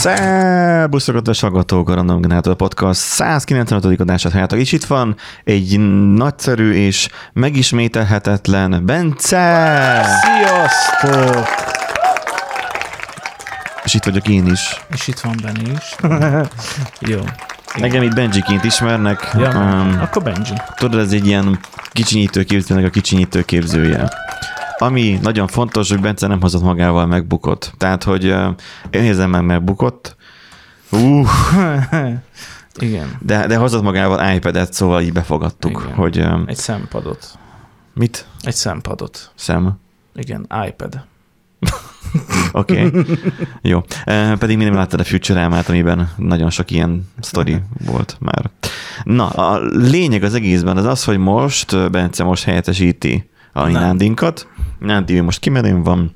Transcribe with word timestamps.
Szerbuszok, 0.00 1.14
kedves 1.14 1.40
hallgatók, 1.40 1.88
a 1.88 1.94
Random 1.94 2.20
Generator 2.20 2.54
Podcast 2.56 3.00
195. 3.00 4.00
adását 4.00 4.32
halljátok, 4.32 4.58
és 4.58 4.72
itt 4.72 4.84
van 4.84 5.16
egy 5.44 5.78
nagyszerű 6.14 6.72
és 6.72 7.08
megismételhetetlen 7.32 8.82
Bence! 8.86 10.04
Sziasztok! 10.22 11.48
És 13.84 13.94
itt 13.94 14.04
vagyok 14.04 14.28
én 14.28 14.46
is. 14.46 14.80
És 14.92 15.08
itt 15.08 15.20
van 15.20 15.34
Benni 15.42 15.70
is. 15.78 15.94
Jó. 17.12 17.18
Engem 17.74 18.02
itt 18.02 18.14
Benjiként 18.14 18.64
ismernek. 18.64 19.30
Ja, 19.34 19.48
Um, 19.48 19.98
akkor 20.00 20.22
Benji. 20.22 20.52
tudod, 20.74 21.00
ez 21.00 21.12
egy 21.12 21.26
ilyen 21.26 21.58
kicsinyítő 21.92 22.42
képzőnek 22.42 22.84
a 22.84 22.90
kicsinyítő 22.90 23.42
képzője. 23.42 24.08
Ami 24.82 25.18
nagyon 25.22 25.46
fontos, 25.46 25.90
hogy 25.90 26.00
Bence 26.00 26.26
nem 26.26 26.40
hozott 26.40 26.62
magával 26.62 27.06
megbukott. 27.06 27.72
Tehát, 27.76 28.02
hogy 28.04 28.24
én 28.90 29.02
érzem 29.02 29.30
meg 29.30 29.44
megbukott, 29.44 30.16
uh, 30.90 31.28
Igen. 32.78 33.18
de, 33.20 33.46
de 33.46 33.56
hozott 33.56 33.82
magával 33.82 34.34
iPad-et, 34.34 34.72
szóval 34.72 35.02
így 35.02 35.12
befogadtuk, 35.12 35.82
Igen. 35.82 35.94
hogy 35.94 36.26
Egy 36.46 36.56
szempadot. 36.56 37.38
mit? 37.94 38.26
Egy 38.40 38.54
szempadot. 38.54 39.30
Szem. 39.34 39.78
Igen, 40.14 40.46
iPad. 40.66 41.04
Oké. 42.52 42.86
Okay. 42.86 43.04
Jó. 43.62 43.82
E, 44.04 44.36
pedig 44.36 44.56
mi 44.56 44.64
nem 44.64 44.74
láttad 44.74 45.00
a 45.00 45.04
Futurama-t, 45.04 45.68
amiben 45.68 46.12
nagyon 46.16 46.50
sok 46.50 46.70
ilyen 46.70 47.08
sztori 47.20 47.60
volt 47.86 48.16
már. 48.20 48.50
Na, 49.04 49.28
a 49.28 49.60
lényeg 49.72 50.22
az 50.22 50.34
egészben 50.34 50.76
az 50.76 50.84
az, 50.84 51.04
hogy 51.04 51.18
most 51.18 51.90
Bence 51.90 52.24
most 52.24 52.44
helyettesíti 52.44 53.29
a 53.52 53.62
Nem. 53.62 53.72
Nándinkat. 53.72 54.48
Nándi 54.78 55.14
ő 55.14 55.22
most 55.22 55.38
kimerőn 55.40 55.82
van, 55.82 56.14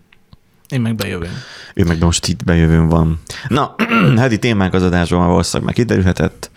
Én 0.68 0.80
meg 0.80 0.94
bejövünk. 0.94 1.32
ő 1.74 1.84
meg 1.84 1.98
most 2.02 2.26
itt 2.26 2.44
bejövőn 2.44 2.88
van. 2.88 3.20
Na, 3.48 3.74
heti 4.16 4.38
témánk 4.38 4.74
az 4.74 4.82
adásban 4.82 5.18
már 5.18 5.28
valószínűleg 5.28 5.64
már 5.64 5.74
kiderülhetett. 5.74 6.50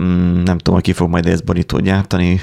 Mm, 0.00 0.42
Nem 0.42 0.56
tudom, 0.58 0.74
hogy 0.74 0.82
ki 0.82 0.92
fog 0.92 1.08
majd 1.08 1.26
ezt 1.26 1.44
borítót 1.44 1.82
gyártani. 1.82 2.40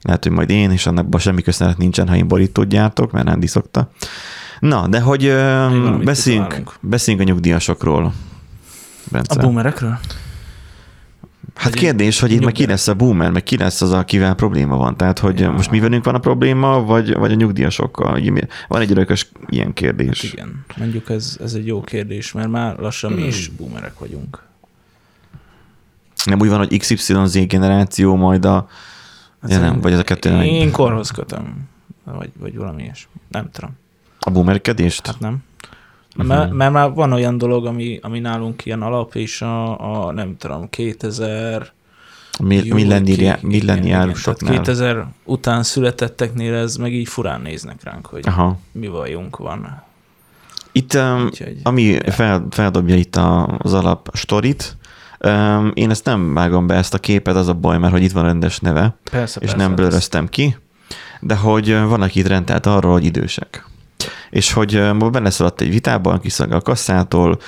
Lehet, 0.00 0.22
hogy 0.22 0.32
majd 0.32 0.50
én, 0.50 0.70
és 0.70 0.86
annak 0.86 1.20
semmi 1.20 1.42
köszönet 1.42 1.78
nincsen, 1.78 2.08
ha 2.08 2.16
én 2.16 2.28
borítót 2.28 2.68
gyártok, 2.68 3.12
mert 3.12 3.24
Nándi 3.26 3.46
szokta. 3.46 3.90
Na, 4.60 4.86
de 4.88 5.00
hogy 5.00 5.34
beszéljünk, 6.04 6.72
beszéljünk 6.80 7.28
a 7.28 7.32
nyugdíjasokról. 7.32 8.04
A 8.04 8.12
Bence. 9.10 9.40
boomerekről? 9.40 9.98
Hát 11.56 11.74
kérdés, 11.74 12.20
hogy 12.20 12.30
itt 12.30 12.44
meg 12.44 12.52
ki 12.52 12.66
lesz 12.66 12.88
a 12.88 12.94
boomer, 12.94 13.30
meg 13.30 13.42
ki 13.42 13.56
lesz 13.56 13.80
az, 13.82 13.92
akivel 13.92 14.34
probléma 14.34 14.76
van. 14.76 14.96
Tehát, 14.96 15.18
hogy 15.18 15.40
Ja. 15.40 15.50
most 15.50 15.70
mi 15.70 15.80
velünk 15.80 16.04
van 16.04 16.14
a 16.14 16.18
probléma, 16.18 16.84
vagy, 16.84 17.14
vagy 17.14 17.32
a 17.32 17.34
nyugdíjasokkal? 17.34 18.20
Van 18.68 18.80
egy 18.80 18.90
örökös 18.90 19.28
ilyen 19.48 19.72
kérdés. 19.72 20.22
Hát 20.22 20.32
igen. 20.32 20.64
Mondjuk 20.76 21.10
ez, 21.10 21.36
ez 21.42 21.54
egy 21.54 21.66
jó 21.66 21.80
kérdés, 21.80 22.32
mert 22.32 22.48
már 22.48 22.76
lassan 22.78 23.12
mi 23.12 23.22
is 23.26 23.48
boomerek 23.48 23.98
vagyunk. 23.98 24.42
Nem 26.24 26.40
úgy 26.40 26.48
van, 26.48 26.58
hogy 26.58 26.78
XYZ 26.78 27.46
generáció 27.46 28.14
majd 28.16 28.44
a... 28.44 28.68
Ja, 29.48 29.58
nem, 29.58 29.80
vagy 29.80 29.92
ez 29.92 29.98
a 29.98 30.02
kettő 30.02 30.30
Én 30.42 30.62
egy- 30.66 30.70
korhoz 30.70 31.10
kötöm. 31.10 31.68
Vagy, 32.04 32.30
vagy 32.38 32.56
valami 32.56 32.82
ilyesmi. 32.82 33.10
Nem 33.28 33.50
tudom. 33.50 33.70
A 34.20 34.30
boomerkedést? 34.30 35.06
Hát 35.06 35.20
nem. 35.20 35.38
Mhm. 36.16 36.26
Mert, 36.26 36.52
mert 36.52 36.72
már 36.72 36.92
van 36.92 37.12
olyan 37.12 37.38
dolog, 37.38 37.66
ami, 37.66 37.98
ami 38.02 38.18
nálunk 38.20 38.64
ilyen 38.64 38.82
alap, 38.82 39.14
és 39.14 39.42
a, 39.42 40.06
a 40.06 40.12
nem 40.12 40.36
tudom, 40.38 40.70
2000 40.70 41.72
A 42.38 42.42
mi- 42.42 42.64
Jó, 42.64 42.74
millenniá- 42.74 43.16
ki- 43.16 43.22
igen, 43.22 43.38
Millenniárusoknál. 43.42 44.52
igen, 44.52 44.64
tehát 44.64 44.80
2000 44.80 45.06
után 45.24 45.62
születetteknél 45.62 46.54
ez 46.54 46.76
meg 46.76 46.92
így 46.92 47.08
furán 47.08 47.40
néznek 47.40 47.82
ránk, 47.82 48.06
hogy 48.06 48.22
Aha. 48.26 48.58
mi 48.72 48.88
bajunk 48.88 49.36
van. 49.36 49.82
Itt, 50.72 50.94
um, 50.94 51.24
Úgyhogy, 51.24 51.56
ami 51.62 51.82
ja. 51.82 52.12
fel, 52.12 52.46
feldobja 52.50 52.94
itt 52.96 53.16
az 53.58 53.72
alap 53.74 54.10
storit, 54.12 54.76
um, 55.24 55.70
én 55.74 55.90
ezt 55.90 56.04
nem 56.04 56.34
vágom 56.34 56.66
be, 56.66 56.74
ezt 56.74 56.94
a 56.94 56.98
képet, 56.98 57.36
az 57.36 57.48
a 57.48 57.54
baj, 57.54 57.78
mert 57.78 57.92
hogy 57.92 58.02
itt 58.02 58.12
van 58.12 58.24
rendes 58.24 58.58
neve, 58.58 58.96
Persze, 59.10 59.40
és 59.40 59.50
persze, 59.50 59.66
nem 59.66 59.74
blöröztem 59.74 60.28
ki, 60.28 60.56
de 61.20 61.36
hogy 61.36 61.72
van, 61.80 62.02
aki 62.02 62.18
itt 62.18 62.26
rendelt 62.26 62.66
arról, 62.66 62.92
hogy 62.92 63.04
idősek. 63.04 63.66
És 64.30 64.52
hogy 64.52 64.74
ö, 64.74 64.92
ma 64.92 65.10
beleszaladt 65.10 65.60
egy 65.60 65.70
vitában, 65.70 66.20
kiszolgál 66.20 66.58
a 66.58 66.62
kasszától, 66.62 67.38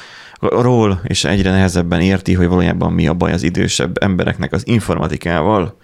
ról, 0.41 1.01
és 1.05 1.25
egyre 1.25 1.51
nehezebben 1.51 2.01
érti, 2.01 2.35
hogy 2.35 2.47
valójában 2.47 2.93
mi 2.93 3.07
a 3.09 3.15
baj 3.15 3.33
az 3.33 3.43
idősebb 3.43 4.03
embereknek 4.03 4.53
az 4.53 4.67
informatikával. 4.67 5.77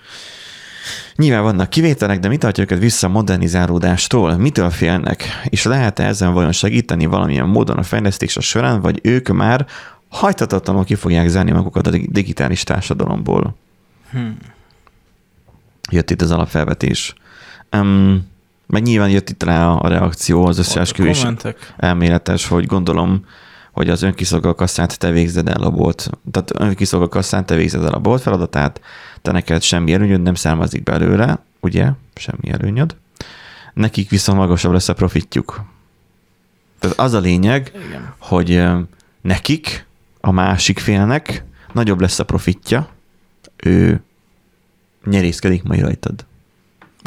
Nyilván 1.17 1.43
vannak 1.43 1.71
kivételek, 1.71 2.19
de 2.19 2.29
mi 2.29 2.37
tartja 2.37 2.63
őket 2.63 2.79
vissza 2.79 3.07
a 3.07 3.11
modernizálódástól? 3.11 4.37
Mitől 4.37 4.71
félnek? 4.71 5.25
És 5.45 5.65
lehet-e 5.65 6.07
ezen 6.07 6.33
vajon 6.33 6.53
segíteni 6.53 7.07
valamilyen 7.07 7.49
módon 7.49 7.77
a 7.77 7.83
fejlesztés 7.83 8.37
során, 8.41 8.81
vagy 8.81 9.01
ők 9.03 9.29
már 9.29 9.67
hajtatatlanul 10.09 10.85
ki 10.85 10.95
fogják 10.95 11.29
zárni 11.29 11.51
magukat 11.51 11.87
a 11.87 11.91
dig- 11.91 12.13
digitális 12.13 12.63
társadalomból? 12.63 13.57
Hmm. 14.11 14.37
jött 15.91 16.11
itt 16.11 16.23
az 16.23 16.31
alapfelvetés. 16.31 17.15
Um, 17.77 18.33
meg 18.67 18.83
nyilván 18.83 19.11
jött 19.11 19.31
itt 19.31 19.43
rá 19.43 19.69
a 19.69 19.89
reakció, 19.89 20.47
az 20.47 20.59
összeesküvés 20.59 21.27
elméletes, 21.77 22.47
hogy 22.47 22.67
gondolom, 22.67 23.25
hogy 23.73 23.89
az 23.89 24.03
önkiszolgáló 24.03 24.55
kasszát 24.55 24.99
te 24.99 25.11
végzed 25.11 25.49
el 25.49 25.63
a 25.63 25.71
bolt. 25.71 26.11
Tehát 26.31 26.53
önkiszolgáló 26.59 27.11
kasszán 27.11 27.47
te 27.47 27.55
végzed 27.55 27.85
el 27.85 27.93
a 27.93 27.99
bolt 27.99 28.23
feladatát, 28.23 28.81
te 29.23 29.33
neked 29.33 29.63
semmi 29.63 29.93
előnyöd 29.93 30.23
nem 30.23 30.35
származik 30.35 30.83
belőle, 30.83 31.43
ugye? 31.61 31.91
Semmi 32.15 32.51
előnyöd. 32.51 32.97
Nekik 33.75 34.11
viszont 34.11 34.39
magasabb 34.39 34.73
lesz 34.73 34.89
a 34.89 34.95
profitjuk. 34.95 35.65
Tehát 36.79 36.99
az 36.99 37.13
a 37.13 37.21
lényeg, 37.21 37.73
Igen. 37.87 38.15
hogy 38.19 38.63
nekik, 39.21 39.87
a 40.21 40.31
másik 40.31 40.79
félnek 40.79 41.45
nagyobb 41.73 42.01
lesz 42.01 42.19
a 42.19 42.25
profitja, 42.25 42.89
ő 43.57 44.03
nyerészkedik 45.05 45.63
majd 45.63 45.81
rajtad. 45.81 46.25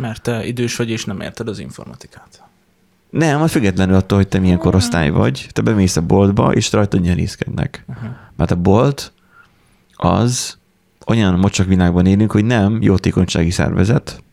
Mert 0.01 0.21
te 0.21 0.45
idős 0.45 0.75
vagy, 0.75 0.89
és 0.89 1.05
nem 1.05 1.21
érted 1.21 1.47
az 1.47 1.59
informatikát. 1.59 2.43
Nem, 3.09 3.41
az 3.41 3.51
függetlenül 3.51 3.95
attól, 3.95 4.17
hogy 4.17 4.27
te 4.27 4.39
milyen 4.39 4.57
korosztály 4.57 5.09
vagy, 5.09 5.47
te 5.51 5.61
bemész 5.61 5.95
a 5.95 6.01
boltba, 6.01 6.53
és 6.53 6.71
rajtad 6.71 7.01
nyerészkednek. 7.01 7.83
Uh-huh. 7.87 8.09
Mert 8.35 8.51
a 8.51 8.55
bolt 8.55 9.11
az 9.93 10.57
olyan 11.05 11.39
mocsak 11.39 11.67
világban 11.67 12.05
élünk, 12.05 12.31
hogy 12.31 12.45
nem 12.45 12.81
jótékonysági 12.81 13.51
szervezet, 13.51 14.23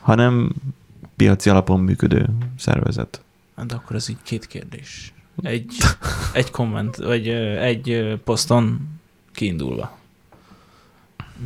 hanem 0.00 0.52
piaci 1.16 1.50
alapon 1.50 1.80
működő 1.80 2.28
szervezet. 2.58 3.22
De 3.66 3.74
akkor 3.74 3.96
ez 3.96 4.08
így 4.08 4.22
két 4.22 4.46
kérdés. 4.46 5.12
Egy, 5.42 5.76
egy 6.32 6.50
komment, 6.50 6.96
vagy 6.96 7.28
egy 7.28 8.18
poszton 8.24 8.88
kiindulva. 9.32 9.98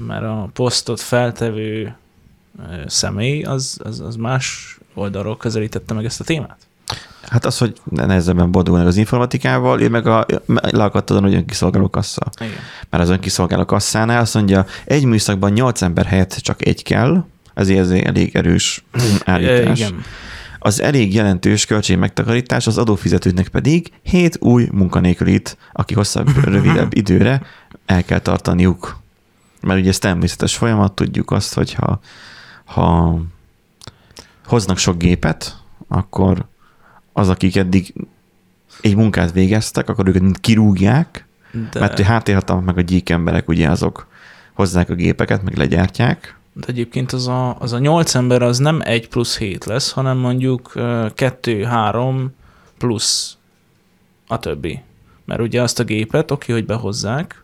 Mert 0.07 0.25
a 0.25 0.51
posztot 0.53 1.01
feltevő 1.01 1.97
személy, 2.87 3.43
az, 3.43 3.79
az, 3.83 4.01
az 4.01 4.17
más 4.17 4.79
oldalról 4.95 5.37
közelítette 5.37 5.95
meg 5.95 6.05
ezt 6.05 6.21
a 6.21 6.25
témát. 6.25 6.59
Hát 7.29 7.45
az, 7.45 7.59
hogy 7.59 7.81
nehezebben 7.85 8.51
boldogulnak 8.51 8.89
az 8.89 8.97
informatikával, 8.97 9.81
ő 9.81 9.89
meg 9.89 10.07
a, 10.07 10.27
leakadt 10.47 11.11
azon, 11.11 11.23
hogy 11.23 11.35
önkiszolgáló 11.35 11.91
kassa. 11.91 12.31
Igen. 12.41 12.53
Mert 12.91 13.03
az 13.03 13.11
önkiszolgáló 13.11 13.65
kasszánál 13.65 14.21
azt 14.21 14.35
mondja, 14.35 14.67
egy 14.85 15.05
műszakban 15.05 15.53
nyolc 15.53 15.83
ember 15.83 16.07
helyett 16.07 16.35
csak 16.35 16.67
egy 16.67 16.83
kell, 16.83 17.25
ezért 17.55 17.79
ez 17.79 17.91
elég 17.91 18.37
erős 18.37 18.85
állítás. 19.25 19.79
Igen. 19.79 20.03
Az 20.59 20.81
elég 20.81 21.15
jelentős 21.15 21.67
költség 21.67 21.97
megtakarítás 21.97 22.67
az 22.67 22.79
adófizetőknek 22.79 23.49
pedig 23.49 23.93
hét 24.03 24.37
új 24.41 24.69
munkanélkülit, 24.73 25.57
aki 25.73 25.95
hosszabb, 25.95 26.45
rövidebb 26.45 26.97
időre 26.97 27.43
el 27.87 28.05
kell 28.05 28.19
tartaniuk. 28.19 29.01
Mert 29.61 29.81
ugye 29.81 29.89
ez 29.89 29.99
természetes 29.99 30.57
folyamat, 30.57 30.93
tudjuk 30.93 31.31
azt, 31.31 31.55
hogy 31.55 31.75
ha, 32.73 33.21
hoznak 34.47 34.79
sok 34.79 34.99
gépet, 34.99 35.57
akkor 35.89 36.45
az, 37.13 37.29
akik 37.29 37.57
eddig 37.57 37.95
egy 38.81 38.97
munkát 38.97 39.33
végeztek, 39.33 39.89
akkor 39.89 40.09
őket 40.09 40.23
mind 40.23 40.41
kirúgják, 40.41 41.27
De, 41.71 41.81
mert 41.81 41.99
a 41.99 42.05
háttérhatalmak 42.05 42.65
meg 42.65 42.79
a 42.79 42.81
gyík 42.81 43.11
emberek 43.11 43.49
ugye 43.49 43.69
azok 43.71 44.07
hozzák 44.53 44.91
a 44.91 44.95
gépeket, 44.95 45.43
meg 45.43 45.57
legyártják. 45.57 46.39
de 46.53 46.67
egyébként 46.67 47.13
az 47.13 47.29
a, 47.29 47.57
az 47.59 47.73
a 47.73 47.79
nyolc 47.79 48.15
ember 48.15 48.43
az 48.43 48.59
nem 48.59 48.81
egy 48.85 49.09
plusz 49.09 49.39
hét 49.39 49.65
lesz, 49.65 49.91
hanem 49.91 50.19
mondjuk 50.19 50.71
ö, 50.75 51.07
kettő, 51.15 51.65
három 51.65 52.35
plusz 52.79 53.37
a 54.27 54.39
többi. 54.39 54.81
Mert 55.25 55.41
ugye 55.41 55.63
azt 55.63 55.79
a 55.79 55.85
gépet, 55.85 56.31
oké, 56.31 56.53
hogy 56.53 56.67
behozzák, 56.67 57.42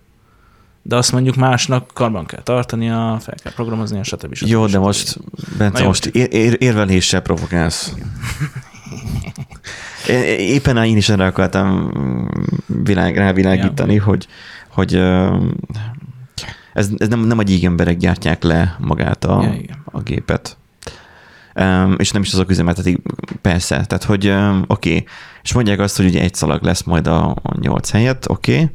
de 0.88 0.96
azt 0.96 1.12
mondjuk 1.12 1.34
másnak 1.34 1.90
karban 1.94 2.26
kell 2.26 2.42
tartania, 2.42 3.18
fel 3.20 3.34
kell 3.42 3.52
programoznia, 3.52 4.02
stb. 4.02 4.34
stb. 4.34 4.48
Jó, 4.48 4.66
de 4.66 4.78
most, 4.78 5.18
Bence, 5.58 5.84
most 5.84 6.06
ér- 6.06 6.32
ér- 6.32 6.62
érveléssel 6.62 7.20
provokálsz. 7.20 7.94
Éppen 10.38 10.84
én 10.84 10.96
is 10.96 11.08
erre 11.08 11.26
akartam 11.26 11.92
világ, 12.84 13.16
rávilágítani, 13.16 13.94
Ja. 13.94 14.02
hogy, 14.02 14.26
hogy 14.68 14.94
ez, 16.72 16.90
ez 16.96 17.08
nem, 17.08 17.20
nem 17.20 17.38
a 17.38 17.42
emberek 17.62 17.96
gyártják 17.96 18.42
le 18.42 18.76
magát 18.78 19.24
a, 19.24 19.42
Ja, 19.42 19.52
igen. 19.52 19.82
a 19.84 20.00
gépet. 20.00 20.56
um, 21.54 21.94
és 21.98 22.10
nem 22.10 22.22
is 22.22 22.32
azok 22.32 22.50
üzemeltetik, 22.50 22.98
persze, 23.40 23.84
tehát 23.86 24.04
hogy 24.04 24.28
um, 24.28 24.64
oké, 24.66 24.90
okay. 24.90 25.06
és 25.42 25.52
mondják 25.52 25.78
azt, 25.80 25.96
hogy 25.96 26.06
ugye 26.06 26.20
egy 26.20 26.34
szalag 26.34 26.62
lesz 26.62 26.82
majd 26.82 27.06
a, 27.06 27.28
a 27.30 27.58
nyolc 27.60 27.90
helyett, 27.90 28.28
oké, 28.28 28.52
okay. 28.52 28.70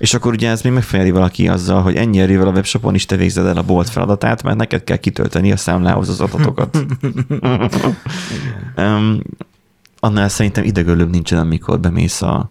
És 0.00 0.14
akkor 0.14 0.32
ugye 0.32 0.50
ez 0.50 0.62
még 0.62 0.72
megfejeli 0.72 1.10
valaki 1.10 1.48
azzal, 1.48 1.82
hogy 1.82 1.96
ennyi 1.96 2.20
erővel 2.20 2.46
a 2.46 2.50
webshopon 2.50 2.94
is 2.94 3.06
te 3.06 3.16
végzed 3.16 3.46
el 3.46 3.56
a 3.56 3.62
bolt 3.62 3.88
feladatát, 3.88 4.42
mert 4.42 4.56
neked 4.56 4.84
kell 4.84 4.96
kitölteni 4.96 5.52
a 5.52 5.56
számlához 5.56 6.08
az 6.08 6.20
adatokat. 6.20 6.78
um, 8.76 9.20
annál 9.98 10.28
szerintem 10.28 10.64
idegölőbb 10.64 11.10
nincsen, 11.10 11.38
amikor 11.38 11.80
bemész 11.80 12.22
a, 12.22 12.50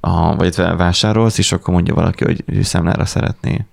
a, 0.00 0.36
vagy 0.36 0.56
vásárolsz, 0.56 1.38
és 1.38 1.52
akkor 1.52 1.74
mondja 1.74 1.94
valaki, 1.94 2.24
hogy 2.24 2.42
ő 2.46 2.62
számlára 2.62 3.04
szeretné. 3.04 3.64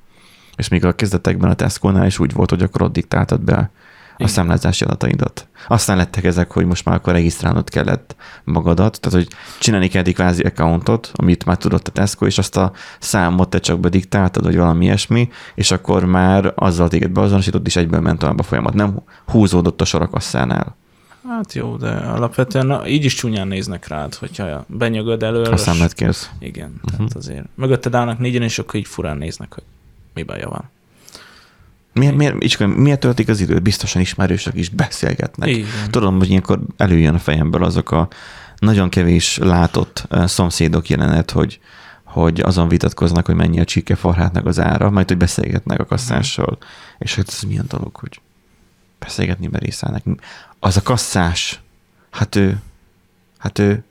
És 0.56 0.68
még 0.68 0.86
a 0.86 0.96
kezdetekben 0.96 1.50
a 1.50 1.54
Tesco-nál 1.54 2.06
is 2.06 2.20
úgy 2.20 2.34
volt, 2.34 2.50
hogy 2.50 2.64
akkor 2.64 2.82
ott 2.82 2.94
diktáltad 2.94 3.42
be 3.42 3.72
a 4.18 4.28
számlázási 4.28 4.84
adataidat. 4.84 5.48
Aztán 5.68 5.98
lettek 5.98 6.24
ezek, 6.24 6.52
hogy 6.52 6.66
most 6.66 6.86
már 6.86 6.96
akkor 6.96 7.14
regisztrálnod 7.14 7.70
kellett 7.70 8.16
magadat, 8.44 9.00
tehát 9.00 9.18
hogy 9.18 9.36
csinálni 9.60 9.88
kell 9.88 10.04
egy 10.04 10.14
kvázi 10.14 10.44
accountot, 10.44 11.12
amit 11.14 11.46
már 11.46 11.58
tudott 11.58 11.88
a 11.88 11.92
Tesco, 11.92 12.26
és 12.26 12.38
azt 12.38 12.58
a 12.58 12.72
számot 13.00 13.50
te 13.50 13.60
csak 13.60 13.80
bediktáltad, 13.80 14.44
vagy 14.44 14.56
valami 14.56 14.86
ilyesmi, 14.86 15.30
és 15.56 15.72
akkor 15.72 16.06
már 16.06 16.54
azzal 16.56 16.88
téged 16.88 17.12
beazonosított, 17.12 17.68
és 17.68 17.76
egyből 17.76 18.00
ment 18.00 18.20
tovább 18.20 18.40
a 18.40 18.44
folyamat. 18.44 18.74
Nem 18.74 19.02
húzódott 19.26 19.82
a 19.82 19.86
sor 19.86 20.02
a 20.02 20.08
kasszánál. 20.08 20.76
Hát 21.28 21.54
jó, 21.54 21.76
de 21.76 21.90
alapvetően 21.90 22.66
na, 22.66 22.88
így 22.88 23.06
is 23.06 23.14
csúnyán 23.14 23.48
néznek 23.48 23.88
rád, 23.88 24.16
hogyha 24.16 24.66
benyögöd 24.68 25.24
elől. 25.24 25.46
A 25.46 25.58
számlát 25.58 25.94
kérsz. 25.94 26.30
Igen, 26.40 26.74
uh-huh. 26.76 26.92
tehát 26.92 27.16
azért. 27.16 27.46
Mögötted 27.56 27.96
állnak 27.96 28.20
négyen, 28.20 28.42
és 28.42 28.60
akkor 28.60 28.76
így 28.76 28.88
furán 28.88 29.18
néznek, 29.18 29.54
hogy 29.54 29.64
mi 30.14 30.24
baja 30.24 30.50
van. 30.50 30.70
Miért, 31.94 32.16
miért, 32.16 32.44
Icska, 32.44 32.68
miért 32.68 33.00
töltik 33.00 33.30
az 33.30 33.40
időt? 33.40 33.62
Biztosan 33.62 34.02
ismerősök 34.02 34.56
is 34.56 34.70
beszélgetnek. 34.70 35.50
Igen. 35.50 35.70
Tudom, 35.90 36.18
hogy 36.18 36.30
ilyenkor 36.30 36.60
előjön 36.78 37.14
a 37.14 37.20
fejemből 37.20 37.64
azok 37.64 37.92
a 37.92 38.08
nagyon 38.58 38.90
kevés 38.90 39.38
látott 39.38 40.08
szomszédok 40.26 40.90
jelenet, 40.90 41.32
hogy, 41.32 41.60
hogy 42.04 42.40
azon 42.40 42.68
vitatkoznak, 42.68 43.26
hogy 43.26 43.36
mennyi 43.36 43.60
a 43.60 43.66
csíke 43.66 43.96
farhátnak 43.96 44.46
az 44.46 44.60
ára, 44.60 44.90
majd 44.90 45.08
hogy 45.08 45.18
beszélgetnek 45.18 45.80
a 45.80 45.86
kasszással. 45.86 46.58
És 47.00 47.16
hogy 47.16 47.26
ez 47.28 47.42
milyen 47.42 47.66
dolog, 47.68 47.96
hogy 47.96 48.22
beszélgetni 49.00 49.48
merészállnak. 49.52 50.04
Az 50.60 50.78
a 50.78 50.82
kasszás, 50.82 51.60
hát 52.12 52.36
ő, 52.36 52.62
hát 53.38 53.60
ő, 53.60 53.84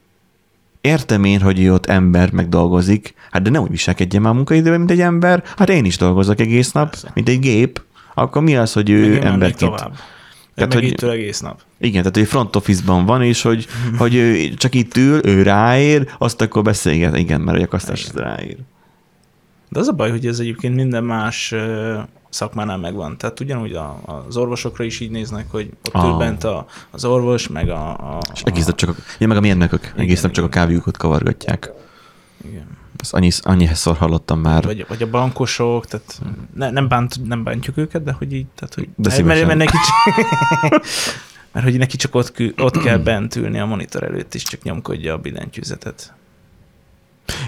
értem 0.80 1.24
én, 1.24 1.40
hogy 1.40 1.60
ő 1.60 1.72
ott 1.72 1.86
ember 1.86 2.32
megdolgozik, 2.32 3.14
hát 3.30 3.42
de 3.42 3.50
ne 3.50 3.60
úgy 3.60 3.70
viselkedjen 3.70 4.22
már 4.22 4.32
a 4.32 4.34
munkaidőben, 4.34 4.78
mint 4.78 4.90
egy 4.90 5.00
ember, 5.00 5.42
hát 5.56 5.68
én 5.68 5.84
is 5.84 5.96
dolgozok 5.96 6.40
egész 6.40 6.72
nap, 6.72 6.90
Persze. 6.90 7.10
mint 7.14 7.28
egy 7.28 7.38
gép, 7.38 7.82
akkor 8.14 8.42
mi 8.42 8.56
az, 8.56 8.72
hogy 8.72 8.90
ő 8.90 9.24
emberként... 9.24 9.74
Tehát, 10.54 10.74
hogy, 10.74 10.84
itt 10.84 11.02
egész 11.02 11.40
nap. 11.40 11.60
Igen, 11.78 12.00
tehát 12.00 12.16
hogy 12.16 12.26
front 12.26 12.56
office-ban 12.56 13.06
van, 13.06 13.22
és 13.22 13.42
hogy, 13.42 13.66
hogy 13.98 14.14
ő 14.14 14.48
csak 14.54 14.74
itt 14.74 14.96
ül, 14.96 15.26
ő 15.26 15.42
ráér, 15.42 16.14
azt 16.18 16.40
akkor 16.40 16.62
beszélget. 16.62 17.16
Igen, 17.16 17.40
mert 17.40 17.62
a 17.62 17.66
kasztás 17.66 18.08
ráér. 18.14 18.56
De 19.68 19.80
az 19.80 19.88
a 19.88 19.92
baj, 19.92 20.10
hogy 20.10 20.26
ez 20.26 20.38
egyébként 20.38 20.74
minden 20.74 21.04
más 21.04 21.54
szakmánál 22.28 22.78
megvan. 22.78 23.16
Tehát 23.18 23.40
ugyanúgy 23.40 23.72
a, 23.72 24.00
az 24.26 24.36
orvosokra 24.36 24.84
is 24.84 25.00
így 25.00 25.10
néznek, 25.10 25.50
hogy 25.50 25.70
ott 25.84 25.94
ah. 25.94 26.04
ül 26.04 26.16
bent 26.16 26.44
a, 26.44 26.66
az 26.90 27.04
orvos, 27.04 27.48
meg 27.48 27.68
a... 27.68 27.90
a 27.90 28.18
és 28.34 28.42
egész 28.42 28.66
nap 28.66 28.76
csak 28.76 28.88
a, 28.88 28.94
ja, 29.18 29.26
meg 29.26 29.36
a 29.36 29.40
mérnökök, 29.40 29.92
egész 29.96 30.22
nap 30.22 30.32
csak 30.32 30.44
a 30.44 30.48
kávéjukat 30.48 30.96
kavargatják. 30.96 31.72
Igen. 32.44 32.78
Ezt 33.00 33.14
annyi, 33.14 33.30
annyihesszor 33.40 33.96
hallottam 33.96 34.40
már. 34.40 34.64
Vagy, 34.64 34.86
vagy 34.88 35.02
a 35.02 35.10
bankosok, 35.10 35.86
tehát 35.86 36.20
ne, 36.54 36.70
nem, 36.70 36.88
bánt, 36.88 37.26
nem 37.26 37.44
bántjuk 37.44 37.76
őket, 37.76 38.02
de 38.02 38.12
hogy 38.12 38.32
így, 38.32 38.46
tehát 38.54 38.74
hogy... 38.74 38.88
De 38.96 39.22
mert, 39.22 39.46
mert, 39.46 39.58
neki 39.58 39.76
csak, 39.76 40.24
mert 41.52 41.66
hogy 41.66 41.78
neki 41.78 41.96
csak 41.96 42.14
ott, 42.14 42.34
ott 42.56 42.78
kell 42.78 42.98
bent 42.98 43.36
ülni 43.36 43.58
a 43.58 43.66
monitor 43.66 44.02
előtt, 44.02 44.34
és 44.34 44.42
csak 44.42 44.62
nyomkodja 44.62 45.14
a 45.14 45.18
billentyűzetet. 45.18 46.14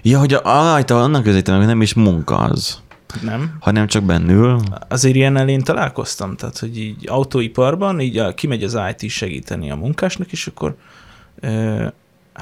Ja, 0.02 0.18
hogy 0.18 0.34
a, 0.34 0.76
a, 0.76 0.84
annak 0.86 1.22
közé 1.22 1.40
nem 1.44 1.82
is 1.82 1.94
munka 1.94 2.36
az. 2.36 2.80
Nem. 3.20 3.56
Hanem 3.60 3.86
csak 3.86 4.02
bennül. 4.02 4.60
Azért 4.88 5.14
ilyen 5.14 5.48
én 5.48 5.62
találkoztam, 5.62 6.36
tehát 6.36 6.58
hogy 6.58 6.78
így 6.78 7.08
autóiparban 7.08 8.00
így 8.00 8.18
a, 8.18 8.34
kimegy 8.34 8.64
az 8.64 8.78
IT 8.96 9.10
segíteni 9.10 9.70
a 9.70 9.76
munkásnak, 9.76 10.32
és 10.32 10.46
akkor 10.46 10.76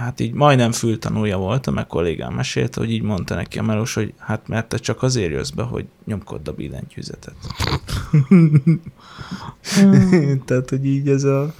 hát 0.01 0.21
így 0.21 0.33
majdnem 0.33 0.73
fültanúja 0.73 1.39
volt, 1.39 1.71
meg 1.71 1.87
kollégám 1.87 2.35
mesélte, 2.35 2.81
hogy 2.81 2.93
így 2.93 3.03
mondta 3.03 3.35
neki 3.35 3.59
a 3.59 3.63
melós, 3.63 3.95
hogy 3.95 4.15
hát 4.19 4.49
mert 4.49 4.69
te 4.69 4.77
csak 4.77 5.03
azért 5.03 5.31
jössz 5.31 5.51
be, 5.51 5.63
hogy 5.63 5.87
nyomkodd 6.05 6.49
a 6.49 6.53
billentyűzetet. 6.53 7.35
Tehát, 10.47 10.71
hogy 10.71 10.87
így 10.87 11.09
ez 11.09 11.25
a... 11.25 11.55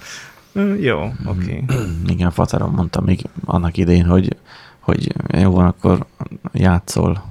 Jó, 0.79 0.99
oké. 1.25 1.63
Okay. 1.63 1.63
Igen, 2.07 2.31
Fatarom 2.31 2.73
mondta 2.73 3.01
még 3.01 3.29
annak 3.45 3.77
idején, 3.77 4.05
hogy, 4.05 4.37
hogy 4.79 5.15
jó 5.27 5.51
van, 5.51 5.65
akkor 5.65 6.05
játszol, 6.53 7.23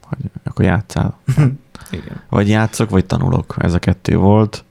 hogy 0.00 0.30
akkor 0.44 0.64
játszál. 0.64 1.18
Igen. 1.90 2.20
Vagy 2.28 2.48
játszok, 2.48 2.90
vagy 2.90 3.06
tanulok. 3.06 3.54
Ez 3.58 3.74
a 3.74 3.78
kettő 3.78 4.16
volt 4.16 4.64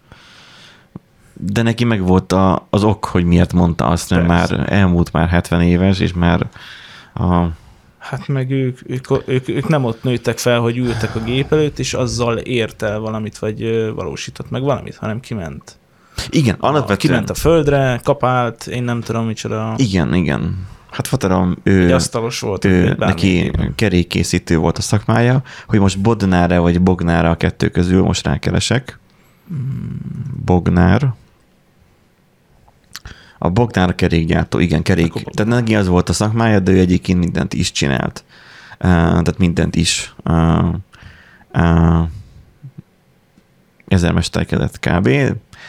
de 1.43 1.61
neki 1.61 1.83
meg 1.83 2.01
volt 2.01 2.31
a, 2.31 2.67
az 2.69 2.83
ok, 2.83 3.05
hogy 3.05 3.25
miért 3.25 3.53
mondta 3.53 3.85
azt, 3.85 4.09
mert 4.09 4.27
Persze. 4.27 4.55
már 4.55 4.73
elmúlt 4.73 5.11
már 5.11 5.29
70 5.29 5.61
éves, 5.61 5.99
és 5.99 6.13
már 6.13 6.47
a... 7.13 7.45
Hát 7.97 8.27
meg 8.27 8.51
ők, 8.51 8.79
ők, 8.85 9.07
ők, 9.25 9.47
ők 9.49 9.67
nem 9.67 9.83
ott 9.83 10.03
nőttek 10.03 10.37
fel, 10.37 10.59
hogy 10.59 10.77
ültek 10.77 11.15
a 11.15 11.19
gép 11.19 11.51
előtt, 11.51 11.79
és 11.79 11.93
azzal 11.93 12.37
ért 12.37 12.81
el 12.81 12.99
valamit, 12.99 13.37
vagy 13.37 13.91
valósított 13.95 14.49
meg 14.49 14.61
valamit, 14.61 14.95
hanem 14.95 15.19
kiment. 15.19 15.79
Igen, 16.29 16.55
alapvetően. 16.59 16.97
Kiment 16.97 17.29
a 17.29 17.33
földre, 17.33 17.99
kapált, 18.03 18.67
én 18.67 18.83
nem 18.83 19.01
tudom 19.01 19.25
micsoda. 19.25 19.73
Igen, 19.77 20.13
igen. 20.13 20.67
Hát 20.91 21.07
Fataram, 21.07 21.57
ő, 21.63 21.85
Egy 21.85 21.91
asztalos 21.91 22.39
volt. 22.39 22.65
Ő, 22.65 22.95
neki 22.97 23.51
kerékkészítő 23.75 24.57
volt 24.57 24.77
a 24.77 24.81
szakmája, 24.81 25.41
hogy 25.67 25.79
most 25.79 25.99
Bodnára 25.99 26.61
vagy 26.61 26.81
Bognára 26.81 27.29
a 27.29 27.35
kettő 27.35 27.69
közül 27.69 28.03
most 28.03 28.25
rákeresek. 28.25 28.99
Hmm. 29.47 29.99
Bognár. 30.45 31.13
A 33.43 33.49
Bogdán 33.49 33.95
kerékgyártó, 33.95 34.59
igen, 34.59 34.81
kerék. 34.81 35.15
Akkor 35.15 35.33
tehát 35.33 35.51
neki 35.51 35.75
az 35.75 35.87
volt 35.87 36.09
a 36.09 36.13
szakmája, 36.13 36.59
de 36.59 36.71
ő 36.71 36.79
egyébként 36.79 37.19
mindent 37.19 37.53
is 37.53 37.71
csinált. 37.71 38.23
Uh, 38.71 38.89
tehát 38.89 39.37
mindent 39.37 39.75
is. 39.75 40.13
Uh, 40.23 40.75
uh, 41.53 42.07
ezermesterkedett 43.87 44.79
kb. 44.79 45.09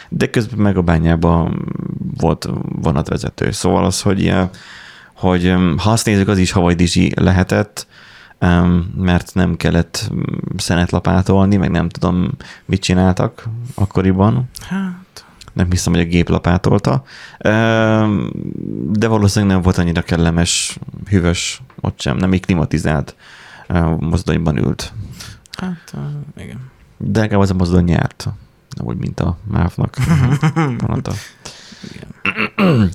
De 0.09 0.29
közben 0.29 0.59
meg 0.59 0.77
a 0.77 0.81
bányában 0.81 1.73
volt 2.17 2.49
vonatvezető. 2.81 3.51
Szóval 3.51 3.85
az, 3.85 4.01
hogy, 4.01 4.33
hogy 5.13 5.53
ha 5.77 5.91
azt 5.91 6.05
nézzük, 6.05 6.27
az 6.27 6.37
is 6.37 6.51
Hawaii 6.51 6.75
Dizsi 6.75 7.11
lehetett, 7.15 7.87
mert 8.95 9.33
nem 9.33 9.57
kellett 9.57 10.11
szenetlapátolni, 10.57 11.55
meg 11.55 11.71
nem 11.71 11.89
tudom, 11.89 12.31
mit 12.65 12.81
csináltak 12.81 13.49
akkoriban. 13.75 14.49
Hát, 14.69 15.02
nem 15.53 15.69
hiszem, 15.69 15.93
hogy 15.93 16.01
a 16.01 16.05
gép 16.05 16.29
lapátolta, 16.29 17.03
de 18.91 19.07
valószínűleg 19.07 19.53
nem 19.53 19.63
volt 19.63 19.77
annyira 19.77 20.01
kellemes, 20.01 20.77
hűvös, 21.09 21.61
ott 21.81 22.01
sem, 22.01 22.17
nem 22.17 22.33
így 22.33 22.45
klimatizált 22.45 23.15
mozdonyban 23.99 24.57
ült. 24.57 24.93
Hát, 25.57 25.93
igen. 26.37 26.71
De 26.97 27.19
legalább 27.19 27.41
az 27.41 27.49
a 27.49 27.53
mozdony 27.53 27.83
nyert, 27.83 28.27
nem 28.77 28.85
úgy, 28.85 28.97
mint 28.97 29.19
a 29.19 29.37
MÁV-nak. 29.47 29.97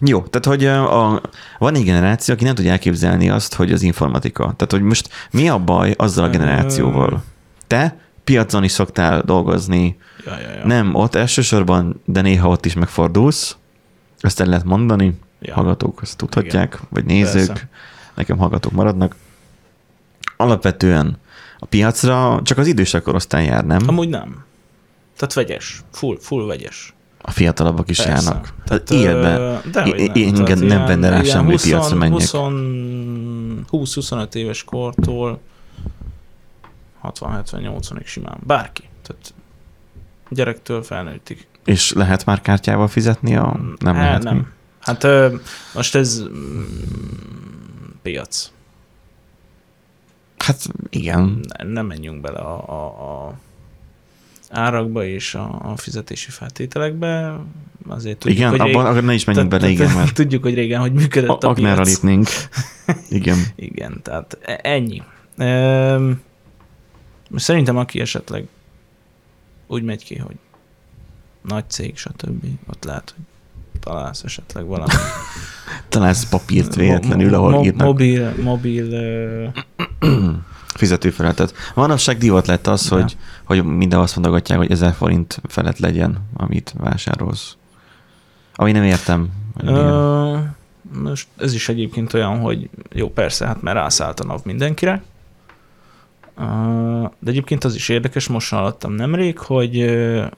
Jó, 0.01 0.23
tehát 0.23 0.47
hogy 0.47 0.67
a, 0.67 1.21
van 1.59 1.75
egy 1.75 1.85
generáció, 1.85 2.35
aki 2.35 2.45
nem 2.45 2.55
tudja 2.55 2.71
elképzelni 2.71 3.29
azt, 3.29 3.55
hogy 3.55 3.73
az 3.73 3.83
informatika. 3.83 4.43
Tehát, 4.43 4.71
hogy 4.71 4.83
most 4.83 5.09
mi 5.31 5.49
a 5.49 5.59
baj 5.59 5.95
azzal 5.97 6.25
a 6.25 6.31
generációval? 6.31 7.23
Te 7.67 7.97
piacon 8.29 8.65
is 8.65 8.73
szoktál 8.73 9.23
dolgozni, 9.23 9.97
Ja, 10.25 10.41
ja, 10.41 10.51
ja. 10.51 10.67
Nem, 10.67 10.95
ott 10.95 11.15
elsősorban, 11.15 12.01
de 12.05 12.21
néha 12.21 12.49
ott 12.49 12.67
is 12.67 12.75
megfordulsz. 12.75 13.57
Ezt 14.21 14.41
el 14.41 14.47
lehet 14.47 14.65
mondani. 14.65 15.19
Ja. 15.41 15.55
Hallgatók 15.55 16.01
ezt 16.03 16.17
tudhatják, 16.17 16.75
Igen. 16.75 16.87
vagy 16.91 17.05
nézők. 17.05 17.47
Persze. 17.47 17.69
Nekem 18.15 18.39
hallgatók 18.39 18.73
maradnak. 18.73 19.15
Alapvetően 20.37 21.19
a 21.59 21.67
piacra 21.67 22.41
csak 22.43 22.59
az 22.59 22.67
idősek 22.67 23.03
korosztály 23.03 23.45
jár, 23.45 23.65
nem? 23.65 23.83
Amúgy 23.87 24.09
nem. 24.09 24.45
Tehát 25.17 25.35
vegyes. 25.35 25.83
Full, 25.93 26.17
full 26.21 26.47
vegyes. 26.47 26.95
A 27.21 27.31
fiatalabbak 27.31 27.91
is 27.91 27.97
Persze. 27.97 28.13
járnak. 28.13 28.55
Tehát 28.65 28.91
életben. 28.91 29.61
De 29.73 29.85
én 30.13 30.33
nem, 30.33 30.59
nem 30.59 30.87
venne 30.87 31.09
rá 31.09 31.23
semmi 31.23 31.57
piacra 31.63 31.97
menjek. 31.97 32.29
20-25 33.71 34.35
éves 34.35 34.65
kortól 34.65 35.41
60-70-80-ig 37.15 38.07
simán. 38.07 38.39
Bárki. 38.47 38.83
Tehát 39.03 39.35
Gyerektől 40.31 40.83
felnőttig. 40.83 41.47
És 41.65 41.93
lehet 41.93 42.25
már 42.25 42.41
kártyával 42.41 42.89
fizetni? 42.89 43.37
A... 43.37 43.61
Nem 43.79 43.95
hát, 43.95 44.05
lehet 44.05 44.23
nem. 44.23 44.37
Mi? 44.37 44.43
Hát 44.81 45.05
ö, 45.05 45.35
most 45.75 45.95
ez 45.95 46.23
mm, 46.23 46.63
piac. 48.03 48.53
Hát 50.39 50.67
igen. 50.91 51.41
Nem, 51.59 51.69
nem 51.69 51.87
menjünk 51.87 52.21
bele 52.21 52.39
a, 52.39 52.69
a, 52.69 53.27
a 53.27 53.39
árakba 54.51 55.05
és 55.05 55.35
a, 55.35 55.61
a 55.63 55.77
fizetési 55.77 56.31
feltételekbe. 56.31 57.41
Azért 57.89 58.19
tudjuk, 58.19 58.39
Igen, 58.39 58.51
hogy 58.51 58.61
abban 58.61 58.95
rég- 58.95 59.05
ne 59.05 59.13
is 59.15 59.25
menjünk 59.25 59.49
bele, 59.49 59.69
igen, 59.69 59.95
mert 59.95 60.15
Tudjuk, 60.21 60.43
hogy 60.43 60.55
régen, 60.55 60.81
hogy 60.81 60.93
működött 60.93 61.43
a, 61.43 61.49
a- 61.49 61.53
piac. 61.53 61.87
lépnénk. 61.89 62.29
Igen. 63.09 63.39
Igen, 63.55 64.01
tehát 64.03 64.39
e- 64.43 64.61
ennyi. 64.63 65.03
Ehm, 65.37 66.11
Szerintem 67.35 67.77
aki 67.77 68.01
esetleg 68.01 68.49
úgy 69.67 69.83
megy 69.83 70.05
ki, 70.05 70.17
hogy 70.17 70.37
nagy 71.43 71.71
cég, 71.71 71.97
stb. 71.97 72.45
Ott 72.71 72.85
lehet, 72.85 73.15
hogy 73.17 73.25
találsz 73.81 74.23
esetleg 74.23 74.67
valami. 74.67 74.93
Találsz 75.89 76.29
papírt 76.29 76.75
véletlenül, 76.75 77.35
ahol 77.35 77.51
mo- 77.51 77.65
írnak 77.65 77.87
Mobil, 77.87 78.35
mobil 78.43 78.93
ö, 78.93 79.47
fizetőfelületet. 80.75 81.55
Manapság 81.75 82.19
divat 82.19 82.47
lett 82.47 82.67
az, 82.67 82.89
De. 82.89 82.95
hogy, 82.95 83.17
hogy 83.45 83.65
minden 83.65 83.99
azt 83.99 84.15
mondogatják, 84.17 84.59
hogy 84.59 84.71
1000 84.71 84.93
forint 84.93 85.41
felett 85.49 85.79
legyen, 85.79 86.29
amit 86.35 86.75
vásárolsz. 86.79 87.57
Ami 88.55 88.73
nem 88.73 88.83
értem. 88.85 89.29
Ö, 89.57 90.39
most 90.93 91.29
ez 91.37 91.55
is 91.55 91.69
egyébként 91.69 92.15
olyan, 92.15 92.39
hogy 92.41 92.71
jó, 92.93 93.11
persze, 93.11 93.47
hát 93.47 93.63
mert 93.63 93.77
rászállt 93.77 94.21
a 94.21 94.25
nap 94.25 94.45
mindenkire. 94.45 95.03
De 97.19 97.31
egyébként 97.31 97.65
az 97.65 97.75
is 97.75 97.89
érdekes, 97.89 98.29
most 98.29 98.51
hallottam 98.51 98.93
nemrég, 98.93 99.39
hogy 99.39 99.77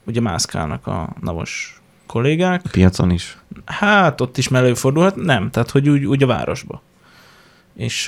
ugye 0.07 0.21
mászkálnak 0.21 0.87
a 0.87 1.09
navos 1.21 1.81
kollégák. 2.07 2.61
A 2.65 2.69
piacon 2.73 3.11
is. 3.11 3.39
Hát 3.65 4.21
ott 4.21 4.39
is 4.39 4.47
előfordulhat, 4.47 5.17
nem, 5.17 5.51
tehát 5.51 5.71
hogy 5.71 5.89
úgy, 5.89 6.05
úgy 6.05 6.23
a 6.23 6.27
városba. 6.27 6.83
És 7.77 8.05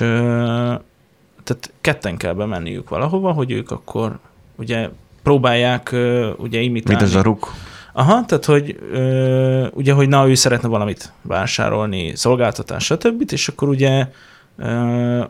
tehát 1.43 1.71
ketten 1.81 2.17
kell 2.17 2.33
bemenniük 2.33 2.89
valahova, 2.89 3.31
hogy 3.31 3.51
ők 3.51 3.71
akkor 3.71 4.19
ugye 4.55 4.89
próbálják 5.23 5.95
ugye 6.37 6.59
imitálni. 6.59 7.01
Mint 7.01 7.01
a 7.01 7.17
zsaruk. 7.17 7.53
Aha, 7.93 8.25
tehát 8.25 8.45
hogy 8.45 8.79
ugye, 9.73 9.93
hogy 9.93 10.07
na, 10.07 10.29
ő 10.29 10.33
szeretne 10.33 10.67
valamit 10.67 11.11
vásárolni, 11.21 12.15
szolgáltatás, 12.15 12.83
stb. 12.83 13.23
És 13.31 13.47
akkor 13.47 13.67
ugye 13.67 14.07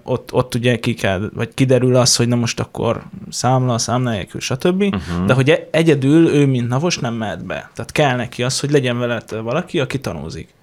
ott, 0.04 0.34
ott 0.34 0.56
ugye 0.56 0.80
ki 0.80 0.94
kell, 0.94 1.30
vagy 1.34 1.50
kiderül 1.54 1.96
az, 1.96 2.16
hogy 2.16 2.28
na 2.28 2.36
most 2.36 2.60
akkor 2.60 3.04
számla, 3.30 3.78
számla 3.78 4.10
nélkül, 4.10 4.42
stb. 4.42 4.82
Uh-huh. 4.82 5.26
De 5.26 5.34
hogy 5.34 5.50
e- 5.50 5.68
egyedül 5.72 6.28
ő, 6.28 6.46
mint 6.46 6.68
navos, 6.68 6.98
nem 6.98 7.14
mehet 7.14 7.46
be. 7.46 7.70
Tehát 7.74 7.92
kell 7.92 8.16
neki 8.16 8.44
az, 8.44 8.60
hogy 8.60 8.72
legyen 8.72 9.00
veled 9.00 9.42
valaki, 9.42 9.80
aki 9.80 10.00
tanúzik. 10.00 10.54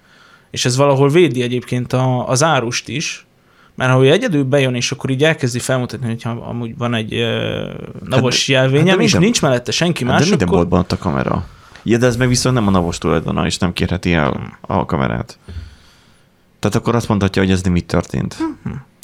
És 0.51 0.65
ez 0.65 0.77
valahol 0.77 1.09
védi 1.09 1.41
egyébként 1.41 1.93
a, 1.93 2.27
az 2.27 2.43
árust 2.43 2.87
is, 2.87 3.25
mert 3.75 3.91
ha 3.91 4.03
ő 4.03 4.11
egyedül 4.11 4.43
bejön, 4.43 4.75
és 4.75 4.91
akkor 4.91 5.09
így 5.09 5.23
elkezdi 5.23 5.59
felmutatni, 5.59 6.07
hogy 6.07 6.21
ha 6.21 6.29
amúgy 6.29 6.77
van 6.77 6.93
egy 6.93 7.13
uh, 7.13 7.73
navos 8.03 8.47
de- 8.47 8.53
jelvényem, 8.53 8.87
hát 8.87 8.95
és 8.95 9.01
minden- 9.01 9.21
nincs 9.21 9.41
mellette 9.41 9.71
senki 9.71 10.03
Hát 10.03 10.13
más, 10.13 10.21
de 10.23 10.29
minden 10.29 10.47
akkor... 10.47 10.59
boltban 10.59 10.79
ott 10.79 10.91
a 10.91 10.97
kamera. 10.97 11.45
Ja, 11.83 11.97
de 11.97 12.05
ez 12.05 12.15
meg 12.15 12.27
viszont 12.27 12.55
nem 12.55 12.67
a 12.67 12.71
navos 12.71 12.97
tulajdona, 12.97 13.45
és 13.45 13.57
nem 13.57 13.73
kérheti 13.73 14.13
el 14.13 14.57
a 14.61 14.85
kamerát. 14.85 15.37
Tehát 16.61 16.75
akkor 16.77 16.95
azt 16.95 17.07
mondhatja, 17.07 17.41
hogy 17.41 17.51
ez 17.51 17.61
nem 17.61 17.75
így 17.75 17.85
történt. 17.85 18.37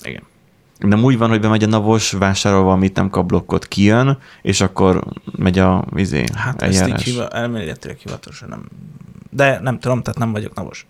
Igen. 0.04 0.24
Nem 0.78 1.04
úgy 1.04 1.18
van, 1.18 1.30
hogy 1.30 1.40
bemegy 1.40 1.64
a 1.64 1.68
navos, 1.68 2.12
vásárol 2.12 2.64
valamit, 2.64 2.96
nem 2.96 3.10
kap 3.10 3.26
blokkot, 3.26 3.68
kijön, 3.68 4.18
és 4.42 4.62
akkor 4.62 5.04
megy 5.38 5.60
a 5.60 5.86
izé, 5.96 6.24
Hát 6.34 6.62
ezt 6.62 6.74
így 6.74 6.80
eljárás. 6.82 7.04
hiva, 7.04 7.28
elméletileg 7.28 7.98
hivatalosan 7.98 8.50
nem. 8.50 8.66
De 9.30 9.60
nem 9.62 9.80
tudom, 9.80 10.02
tehát 10.02 10.20
nem 10.20 10.32
vagyok 10.32 10.54
navos. 10.54 10.88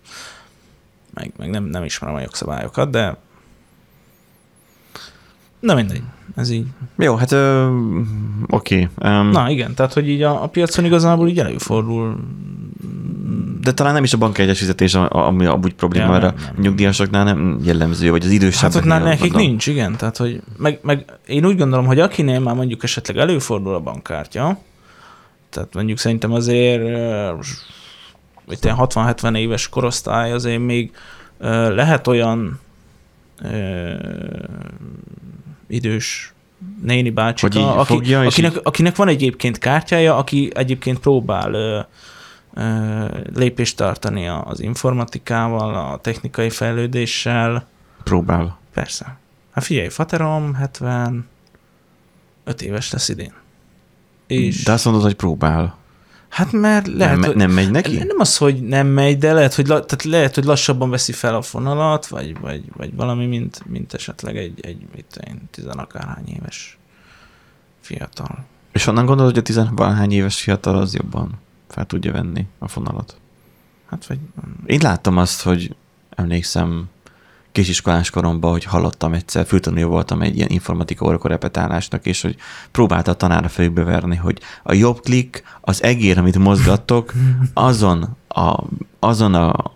Meg, 1.14 1.32
meg 1.38 1.50
nem, 1.50 1.64
nem 1.64 1.84
ismerem 1.84 2.14
a 2.16 2.20
jogszabályokat, 2.20 2.90
de 2.90 3.16
Na 5.60 5.74
mindegy, 5.74 6.02
ez 6.36 6.50
így. 6.50 6.66
Jó, 6.96 7.14
hát 7.14 7.32
oké. 8.46 8.88
Um, 9.02 9.28
Na 9.30 9.50
igen, 9.50 9.74
tehát 9.74 9.92
hogy 9.92 10.08
így 10.08 10.22
a, 10.22 10.42
a 10.42 10.46
piacon 10.46 10.84
igazából 10.84 11.28
így 11.28 11.38
előfordul. 11.38 12.16
De 13.68 13.74
talán 13.74 13.94
nem 13.94 14.04
is 14.04 14.12
a 14.12 14.18
bankjegyes 14.18 14.58
fizetés, 14.58 14.94
ami 14.94 15.46
amúgy 15.46 15.74
probléma, 15.74 16.04
Ja, 16.04 16.10
mert 16.10 16.24
a 16.24 16.34
nem. 16.40 16.54
nyugdíjasoknál 16.60 17.24
nem 17.24 17.60
jellemző, 17.62 18.10
vagy 18.10 18.24
az 18.24 18.30
idősebbeknél. 18.30 18.92
Hát 18.92 19.00
ott 19.00 19.06
nekik 19.08 19.20
mondom. 19.32 19.40
nincs, 19.40 19.66
igen. 19.66 19.96
Tehát, 19.96 20.16
hogy 20.16 20.42
meg, 20.56 20.78
meg 20.82 21.04
én 21.26 21.46
úgy 21.46 21.56
gondolom, 21.56 21.86
hogy 21.86 22.00
akinél 22.00 22.40
már 22.40 22.54
mondjuk 22.54 22.82
esetleg 22.82 23.16
előfordul 23.16 23.74
a 23.74 23.80
bankkártya, 23.80 24.58
tehát 25.50 25.74
mondjuk 25.74 25.98
szerintem 25.98 26.32
azért 26.32 26.80
ilyen 26.80 28.76
60-70 28.78 29.36
éves 29.36 29.68
korosztály 29.68 30.32
azért 30.32 30.64
még 30.64 30.90
lehet 31.68 32.06
olyan 32.06 32.60
ö, 33.42 33.92
idős 35.68 36.32
néni 36.82 37.10
bácsika, 37.10 37.74
aki, 37.76 38.14
akinek, 38.14 38.52
akinek 38.62 38.96
van 38.96 39.08
egyébként 39.08 39.58
kártyája, 39.58 40.16
aki 40.16 40.50
egyébként 40.54 40.98
próbál 40.98 41.52
ö, 41.52 41.80
lépést 43.34 43.76
tartani 43.76 44.28
az 44.28 44.60
informatikával, 44.60 45.74
a 45.92 45.98
technikai 45.98 46.50
fejlődéssel, 46.50 47.66
Próbál. 48.08 48.58
Persze. 48.72 49.16
Hát 49.50 49.64
figyelj, 49.64 49.88
Faterom 49.88 50.54
75 50.54 51.22
éves 52.58 52.92
lesz 52.92 53.08
idén. 53.08 53.32
És 54.26 54.62
De 54.62 54.72
azt 54.72 54.84
mondod, 54.84 55.02
hogy 55.02 55.14
próbál. 55.14 55.76
hát 56.28 56.52
mert 56.52 56.86
lehet, 56.86 57.18
nem, 57.18 57.22
hogy, 57.24 57.36
nem 57.36 57.50
megy 57.50 57.70
neki? 57.70 57.96
nem 57.96 58.18
az, 58.18 58.36
hogy 58.36 58.62
nem 58.62 58.86
megy, 58.86 59.18
de 59.18 59.32
lehet, 59.32 59.54
hogy, 59.54 59.66
la, 59.66 59.84
tehát 59.84 60.04
lehet, 60.04 60.34
hogy 60.34 60.44
lassabban 60.44 60.90
veszi 60.90 61.12
fel 61.12 61.34
a 61.34 61.42
fonalat, 61.42 62.06
vagy, 62.06 62.40
vagy, 62.40 62.64
vagy 62.76 62.94
valami, 62.94 63.26
mint, 63.26 63.62
mint 63.66 63.94
esetleg 63.94 64.36
egy, 64.36 64.60
egy 64.60 64.86
mit 64.94 65.20
én, 65.26 65.40
tizenakárhány 65.50 66.28
éves 66.28 66.78
fiatal. 67.80 68.44
És 68.72 68.86
onnan 68.86 69.06
gondolod, 69.06 69.30
hogy 69.30 69.40
a 69.40 69.44
tizenvalahány 69.44 70.12
éves 70.12 70.40
fiatal 70.40 70.76
az 70.78 70.94
jobban 70.94 71.38
fel 71.68 71.86
tudja 71.86 72.12
venni 72.12 72.46
a 72.58 72.68
fonalat? 72.68 73.16
Hát 73.86 74.06
vagy 74.06 74.18
Én 74.66 74.80
láttam 74.82 75.16
azt, 75.16 75.42
hogy 75.42 75.76
emlékszem 76.10 76.88
kisiskolás 77.52 78.10
koromban, 78.10 78.50
hogy 78.50 78.64
hallottam 78.64 79.14
egyszer, 79.14 79.46
fültanulja 79.46 79.86
voltam 79.86 80.22
egy 80.22 80.36
ilyen 80.36 80.48
informatika 80.48 81.04
orrokor 81.04 81.30
repetálásnak, 81.30 82.06
és 82.06 82.22
hogy 82.22 82.36
próbálta 82.70 83.10
a 83.10 83.14
tanár 83.14 83.44
a 83.44 83.48
fejükbe 83.48 83.82
verni, 83.82 84.16
hogy 84.16 84.40
a 84.62 84.74
jobb 84.74 85.00
klik, 85.00 85.42
az 85.60 85.82
egér, 85.82 86.18
amit 86.18 86.38
mozgattok, 86.38 87.12
azon 87.54 88.16
a, 88.28 88.64
azon 88.98 89.34
a 89.34 89.72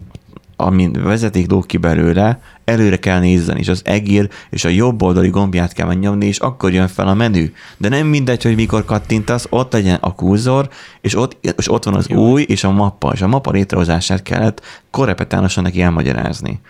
amin 0.62 0.92
vezeték 0.92 1.50
lóg 1.50 1.66
ki 1.66 1.76
belőle, 1.76 2.40
előre 2.64 2.96
kell 2.96 3.20
nézni, 3.20 3.58
és 3.58 3.68
az 3.68 3.82
egér 3.84 4.28
és 4.50 4.64
a 4.64 4.68
jobb 4.68 5.02
oldali 5.02 5.28
gombját 5.28 5.72
kell 5.72 5.86
megnyomni, 5.86 6.26
és 6.26 6.38
akkor 6.38 6.72
jön 6.72 6.88
fel 6.88 7.08
a 7.08 7.14
menü. 7.14 7.52
De 7.76 7.88
nem 7.88 8.06
mindegy, 8.06 8.42
hogy 8.42 8.54
mikor 8.54 8.84
kattintasz, 8.84 9.46
ott 9.50 9.72
legyen 9.72 9.98
a 10.00 10.14
kurzor, 10.14 10.68
és 11.00 11.16
ott, 11.16 11.36
és 11.56 11.70
ott 11.70 11.84
van 11.84 11.94
az 11.94 12.08
Jó. 12.08 12.30
új 12.30 12.42
és 12.42 12.64
a 12.64 12.70
mappa, 12.70 13.12
és 13.12 13.22
a 13.22 13.26
mappa 13.26 13.50
létrehozását 13.50 14.22
kellett 14.22 14.60
korrepetánosan 14.90 15.62
neki 15.62 15.82
elmagyarázni. 15.82 16.60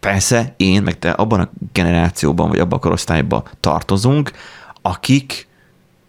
Persze 0.00 0.54
én, 0.56 0.82
meg 0.82 0.98
te 0.98 1.10
abban 1.10 1.40
a 1.40 1.50
generációban, 1.72 2.48
vagy 2.48 2.58
abban 2.58 2.78
a 2.78 2.82
korosztályban 2.82 3.44
tartozunk, 3.60 4.30
akik 4.82 5.46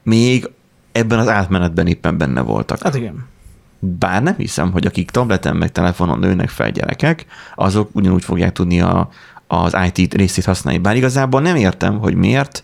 még 0.03 0.49
ebben 0.91 1.19
az 1.19 1.27
átmenetben 1.27 1.87
éppen 1.87 2.17
benne 2.17 2.41
voltak. 2.41 2.81
Hát 2.81 2.95
igen. 2.95 3.33
Bár 3.79 4.23
nem 4.23 4.35
hiszem, 4.37 4.71
hogy 4.71 4.85
akik 4.85 5.11
tableten 5.11 5.55
meg 5.55 5.71
telefonon 5.71 6.19
nőnek 6.19 6.49
fel 6.49 6.71
gyerekek, 6.71 7.25
azok 7.55 7.89
ugyanúgy 7.93 8.23
fogják 8.23 8.51
tudni 8.51 8.81
a, 8.81 9.09
az 9.47 9.75
IT 9.93 10.13
részét 10.13 10.45
használni. 10.45 10.79
Bár 10.79 10.95
igazából 10.95 11.41
nem 11.41 11.55
értem, 11.55 11.99
hogy 11.99 12.15
miért 12.15 12.63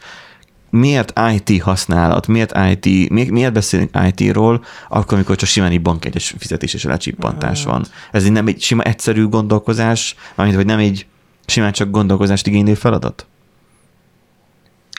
miért 0.72 1.20
IT 1.34 1.62
használat, 1.62 2.28
miért 2.28 2.58
IT, 2.72 3.10
miért, 3.10 3.30
miért 3.30 3.54
beszélünk 3.54 3.98
IT-ról, 4.08 4.64
akkor, 4.90 5.14
amikor 5.14 5.36
csak 5.36 5.50
simán 5.50 5.72
egy 5.72 5.82
bankegyes 5.82 6.34
fizetés 6.38 6.74
és 6.74 6.84
lecsippantás 6.84 7.64
van. 7.64 7.86
Ez 8.12 8.24
nem 8.24 8.48
egy 8.48 8.62
sima 8.62 8.84
egyszerű 8.84 9.28
gondolkozás, 9.28 10.16
mármint, 10.36 10.58
hogy 10.58 10.68
nem 10.68 10.80
egy 10.80 11.06
simán 11.46 11.72
csak 11.72 11.90
gondolkozást 11.90 12.48
igénylő 12.48 12.74
feladat? 12.74 13.26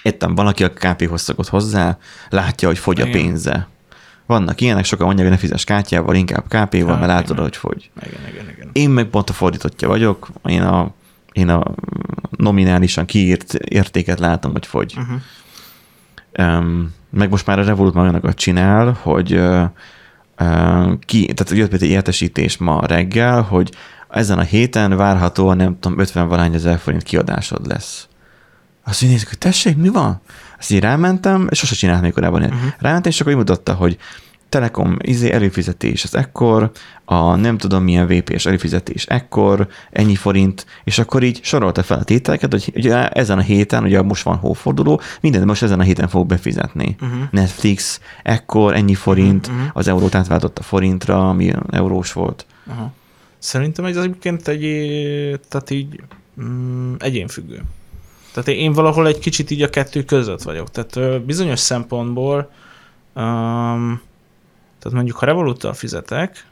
Értem, 0.02 0.34
valaki 0.34 0.64
a 0.64 0.72
KP-hoz 0.72 1.22
szokott 1.22 1.48
hozzá, 1.48 1.98
látja, 2.28 2.68
hogy 2.68 2.78
fogy 2.78 3.00
a 3.00 3.10
pénze. 3.10 3.68
Vannak 4.26 4.60
ilyenek, 4.60 4.84
sokan 4.84 5.06
mondják, 5.06 5.28
hogy 5.28 5.36
ne 5.36 5.42
fizes 5.42 5.64
kártyával, 5.64 6.14
inkább 6.14 6.44
KP-val, 6.48 6.96
mert 6.96 7.06
látod, 7.06 7.38
hogy 7.38 7.56
fogy. 7.56 7.90
Igen, 8.06 8.28
igen, 8.32 8.48
igen. 8.50 8.70
Én 8.72 8.90
meg 8.90 9.06
pont 9.06 9.30
a 9.30 9.32
fordítottja 9.32 9.88
vagyok, 9.88 10.28
én 10.44 10.62
a, 10.62 10.90
én 11.32 11.48
a 11.48 11.74
nominálisan 12.30 13.04
kiírt 13.04 13.54
értéket 13.54 14.18
látom, 14.18 14.52
hogy 14.52 14.66
fogy. 14.66 14.96
Uh-huh. 14.96 15.20
Um, 16.58 16.94
meg 17.10 17.30
most 17.30 17.46
már 17.46 17.58
a 17.58 17.64
Revolut 17.64 17.94
már 17.94 18.02
olyanokat 18.02 18.36
csinál, 18.36 18.98
hogy 19.02 19.34
uh, 19.34 19.64
uh, 20.38 20.98
ki, 20.98 21.26
tehát 21.26 21.52
jött 21.52 21.68
például 21.68 21.90
egy 21.90 21.96
értesítés 21.96 22.56
ma 22.56 22.86
reggel, 22.86 23.42
hogy 23.42 23.72
ezen 24.08 24.38
a 24.38 24.42
héten 24.42 24.96
várhatóan 24.96 25.56
nem 25.56 25.78
tudom, 25.80 25.98
50 25.98 26.28
valány 26.28 26.54
ezer 26.54 26.78
forint 26.78 27.02
kiadásod 27.02 27.66
lesz. 27.66 28.06
Azt 28.84 29.02
így 29.02 29.10
nézzük, 29.10 29.28
hogy 29.28 29.38
tessék, 29.38 29.76
mi 29.76 29.88
van? 29.88 30.20
Azt 30.62 30.70
így 30.70 30.80
rámentem, 30.80 31.46
és 31.50 31.58
sose 31.58 31.74
csinált 31.74 32.02
még 32.02 32.12
korábban. 32.12 32.42
Uh-huh. 32.42 32.60
Rámentem, 32.78 33.10
és 33.10 33.20
akkor 33.20 33.32
így 33.32 33.38
mutatta, 33.38 33.74
hogy 33.74 33.98
Telekom 34.48 34.96
izé 34.98 35.30
előfizetés 35.30 36.04
az 36.04 36.14
ekkor, 36.14 36.70
a 37.04 37.36
nem 37.36 37.58
tudom 37.58 37.82
milyen 37.82 38.06
VPS 38.06 38.46
előfizetés 38.46 39.06
ekkor, 39.06 39.68
ennyi 39.90 40.14
forint, 40.14 40.66
és 40.84 40.98
akkor 40.98 41.22
így 41.22 41.40
sorolta 41.42 41.82
fel 41.82 41.98
a 41.98 42.04
tételeket, 42.04 42.50
hogy 42.50 42.72
ugye 42.74 43.08
ezen 43.08 43.38
a 43.38 43.40
héten, 43.40 43.84
ugye 43.84 44.02
most 44.02 44.22
van 44.22 44.36
hóforduló, 44.36 45.00
mindent 45.20 45.44
most 45.44 45.62
ezen 45.62 45.80
a 45.80 45.82
héten 45.82 46.08
fog 46.08 46.26
befizetni. 46.26 46.96
Uh-huh. 47.00 47.18
Netflix, 47.30 48.00
ekkor 48.22 48.74
ennyi 48.74 48.94
forint, 48.94 49.46
uh-huh. 49.46 49.62
az 49.72 49.88
eurót 49.88 50.14
átváltott 50.14 50.58
a 50.58 50.62
forintra, 50.62 51.28
ami 51.28 51.52
eurós 51.70 52.12
volt. 52.12 52.46
Aha. 52.66 52.92
Szerintem 53.38 53.84
ez 53.84 53.96
egyébként 53.96 54.48
egy, 54.48 54.60
tehát 55.48 55.70
így 55.70 56.00
mm, 56.42 56.94
egyénfüggő. 56.98 57.62
Tehát 58.32 58.48
én 58.48 58.72
valahol 58.72 59.06
egy 59.06 59.18
kicsit 59.18 59.50
így 59.50 59.62
a 59.62 59.68
kettő 59.68 60.04
között 60.04 60.42
vagyok. 60.42 60.70
Tehát 60.70 61.22
bizonyos 61.22 61.58
szempontból, 61.58 62.36
um, 63.14 64.00
tehát 64.78 64.92
mondjuk 64.92 65.16
ha 65.16 65.26
Revoluttal 65.26 65.72
fizetek, 65.72 66.46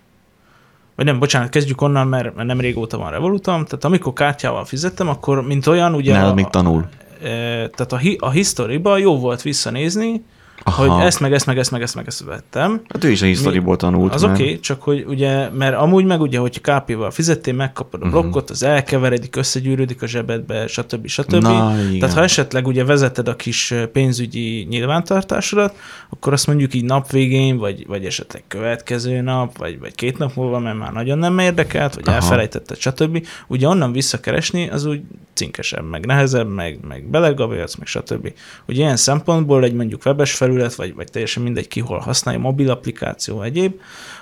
vagy 0.97 1.05
nem, 1.05 1.19
bocsánat, 1.19 1.49
kezdjük 1.49 1.81
onnan, 1.81 2.07
mert, 2.07 2.35
mert 2.35 2.49
nem 2.49 2.61
régóta 2.61 2.99
van 2.99 3.11
Revolutom, 3.11 3.65
tehát 3.65 3.85
amikor 3.85 4.13
kártyával 4.13 4.65
fizettem, 4.65 5.09
akkor 5.09 5.47
mint 5.47 5.67
olyan, 5.67 5.95
ugye... 5.95 6.13
Nálad 6.13 6.31
a- 6.31 6.35
még 6.35 6.47
tanul. 6.47 6.89
e, 7.23 7.29
tehát 7.69 7.93
a, 7.93 8.01
a 8.19 8.31
historyban 8.31 8.99
jó 8.99 9.19
volt 9.19 9.43
visszanézni, 9.43 10.25
Aha. 10.62 10.87
hogy 10.95 11.05
ezt 11.07 11.21
meg 11.21 11.33
ezt 11.33 11.47
meg 11.47 11.59
ezt 11.59 11.71
meg 11.71 11.83
ezt 11.83 11.95
meg 11.95 12.07
ezt 12.07 12.25
vettem. 12.25 12.81
Hát 12.88 13.05
ő 13.05 13.11
is 13.11 13.23
a 13.23 13.26
hisztoriból 13.26 13.76
tanult. 13.76 14.14
Az 14.14 14.25
oké, 14.25 14.33
okay, 14.33 14.61
csak 14.61 14.83
hogy 14.83 15.05
ugye, 15.09 15.49
mert 15.49 15.75
amúgy 15.76 16.05
meg 16.05 16.21
ugye, 16.21 16.38
hogy 16.38 16.61
KP-val 16.61 17.11
fizettél, 17.11 17.55
megkapod 17.55 18.02
a 18.02 18.05
Mhm. 18.05 18.14
blokkot, 18.14 18.50
az 18.50 18.62
elkeveredik, 18.62 19.37
összegyűrődik 19.37 20.02
a 20.02 20.07
zsebedbe, 20.07 20.67
stb. 20.67 21.07
stb. 21.07 21.35
Na, 21.35 21.75
igen. 21.88 21.99
Tehát 21.99 22.14
ha 22.14 22.23
esetleg 22.23 22.67
ugye 22.67 22.85
vezeted 22.85 23.29
a 23.29 23.37
kis 23.37 23.75
pénzügyi 23.93 24.67
nyilvántartásodat, 24.71 25.75
akkor 26.11 26.33
azt 26.33 26.47
mondjuk 26.47 26.75
így 26.75 26.85
nap 26.85 27.11
végén, 27.11 27.57
vagy, 27.57 27.87
vagy 27.87 28.05
esetleg 28.05 28.43
következő 28.49 29.21
nap, 29.21 29.59
vagy, 29.59 29.79
vagy 29.79 29.95
két 29.95 30.19
nap 30.19 30.35
múlva, 30.35 30.59
mert 30.59 30.79
már 30.79 30.93
nagyon 30.93 31.19
nem 31.19 31.38
érdekelt, 31.38 31.95
vagy 31.95 32.05
Aha. 32.07 32.14
elfelejtetted, 32.17 32.76
stb. 32.79 33.26
Ugye 33.47 33.69
onnan 33.69 33.93
visszakeresni, 33.93 34.69
az 34.69 34.85
úgy 34.85 35.00
cinkesebb, 35.35 35.88
meg 35.90 36.07
nehezebb, 36.07 36.49
meg, 36.55 36.79
meg 36.88 37.05
belegabélsz, 37.11 37.75
meg 37.76 37.87
stb. 37.87 38.33
Ugye 38.69 38.81
ilyen 38.83 38.97
szempontból 38.97 39.64
egy 39.64 39.73
mondjuk 39.75 40.02
webes 40.05 40.33
felület, 40.50 40.75
vagy, 40.75 40.95
vagy 40.95 41.11
teljesen 41.11 41.42
mindegy 41.42 41.69
ki 41.69 41.80
hol 41.80 41.99
használja, 41.99 42.40
mobil 42.40 42.71
applikáció, 42.71 43.42
egyéb, 43.42 43.73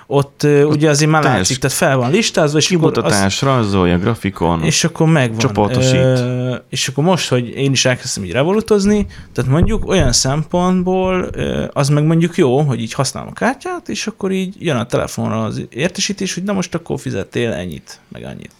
ott, 0.07 0.43
ott 0.43 0.75
ugye 0.75 0.89
azért 0.89 1.11
már 1.11 1.21
teljes 1.21 1.39
látszik, 1.39 1.57
tehát 1.57 1.77
fel 1.77 1.97
van 1.97 2.11
listázva, 2.11 2.57
és 2.57 2.71
akkor 2.71 2.87
az, 2.87 2.93
Kimutatás, 2.93 3.41
rajzolja, 3.41 3.97
grafikon. 3.97 4.63
és 4.63 4.83
akkor 4.83 5.07
megvan. 5.07 5.39
Csoportosít. 5.39 5.93
Ö, 5.93 6.55
és 6.69 6.87
akkor 6.87 7.03
most, 7.03 7.29
hogy 7.29 7.47
én 7.49 7.71
is 7.71 7.85
elkezdtem 7.85 8.23
így 8.23 8.31
revolutozni, 8.31 9.07
tehát 9.33 9.51
mondjuk 9.51 9.87
olyan 9.87 10.11
szempontból 10.11 11.29
az 11.73 11.89
meg 11.89 12.03
mondjuk 12.03 12.37
jó, 12.37 12.59
hogy 12.59 12.81
így 12.81 12.93
használom 12.93 13.29
a 13.29 13.33
kártyát, 13.33 13.89
és 13.89 14.07
akkor 14.07 14.31
így 14.31 14.55
jön 14.59 14.77
a 14.77 14.85
telefonra 14.85 15.43
az 15.43 15.65
értesítés, 15.69 16.33
hogy 16.33 16.43
na 16.43 16.53
most 16.53 16.75
akkor 16.75 16.99
fizettél 16.99 17.51
ennyit, 17.51 17.99
meg 18.07 18.23
annyit. 18.23 18.51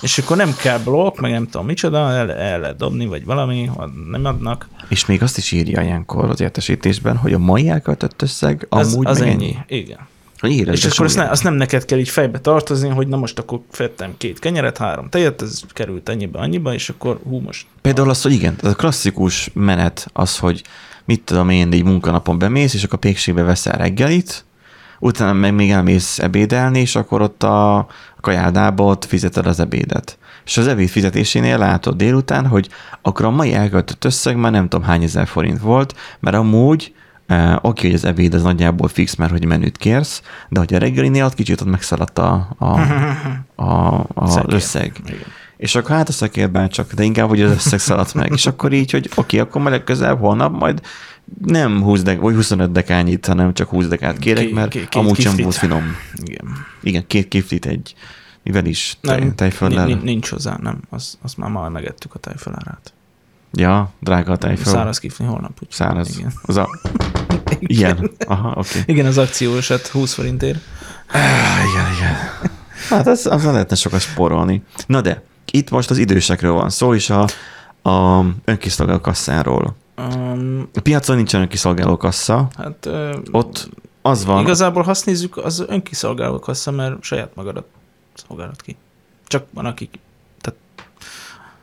És 0.00 0.18
akkor 0.18 0.36
nem 0.36 0.54
kell 0.56 0.78
blokk, 0.78 1.18
meg 1.20 1.30
nem 1.30 1.48
tudom 1.48 1.66
micsoda, 1.66 2.12
el, 2.12 2.32
el 2.32 2.60
lehet 2.60 2.76
dobni, 2.76 3.06
vagy 3.06 3.24
valami, 3.24 3.64
ha 3.64 3.90
nem 4.10 4.24
adnak. 4.24 4.68
És 4.88 5.06
még 5.06 5.22
azt 5.22 5.38
is 5.38 5.52
írja 5.52 5.82
ilyenkor 5.82 6.30
az 6.30 6.40
értesítésben, 6.40 7.16
hogy 7.16 7.32
a 7.32 7.38
mai 7.38 7.68
elköltött 7.68 8.22
összeg 8.22 8.66
Az, 8.68 8.92
amúgy 8.92 9.06
az 9.06 9.18
meg 9.18 9.28
ennyi. 9.28 9.56
Igen. 9.66 9.98
Hogy 10.38 10.68
És 10.68 10.84
akkor 10.84 11.06
azt, 11.06 11.16
ne, 11.16 11.30
azt 11.30 11.42
nem 11.42 11.54
neked 11.54 11.84
kell 11.84 11.98
így 11.98 12.08
fejbe 12.08 12.40
tartozni, 12.40 12.88
hogy 12.88 13.08
na 13.08 13.16
most 13.16 13.38
akkor 13.38 13.60
fettem 13.70 14.14
két 14.16 14.38
kenyeret, 14.38 14.78
három 14.78 15.08
tejet, 15.08 15.42
ez 15.42 15.60
került 15.68 16.08
ennyibe, 16.08 16.38
annyiba, 16.38 16.74
és 16.74 16.88
akkor 16.88 17.20
hú, 17.24 17.40
most 17.40 17.66
Például 17.82 18.10
az, 18.10 18.22
hogy 18.22 18.32
igen, 18.32 18.54
ez 18.62 18.70
a 18.70 18.74
klasszikus 18.74 19.50
menet 19.52 20.08
az, 20.12 20.38
hogy 20.38 20.62
mit 21.04 21.22
tudom 21.22 21.48
én, 21.48 21.72
így 21.72 21.84
munkanapon 21.84 22.38
bemész, 22.38 22.74
és 22.74 22.84
akkor 22.84 22.98
pékségbe 22.98 23.42
veszel 23.42 23.76
reggelit, 23.76 24.44
utána 24.98 25.32
meg 25.32 25.54
még 25.54 25.70
elmész 25.70 26.18
ebédelni, 26.18 26.80
és 26.80 26.96
akkor 26.96 27.22
ott 27.22 27.42
a 27.42 27.86
kajádába 28.26 28.84
ott 28.84 29.04
fizeted 29.04 29.46
az 29.46 29.60
ebédet. 29.60 30.18
És 30.44 30.56
az 30.56 30.66
ebéd 30.66 30.88
fizetésénél 30.88 31.58
látod 31.58 31.96
délután, 31.96 32.46
hogy 32.46 32.68
akkor 33.02 33.24
a 33.24 33.30
mai 33.30 33.54
elköltött 33.54 34.04
összeg 34.04 34.36
már 34.36 34.52
nem 34.52 34.68
tudom 34.68 34.86
hány 34.86 35.02
ezer 35.02 35.26
forint 35.26 35.60
volt, 35.60 35.94
mert 36.20 36.36
amúgy 36.36 36.94
Uh, 37.28 37.56
oké, 37.60 37.86
hogy 37.86 37.96
az 37.96 38.04
ebéd 38.04 38.34
az 38.34 38.42
nagyjából 38.42 38.88
fix, 38.88 39.14
mert 39.14 39.30
hogy 39.30 39.44
menüt 39.44 39.76
kérsz, 39.76 40.22
de 40.48 40.58
hogy 40.58 40.74
a 40.74 40.78
reggelinél 40.78 41.24
ott 41.24 41.34
kicsit 41.34 41.60
ott 41.60 41.70
megszaladt 41.70 42.18
a, 42.18 42.48
a, 42.58 42.66
a, 43.64 44.04
a 44.14 44.26
Szekér. 44.26 44.54
összeg. 44.54 44.92
Igen. 45.06 45.18
És 45.56 45.74
akkor 45.74 45.96
hát 45.96 46.08
a 46.08 46.12
szekérben 46.12 46.68
csak, 46.68 46.92
de 46.92 47.02
inkább, 47.02 47.28
hogy 47.28 47.42
az 47.42 47.50
összeg 47.50 47.78
szaladt 47.78 48.14
meg. 48.14 48.30
És 48.32 48.46
akkor 48.46 48.72
így, 48.72 48.90
hogy 48.90 49.10
oké, 49.14 49.38
akkor 49.38 49.60
majd 49.60 49.74
legközelebb 49.74 50.18
holnap 50.18 50.58
majd 50.58 50.80
nem 51.44 51.82
20 51.82 52.02
dek, 52.02 52.20
vagy 52.20 52.34
25 52.34 52.72
dekányit, 52.72 53.26
hanem 53.26 53.54
csak 53.54 53.68
20 53.68 53.86
dekát 53.88 54.18
kérek, 54.18 54.50
mert 54.50 54.68
két- 54.70 54.88
két 54.88 55.02
amúgy 55.02 55.20
sem 55.20 55.34
kiflit. 55.34 55.44
volt 55.44 55.56
finom. 55.56 55.96
Igen. 56.22 56.44
Igen, 56.82 57.06
két 57.06 57.28
kiflit 57.28 57.66
egy, 57.66 57.94
mivel 58.46 58.64
is, 58.64 58.98
Nem, 59.00 59.34
tejföllel. 59.34 59.86
nincs, 59.86 60.02
nincs 60.02 60.28
hozzá, 60.28 60.56
nem. 60.62 60.80
Az, 60.90 61.18
azt 61.22 61.36
már 61.36 61.50
már 61.50 61.70
megettük 61.70 62.14
a 62.14 62.18
tejfölárát. 62.18 62.92
Ja, 63.52 63.90
drága 64.00 64.32
a 64.32 64.36
tejföl. 64.36 64.72
Száraz 64.72 64.98
kifli 64.98 65.24
holnap. 65.26 65.58
Úgy. 65.62 65.70
Száraz. 65.70 66.18
Igen. 66.18 66.32
Az 66.42 66.56
a, 66.56 66.68
ilyen. 67.60 68.10
Aha, 68.26 68.54
oké. 68.56 68.82
Igen, 68.86 69.06
az 69.06 69.18
akciósat 69.18 69.86
20 69.86 70.14
forintért. 70.14 70.58
Ah, 71.12 71.20
igen, 71.72 71.92
igen. 71.96 72.14
Hát 72.88 73.06
az, 73.06 73.26
az 73.26 73.44
lehetne 73.44 73.76
sokat 73.76 74.00
spórolni. 74.00 74.62
Na 74.86 75.00
de, 75.00 75.22
itt 75.50 75.70
most 75.70 75.90
az 75.90 75.98
idősekről 75.98 76.52
van 76.52 76.70
szó, 76.70 76.94
és 76.94 77.10
a, 77.10 77.26
a 77.90 78.24
önkiszolgáló 78.44 79.00
kasszáról. 79.00 79.76
Um, 79.98 80.68
A 80.74 80.80
piacon 80.80 81.16
nincsen 81.16 81.40
önkiszolgáló 81.40 81.96
kassa, 81.96 82.48
hát 82.56 82.86
ö, 82.86 83.16
ott 83.30 83.68
az 84.02 84.24
van, 84.24 84.40
igazából, 84.42 84.82
ha 84.82 84.90
azt 84.90 85.06
nézzük, 85.06 85.36
az 85.36 85.64
önkiszolgáló 85.68 86.38
kassa, 86.38 86.70
mert 86.70 87.02
saját 87.02 87.34
magadat 87.34 87.64
szolgálod 88.26 88.62
ki. 88.62 88.76
Csak 89.26 89.46
van, 89.54 89.64
akik, 89.66 89.98
tehát 90.40 90.58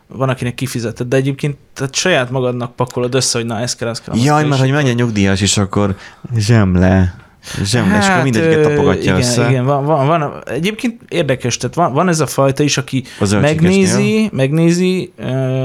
van, 0.08 0.30
akinek 0.30 0.56
kifizeted, 0.56 1.08
de 1.08 1.16
egyébként 1.16 1.58
tehát 1.74 1.96
saját 1.96 2.30
magadnak 2.32 2.76
pakolod 2.76 3.14
össze, 3.16 3.38
hogy 3.38 3.48
na, 3.48 3.60
ez 3.60 3.76
kell, 3.76 3.90
ez 3.90 4.02
kell. 4.02 4.14
az 4.14 4.24
Jaj, 4.24 4.46
mert 4.46 4.62
hogy 4.62 4.72
menjen 4.72 4.96
nyugdíjas, 4.96 5.42
és 5.42 5.58
akkor 5.58 5.96
zsemle. 6.38 7.22
Zsemle, 7.64 7.98
és 7.98 8.08
akkor 8.08 8.24
mindegyiket 8.24 8.56
Hát, 8.56 8.66
ö, 8.66 8.70
tapogatja 8.76 9.02
igen, 9.02 9.16
össze. 9.18 9.50
Igen, 9.50 9.66
van, 9.66 9.86
van, 9.86 10.08
van, 10.08 10.44
egyébként 10.46 11.02
érdekes, 11.10 11.58
tehát 11.58 11.76
van, 11.76 11.94
van 11.94 12.08
ez 12.08 12.20
a 12.20 12.26
fajta 12.28 12.64
is, 12.64 12.78
aki 12.78 13.04
A 13.20 13.26
zöldségesnél. 13.26 13.70
megnézi, 13.70 14.30
megnézi, 14.34 15.14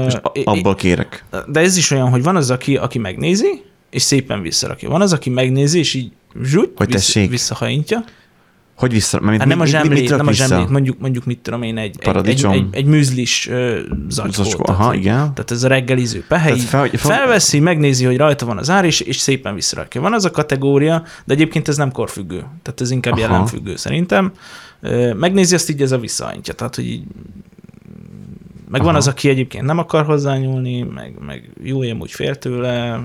És 0.07 0.13
a- 0.13 0.31
abból 0.43 0.75
kérek. 0.75 1.23
de 1.47 1.59
ez 1.59 1.77
is 1.77 1.91
olyan, 1.91 2.09
hogy 2.09 2.23
van 2.23 2.35
az, 2.35 2.49
aki, 2.49 2.77
aki 2.77 2.97
megnézi, 2.99 3.63
és 3.89 4.01
szépen 4.01 4.41
visszarakja. 4.41 4.89
Van 4.89 5.01
az, 5.01 5.13
aki 5.13 5.29
megnézi, 5.29 5.79
és 5.79 5.93
így 5.93 6.11
zsúgy, 6.43 6.71
Hogy 6.75 6.91
vissza, 6.91 7.27
visszahajintja. 7.27 8.03
Hogy 8.79 8.91
vissza? 8.91 9.19
Mert 9.19 9.37
Hát 9.37 9.47
nem 9.47 9.59
a 9.59 9.63
mit, 9.63 9.81
mit, 9.81 9.89
mit, 9.89 10.09
nem 10.09 10.27
a 10.27 10.31
zsemlét, 10.31 10.69
mondjuk, 10.69 10.99
mondjuk 10.99 11.25
mit 11.25 11.39
tudom 11.39 11.61
én, 11.61 11.77
egy, 11.77 11.85
egy, 11.85 11.95
egy, 11.97 12.03
Paradicsom? 12.03 12.51
egy, 12.51 12.65
egy 12.71 12.85
műzlis 12.85 13.47
ö, 13.47 13.79
zacskó. 14.09 14.43
Zacskó, 14.43 14.63
tehát, 14.63 14.81
aha, 14.81 14.93
igen. 14.93 15.15
Tehát 15.17 15.51
ez 15.51 15.63
a 15.63 15.67
reggeliző 15.67 16.23
pehely. 16.27 16.57
Fel- 16.59 16.87
fel- 16.89 16.97
Felveszi, 16.97 17.59
megnézi, 17.59 18.05
hogy 18.05 18.17
rajta 18.17 18.45
van 18.45 18.57
az 18.57 18.69
ár, 18.69 18.85
és, 18.85 18.99
és 18.99 19.17
szépen 19.17 19.55
visszarakja. 19.55 20.01
Van 20.01 20.13
az 20.13 20.25
a 20.25 20.31
kategória, 20.31 21.03
de 21.25 21.33
egyébként 21.33 21.67
ez 21.67 21.77
nem 21.77 21.91
korfüggő. 21.91 22.37
Tehát 22.37 22.81
ez 22.81 22.91
inkább 22.91 23.13
Aha. 23.13 23.21
jelenfüggő 23.21 23.75
szerintem. 23.75 24.31
Megnézi 25.15 25.55
azt 25.55 25.69
így, 25.69 25.81
ez 25.81 25.91
a 25.91 25.97
visszahajtja. 25.97 26.53
Tehát, 26.53 26.75
hogy 26.75 26.85
így 26.87 27.03
meg 28.69 28.81
van 28.81 28.89
Aha. 28.89 28.97
az, 28.97 29.07
aki 29.07 29.29
egyébként 29.29 29.65
nem 29.65 29.77
akar 29.77 30.05
hozzányúlni, 30.05 30.81
meg, 30.81 31.13
meg 31.25 31.49
jó 31.63 31.83
úgy 31.83 32.11
fél 32.11 32.35
tőle. 32.35 32.99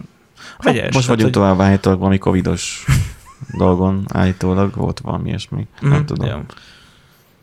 Vegyes. 0.59 0.95
Most 0.95 1.07
vagyunk 1.07 1.23
hogy- 1.23 1.33
tovább 1.33 1.61
állítólag 1.61 1.99
valami 1.99 2.19
covidos 2.19 2.85
dolgon, 3.53 4.05
állítólag 4.13 4.75
volt 4.77 5.01
valami 5.01 5.29
ilyesmi. 5.29 5.67
Nem 5.81 5.91
Mhm, 5.93 6.05
tudom. 6.05 6.29
jó. 6.29 6.37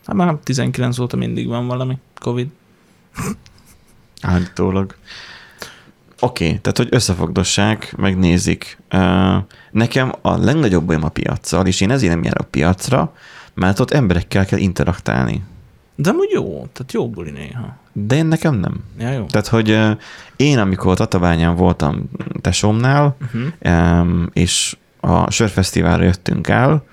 Hát 0.05 0.15
már 0.15 0.35
19 0.43 0.99
óta 0.99 1.17
mindig 1.17 1.47
van 1.47 1.67
valami 1.67 1.97
Covid. 2.21 2.47
Állítólag. 4.21 4.95
Oké, 6.19 6.45
okay, 6.45 6.59
tehát 6.59 6.77
hogy 6.77 6.87
összefogdossák, 6.91 7.93
megnézik. 7.97 8.77
Nekem 9.71 10.13
a 10.21 10.37
legnagyobb 10.37 10.83
bajom 10.85 11.03
a 11.03 11.09
piaccal, 11.09 11.65
és 11.67 11.81
én 11.81 11.91
ezért 11.91 12.13
nem 12.13 12.23
járok 12.23 12.49
piacra, 12.49 13.13
mert 13.53 13.79
ott 13.79 13.91
emberekkel 13.91 14.45
kell 14.45 14.59
interaktálni. 14.59 15.43
De 15.95 16.09
amúgy 16.09 16.29
jó, 16.33 16.43
tehát 16.73 16.91
jó 16.93 17.09
buli 17.09 17.31
néha. 17.31 17.77
De 17.93 18.15
én 18.15 18.25
nekem 18.25 18.55
nem. 18.55 18.83
Ja, 18.99 19.11
jó. 19.11 19.25
Tehát, 19.25 19.47
hogy 19.47 19.79
én, 20.35 20.59
amikor 20.59 20.95
Tatabányán 20.97 21.55
voltam 21.55 22.09
tesómnál, 22.41 23.15
Uh-huh. 23.61 24.25
és 24.33 24.77
a 25.01 25.31
sörfesztiválra 25.31 26.03
jöttünk 26.03 26.47
el, 26.47 26.83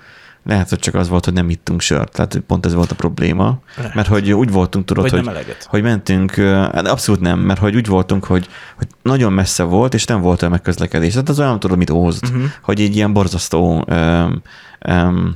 Lehet, 0.43 0.69
hogy 0.69 0.79
csak 0.79 0.93
az 0.95 1.09
volt, 1.09 1.25
hogy 1.25 1.33
nem 1.33 1.49
ittunk 1.49 1.81
sört. 1.81 2.11
Tehát 2.11 2.41
pont 2.47 2.65
ez 2.65 2.73
volt 2.73 2.91
a 2.91 2.95
probléma. 2.95 3.59
Lehet. 3.77 3.93
Mert 3.95 4.07
hogy 4.07 4.31
úgy 4.31 4.51
voltunk, 4.51 4.85
tudod, 4.85 5.03
Vagy 5.03 5.11
hogy, 5.11 5.23
nem 5.23 5.33
eleget. 5.33 5.65
hogy 5.69 5.81
mentünk, 5.81 6.31
hát 6.35 6.87
abszolút 6.87 7.21
nem, 7.21 7.39
mert 7.39 7.59
hogy 7.59 7.75
úgy 7.75 7.87
voltunk, 7.87 8.25
hogy, 8.25 8.47
hogy 8.77 8.87
nagyon 9.01 9.33
messze 9.33 9.63
volt, 9.63 9.93
és 9.93 10.05
nem 10.05 10.21
volt 10.21 10.41
olyan 10.41 10.53
megközlekedés. 10.53 11.11
Tehát 11.13 11.29
az 11.29 11.39
olyan, 11.39 11.59
tudod, 11.59 11.77
mint 11.77 11.89
Ózd, 11.89 12.23
Mhm. 12.25 12.35
uh-huh. 12.35 12.49
hogy 12.61 12.81
egy 12.81 12.95
ilyen 12.95 13.13
borzasztó 13.13 13.85
um, 13.87 14.41
um, 14.87 15.35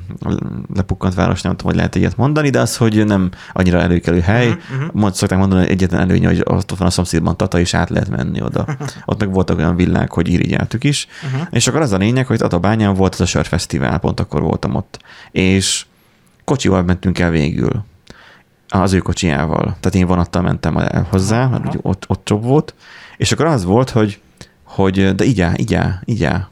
lepukkant 0.74 1.14
város, 1.14 1.42
nem 1.42 1.52
tudom, 1.52 1.68
hogy 1.68 1.76
lehet 1.76 1.96
ilyet 1.96 2.18
mondani, 2.18 2.50
de 2.50 2.60
az, 2.60 2.78
hogy 2.78 3.06
nem 3.06 3.30
annyira 3.54 3.80
előkelő 3.80 4.20
hely. 4.20 4.48
Mhm, 4.48 4.84
Uh-huh. 4.84 5.02
Mond, 5.02 5.14
szokták 5.14 5.40
mondani, 5.40 5.62
hogy 5.62 5.70
egyetlen 5.70 6.02
előnye, 6.02 6.28
hogy 6.28 6.42
ott 6.44 6.78
van 6.78 6.88
a 6.88 6.92
szomszédban 6.92 7.38
Tata, 7.38 7.60
és 7.60 7.74
át 7.74 7.90
lehet 7.90 8.10
menni 8.10 8.42
oda. 8.42 8.66
Ott 9.06 9.20
meg 9.20 9.34
voltak 9.34 9.58
olyan 9.58 9.76
villák, 9.76 10.12
hogy 10.12 10.28
irigyeltük 10.28 10.84
is. 10.84 11.08
Uh-huh. 11.24 11.48
És 11.52 11.68
akkor 11.68 11.82
az 11.82 11.92
a 11.92 11.98
lényeg, 11.98 12.28
hogy 12.28 12.38
Tatabányán 12.38 12.94
volt 12.94 13.14
ez 13.14 13.22
a 13.22 13.26
sörfesztivál, 13.26 14.00
pont 14.00 14.20
akkor 14.20 14.42
voltam 14.42 14.76
ott. 14.76 15.00
És 15.32 15.86
kocsival 16.44 16.84
mentünk 16.84 17.20
el 17.20 17.30
végül. 17.30 17.84
Az 18.68 18.94
ő 18.94 19.00
kocsijával. 19.00 19.64
Tehát 19.64 19.96
én 19.96 20.08
vonattal 20.08 20.42
mentem 20.42 20.78
el 20.78 21.08
hozzá, 21.10 21.48
mert 21.48 21.78
ott, 21.82 22.06
ott 22.08 22.30
jobb 22.30 22.44
volt. 22.44 22.74
És 23.18 23.32
akkor 23.32 23.46
az 23.46 23.64
volt, 23.64 23.90
hogy, 23.90 24.22
hogy 24.64 25.16
de 25.16 25.44
áll, 25.44 25.54
így 26.06 26.24
áll. 26.24 26.48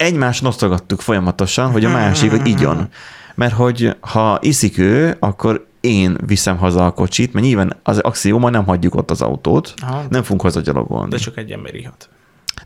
Egymást 0.00 0.42
nosztogattuk 0.42 1.00
folyamatosan, 1.00 1.70
hogy 1.70 1.84
a 1.84 1.88
másik, 1.90 2.30
hogy 2.30 2.46
igyon. 2.46 2.88
Mert 3.34 3.52
hogy 3.54 3.96
ha 4.00 4.38
iszik 4.42 4.78
ő, 4.78 5.16
akkor 5.18 5.66
én 5.80 6.16
viszem 6.26 6.56
haza 6.56 6.86
a 6.86 6.90
kocsit, 6.90 7.32
mert 7.32 7.46
nyilván 7.46 7.76
az 7.82 7.98
axióma 7.98 8.50
nem 8.50 8.64
hagyjuk 8.64 8.94
ott 8.94 9.10
az 9.10 9.20
autót, 9.22 9.74
Aha, 9.82 10.02
nem 10.10 10.22
fogunk 10.22 10.42
haza 10.42 10.60
gyalogolni. 10.60 11.10
de 11.10 11.16
csak 11.16 11.36
egy 11.36 11.50
ember 11.50 11.74
ihat. 11.74 12.08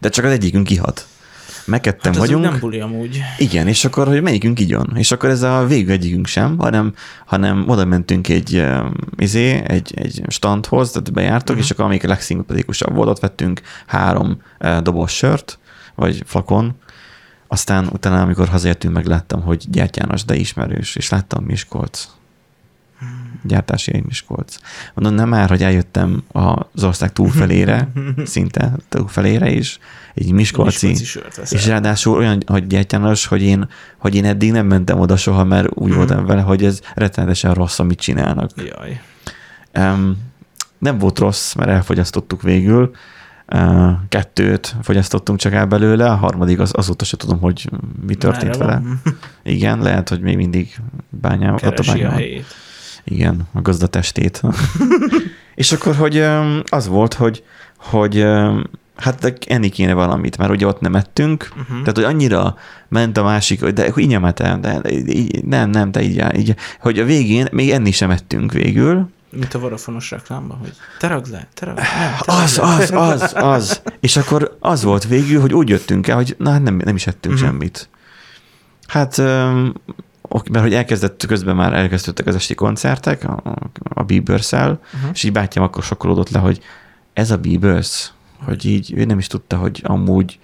de 0.01 0.09
csak 0.09 0.25
az 0.25 0.31
egyikünk 0.31 0.66
kihat. 0.66 1.07
Megketten 1.66 2.12
Hát 2.12 2.20
vagyunk. 2.20 2.44
nem 2.44 2.59
buli 2.61 2.81
amúgy. 2.81 3.20
Igen, 3.38 3.68
és 3.68 3.85
akkor, 3.85 4.07
hogy 4.07 4.23
melyikünk 4.23 4.61
igyon. 4.61 4.92
És 4.94 5.12
akkor 5.12 5.29
ez 5.29 5.42
a 5.42 5.64
végül 5.66 5.92
egyikünk 5.92 6.27
sem, 6.27 6.59
hanem, 6.59 6.94
hanem 7.27 7.64
oda 7.68 7.85
mentünk 7.85 8.29
egy, 8.29 8.57
um, 8.59 8.92
izé, 9.16 9.62
egy, 9.66 9.92
egy 9.97 10.23
standhoz, 10.29 10.90
tehát 10.90 11.12
bejártok, 11.12 11.42
Mhm. 11.42 11.49
uh-huh. 11.51 11.64
és 11.64 11.70
akkor 11.70 11.85
amelyik 11.85 12.05
a 12.05 12.09
legszimpatikusabb 12.09 12.94
volt, 12.94 13.09
ott 13.09 13.20
vettünk 13.20 13.61
három 13.87 14.42
uh, 14.61 14.79
doboz 14.79 15.11
sört, 15.11 15.59
vagy 15.94 16.23
flakon, 16.27 16.77
aztán 17.55 17.87
utána, 17.93 18.21
amikor 18.21 18.49
hazaértünk, 18.49 18.95
megláttam, 18.95 19.43
hogy 19.43 19.64
gyertyános, 19.69 20.25
de 20.25 20.35
ismerős, 20.35 20.97
és 20.97 21.09
láttam 21.09 21.45
Miskolc. 21.45 22.09
Gyártási 23.43 24.03
Miskolc. 24.07 24.57
Mondom, 24.95 25.14
nem 25.14 25.29
már, 25.29 25.49
hogy 25.49 25.62
eljöttem 25.62 26.23
az 26.33 26.85
ország 26.85 27.12
túlfelére, 27.12 27.88
szinte 28.25 28.73
túlfelére 28.88 29.51
is, 29.51 29.79
egy 30.14 30.33
miskolci, 30.33 30.87
Miskolci 30.87 31.55
és 31.55 31.67
ráadásul 31.67 32.17
olyan, 32.17 32.43
hogy 32.47 32.67
gyertyános, 32.67 33.27
hogy 33.27 33.43
én, 33.43 33.69
hogy 33.99 34.14
én 34.14 34.25
eddig 34.25 34.53
nem 34.53 34.67
mentem 34.67 35.01
oda 35.01 35.17
soha, 35.17 35.45
mert 35.45 35.69
úgy 35.75 35.88
Mhm. 35.88 35.97
voltam 35.97 36.27
vele, 36.27 36.40
hogy 36.40 36.64
ez 36.64 36.81
rettenetesen 36.95 37.55
rossz, 37.55 37.79
amit 37.79 38.01
csinálnak. 38.01 38.51
Jaj. 38.57 39.01
Um, 39.75 40.17
nem 40.79 40.99
volt 40.99 41.19
rossz, 41.19 41.55
mert 41.55 41.71
elfogyasztottuk 41.71 42.43
végül. 42.43 42.95
Kettőt 44.09 44.76
fogyasztottunk 44.83 45.38
csak 45.38 45.52
el 45.52 45.66
belőle, 45.66 46.11
a 46.11 46.14
harmadik 46.14 46.59
az, 46.59 46.72
azóta 46.74 47.04
se 47.04 47.16
tudom, 47.16 47.40
hogy 47.40 47.70
mi 48.07 48.14
történt 48.14 48.57
vele. 48.57 48.72
van? 48.72 49.02
Igen, 49.42 49.78
lehet, 49.78 50.09
hogy 50.09 50.20
még 50.20 50.37
mindig 50.37 50.76
bányában. 51.20 51.54
ott 51.54 51.62
a 51.78 51.83
Keresi 51.83 52.02
a 52.04 52.11
helyét. 52.11 52.46
Igen, 53.04 53.48
a 53.52 53.61
gazdatestét. 53.61 54.42
és 55.54 55.72
akkor, 55.72 55.94
hogy 55.94 56.24
az 56.64 56.87
volt, 56.87 57.14
hogy, 57.14 57.44
hogy 57.76 58.26
hát 58.96 59.35
enni 59.46 59.68
kéne 59.68 59.92
valamit, 59.92 60.38
mert 60.38 60.50
ugye 60.50 60.66
ott 60.66 60.80
nem 60.80 60.94
ettünk, 60.94 61.48
Uh-huh. 61.50 61.78
tehát, 61.78 61.94
hogy 61.94 62.04
annyira 62.04 62.57
ment 62.88 63.16
a 63.16 63.22
másik, 63.22 63.61
hogy 63.61 63.72
de 63.72 63.92
így 63.96 64.09
nem 64.09 64.33
de, 64.61 64.80
de 64.80 64.90
így, 64.90 65.44
nem, 65.44 65.70
nem, 65.70 65.90
de 65.92 66.02
így, 66.02 66.24
így, 66.37 66.54
hogy 66.80 66.98
a 66.98 67.04
végén 67.04 67.46
még 67.52 67.70
enni 67.70 67.90
sem 67.90 68.11
ettünk 68.11 68.52
végül. 68.52 69.09
Mint 69.38 69.55
a 69.55 69.59
vodafonos 69.59 70.11
reklámban, 70.11 70.57
hogy 70.57 70.73
te 70.99 71.07
ragd 71.07 71.31
le, 71.31 71.49
te 71.55 71.64
ragd 71.66 71.79
le, 71.79 71.85
nem, 71.99 72.14
te 72.20 72.33
Az, 72.33 72.57
le. 72.57 72.64
az, 72.64 72.90
az, 72.90 73.33
az. 73.35 73.83
És 74.01 74.16
akkor 74.16 74.57
az 74.61 74.83
volt 74.83 75.05
végül, 75.07 75.40
hogy 75.40 75.55
úgy 75.55 75.68
jöttünk 75.68 76.09
el, 76.09 76.16
hogy 76.16 76.35
na, 76.38 76.51
hát 76.51 76.62
nem, 76.62 76.77
nem 76.85 76.94
is 76.94 77.07
ettünk 77.07 77.35
Mhm. 77.35 77.44
uh-huh. 77.44 77.49
semmit. 77.51 77.88
Hát, 78.87 79.18
ok, 80.23 80.49
mert 80.49 80.64
hogy 80.64 80.75
elkezdett, 80.75 81.27
közben 81.27 81.57
már 81.57 81.73
elkezdődtek 81.73 82.27
az 82.27 82.35
esti 82.35 82.55
koncertek 82.55 83.25
a, 83.25 83.42
a 83.83 84.03
Bieber-szel, 84.03 84.81
uh-huh. 84.94 85.11
és 85.12 85.23
így 85.23 85.33
bátyám 85.33 85.64
akkor 85.64 85.83
sokkolódott 85.83 86.31
le, 86.31 86.38
hogy 86.38 86.61
ez 87.12 87.31
a 87.31 87.37
Biebers, 87.37 88.12
hogy 88.44 88.64
így 88.64 88.92
ő 88.97 89.05
nem 89.05 89.18
is 89.18 89.27
tudta, 89.27 89.57
hogy 89.57 89.81
amúgy, 89.85 90.38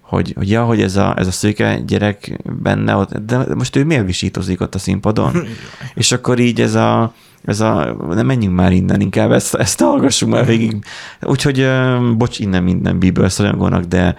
hogy, 0.00 0.32
hogy 0.36 0.50
ja, 0.50 0.64
hogy 0.64 0.82
ez 0.82 0.96
a, 0.96 1.18
ez 1.18 1.26
a 1.26 1.30
szőke 1.30 1.80
gyerek 1.80 2.40
benne 2.62 2.94
ott, 2.94 3.16
de 3.18 3.54
most 3.54 3.76
ő 3.76 3.84
miért 3.84 4.06
visítozik 4.06 4.60
ott 4.60 4.74
a 4.74 4.78
színpadon? 4.78 5.46
És 5.94 6.12
akkor 6.12 6.38
így 6.38 6.60
ez 6.60 6.74
a, 6.74 7.14
ez 7.46 7.60
a, 7.60 7.96
nem 8.08 8.26
menjünk 8.26 8.54
már 8.54 8.72
innen, 8.72 9.00
inkább 9.00 9.30
ezt, 9.30 9.54
ezt 9.54 9.80
hallgassunk 9.80 10.32
már 10.32 10.46
végig. 10.46 10.84
Úgyhogy, 11.22 11.68
bocs, 12.16 12.38
innen 12.38 12.62
minden 12.62 12.98
Bieber 12.98 13.30
rajongónak, 13.38 13.84
de 13.84 14.16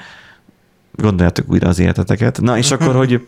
gondoljátok 0.92 1.50
újra 1.50 1.68
az 1.68 1.80
életeteket. 1.80 2.42
Na, 2.42 2.58
és 2.58 2.72
akkor, 2.72 2.96
hogy, 2.96 3.28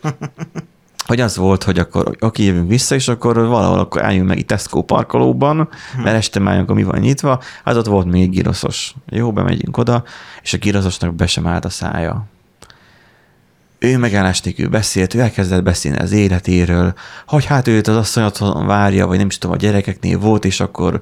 hogy 1.06 1.20
az 1.20 1.36
volt, 1.36 1.62
hogy 1.62 1.78
akkor 1.78 2.16
oké, 2.20 2.44
jövünk 2.44 2.68
vissza, 2.68 2.94
és 2.94 3.08
akkor 3.08 3.36
valahol 3.36 3.78
akkor 3.78 4.04
álljunk 4.04 4.28
meg 4.28 4.38
itt 4.38 4.46
Tesco 4.46 4.82
parkolóban, 4.82 5.68
mert 6.02 6.16
este 6.16 6.40
már 6.40 6.58
akkor 6.58 6.74
mi 6.74 6.82
van 6.82 7.00
nyitva, 7.00 7.40
hát 7.64 7.76
ott 7.76 7.86
volt 7.86 8.06
még 8.06 8.22
egy 8.22 8.30
giroszos. 8.30 8.94
Jó, 9.08 9.32
bemegyünk 9.32 9.76
oda, 9.76 10.04
és 10.42 10.52
a 10.52 10.58
giroszosnak 10.58 11.14
be 11.14 11.26
sem 11.26 11.46
állt 11.46 11.64
a 11.64 11.68
szája 11.68 12.26
ő 13.80 13.98
megállás 13.98 14.40
nélkül 14.40 14.68
beszélt, 14.68 15.14
ő 15.14 15.20
elkezdett 15.20 15.62
beszélni 15.62 15.98
az 15.98 16.12
életéről, 16.12 16.94
hogy 17.26 17.44
hát 17.44 17.68
őt 17.68 17.88
az 17.88 17.96
asszony 17.96 18.24
otthon 18.24 18.66
várja, 18.66 19.06
vagy 19.06 19.18
nem 19.18 19.26
is 19.26 19.38
tudom, 19.38 19.56
a 19.56 19.58
gyerekeknél 19.58 20.18
volt, 20.18 20.44
és 20.44 20.60
akkor 20.60 21.00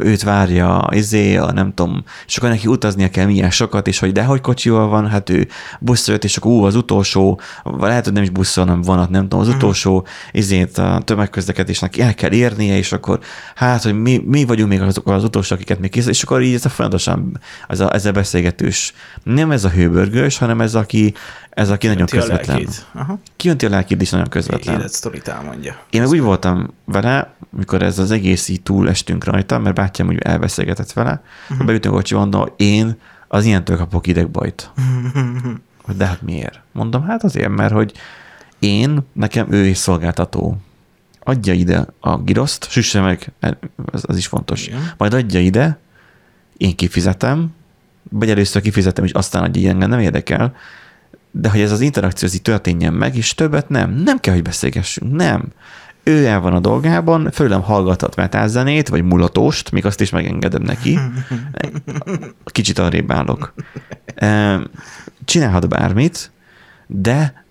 őt 0.00 0.22
várja, 0.22 0.88
izé, 0.90 1.36
a 1.36 1.52
nem 1.52 1.74
tudom, 1.74 2.04
és 2.26 2.36
akkor 2.36 2.48
neki 2.48 2.66
utaznia 2.66 3.08
kell 3.08 3.26
milyen 3.26 3.50
sokat, 3.50 3.86
és 3.86 3.98
hogy 3.98 4.12
de 4.12 4.24
hogy 4.24 4.40
kocsival 4.40 4.88
van, 4.88 5.08
hát 5.08 5.30
ő 5.30 5.48
buszra 5.80 6.12
jött, 6.12 6.24
és 6.24 6.36
akkor 6.36 6.52
ú, 6.52 6.64
az 6.64 6.74
utolsó, 6.74 7.40
vagy 7.62 7.88
lehet, 7.88 8.04
hogy 8.04 8.12
nem 8.12 8.22
is 8.22 8.30
buszon, 8.30 8.66
hanem 8.66 8.82
vonat, 8.82 9.10
nem 9.10 9.22
tudom, 9.22 9.40
az 9.40 9.48
utolsó 9.48 10.06
izét 10.32 10.78
a 10.78 11.00
tömegközlekedésnek 11.04 11.98
el 11.98 12.14
kell 12.14 12.32
érnie, 12.32 12.76
és 12.76 12.92
akkor 12.92 13.18
hát, 13.54 13.82
hogy 13.82 14.00
mi, 14.00 14.22
mi 14.26 14.44
vagyunk 14.44 14.70
még 14.70 14.80
azok 14.80 15.08
az 15.08 15.24
utolsók, 15.24 15.58
akiket 15.58 15.80
még 15.80 15.90
készül, 15.90 16.10
és 16.10 16.22
akkor 16.22 16.42
így 16.42 16.54
ez 16.54 16.64
a 16.64 16.68
folyamatosan, 16.68 17.40
ez 17.68 17.80
a, 17.80 17.94
ez 17.94 18.06
a 18.06 18.12
beszélgetős, 18.12 18.92
nem 19.22 19.50
ez 19.50 19.64
a 19.64 19.70
hőbörgős, 19.70 20.38
hanem 20.38 20.60
ez, 20.60 20.74
aki, 20.74 21.14
ez 21.54 21.70
aki 21.70 21.86
nagyon 21.86 22.06
Ti 22.06 22.16
a 22.16 22.20
közvetlen. 22.20 22.68
Aha. 22.92 23.18
Kijönti 23.36 23.66
a 23.66 23.68
lelkét 23.68 24.02
is 24.02 24.10
nagyon 24.10 24.28
közvetlen. 24.28 24.78
Életsztorit 24.78 25.28
elmondja. 25.28 25.76
Én 25.90 26.00
meg 26.00 26.10
úgy 26.10 26.20
voltam 26.20 26.74
vele, 26.84 27.34
mikor 27.50 27.82
ez 27.82 27.98
az 27.98 28.10
egész 28.10 28.48
így 28.48 28.62
túl 28.62 28.88
estünk 28.88 29.24
rajta, 29.24 29.58
mert 29.58 29.74
bátyám 29.74 30.08
úgy 30.08 30.18
elbeszélgetett 30.18 30.92
vele, 30.92 31.22
uh-huh. 31.50 31.66
beütünk 31.66 32.10
a 32.10 32.14
mondom, 32.14 32.48
én 32.56 32.96
az 33.28 33.44
ilyentől 33.44 33.76
kapok 33.76 34.06
idegbajt. 34.06 34.70
De 35.96 36.06
hát 36.06 36.22
miért? 36.22 36.60
Mondom, 36.72 37.02
hát 37.02 37.24
azért, 37.24 37.48
mert 37.48 37.72
hogy 37.72 37.92
én, 38.58 38.98
nekem 39.12 39.52
ő 39.52 39.66
is 39.66 39.76
szolgáltató. 39.76 40.56
Adja 41.20 41.52
ide 41.52 41.86
a 42.00 42.18
giroszt, 42.18 42.70
süsse 42.70 43.00
meg, 43.00 43.32
az, 43.84 44.04
az 44.06 44.16
is 44.16 44.26
fontos. 44.26 44.66
Igen. 44.66 44.92
Majd 44.96 45.14
adja 45.14 45.40
ide, 45.40 45.78
én 46.56 46.76
kifizetem, 46.76 47.54
vagy 48.10 48.30
először 48.30 48.62
kifizetem, 48.62 49.04
és 49.04 49.12
aztán 49.12 49.42
adja 49.42 49.70
engem 49.70 49.88
nem 49.88 49.98
érdekel, 49.98 50.54
de 51.36 51.50
hogy 51.50 51.60
ez 51.60 51.72
az 51.72 51.80
interakció 51.80 52.28
ez 52.28 52.34
így 52.34 52.42
történjen 52.42 52.94
meg, 52.94 53.16
és 53.16 53.34
többet 53.34 53.68
nem. 53.68 53.90
Nem 53.90 54.18
kell, 54.18 54.34
hogy 54.34 54.42
beszélgessünk, 54.42 55.12
nem. 55.12 55.44
Ő 56.02 56.26
el 56.26 56.40
van 56.40 56.52
a 56.52 56.60
dolgában, 56.60 57.30
főlem 57.30 57.62
hallgathat 57.62 58.16
metálzenét, 58.16 58.88
vagy 58.88 59.02
mulatóst, 59.02 59.70
még 59.70 59.86
azt 59.86 60.00
is 60.00 60.10
megengedem 60.10 60.62
neki. 60.62 60.98
Kicsit 62.44 62.78
arrébb 62.78 63.12
állok. 63.12 63.54
Csinálhat 65.24 65.68
bármit, 65.68 66.30
de 66.86 67.44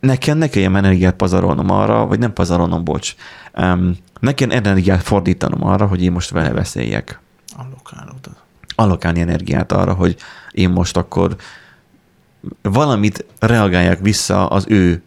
nekem 0.00 0.38
ne 0.38 0.48
kelljen 0.48 0.76
energiát 0.76 1.14
pazarolnom 1.14 1.70
arra, 1.70 2.06
vagy 2.06 2.18
nem 2.18 2.32
pazarolnom, 2.32 2.84
bocs. 2.84 3.14
Um, 3.54 3.96
nekem 4.20 4.50
energiát 4.50 5.02
fordítanom 5.02 5.66
arra, 5.66 5.86
hogy 5.86 6.02
én 6.02 6.12
most 6.12 6.30
vele 6.30 6.50
beszéljek. 6.50 7.20
Allokálod. 7.56 8.30
Allokálni 8.74 9.20
energiát 9.20 9.72
arra, 9.72 9.92
hogy 9.92 10.16
én 10.50 10.70
most 10.70 10.96
akkor 10.96 11.36
valamit 12.62 13.24
reagáljak 13.38 13.98
vissza 14.00 14.46
az 14.46 14.64
ő 14.68 15.02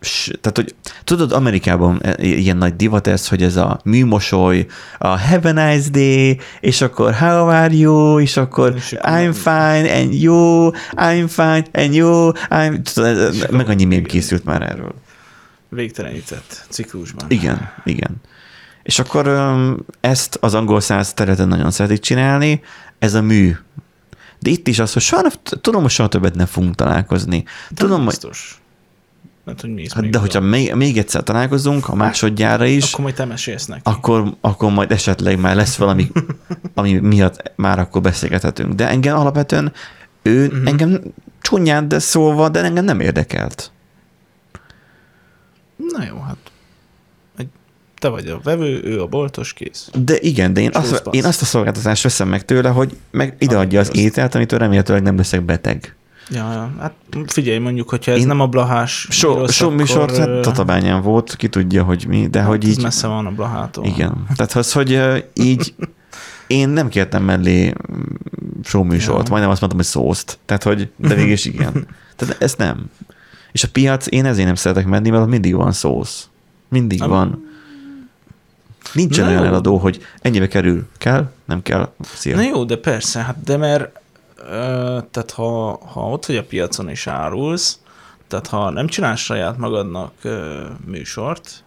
s- 0.00 0.38
tehát, 0.40 0.56
hogy 0.56 0.74
tudod, 1.04 1.32
Amerikában 1.32 2.00
e- 2.02 2.14
ilyen 2.22 2.56
nagy 2.56 2.76
divat 2.76 3.06
ez, 3.06 3.28
hogy 3.28 3.42
ez 3.42 3.56
a 3.56 3.80
műmosoly, 3.84 4.66
a 4.98 5.06
have 5.18 5.48
a 5.48 5.52
nice 5.52 5.90
day, 5.90 6.38
és 6.60 6.80
akkor 6.80 7.14
how 7.14 7.48
are 7.48 7.74
you, 7.74 8.18
és 8.20 8.36
akkor 8.36 8.74
És 8.76 8.94
I'm 9.00 9.30
fine, 9.34 9.94
and 9.94 10.14
you, 10.22 10.70
I'm 10.96 11.24
fine, 11.28 11.64
and 11.72 11.94
you, 11.94 12.32
I'm... 12.50 12.92
Tudod, 12.94 13.34
És 13.34 13.40
akkor- 13.42 13.56
meg 13.56 13.68
annyi 13.68 13.84
mém 13.84 14.04
készült 14.04 14.44
már 14.44 14.62
erről. 14.62 14.94
Végtelenített 15.68 16.66
ciklusban. 16.68 17.24
Igen, 17.28 17.72
igen. 17.84 18.16
És 18.82 18.98
akkor 18.98 19.30
ezt 20.00 20.38
az 20.40 20.54
angol 20.54 20.80
száz 20.80 21.12
területen 21.14 21.48
nagyon 21.48 21.70
szeretik 21.70 22.00
csinálni, 22.00 22.62
ez 22.98 23.14
a 23.14 23.22
mű. 23.22 23.56
De 24.40 24.50
itt 24.50 24.68
is 24.68 24.78
az, 24.78 24.92
hogy 24.92 25.02
soha, 25.02 25.30
tudom, 25.60 25.82
hogy 25.82 25.90
soha 25.90 26.08
többet 26.08 26.34
nem 26.34 26.46
fogunk 26.46 26.74
találkozni. 26.74 27.44
De 27.68 27.74
Tudom, 27.74 27.98
hogy 27.98 28.06
biztos. 28.06 28.60
Hogy 29.44 29.74
mi 29.74 29.82
is 29.82 29.92
Hát 29.92 30.02
még 30.02 30.10
de 30.10 30.18
hogyha 30.18 30.40
még, 30.40 30.74
még 30.74 30.98
egyszer 30.98 31.22
találkozunk, 31.22 31.88
a 31.88 31.94
másodjára 31.94 32.64
is, 32.64 32.92
Akkor 32.92 33.04
majd 33.04 33.14
te 33.14 33.24
mesélsz 33.24 33.66
neki. 33.66 33.80
akkor, 33.84 34.36
akkor 34.40 34.72
majd 34.72 34.90
esetleg 34.90 35.40
már 35.40 35.56
lesz 35.56 35.76
valami, 35.76 36.10
ami 36.74 36.92
miatt 36.92 37.52
már 37.56 37.78
akkor 37.78 38.02
beszélgethetünk. 38.02 38.72
De 38.72 38.88
engem 38.88 39.16
alapvetően 39.16 39.72
ő 40.22 40.46
uh-huh. 40.46 40.68
engem 40.68 41.00
csúnyán, 41.40 41.88
de 41.88 41.98
szóval, 41.98 42.48
de 42.48 42.62
engem 42.62 42.84
nem 42.84 43.00
érdekelt. 43.00 43.70
Na 45.76 46.04
jó, 46.04 46.20
hát 46.20 46.36
te 48.00 48.08
vagy 48.08 48.26
a 48.26 48.40
vevő, 48.42 48.80
ő 48.84 49.00
a 49.00 49.06
boltos, 49.06 49.52
kész. 49.52 49.90
De 50.04 50.16
igen, 50.20 50.52
de 50.52 50.60
én 50.60 50.70
azt, 50.72 51.02
én 51.10 51.24
azt 51.24 51.42
a 51.42 51.44
szolgáltatást 51.44 52.02
veszem 52.02 52.28
meg 52.28 52.44
tőle, 52.44 52.68
hogy 52.68 52.96
meg 53.10 53.34
ideadja 53.38 53.80
az 53.80 53.88
Azt. 53.88 53.96
ételt, 53.98 54.34
amitől 54.34 54.58
remélhetőleg 54.58 55.02
nem 55.02 55.16
leszek 55.16 55.42
beteg. 55.42 55.94
Ja, 56.30 56.52
ja, 56.52 56.72
hát 56.78 56.92
figyelj, 57.26 57.58
mondjuk, 57.58 57.88
hogyha 57.88 58.12
ez 58.12 58.18
Én- 58.18 58.26
nem 58.26 58.40
a 58.40 58.46
blahás 58.46 59.06
So, 59.10 59.32
gyrosz, 59.32 59.52
so 59.52 59.70
műsort, 59.70 60.18
akkor, 60.18 60.34
hát 60.34 60.42
Tatabányán 60.42 61.02
volt, 61.02 61.36
ki 61.36 61.48
tudja, 61.48 61.82
hogy 61.82 62.04
mi, 62.08 62.26
de 62.26 62.38
hát 62.38 62.48
hogy 62.48 62.64
ez 62.64 62.70
így... 62.70 62.82
messze 62.82 63.06
van 63.06 63.26
a 63.26 63.30
blahától. 63.30 63.84
Igen. 63.84 64.26
Tehát 64.36 64.52
az, 64.52 64.72
hogy 64.72 65.00
így 65.34 65.74
én 66.46 66.68
nem 66.68 66.88
kértem 66.88 67.22
mellé 67.24 67.66
mm, 67.92 68.00
showműsort, 68.64 69.24
Ja. 69.24 69.30
majdnem 69.30 69.50
azt 69.50 69.60
mondtam, 69.60 69.80
hogy 69.82 69.90
szószt. 69.90 70.38
Tehát, 70.46 70.62
hogy 70.62 70.90
de 70.96 71.14
végig 71.14 71.30
is 71.30 71.44
igen. 71.44 71.72
Tehát 72.16 72.42
ez 72.42 72.54
nem. 72.54 72.90
És 73.52 73.64
a 73.64 73.68
piac, 73.72 74.06
én 74.10 74.24
ezért 74.24 74.46
nem 74.46 74.54
szeretek 74.54 74.86
menni, 74.86 75.10
mert 75.10 75.26
mindig 75.26 75.54
van 75.54 75.72
szósz. 75.72 76.28
Mindig 76.68 76.98
Nem. 76.98 77.08
van. 77.08 77.49
Nincsen 78.92 79.24
Na 79.24 79.30
olyan 79.30 79.42
jó. 79.42 79.48
eladó, 79.48 79.76
hogy 79.76 80.04
ennyibe 80.20 80.48
kerül. 80.48 80.86
Kell? 80.98 81.30
Nem 81.44 81.62
kell? 81.62 81.92
Szia. 82.14 82.36
Na 82.36 82.42
jó, 82.42 82.64
de 82.64 82.76
persze, 82.76 83.20
hát 83.22 83.42
de 83.44 83.56
mert 83.56 84.00
tehát 85.10 85.30
ha, 85.34 85.80
ha 85.86 86.00
ott 86.00 86.26
vagy 86.26 86.36
a 86.36 86.44
piacon 86.44 86.88
és 86.88 87.06
árulsz, 87.06 87.78
tehát 88.28 88.46
ha 88.46 88.70
nem 88.70 88.86
csinálsz 88.86 89.20
saját 89.20 89.58
magadnak 89.58 90.12
műsort, 90.86 91.64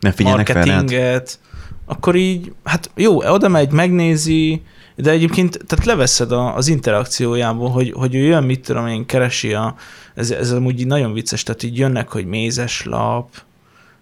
ne 0.00 0.12
figyelnek 0.12 0.46
fel 0.46 0.54
rád. 0.54 0.66
marketinget, 0.66 1.38
akkor 1.86 2.16
így, 2.16 2.52
hát 2.64 2.90
jó, 2.94 3.16
oda 3.16 3.48
megy, 3.48 3.70
megnézi, 3.70 4.62
de 4.96 5.10
egyébként 5.10 5.58
tehát 5.66 5.84
leveszed 5.84 6.32
a, 6.32 6.56
az 6.56 6.68
interakciójából, 6.68 7.70
hogy, 7.70 7.92
hogy 7.96 8.14
ő 8.14 8.22
jön, 8.22 8.44
mit 8.44 8.66
tudom 8.66 8.86
én, 8.86 9.06
keresi 9.06 9.54
a, 9.54 9.74
ez, 10.14 10.30
ez 10.30 10.52
amúgy 10.52 10.86
nagyon 10.86 11.12
vicces, 11.12 11.42
tehát 11.42 11.62
így 11.62 11.78
jönnek, 11.78 12.08
hogy 12.08 12.26
mézes 12.26 12.84
lap, 12.84 13.28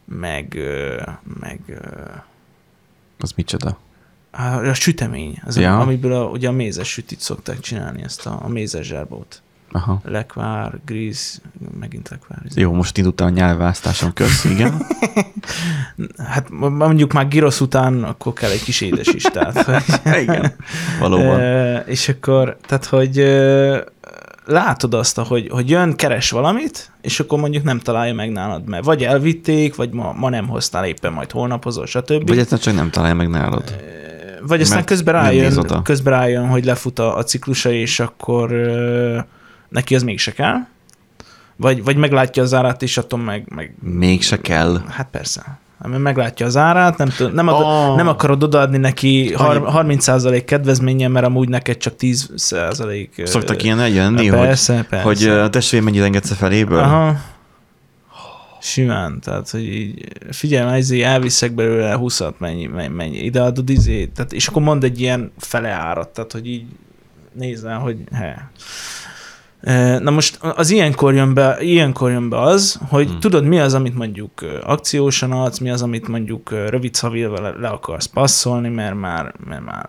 meg, 0.04 0.58
meg 1.40 1.80
Az 3.20 3.32
micsoda? 3.36 3.78
a, 4.30 4.42
a 4.42 4.74
sütemény, 4.74 5.40
az, 5.46 5.56
Ja. 5.56 5.62
ja. 5.62 5.78
amiből 5.78 6.12
a, 6.12 6.24
ugye 6.24 6.48
a 6.48 6.52
mézes 6.52 6.88
sütit 6.88 7.20
szokták 7.20 7.60
csinálni, 7.60 8.02
ezt 8.02 8.26
a, 8.26 8.38
a 8.42 8.48
mézes 8.48 8.86
zsárbót. 8.86 9.42
Aha. 9.72 10.00
Lekvár, 10.04 10.78
gríz, 10.84 11.40
megint 11.78 12.08
lekvár. 12.08 12.42
Jó, 12.54 12.72
most 12.72 12.96
indultam 12.98 13.26
a 13.26 13.30
nyelvvásztáson, 13.30 14.12
kösz, 14.12 14.44
igen. 14.44 14.82
Hát 16.16 16.50
mondjuk 16.50 17.12
már 17.12 17.28
girosz 17.28 17.60
után 17.60 18.04
akkor 18.04 18.32
kell 18.32 18.50
egy 18.50 18.62
kis 18.62 18.80
édes 18.80 19.06
is, 19.06 19.22
tehát. 19.22 19.62
Hogy, 19.62 19.82
igen. 20.22 20.54
Valóban. 21.00 21.40
És 21.86 22.08
akkor, 22.08 22.56
tehát, 22.66 22.84
hogy 22.84 23.16
látod 24.50 24.94
azt, 24.94 25.18
hogy, 25.18 25.48
hogy 25.50 25.70
jön, 25.70 25.96
keres 25.96 26.30
valamit, 26.30 26.92
és 27.00 27.20
akkor 27.20 27.38
mondjuk 27.38 27.64
nem 27.64 27.78
találja 27.78 28.14
meg 28.14 28.30
nálad, 28.30 28.68
mert 28.68 28.84
vagy 28.84 29.04
elvitték, 29.04 29.74
vagy 29.74 29.90
ma, 29.92 30.12
ma 30.12 30.28
nem 30.28 30.48
hoztál 30.48 30.84
éppen, 30.84 31.12
majd 31.12 31.30
holnap 31.30 31.64
hozol, 31.64 31.86
stb. 31.86 32.28
Vagy 32.28 32.38
egyszerűen 32.38 32.60
csak 32.60 32.74
nem 32.74 32.90
találja 32.90 33.14
meg 33.14 33.28
nálad. 33.28 33.76
vagy 34.46 34.60
aztán 34.60 34.84
közben 34.84 35.14
rájön, 35.14 35.82
közben 35.82 36.12
rájön, 36.12 36.48
hogy 36.48 36.64
lefut 36.64 36.98
a, 36.98 37.16
a 37.16 37.22
ciklusa, 37.22 37.70
és 37.70 38.00
akkor 38.00 38.52
ö, 38.52 39.18
neki 39.68 39.94
az 39.94 40.02
mégse 40.02 40.32
kell. 40.32 40.56
Vagy, 41.56 41.84
vagy 41.84 41.96
meglátja 41.96 42.42
az 42.42 42.54
árát, 42.54 42.82
és 42.82 42.98
attól 42.98 43.18
meg, 43.18 43.46
meg 43.54 43.74
Mégse 43.80 44.40
kell. 44.40 44.82
Hát 44.88 45.08
persze. 45.10 45.59
Mert 45.88 46.02
meglátja 46.02 46.46
az 46.46 46.56
árát, 46.56 46.96
nem, 46.96 47.08
tud, 47.08 47.34
nem, 47.34 47.48
ad, 47.48 47.54
Oh. 47.62 47.90
oh. 47.90 47.96
nem 47.96 48.08
akarod 48.08 48.42
odaadni 48.42 48.78
neki 48.78 49.32
har- 49.32 49.86
30% 49.86 50.42
kedvezményen, 50.46 51.10
mert 51.10 51.26
amúgy 51.26 51.48
neked 51.48 51.76
csak 51.76 51.94
10% 51.98 53.08
ö, 53.16 53.26
Szoktak 53.26 53.62
ilyen 53.62 53.80
eljönni, 53.80 54.26
hogy, 54.26 54.38
persze, 54.38 54.86
hogy 55.02 55.24
ö, 55.24 55.48
testvérem 55.48 55.86
mennyit 55.86 56.02
engedsz 56.02 56.30
a 56.30 56.34
feléből? 56.34 56.78
Aha. 56.78 57.16
Simán, 58.62 59.20
tehát, 59.20 59.50
hogy 59.50 59.64
így 59.74 60.08
figyelj, 60.30 60.78
izé 60.78 61.02
elviszek 61.02 61.52
belőle 61.52 61.94
20 61.94 62.20
mennyi, 62.38 62.66
mennyi, 62.66 62.94
mennyi, 62.94 63.16
ideadod 63.18 63.70
izé, 63.70 64.06
tehát, 64.06 64.32
és 64.32 64.46
akkor 64.48 64.62
mond 64.62 64.84
egy 64.84 65.00
ilyen 65.00 65.32
fele 65.38 65.68
árat, 65.68 66.08
tehát, 66.08 66.32
hogy 66.32 66.46
így 66.46 66.64
nézzel, 67.32 67.78
hogy 67.78 67.96
he. 68.12 68.50
Na 69.98 70.10
most 70.10 70.38
az 70.40 70.70
ilyenkor 70.70 71.14
jön 71.14 71.34
be, 71.34 71.56
ilyenkor 71.60 72.10
jön 72.10 72.28
be 72.28 72.40
az, 72.40 72.80
hogy 72.88 73.08
Hmm. 73.08 73.20
tudod, 73.20 73.44
mi 73.44 73.58
az, 73.58 73.74
amit 73.74 73.94
mondjuk 73.94 74.44
akciósan 74.62 75.32
adsz, 75.32 75.58
mi 75.58 75.70
az, 75.70 75.82
amit 75.82 76.08
mondjuk 76.08 76.50
rövid 76.50 76.94
szavilva 76.94 77.40
le, 77.40 77.54
le 77.58 77.68
akarsz 77.68 78.06
passzolni, 78.06 78.68
mert 78.68 78.94
már, 78.94 79.34
mert 79.46 79.64
már 79.64 79.88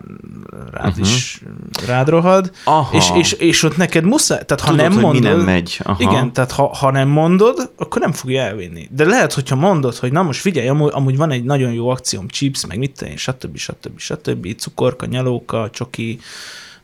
rád 0.72 0.88
uh-huh. 0.88 1.06
is 1.06 1.42
rád 1.86 2.08
rohad, 2.08 2.50
Aha. 2.64 2.96
és, 2.96 3.10
és, 3.14 3.32
és 3.32 3.62
ott 3.62 3.76
neked 3.76 4.04
muszáj, 4.04 4.44
tehát 4.44 4.62
ha 4.64 4.70
Tudod, 4.70 4.82
nem 4.82 4.92
hogy 4.92 5.02
mondod, 5.02 5.22
nem 5.22 5.40
megy. 5.40 5.80
Aha. 5.82 6.02
igen, 6.02 6.32
tehát 6.32 6.52
ha, 6.52 6.66
ha 6.74 6.90
nem 6.90 7.08
mondod, 7.08 7.72
akkor 7.76 8.00
nem 8.00 8.12
fogja 8.12 8.42
elvinni. 8.42 8.88
De 8.90 9.04
lehet, 9.04 9.32
hogyha 9.32 9.56
mondod, 9.56 9.96
hogy 9.96 10.12
na 10.12 10.22
most 10.22 10.40
figyelj, 10.40 10.68
amúgy, 10.68 10.90
amúgy 10.94 11.16
van 11.16 11.30
egy 11.30 11.44
nagyon 11.44 11.72
jó 11.72 11.88
akcióm, 11.88 12.28
chips, 12.28 12.66
meg 12.66 12.78
mit 12.78 12.96
tenni, 12.98 13.16
stb. 13.16 13.56
stb. 13.56 13.98
stb. 13.98 14.54
cukorka, 14.56 15.06
nyalóka, 15.06 15.70
csoki, 15.70 16.18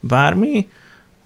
bármi, 0.00 0.68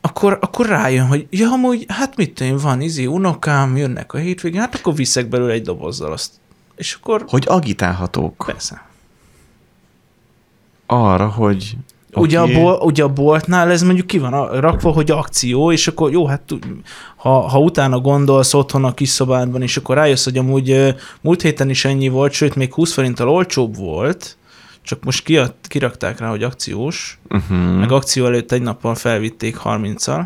akkor, 0.04 0.38
akkor 0.40 0.66
rájön, 0.66 1.06
hogy 1.06 1.26
ja, 1.30 1.48
amúgy, 1.50 1.84
hát 1.88 2.16
mit 2.16 2.34
tenni, 2.34 2.60
van 2.60 2.80
izi, 2.80 3.06
unokám, 3.06 3.76
jönnek 3.76 4.12
a 4.12 4.18
hétvégén, 4.18 4.60
hát 4.60 4.74
akkor 4.74 4.94
viszek 4.94 5.28
belőle 5.28 5.52
egy 5.52 5.62
dobozzal 5.62 6.12
azt. 6.12 6.30
És 6.76 6.94
akkor 7.00 7.24
Hogy 7.28 7.44
agitálhatók 7.46 8.42
persze. 8.46 8.86
arra, 10.86 11.28
hogy 11.28 11.76
Ugye, 12.14 12.38
a 12.40 12.42
oké, 12.42 12.52
bol, 12.62 12.74
ugye 12.80 13.02
a 13.02 13.08
boltnál 13.08 13.70
ez 13.70 13.82
mondjuk 13.82 14.06
ki 14.06 14.18
van 14.18 14.32
a- 14.32 14.60
rakva, 14.60 14.90
hogy 14.90 15.10
akció, 15.10 15.72
és 15.72 15.88
akkor 15.88 16.12
jó, 16.12 16.26
hát 16.26 16.42
ha, 17.16 17.40
ha 17.48 17.58
utána 17.58 17.98
gondolsz 18.00 18.54
otthon 18.54 18.84
a 18.84 18.94
kis 18.94 19.08
szobádban, 19.08 19.62
és 19.62 19.76
akkor 19.76 19.96
rájössz, 19.96 20.24
hogy 20.24 20.38
amúgy 20.38 20.94
múlt 21.20 21.42
héten 21.42 21.70
is 21.70 21.84
ennyi 21.84 22.08
volt, 22.08 22.32
sőt, 22.32 22.54
még 22.54 22.74
20 22.74 22.92
forinttal 22.92 23.28
olcsóbb 23.28 23.76
volt, 23.76 24.36
csak 24.82 25.04
most 25.04 25.24
kiad, 25.24 25.54
kirakták 25.62 26.18
rá, 26.18 26.28
hogy 26.28 26.42
akciós, 26.42 27.18
Uh-huh. 27.28 27.78
meg 27.78 27.92
akció 27.92 28.26
előtt 28.26 28.52
egy 28.52 28.62
nappal 28.62 28.94
felvitték 28.94 29.56
30-al, 29.64 30.24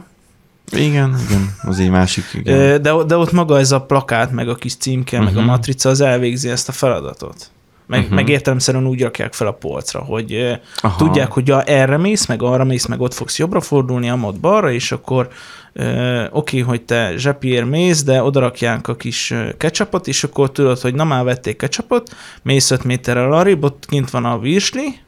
Igen, 0.73 1.17
igen, 1.29 1.55
az 1.63 1.79
egy 1.79 1.91
másik, 1.91 2.25
igen. 2.33 2.83
De, 2.83 3.03
de 3.05 3.17
ott 3.17 3.33
maga 3.33 3.59
ez 3.59 3.73
a 3.73 3.81
plakát, 3.81 4.31
meg 4.33 4.49
a 4.49 4.55
kis 4.55 4.77
címke, 4.77 5.21
meg 5.21 5.37
a 5.37 5.41
Mhm. 5.41 5.49
matrica, 5.49 5.89
az 5.89 6.01
elvégzi 6.01 6.49
ezt 6.49 6.69
a 6.69 6.73
feladatot. 6.73 7.51
Meg, 7.87 8.01
uh-huh. 8.01 8.15
meg 8.15 8.29
értelemszerűen 8.29 8.87
úgy 8.87 9.03
rakják 9.03 9.33
fel 9.35 9.47
a 9.47 9.53
polcra, 9.53 10.01
hogy 10.01 10.59
Aha. 10.77 10.97
tudják, 10.97 11.33
hogy 11.33 11.49
ja, 11.49 11.63
erre 11.63 11.97
mész, 11.97 12.27
meg 12.27 12.43
arra 12.43 12.65
mész, 12.65 12.87
meg 12.87 13.01
ott 13.01 13.15
fogsz 13.15 13.39
jobbra 13.39 13.61
fordulni, 13.61 14.11
amott 14.11 14.41
balra, 14.41 14.73
és 14.73 14.93
akkor 14.93 15.29
oké, 16.31 16.59
hogy 16.59 16.83
te 16.83 17.17
zsepiér 17.17 17.65
mész, 17.65 18.03
de 18.03 18.23
odarakják 18.23 18.89
a 18.89 18.97
kis 18.97 19.35
ketchupot, 19.57 20.07
és 20.07 20.25
akkor 20.25 20.53
tudod, 20.53 20.81
hogy 20.81 20.95
na 20.95 21.05
már 21.05 21.25
vették 21.25 21.57
ketchupot, 21.57 22.17
mész 22.43 22.71
5 22.71 22.85
méterrel 22.85 23.33
arrébb, 23.33 23.65
ott 23.65 23.87
kint 23.89 24.11
van 24.11 24.25
a 24.25 24.39
virsli, 24.39 25.05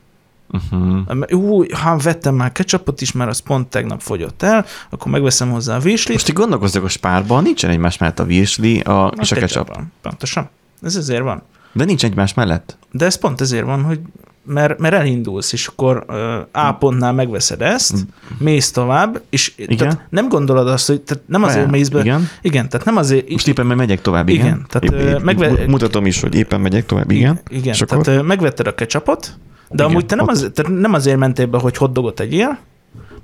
Uh-huh. 0.51 1.31
Ú, 1.31 1.65
ha 1.75 1.97
vettem 1.97 2.35
már 2.35 2.53
ketchupot 2.53 3.01
is, 3.01 3.13
mert 3.13 3.31
az 3.31 3.39
pont 3.39 3.69
tegnap 3.69 4.01
fogyott 4.01 4.43
el, 4.43 4.67
akkor 4.91 5.13
megveszem 5.13 5.51
hozzá 5.51 5.77
a 5.77 5.79
virslit. 5.79 6.17
Most 6.17 6.29
így 6.29 6.35
gondolkozok 6.35 6.85
a 6.85 6.89
spárban, 6.89 7.43
nincsen 7.43 7.71
egymás 7.71 7.99
mellett 7.99 8.19
a 8.19 8.25
virsli 8.25 8.81
a, 8.81 9.13
és 9.21 9.33
a 9.33 9.37
ketchup. 9.37 9.81
Pontosan. 10.03 10.49
Ez 10.83 10.97
ezért 10.97 11.23
van. 11.23 11.43
De 11.73 11.85
nincs 11.85 12.05
egymás 12.05 12.35
mellett. 12.35 12.79
De 12.91 13.05
ez 13.05 13.19
pont 13.19 13.41
ezért 13.41 13.65
van, 13.65 13.83
hogy 13.83 14.01
mert, 14.49 14.79
mert 14.79 14.95
elindulsz, 14.95 15.53
és 15.53 15.67
akkor 15.67 16.05
A 16.53 16.73
pontnál 16.73 17.13
megveszed 17.13 17.63
ezt, 17.63 17.95
mész 18.39 18.71
tovább, 18.71 19.21
és 19.31 19.53
Igen. 19.57 19.77
tehát 19.77 20.01
nem 20.11 20.29
gondolod 20.29 20.69
azt, 20.69 20.87
hogy 20.87 21.01
tehát 21.01 21.23
nem 21.27 21.43
azért 21.43 21.65
Be- 21.65 21.71
mész 21.71 21.89
be. 21.89 22.01
Igen. 22.01 22.29
igen, 22.43 22.69
tehát 22.69 22.87
nem 22.87 22.97
azért... 22.97 23.31
Most 23.31 23.49
éppen 23.49 23.67
majd 23.67 23.79
megyek 23.79 24.01
tovább, 24.03 24.29
igen. 24.29 24.47
Igen, 24.47 24.67
tehát, 24.69 25.15
épp 25.17 25.23
megve- 25.23 25.67
Mutatom 25.67 26.07
is, 26.07 26.21
hogy 26.21 26.35
éppen 26.35 26.61
megyek 26.61 26.87
tovább, 26.87 27.11
igen. 27.11 27.41
Igen, 27.49 27.73
És 27.73 27.79
tehát 27.89 28.07
akkor? 28.09 28.23
megvetted 28.23 28.67
a 28.67 28.75
ketchupot, 28.75 29.37
de 29.69 29.83
Igen, 29.83 29.87
amúgy 29.87 30.07
te 30.07 30.15
nem, 30.15 30.25
ott. 30.25 30.31
az, 30.31 30.51
te 30.55 30.69
nem 30.69 30.93
azért 30.93 31.19
mentél 31.19 31.47
be, 31.47 31.59
hogy 31.59 31.77
hotdogot 31.77 32.21
egyél, 32.21 32.59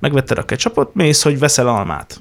megvetted 0.00 0.38
a 0.38 0.44
ketchupot, 0.44 0.94
mész, 0.94 1.22
hogy 1.22 1.38
veszel 1.38 1.68
almát. 1.68 2.20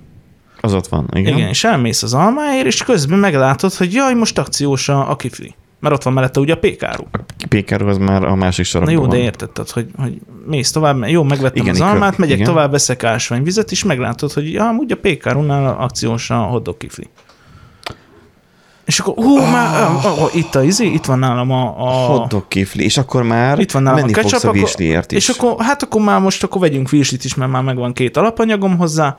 Az 0.61 0.73
ott 0.73 0.87
van, 0.87 1.05
igen. 1.11 1.21
Igen. 1.21 1.37
Igen, 1.37 1.47
és 1.49 1.63
elmész 1.63 2.03
az 2.03 2.13
almáért, 2.13 2.65
és 2.65 2.83
közben 2.83 3.19
meglátod, 3.19 3.73
hogy 3.73 3.93
jaj, 3.93 4.13
most 4.13 4.39
akciós 4.39 4.89
a, 4.89 5.09
a 5.09 5.15
kifli. 5.15 5.55
Mert 5.83 5.95
ott 5.95 6.03
van 6.03 6.13
mellette 6.13 6.39
ugye 6.39 6.53
a 6.53 6.57
pékáru. 6.57 7.03
A 7.13 7.45
pékáról 7.49 7.89
az 7.89 7.97
már 7.97 8.23
a 8.23 8.35
másik 8.35 8.65
Na 8.65 8.69
sarokban 8.71 8.93
jó, 8.95 9.01
de 9.01 9.07
van. 9.15 9.25
érted, 9.25 9.49
tehát, 9.49 9.71
hogy, 9.71 9.87
hogy 9.97 10.17
mész 10.45 10.71
tovább, 10.71 11.07
jó, 11.07 11.23
megvettem 11.23 11.61
Igen, 11.63 11.73
az 11.73 11.81
almát, 11.81 12.17
megyek 12.17 12.35
igen. 12.35 12.47
tovább, 12.47 12.71
veszek 12.71 13.03
ásványvizet, 13.03 13.71
és 13.71 13.83
meglátod, 13.83 14.31
hogy 14.31 14.51
ja, 14.53 14.67
amúgy 14.67 14.91
a 14.91 14.95
pékárunál 14.95 15.75
akciós 15.79 16.29
a 16.29 16.35
hotdog 16.35 16.77
kifli. 16.77 17.09
És 18.85 18.99
akkor, 18.99 19.13
hú, 19.13 19.37
Ah. 19.37 19.51
már, 19.51 19.89
oh, 19.91 20.21
oh, 20.23 20.35
itt 20.35 20.55
a 20.55 20.63
izé, 20.63 20.85
itt 20.85 21.05
van 21.05 21.19
nálam 21.19 21.51
a... 21.51 21.75
a 21.77 21.89
Hotdog 21.89 22.47
kifli, 22.47 22.83
és 22.83 22.97
akkor 22.97 23.23
már 23.23 23.59
itt 23.59 23.71
van 23.71 23.83
nálam 23.83 23.99
menni 23.99 24.11
a 24.11 24.15
ketchup, 24.15 24.31
fogsz 24.31 24.43
a 24.43 24.51
virsliért 24.51 25.11
is. 25.11 25.17
És 25.17 25.35
akkor, 25.35 25.55
hát 25.59 25.83
akkor 25.83 26.01
már 26.01 26.19
most 26.21 26.43
akkor 26.43 26.61
vegyünk 26.61 26.89
virslit 26.89 27.23
is, 27.23 27.35
mert 27.35 27.51
már 27.51 27.63
megvan 27.63 27.93
két 27.93 28.17
alapanyagom 28.17 28.77
hozzá, 28.77 29.17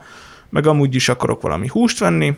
meg 0.49 0.67
amúgy 0.67 0.95
is 0.95 1.09
akarok 1.09 1.41
valami 1.41 1.67
húst 1.67 1.99
venni, 1.99 2.33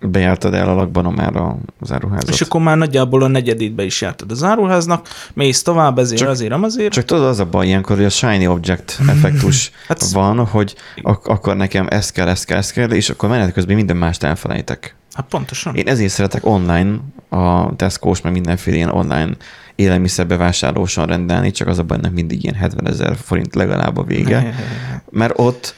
Bejártad 0.00 0.54
el 0.54 0.68
a 0.68 0.74
lakban 0.74 1.12
már 1.12 1.36
a 1.36 1.56
záróházat. 1.80 2.28
És 2.28 2.40
akkor 2.40 2.60
már 2.60 2.76
nagyjából 2.76 3.22
a 3.22 3.26
negyedétbe 3.26 3.84
is 3.84 4.00
jártad 4.00 4.30
a 4.30 4.34
záróháznak, 4.34 5.08
mész 5.34 5.62
tovább, 5.62 5.98
ezért, 5.98 6.20
Csak- 6.20 6.28
azért, 6.28 6.52
azért. 6.52 6.92
Csak 6.92 7.04
tudod, 7.04 7.24
az 7.24 7.38
a 7.38 7.44
baj 7.46 7.66
ilyenkor, 7.66 7.96
hogy 7.96 8.04
a 8.04 8.08
shiny 8.10 8.46
object 8.46 9.00
effektus 9.14 9.70
Hát- 9.88 10.10
van, 10.10 10.46
hogy 10.46 10.74
ak- 11.02 11.26
akkor 11.26 11.56
nekem 11.56 11.86
ez 11.90 12.10
kell, 12.10 12.28
ez 12.28 12.44
kell, 12.44 12.58
ez 12.58 12.70
kell, 12.70 12.90
és 12.90 13.10
akkor 13.10 13.28
menet 13.28 13.52
közben 13.52 13.76
minden 13.76 13.96
mást 13.96 14.22
elfelejtek. 14.22 14.96
Hát 15.12 15.26
pontosan. 15.28 15.74
Én 15.74 15.88
ezért 15.88 16.12
szeretek 16.12 16.46
online 16.46 16.96
a 17.28 17.76
Tesco-s, 17.76 18.20
meg 18.20 18.32
mindenféle 18.32 18.76
ilyen 18.76 18.90
online 18.90 19.30
élelmiszerbevásárlóson 19.74 21.06
rendelni, 21.06 21.50
csak 21.50 21.68
az 21.68 21.78
a 21.78 21.82
baj, 21.82 21.98
mindig 22.12 22.42
ilyen 22.42 22.54
70 22.54 22.88
ezer 22.88 23.16
forint 23.16 23.54
legalább 23.54 23.96
a 23.96 24.02
vége. 24.02 24.54
Mert 25.10 25.32
ott 25.36 25.74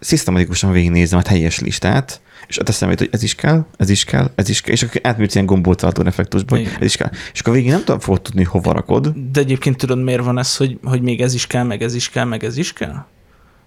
szisztematikusan 0.00 0.72
végignézem 0.72 1.18
a 1.18 1.22
teljes 1.22 1.58
listát, 1.58 2.20
és 2.46 2.58
ott 2.58 2.68
eszembe 2.68 2.94
hogy 2.98 3.08
ez 3.12 3.22
is 3.22 3.34
kell, 3.34 3.66
ez 3.76 3.88
is 3.88 4.04
kell, 4.04 4.30
ez 4.34 4.48
is 4.48 4.60
kell, 4.60 4.72
és 4.72 4.82
akkor 4.82 5.00
átműtsz 5.02 5.34
ilyen 5.34 5.46
gombolcaltó 5.46 6.02
effektusba, 6.04 6.56
hogy 6.56 6.66
ez 6.80 6.84
is 6.84 6.96
kell. 6.96 7.10
És 7.32 7.40
akkor 7.40 7.52
végig 7.52 7.70
nem 7.70 7.78
tudom, 7.78 8.00
fogod 8.00 8.22
tudni, 8.22 8.44
hova 8.44 8.72
rakod. 8.72 9.08
De 9.32 9.40
egyébként 9.40 9.76
tudod, 9.76 10.02
miért 10.02 10.24
van 10.24 10.38
ez, 10.38 10.56
hogy, 10.56 10.78
hogy 10.84 11.02
még 11.02 11.20
ez 11.20 11.34
is 11.34 11.46
kell, 11.46 11.62
meg 11.64 11.82
ez 11.82 11.94
is 11.94 12.10
kell, 12.10 12.24
meg 12.24 12.44
ez 12.44 12.56
is 12.56 12.72
kell? 12.72 13.04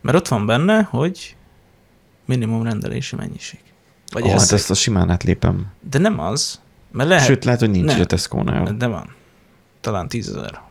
Mert 0.01 0.17
ott 0.17 0.27
van 0.27 0.45
benne, 0.45 0.81
hogy 0.81 1.35
minimum 2.25 2.63
rendelési 2.63 3.15
mennyiség. 3.15 3.59
Vagy 4.11 4.25
ez, 4.25 4.41
hát 4.41 4.51
ezt 4.51 4.69
a 4.69 4.73
simán 4.73 5.09
átlépem. 5.09 5.65
De 5.89 5.97
nem 5.97 6.19
az, 6.19 6.59
mert 6.91 7.09
lehet, 7.09 7.25
Sőt, 7.25 7.45
lehet, 7.45 7.59
hogy 7.59 7.69
nincs 7.69 7.85
Nem. 7.85 8.01
a 8.01 8.05
Tesco-nál. 8.05 8.73
de 8.77 8.87
van. 8.87 9.15
Talán 9.81 10.07
tízezer. 10.07 10.61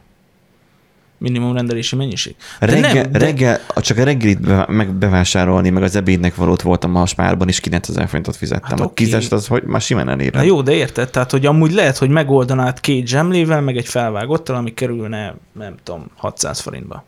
Minimum 1.18 1.54
rendelési 1.54 1.96
mennyiség. 1.96 2.34
De 2.60 2.66
Reggel, 2.66 2.92
nem, 2.92 3.12
de- 3.12 3.18
reggel, 3.18 3.60
csak 3.76 3.98
a 3.98 4.04
reggelit 4.04 4.68
meg 4.68 4.92
bevásárolni, 4.92 5.70
meg 5.70 5.82
az 5.82 5.96
ebédnek 5.96 6.34
valót 6.34 6.62
voltam 6.62 6.94
a 6.96 7.06
spárban, 7.06 7.48
és 7.48 7.60
9000 7.60 8.06
forintot 8.06 8.36
fizettem. 8.36 8.68
Hát 8.78 8.80
a 8.80 8.92
kizest 8.94 9.32
az, 9.32 9.46
hogy 9.46 9.62
már 9.62 9.80
simán 9.80 10.08
elér. 10.08 10.32
Na 10.32 10.42
jó, 10.42 10.62
de 10.62 10.72
érted? 10.72 11.10
Tehát, 11.10 11.30
hogy 11.30 11.46
amúgy 11.46 11.72
lehet, 11.72 11.98
hogy 11.98 12.08
megoldanád 12.08 12.80
két 12.80 13.06
zsemlével, 13.06 13.60
meg 13.60 13.76
egy 13.76 13.86
felvágottal, 13.88 14.56
ami 14.56 14.74
kerülne, 14.74 15.34
nem 15.52 15.74
tudom, 15.82 16.06
600 16.16 16.60
forintba. 16.60 17.04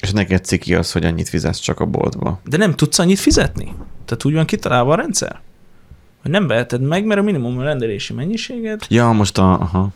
És 0.00 0.10
neked 0.10 0.44
ciki 0.44 0.74
az, 0.74 0.92
hogy 0.92 1.04
annyit 1.04 1.28
fizetsz 1.28 1.58
csak 1.58 1.80
a 1.80 1.84
boltba. 1.84 2.40
De 2.44 2.56
nem 2.56 2.74
tudsz 2.74 2.98
annyit 2.98 3.18
fizetni? 3.18 3.74
Tehát 4.04 4.24
úgy 4.24 4.34
van 4.34 4.44
kitalálva 4.44 4.92
a 4.92 4.96
rendszer? 4.96 5.40
Hogy 6.22 6.30
nem 6.30 6.46
veheted 6.46 6.80
meg, 6.80 7.04
mert 7.04 7.20
a 7.20 7.22
minimum 7.22 7.60
rendelési 7.60 8.12
mennyiséget 8.12 8.86
Ja, 8.88 9.10
most 9.12 9.38
a... 9.38 9.52
Aha. 9.60 9.88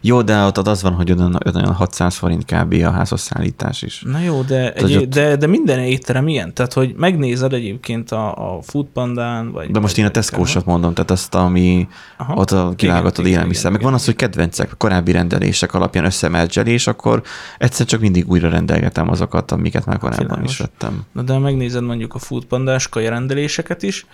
Jó, 0.00 0.22
de 0.22 0.42
ott 0.44 0.58
az 0.58 0.82
van, 0.82 0.92
hogy 0.92 1.12
olyan, 1.12 1.38
olyan 1.54 1.72
600 1.72 2.16
forint 2.16 2.44
kb. 2.44 2.72
a 2.72 2.90
házhoz 2.90 3.20
szállítás 3.20 3.82
is. 3.82 4.02
Na 4.06 4.18
jó, 4.18 4.42
de, 4.42 4.72
egy, 4.72 4.96
ott- 4.96 5.08
de, 5.08 5.36
de 5.36 5.46
minden 5.46 5.78
étterem 5.78 6.28
ilyen. 6.28 6.54
Tehát, 6.54 6.72
hogy 6.72 6.94
megnézed 6.96 7.52
egyébként 7.52 8.10
a, 8.10 8.54
a 8.56 8.62
Foodpandán, 8.62 9.52
vagy... 9.52 9.70
De 9.70 9.80
most 9.80 9.98
én 9.98 10.04
a 10.04 10.10
tesco 10.10 10.42
mondom, 10.64 10.94
tehát 10.94 11.10
azt, 11.10 11.34
ami 11.34 11.88
Aha. 12.16 12.34
ott 12.34 12.50
a 12.50 12.72
kiválogatod 12.76 13.26
élelmiszer. 13.26 13.60
igen, 13.60 13.72
Meg 13.72 13.80
van 13.80 13.90
igen, 13.90 14.00
az, 14.00 14.04
hogy 14.04 14.16
kedvencek, 14.16 14.74
korábbi 14.78 15.12
rendelések 15.12 15.74
alapján 15.74 16.04
összemergelés, 16.04 16.86
akkor 16.86 17.22
egyszer 17.58 17.86
csak 17.86 18.00
mindig 18.00 18.28
újra 18.28 18.48
rendelgetem 18.48 19.08
azokat, 19.10 19.52
amiket 19.52 19.86
már 19.86 19.98
korábban 19.98 20.26
Világos. 20.26 20.50
is 20.52 20.58
vettem. 20.58 21.02
Na 21.12 21.22
de 21.22 21.38
megnézed 21.38 21.82
mondjuk 21.82 22.14
a 22.14 22.18
Foodpandás 22.18 22.88
kajarendeléseket 22.88 23.82
is, 23.82 24.06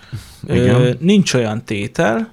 Igen. 0.47 0.75
ö, 0.75 0.91
nincs 0.99 1.33
olyan 1.33 1.63
tétel, 1.65 2.29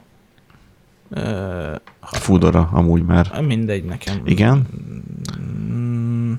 ö, 1.11 1.75
Foodora 2.03 2.69
amúgy 2.73 3.03
már. 3.05 3.41
mindegy 3.43 3.85
nekem. 3.85 4.21
Igen? 4.25 4.67
Mm, 5.41 6.33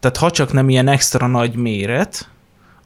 Tehát 0.00 0.16
ha 0.16 0.30
csak 0.30 0.52
nem 0.52 0.68
ilyen 0.68 0.88
extra 0.88 1.26
nagy 1.26 1.54
méret, 1.56 2.28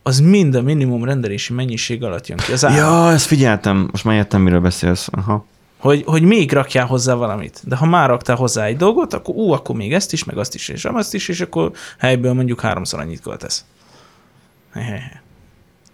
az 0.02 0.20
mind 0.20 0.54
a 0.54 0.62
minimum 0.62 1.04
rendelési 1.04 1.52
mennyiség 1.52 2.02
alatt 2.04 2.26
jön 2.26 2.38
ki. 2.38 2.52
Az. 2.52 2.62
Ja, 2.62 3.10
ezt 3.10 3.26
figyeltem. 3.26 3.88
Most 3.90 4.04
már 4.04 4.16
értem, 4.16 4.40
miről 4.42 4.60
beszélsz. 4.60 5.08
Aha. 5.10 5.44
Hogy, 5.78 6.02
hogy 6.06 6.22
még 6.22 6.52
rakjál 6.52 6.86
hozzá 6.86 7.14
valamit. 7.14 7.60
De 7.64 7.76
ha 7.76 7.86
már 7.86 8.08
raktál 8.08 8.36
hozzá 8.36 8.64
egy 8.64 8.76
dolgot, 8.76 9.14
akkor 9.14 9.34
ú, 9.34 9.50
akkor 9.52 9.76
még 9.76 9.92
ezt 9.92 10.12
is, 10.12 10.24
meg 10.24 10.38
azt 10.38 10.54
is, 10.54 10.68
és 10.68 10.84
azt 10.84 11.14
is, 11.14 11.28
és 11.28 11.40
akkor 11.40 11.72
helyből 11.98 12.32
mondjuk 12.32 12.60
háromszor 12.60 13.00
annyit 13.00 13.20
költesz. 13.20 13.64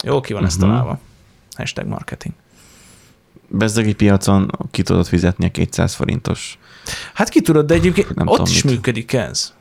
Jó, 0.05 0.21
ki 0.21 0.33
van 0.33 0.45
ezt 0.45 0.59
Mhm. 0.61 0.67
találva. 0.69 0.99
Hashtag 1.57 1.87
marketing. 1.87 2.35
Bezdegi 3.57 3.95
piacon 3.95 4.51
ki 4.71 4.83
tudod 4.83 5.07
fizetni 5.07 5.47
a 5.47 5.51
200 5.51 5.95
forintos. 5.95 6.59
Hát 7.15 7.29
ki 7.29 7.41
tudod, 7.41 7.67
de 7.67 7.75
egyébként 7.75 8.15
Nem 8.15 8.27
ott 8.27 8.49
is 8.49 8.63
mit. 8.63 8.73
működik 8.73 9.13
ez. 9.13 9.55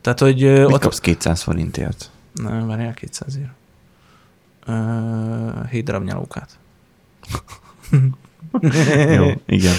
Tehát, 0.00 0.18
hogy 0.18 0.42
Mit 0.42 0.72
ott... 0.72 0.80
kapsz 0.80 1.00
200 1.00 1.42
forintért? 1.42 2.10
Nem, 2.34 2.66
várjál, 2.66 2.94
200 2.94 3.36
ér. 3.36 3.50
Uh, 4.66 5.68
7 5.70 5.84
darab 5.84 6.04
nyalókát. 6.04 6.58
Jó, 9.16 9.30
igen. 9.46 9.74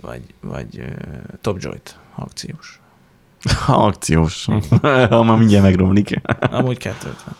Vagy, 0.00 0.22
vagy 0.40 0.78
uh, 0.78 0.86
Top 1.40 1.62
Joy-t 1.62 1.98
akciós. 2.14 2.80
Ha 3.64 3.84
akciós. 3.86 4.46
ha 4.82 5.22
már 5.22 5.38
mindjárt 5.38 5.64
megromlik. 5.64 6.20
Amúgy 6.40 6.78
250. 6.78 7.34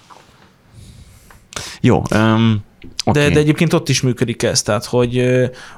Jó. 1.80 2.02
Um, 2.14 2.64
De, 3.04 3.28
de 3.28 3.38
egyébként 3.38 3.72
ott 3.72 3.88
is 3.88 4.00
működik 4.00 4.42
ez, 4.42 4.62
tehát 4.62 4.84
hogy 4.84 5.24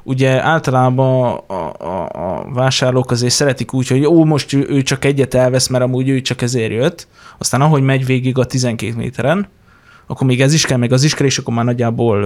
ugye 0.03 0.43
általában 0.43 1.33
a, 1.47 1.53
a, 1.83 2.05
a 2.05 2.47
vásárlók 2.53 3.11
azért 3.11 3.33
szeretik 3.33 3.73
úgy, 3.73 3.87
hogy 3.87 4.05
ó, 4.05 4.25
most 4.25 4.53
ő, 4.53 4.65
ő 4.69 4.81
csak 4.81 5.05
egyet 5.05 5.33
elvesz, 5.33 5.67
mert 5.67 5.83
amúgy 5.83 6.09
ő 6.09 6.21
csak 6.21 6.41
ezért 6.41 6.71
jött, 6.71 7.07
aztán 7.37 7.61
ahogy 7.61 7.81
megy 7.81 8.05
végig 8.05 8.37
a 8.37 8.45
12 8.45 8.95
méteren, 8.95 9.47
akkor 10.07 10.27
még 10.27 10.41
ez 10.41 10.53
is 10.53 10.65
kell, 10.65 10.77
meg 10.77 10.91
az 10.91 11.03
is 11.03 11.13
kell, 11.13 11.25
és 11.25 11.37
akkor 11.37 11.53
már 11.53 11.65
nagyjából 11.65 12.23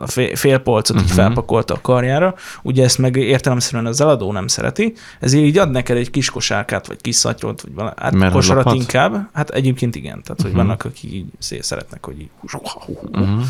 a 0.00 0.06
fél, 0.34 0.58
polcot 0.58 0.96
uh-huh. 0.96 1.12
felpakolta 1.12 1.74
a 1.74 1.80
karjára. 1.80 2.34
Ugye 2.62 2.84
ezt 2.84 2.98
meg 2.98 3.16
értelemszerűen 3.16 3.86
az 3.86 4.00
eladó 4.00 4.32
nem 4.32 4.46
szereti, 4.46 4.92
ezért 5.20 5.44
így 5.44 5.58
ad 5.58 5.70
neked 5.70 5.96
egy 5.96 6.10
kis 6.10 6.30
kosárkát, 6.30 6.86
vagy 6.86 7.00
kis 7.00 7.14
szatyrolt, 7.16 7.60
vagy 7.60 7.74
valami, 7.74 7.94
hát 7.98 8.14
Mert 8.14 8.32
kosarat 8.32 8.64
lophat? 8.64 8.80
inkább. 8.80 9.28
Hát 9.32 9.50
egyébként 9.50 9.96
igen, 9.96 10.22
tehát 10.22 10.42
hogy 10.42 10.50
Mhm. 10.50 10.58
vannak, 10.58 10.84
akik 10.84 11.12
így 11.12 11.26
szeretnek, 11.60 12.04
hogy 12.04 12.20
így 12.20 12.30
Uh-huh. 13.12 13.42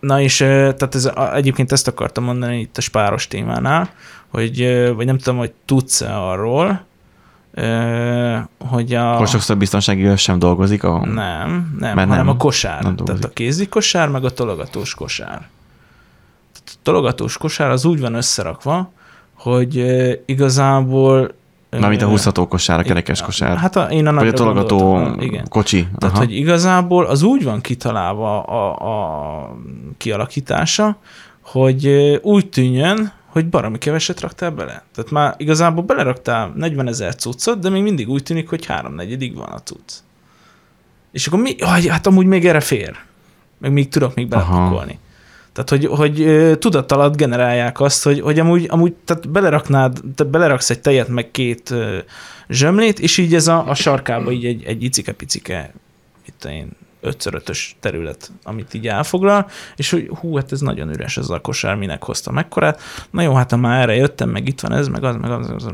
Na 0.00 0.20
és 0.20 0.36
tehát 0.36 0.94
ez, 0.94 1.10
egyébként 1.34 1.72
ezt 1.72 1.88
akartam 1.88 2.24
mondani 2.24 2.60
itt 2.60 2.76
a 2.76 2.80
spáros 2.80 3.26
témánál, 3.28 3.90
hogy, 4.28 4.58
vagy 4.94 5.06
nem 5.06 5.18
tudom, 5.18 5.38
hogy 5.38 5.52
tudsz-e 5.64 6.16
arról, 6.16 6.86
ö, 7.58 8.38
hogy 8.68 8.94
a... 8.94 9.14
Akkor 9.14 9.28
sokszor 9.28 9.56
biztonsági 9.56 10.04
őr 10.04 10.18
sem 10.18 10.38
dolgozik. 10.38 10.84
A... 10.84 10.98
Nem, 11.06 11.76
nem, 11.78 11.94
Mert 11.94 12.08
hanem 12.08 12.24
nem. 12.24 12.28
a 12.28 12.36
kosár. 12.36 12.82
Nem 12.82 12.96
Tehát 12.96 13.24
a 13.24 13.28
kézi 13.28 13.68
kosár, 13.68 14.08
meg 14.08 14.24
a 14.24 14.30
tologatós 14.30 14.94
kosár. 14.94 15.28
Tehát 16.52 16.66
a 16.66 16.78
tologatós 16.82 17.36
kosár 17.36 17.70
az 17.70 17.84
úgy 17.84 18.00
van 18.00 18.14
összerakva, 18.14 18.90
hogy 19.34 19.84
igazából... 20.26 21.34
ö, 21.70 21.78
Mármint 21.78 22.02
a 22.02 22.06
húzható 22.06 22.48
kosár, 22.48 22.78
a 22.78 22.82
kerekes 22.82 23.22
kosár. 23.22 23.56
Hát 23.56 23.76
a, 23.76 23.82
én 23.82 24.06
a 24.06 24.12
vagy 24.12 24.28
a 24.28 24.32
tologató 24.32 25.10
igen. 25.20 25.48
kocsi. 25.48 25.88
Tehát, 25.98 26.14
Aha. 26.14 26.24
hogy 26.24 26.36
igazából 26.36 27.04
az 27.04 27.22
úgy 27.22 27.44
van 27.44 27.60
kitalálva 27.60 28.42
a, 28.42 28.70
a 28.70 29.56
kialakítása, 29.96 30.96
hogy 31.40 31.86
úgy 32.22 32.48
tűnjön, 32.48 33.12
hogy 33.40 33.48
baromi 33.48 33.78
keveset 33.78 34.20
raktál 34.20 34.50
bele. 34.50 34.82
Tehát 34.94 35.10
már 35.10 35.34
igazából 35.36 35.84
beleraktál 35.84 36.52
40 36.56 36.88
ezer 36.88 37.14
cuccot, 37.14 37.58
de 37.58 37.68
még 37.68 37.82
mindig 37.82 38.08
úgy 38.08 38.22
tűnik, 38.22 38.48
hogy 38.48 38.66
háromnegyedig 38.66 39.36
van 39.36 39.48
a 39.48 39.62
cucc. 39.62 39.92
És 41.12 41.26
akkor 41.26 41.40
mi? 41.40 41.54
Jaj, 41.58 41.86
hát 41.86 42.06
amúgy 42.06 42.26
még 42.26 42.46
erre 42.46 42.60
fér. 42.60 42.96
Meg 43.58 43.72
még 43.72 43.88
tudok 43.88 44.14
még 44.14 44.28
belepakolni. 44.28 44.98
Tehát, 45.52 45.70
hogy, 45.70 45.86
hogy 45.86 46.58
tudat 46.58 46.92
alatt 46.92 47.16
generálják 47.16 47.80
azt, 47.80 48.04
hogy, 48.04 48.20
hogy 48.20 48.38
amúgy, 48.38 48.66
amúgy 48.70 48.92
tehát 49.04 49.30
beleraknád, 49.30 50.00
te 50.14 50.24
beleraksz 50.24 50.70
egy 50.70 50.80
tejet, 50.80 51.08
meg 51.08 51.30
két 51.30 51.74
zsömlét, 52.48 52.98
és 52.98 53.18
így 53.18 53.34
ez 53.34 53.48
a, 53.48 53.68
a 53.68 53.74
sarkába 53.74 54.30
így 54.30 54.44
egy, 54.44 54.64
egy 54.64 54.82
icike-picike, 54.82 55.72
itt 56.26 56.44
én, 56.44 56.70
5x5-ös 57.02 57.58
terület, 57.80 58.30
amit 58.42 58.74
így 58.74 58.88
elfoglal, 58.88 59.50
és 59.76 59.90
hogy 59.90 60.10
hú, 60.20 60.36
hát 60.36 60.52
ez 60.52 60.60
nagyon 60.60 60.88
üres 60.88 61.16
ez 61.16 61.30
a 61.30 61.40
kosár, 61.40 61.74
minek 61.76 62.04
hoztam 62.04 62.34
mekkorát. 62.34 62.80
Na 63.10 63.22
jó, 63.22 63.34
hát 63.34 63.50
ha 63.50 63.56
már 63.56 63.80
erre 63.80 63.94
jöttem, 63.94 64.30
meg 64.30 64.48
itt 64.48 64.60
van 64.60 64.72
ez, 64.72 64.88
meg 64.88 65.04
az, 65.04 65.16
meg 65.16 65.30
az, 65.30 65.50
az 65.50 65.66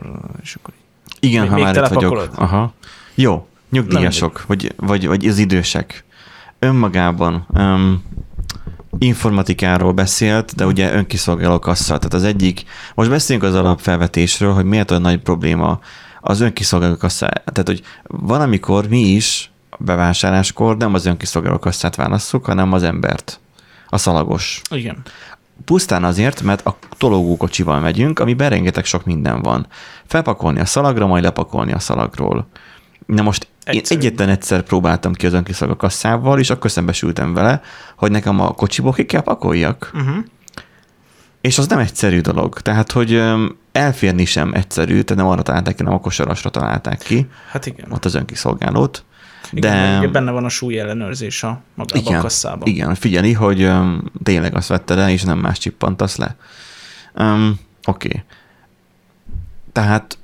és 0.42 0.54
akkor 0.54 0.74
Igen, 1.20 1.40
még- 1.40 1.50
ha 1.50 1.54
még 1.56 1.64
már 1.64 1.76
itt 1.76 1.88
vagyok. 1.88 2.28
Aha. 2.34 2.72
Jó, 3.14 3.46
nyugdíjasok, 3.70 4.44
vagy, 4.46 4.72
vagy, 4.76 5.06
vagy 5.06 5.26
az 5.26 5.38
idősek. 5.38 6.04
Önmagában 6.58 7.46
um, 7.48 8.02
informatikáról 8.98 9.92
beszélt, 9.92 10.54
de 10.54 10.66
ugye 10.66 10.94
önkiszolgáló 10.94 11.58
kassa. 11.58 11.98
Tehát 11.98 12.14
az 12.14 12.24
egyik, 12.24 12.62
most 12.94 13.10
beszéljünk 13.10 13.48
az 13.48 13.54
alapfelvetésről, 13.54 14.52
hogy 14.52 14.64
miért 14.64 14.90
olyan 14.90 15.02
nagy 15.02 15.18
probléma 15.20 15.80
az 16.20 16.40
önkiszolgáló 16.40 16.96
kassa. 16.96 17.28
Tehát, 17.28 17.66
hogy 17.66 17.82
van, 18.02 18.40
amikor 18.40 18.88
mi 18.88 19.00
is 19.00 19.52
bevásárláskor 19.78 20.76
nem 20.76 20.94
az 20.94 21.06
önkiszolgáló 21.06 21.58
kasszát 21.58 21.96
válasszuk, 21.96 22.44
hanem 22.44 22.72
az 22.72 22.82
embert. 22.82 23.40
A 23.88 23.98
szalagos. 23.98 24.60
igen. 24.70 25.02
Pusztán 25.64 26.04
azért, 26.04 26.42
mert 26.42 26.66
a 26.66 26.76
tológókocsival 26.98 27.80
megyünk, 27.80 28.18
amiben 28.18 28.50
rengeteg 28.50 28.84
sok 28.84 29.04
minden 29.04 29.42
van. 29.42 29.66
Felpakolni 30.06 30.60
a 30.60 30.64
szalagra, 30.64 31.06
majd 31.06 31.22
lepakolni 31.22 31.72
a 31.72 31.78
szalagról. 31.78 32.46
Na 33.06 33.22
most 33.22 33.48
én 33.66 33.76
Egyszerű. 33.78 34.00
egyetlen 34.00 34.28
egyszer 34.28 34.62
próbáltam 34.62 35.12
ki 35.12 35.26
az 35.26 35.32
önkiszolgáló 35.32 35.78
kasszával, 35.78 36.38
és 36.38 36.50
akkor 36.50 36.70
szembesültem 36.70 37.34
vele, 37.34 37.60
hogy 37.96 38.10
nekem 38.10 38.40
a 38.40 38.52
kocsiból 38.52 38.92
ki 38.92 39.04
kell 39.04 39.20
pakoljak. 39.20 39.90
Uh-huh. 39.94 40.16
És 41.40 41.58
az 41.58 41.66
nem 41.66 41.78
egyszerű 41.78 42.20
dolog. 42.20 42.60
Tehát, 42.60 42.92
hogy 42.92 43.22
elférni 43.72 44.24
sem 44.24 44.52
egyszerű, 44.54 45.00
tehát 45.02 45.22
nem 45.22 45.32
arra 45.32 45.42
találták 45.42 45.74
ki, 45.74 45.82
nem 45.82 45.92
a 45.92 46.00
kosarasra 46.00 46.50
találták 46.50 46.98
ki, 46.98 47.26
Hát 47.50 47.66
igen. 47.66 47.92
ott 47.92 48.04
az 48.04 48.14
önkiszolgálót. 48.14 49.04
Igen 49.52 49.92
De 49.92 49.98
ugye 49.98 50.08
benne 50.08 50.30
van 50.30 50.44
a 50.44 50.48
súly 50.48 50.78
ellenőrzés 50.78 51.42
a 51.42 51.60
magában 51.74 52.04
a 52.04 52.08
igen, 52.08 52.20
kasszában. 52.20 52.68
igen, 52.68 52.94
figyeli, 52.94 53.32
hogy 53.32 53.62
öm, 53.62 54.10
tényleg 54.22 54.54
azt 54.54 54.68
vette 54.68 54.94
le, 54.94 55.10
és 55.10 55.22
nem 55.22 55.38
más 55.38 55.58
csippantasz 55.58 56.16
le. 56.16 56.36
Um, 57.18 57.58
Oké. 57.86 58.08
Okay. 58.08 58.22
Tehát 59.72 60.18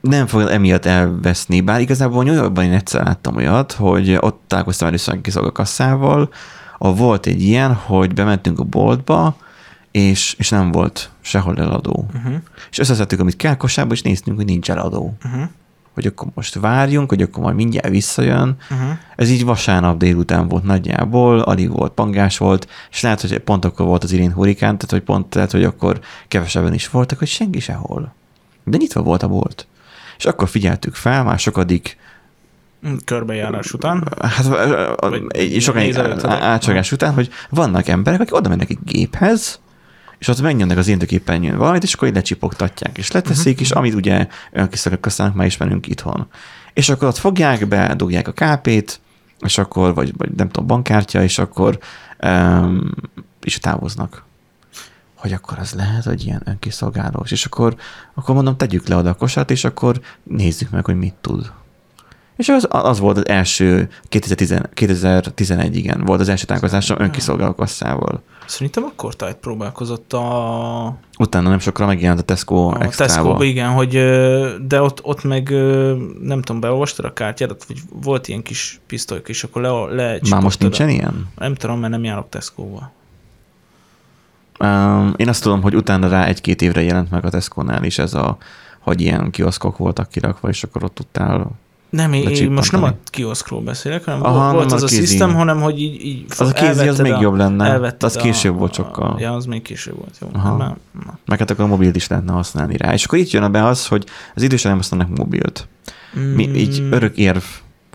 nem 0.00 0.26
fogod 0.26 0.48
emiatt 0.48 0.84
elveszni, 0.84 1.60
bár 1.60 1.80
igazából 1.80 2.24
New 2.24 2.34
Yorkban 2.34 2.64
én 2.64 2.72
egyszer 2.72 3.04
láttam 3.04 3.36
olyat, 3.36 3.72
hogy 3.72 4.16
ott 4.20 4.42
találkoztam 4.46 4.88
először 4.88 5.18
a 5.34 5.52
kasszával, 5.52 6.30
ahol 6.78 6.94
volt 6.94 7.26
egy 7.26 7.42
ilyen, 7.42 7.74
hogy 7.74 8.14
bementünk 8.14 8.58
a 8.58 8.64
boltba, 8.64 9.36
és, 9.90 10.34
és 10.38 10.48
nem 10.48 10.70
volt 10.70 11.10
sehol 11.20 11.58
eladó. 11.58 12.06
Uh-huh. 12.14 12.34
És 12.70 12.78
összeszedtük, 12.78 13.20
amit 13.20 13.36
kell 13.36 13.56
kosárba, 13.56 13.92
és 13.92 14.02
néztünk, 14.02 14.36
hogy 14.36 14.46
nincs 14.46 14.70
eladó. 14.70 15.16
Uh-huh. 15.24 15.42
Hogy 15.94 16.06
akkor 16.06 16.28
most 16.34 16.54
várjunk, 16.54 17.08
hogy 17.08 17.22
akkor 17.22 17.42
majd 17.42 17.54
mindjárt 17.54 17.88
visszajön. 17.88 18.56
Uh-huh. 18.70 18.88
Ez 19.16 19.30
így 19.30 19.44
vasárnap 19.44 19.98
délután 19.98 20.48
volt 20.48 20.62
nagyjából, 20.64 21.38
alig 21.40 21.70
volt, 21.70 21.92
pangás 21.92 22.38
volt, 22.38 22.68
és 22.90 23.00
lehet, 23.00 23.20
hogy 23.20 23.38
pont 23.38 23.64
akkor 23.64 23.86
volt 23.86 24.04
az 24.04 24.12
Irén 24.12 24.32
hurikán, 24.32 24.78
tehát 24.78 24.90
hogy 24.90 25.02
pont 25.02 25.34
lehet, 25.34 25.50
hogy 25.50 25.64
akkor 25.64 26.00
kevesebben 26.28 26.74
is 26.74 26.88
voltak, 26.88 27.18
hogy 27.18 27.28
senki 27.28 27.60
sehol. 27.60 28.14
De 28.64 28.76
nyitva 28.76 29.02
volt 29.02 29.22
a 29.22 29.28
bolt. 29.28 29.66
És 30.16 30.24
akkor 30.24 30.48
figyeltük 30.48 30.94
fel, 30.94 31.24
már 31.24 31.38
sokadik, 31.38 31.96
Körbejárás 33.04 33.72
után. 33.72 34.08
hát 34.20 34.46
Vagy 34.96 35.22
nézelődtetek? 35.74 36.40
átságás 36.40 36.92
után, 36.92 37.14
hogy 37.14 37.30
vannak 37.50 37.88
emberek, 37.88 38.20
akik 38.20 38.34
oda 38.34 38.48
mennek 38.48 38.70
egy 38.70 38.78
géphez, 38.84 39.60
és 40.18 40.28
ott 40.28 40.40
megnyomnak 40.40 40.78
az 40.78 40.88
intőképernyőn 40.88 41.56
valamit, 41.56 41.82
és 41.82 41.94
akkor 41.94 42.08
így 42.08 42.14
lecsipogtatják, 42.14 42.98
és 42.98 43.10
leteszik, 43.10 43.54
Mhm. 43.54 43.62
és 43.62 43.70
amit 43.70 43.94
ugye 43.94 44.26
önkiszakak 44.52 45.04
használnak, 45.04 45.36
már 45.36 45.46
ismerünk 45.46 45.86
itthon. 45.86 46.26
És 46.72 46.88
akkor 46.88 47.08
ott 47.08 47.16
fogják 47.16 47.68
be, 47.68 47.94
dugják 47.94 48.28
a 48.28 48.32
kápét, 48.32 49.00
és 49.40 49.58
akkor, 49.58 49.94
vagy, 49.94 50.12
vagy 50.16 50.30
nem 50.36 50.48
tudom, 50.48 50.66
bankkártya, 50.66 51.22
és 51.22 51.38
akkor 51.38 51.78
um, 52.22 52.90
is 53.42 53.58
távoznak. 53.58 54.24
Hogy 55.14 55.32
akkor 55.32 55.58
az 55.58 55.72
lehet, 55.72 56.04
hogy 56.04 56.24
ilyen 56.24 56.42
önkiszolgálós. 56.44 57.30
És 57.30 57.44
akkor, 57.44 57.76
akkor 58.14 58.34
mondom, 58.34 58.56
tegyük 58.56 58.86
le 58.86 58.96
oda 58.96 59.10
a 59.10 59.14
kosát, 59.14 59.50
és 59.50 59.64
akkor 59.64 60.00
nézzük 60.22 60.70
meg, 60.70 60.84
hogy 60.84 60.96
mit 60.96 61.14
tud. 61.20 61.52
És 62.36 62.48
az, 62.48 62.66
az 62.70 62.98
volt 62.98 63.16
az 63.16 63.28
első 63.28 63.88
2010, 64.08 64.60
2011, 64.74 65.76
igen, 65.76 66.02
volt 66.04 66.20
az 66.20 66.28
első 66.28 66.44
találkozásom 66.44 67.00
önkiszolgáló 67.00 67.54
kasszával. 67.54 68.22
Szerintem 68.46 68.84
akkor 68.84 69.16
tájt 69.16 69.36
próbálkozott 69.36 70.12
a, 70.12 70.96
Utána 71.18 71.48
nem 71.48 71.58
sokra 71.58 71.86
megjelent 71.86 72.20
a 72.20 72.22
Tesco 72.22 72.54
a 72.54 72.82
extra 72.82 73.44
igen, 73.44 73.70
hogy 73.70 73.90
de 74.66 74.82
ott, 74.82 75.00
ott 75.02 75.24
meg 75.24 75.50
nem 76.20 76.42
tudom, 76.42 76.60
beolvastad 76.60 77.04
a 77.04 77.12
kártyádat, 77.12 77.64
vagy 77.64 77.78
volt 78.02 78.28
ilyen 78.28 78.42
kis 78.42 78.80
pisztolyk, 78.86 79.28
és 79.28 79.44
akkor 79.44 79.62
le, 79.62 79.94
le 79.94 80.18
Már 80.30 80.42
most 80.42 80.60
nincsen 80.60 80.88
ilyen? 80.88 81.28
Nem 81.36 81.54
tudom, 81.54 81.78
mert 81.78 81.92
nem 81.92 82.04
járok 82.04 82.28
Tesco-ba. 82.28 82.92
Um, 84.58 85.14
én 85.16 85.28
azt 85.28 85.42
tudom, 85.42 85.62
hogy 85.62 85.74
utána 85.74 86.08
rá 86.08 86.24
egy-két 86.24 86.62
évre 86.62 86.82
jelent 86.82 87.10
meg 87.10 87.24
a 87.24 87.30
Tesco-nál 87.30 87.84
is 87.84 87.98
ez 87.98 88.14
a, 88.14 88.36
hogy 88.80 89.00
ilyen 89.00 89.30
kioszkok 89.30 89.76
voltak 89.76 90.08
kirakva, 90.08 90.48
és 90.48 90.62
akkor 90.62 90.84
ott 90.84 90.94
tudtál. 90.94 91.50
Nem, 91.94 92.12
én, 92.12 92.50
most 92.50 92.72
nem 92.72 92.82
a 92.82 92.92
kioszkról 93.04 93.60
beszélek, 93.60 94.04
hanem 94.04 94.22
Aha, 94.22 94.52
volt 94.52 94.66
nem 94.66 94.74
az 94.76 94.82
a 94.82 94.86
a 94.86 94.88
system, 94.88 95.34
hanem 95.34 95.60
hogy 95.60 95.80
így, 95.80 96.04
így 96.04 96.24
Az 96.28 96.40
a 96.48 96.52
kézi, 96.52 96.88
az 96.88 96.98
még 96.98 97.12
a- 97.12 97.20
jobb 97.20 97.34
lenne. 97.34 97.94
az 98.00 98.16
a- 98.16 98.20
később 98.20 98.58
volt 98.58 98.74
sokkal. 98.74 99.10
A, 99.10 99.20
ja, 99.20 99.32
az 99.32 99.44
még 99.46 99.62
később 99.62 99.96
volt, 99.96 100.16
jó. 100.20 100.28
Aha. 100.32 100.56
Már. 100.56 100.74
Meg 101.26 101.38
hát 101.38 101.50
akkor 101.50 101.64
a 101.64 101.68
mobilt 101.68 101.96
is 101.96 102.08
lehetne 102.08 102.32
használni 102.32 102.76
rá. 102.76 102.92
És 102.92 103.04
akkor 103.04 103.18
itt 103.18 103.30
jön 103.30 103.52
be 103.52 103.64
az, 103.66 103.86
hogy 103.86 104.04
az 104.34 104.42
idősek 104.42 104.66
nem 104.68 104.76
használnak 104.76 105.16
mobilt. 105.16 105.68
Mi, 106.34 106.48
így 106.54 106.80
Mm, 106.82 106.92
örök 106.92 107.16
érv 107.16 107.42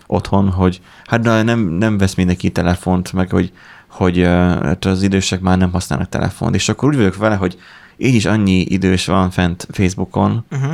otthon, 0.06 0.50
hogy 0.50 0.80
hát 1.06 1.20
de 1.20 1.42
nem, 1.42 1.60
nem 1.60 1.98
vesz 1.98 2.14
mindenki 2.14 2.50
telefont, 2.50 3.12
meg 3.12 3.30
hogy, 3.30 3.52
hogy 3.88 4.18
hát 4.62 4.84
az 4.84 5.02
idősek 5.02 5.40
már 5.40 5.58
nem 5.58 5.72
használnak 5.72 6.08
telefont. 6.08 6.54
És 6.54 6.68
akkor 6.68 6.88
úgy 6.88 6.96
vagyok 6.96 7.16
vele, 7.16 7.34
hogy 7.34 7.58
így 7.96 8.14
is 8.14 8.24
annyi 8.24 8.60
idős 8.60 9.06
van 9.06 9.30
fent 9.30 9.66
Facebookon, 9.70 10.44
Uh-huh. 10.50 10.72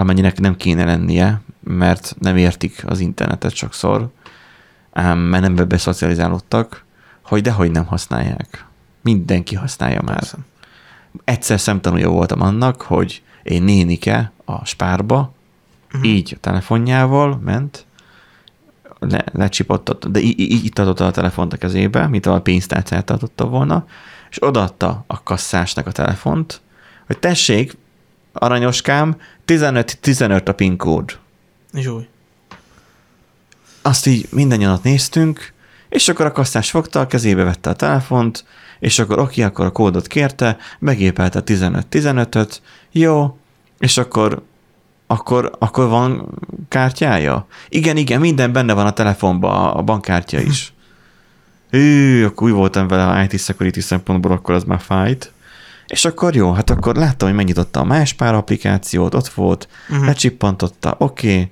Amennyinek 0.00 0.40
nem 0.40 0.56
kéne 0.56 0.84
lennie, 0.84 1.40
mert 1.60 2.16
nem 2.18 2.36
értik 2.36 2.82
az 2.86 3.00
internetet 3.00 3.54
sokszor, 3.54 4.08
ám 4.92 5.18
mert 5.18 5.42
nem 5.54 5.68
beszocializálódtak, 5.68 6.84
hogy 7.22 7.42
dehogy 7.42 7.70
nem 7.70 7.84
használják. 7.84 8.64
Mindenki 9.02 9.54
használja 9.54 10.02
már. 10.02 10.14
Persze. 10.18 10.36
Egyszer 11.24 11.60
szemtanúja 11.60 12.08
voltam 12.08 12.40
annak, 12.40 12.82
hogy 12.82 13.22
egy 13.42 13.62
nénike 13.62 14.32
a 14.44 14.64
spárba, 14.64 15.32
Mhm. 15.92 16.04
így 16.04 16.32
a 16.36 16.40
telefonjával 16.40 17.38
ment, 17.44 17.86
le, 18.98 19.24
lecsipottat, 19.32 20.10
de 20.10 20.20
í- 20.20 20.38
í- 20.38 20.50
így 20.64 20.72
tartotta 20.72 21.06
a 21.06 21.10
telefont 21.10 21.52
a 21.52 21.56
kezébe, 21.56 22.06
mint 22.06 22.26
a 22.26 22.40
pénztárcát 22.40 23.04
tartotta 23.04 23.46
volna, 23.46 23.86
és 24.30 24.42
odaadta 24.42 25.04
a 25.06 25.22
kasszásnak 25.22 25.86
a 25.86 25.92
telefont, 25.92 26.60
hogy 27.06 27.18
tessék, 27.18 27.76
aranyoskám, 28.38 29.16
15-15 29.46 30.48
a 30.48 30.52
PIN 30.52 30.76
kód. 30.76 31.18
Zsúly. 31.72 32.08
Azt 33.82 34.06
így 34.06 34.26
mindannyian 34.30 34.72
ott 34.72 34.82
néztünk, 34.82 35.52
és 35.88 36.08
akkor 36.08 36.26
a 36.26 36.32
kasszás 36.32 36.70
fogta, 36.70 37.00
a 37.00 37.06
kezébe 37.06 37.42
vette 37.42 37.70
a 37.70 37.74
telefont, 37.74 38.44
és 38.78 38.98
akkor 38.98 39.18
oké, 39.18 39.42
akkor 39.42 39.66
a 39.66 39.70
kódot 39.70 40.06
kérte, 40.06 40.56
megépelte 40.78 41.42
15-15-öt, 41.44 42.62
jó, 42.90 43.38
és 43.78 43.98
akkor, 43.98 44.42
akkor, 45.06 45.52
akkor 45.58 45.88
van 45.88 46.28
kártyája? 46.68 47.46
Igen, 47.68 47.96
igen, 47.96 48.20
minden 48.20 48.52
benne 48.52 48.72
van 48.72 48.86
a 48.86 48.92
telefonban, 48.92 49.70
a 49.70 49.82
bankkártya 49.82 50.40
is. 50.40 50.72
Hű, 51.70 52.24
akkor 52.24 52.48
úgy 52.48 52.54
voltam 52.54 52.88
vele 52.88 53.06
a 53.06 53.22
IT 53.22 53.40
security 53.40 53.78
szempontból, 53.78 54.32
akkor 54.32 54.54
az 54.54 54.64
már 54.64 54.80
fájt. 54.80 55.32
És 55.88 56.04
akkor 56.04 56.34
jó, 56.34 56.52
hát 56.52 56.70
akkor 56.70 56.96
láttam, 56.96 57.28
hogy 57.28 57.36
megnyitotta 57.36 57.80
a 57.80 57.84
más 57.84 58.12
pár 58.12 58.34
applikációt, 58.34 59.14
ott 59.14 59.28
volt, 59.28 59.68
Mhm. 59.68 59.92
uh-huh. 59.92 60.06
lecsippantotta, 60.06 60.94
oké, 60.98 61.32
okay. 61.32 61.50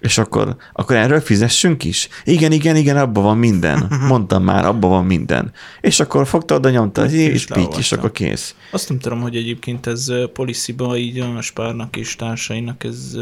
és 0.00 0.18
akkor, 0.18 0.56
akkor 0.72 0.96
erről 0.96 1.20
fizessünk 1.20 1.84
is? 1.84 2.08
Igen, 2.24 2.52
igen, 2.52 2.76
igen, 2.76 2.96
abban 2.96 3.22
van 3.22 3.38
minden. 3.38 3.92
Mondtam 4.08 4.44
már, 4.44 4.64
abban 4.64 4.90
van 4.90 5.04
minden. 5.04 5.52
És 5.80 6.00
akkor 6.00 6.26
fogta 6.26 6.54
oda, 6.54 6.70
nyomta, 6.70 7.04
és 7.04 7.32
is 7.34 7.46
pitty, 7.46 7.78
és 7.78 7.92
akkor 7.92 8.12
kész. 8.12 8.54
Azt 8.70 8.88
nem 8.88 8.98
tudom, 8.98 9.20
hogy 9.20 9.36
egyébként 9.36 9.86
ez 9.86 10.12
policy-ba 10.32 10.96
így 10.96 11.18
a 11.18 11.40
spárnak 11.40 11.96
és 11.96 12.16
társainak 12.16 12.84
ez 12.84 13.16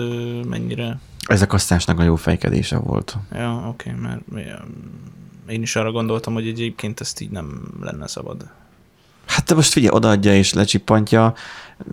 mennyire... 0.48 0.98
Ez 1.26 1.42
a 1.42 1.46
kasszásnak 1.46 1.98
a 1.98 2.02
jó 2.02 2.16
fejkedése 2.16 2.78
volt. 2.78 3.16
Ja, 3.32 3.64
oké, 3.68 3.90
okay, 3.90 4.02
mert 4.02 4.48
én 5.48 5.62
is 5.62 5.76
arra 5.76 5.92
gondoltam, 5.92 6.32
hogy 6.32 6.46
egyébként 6.48 7.00
ezt 7.00 7.20
így 7.20 7.30
nem 7.30 7.62
lenne 7.80 8.08
szabad. 8.08 8.50
Hát 9.30 9.44
te 9.44 9.54
most 9.54 9.72
figyelj, 9.72 9.94
odaadja 9.94 10.34
és 10.34 10.52
lecsippantja. 10.52 11.34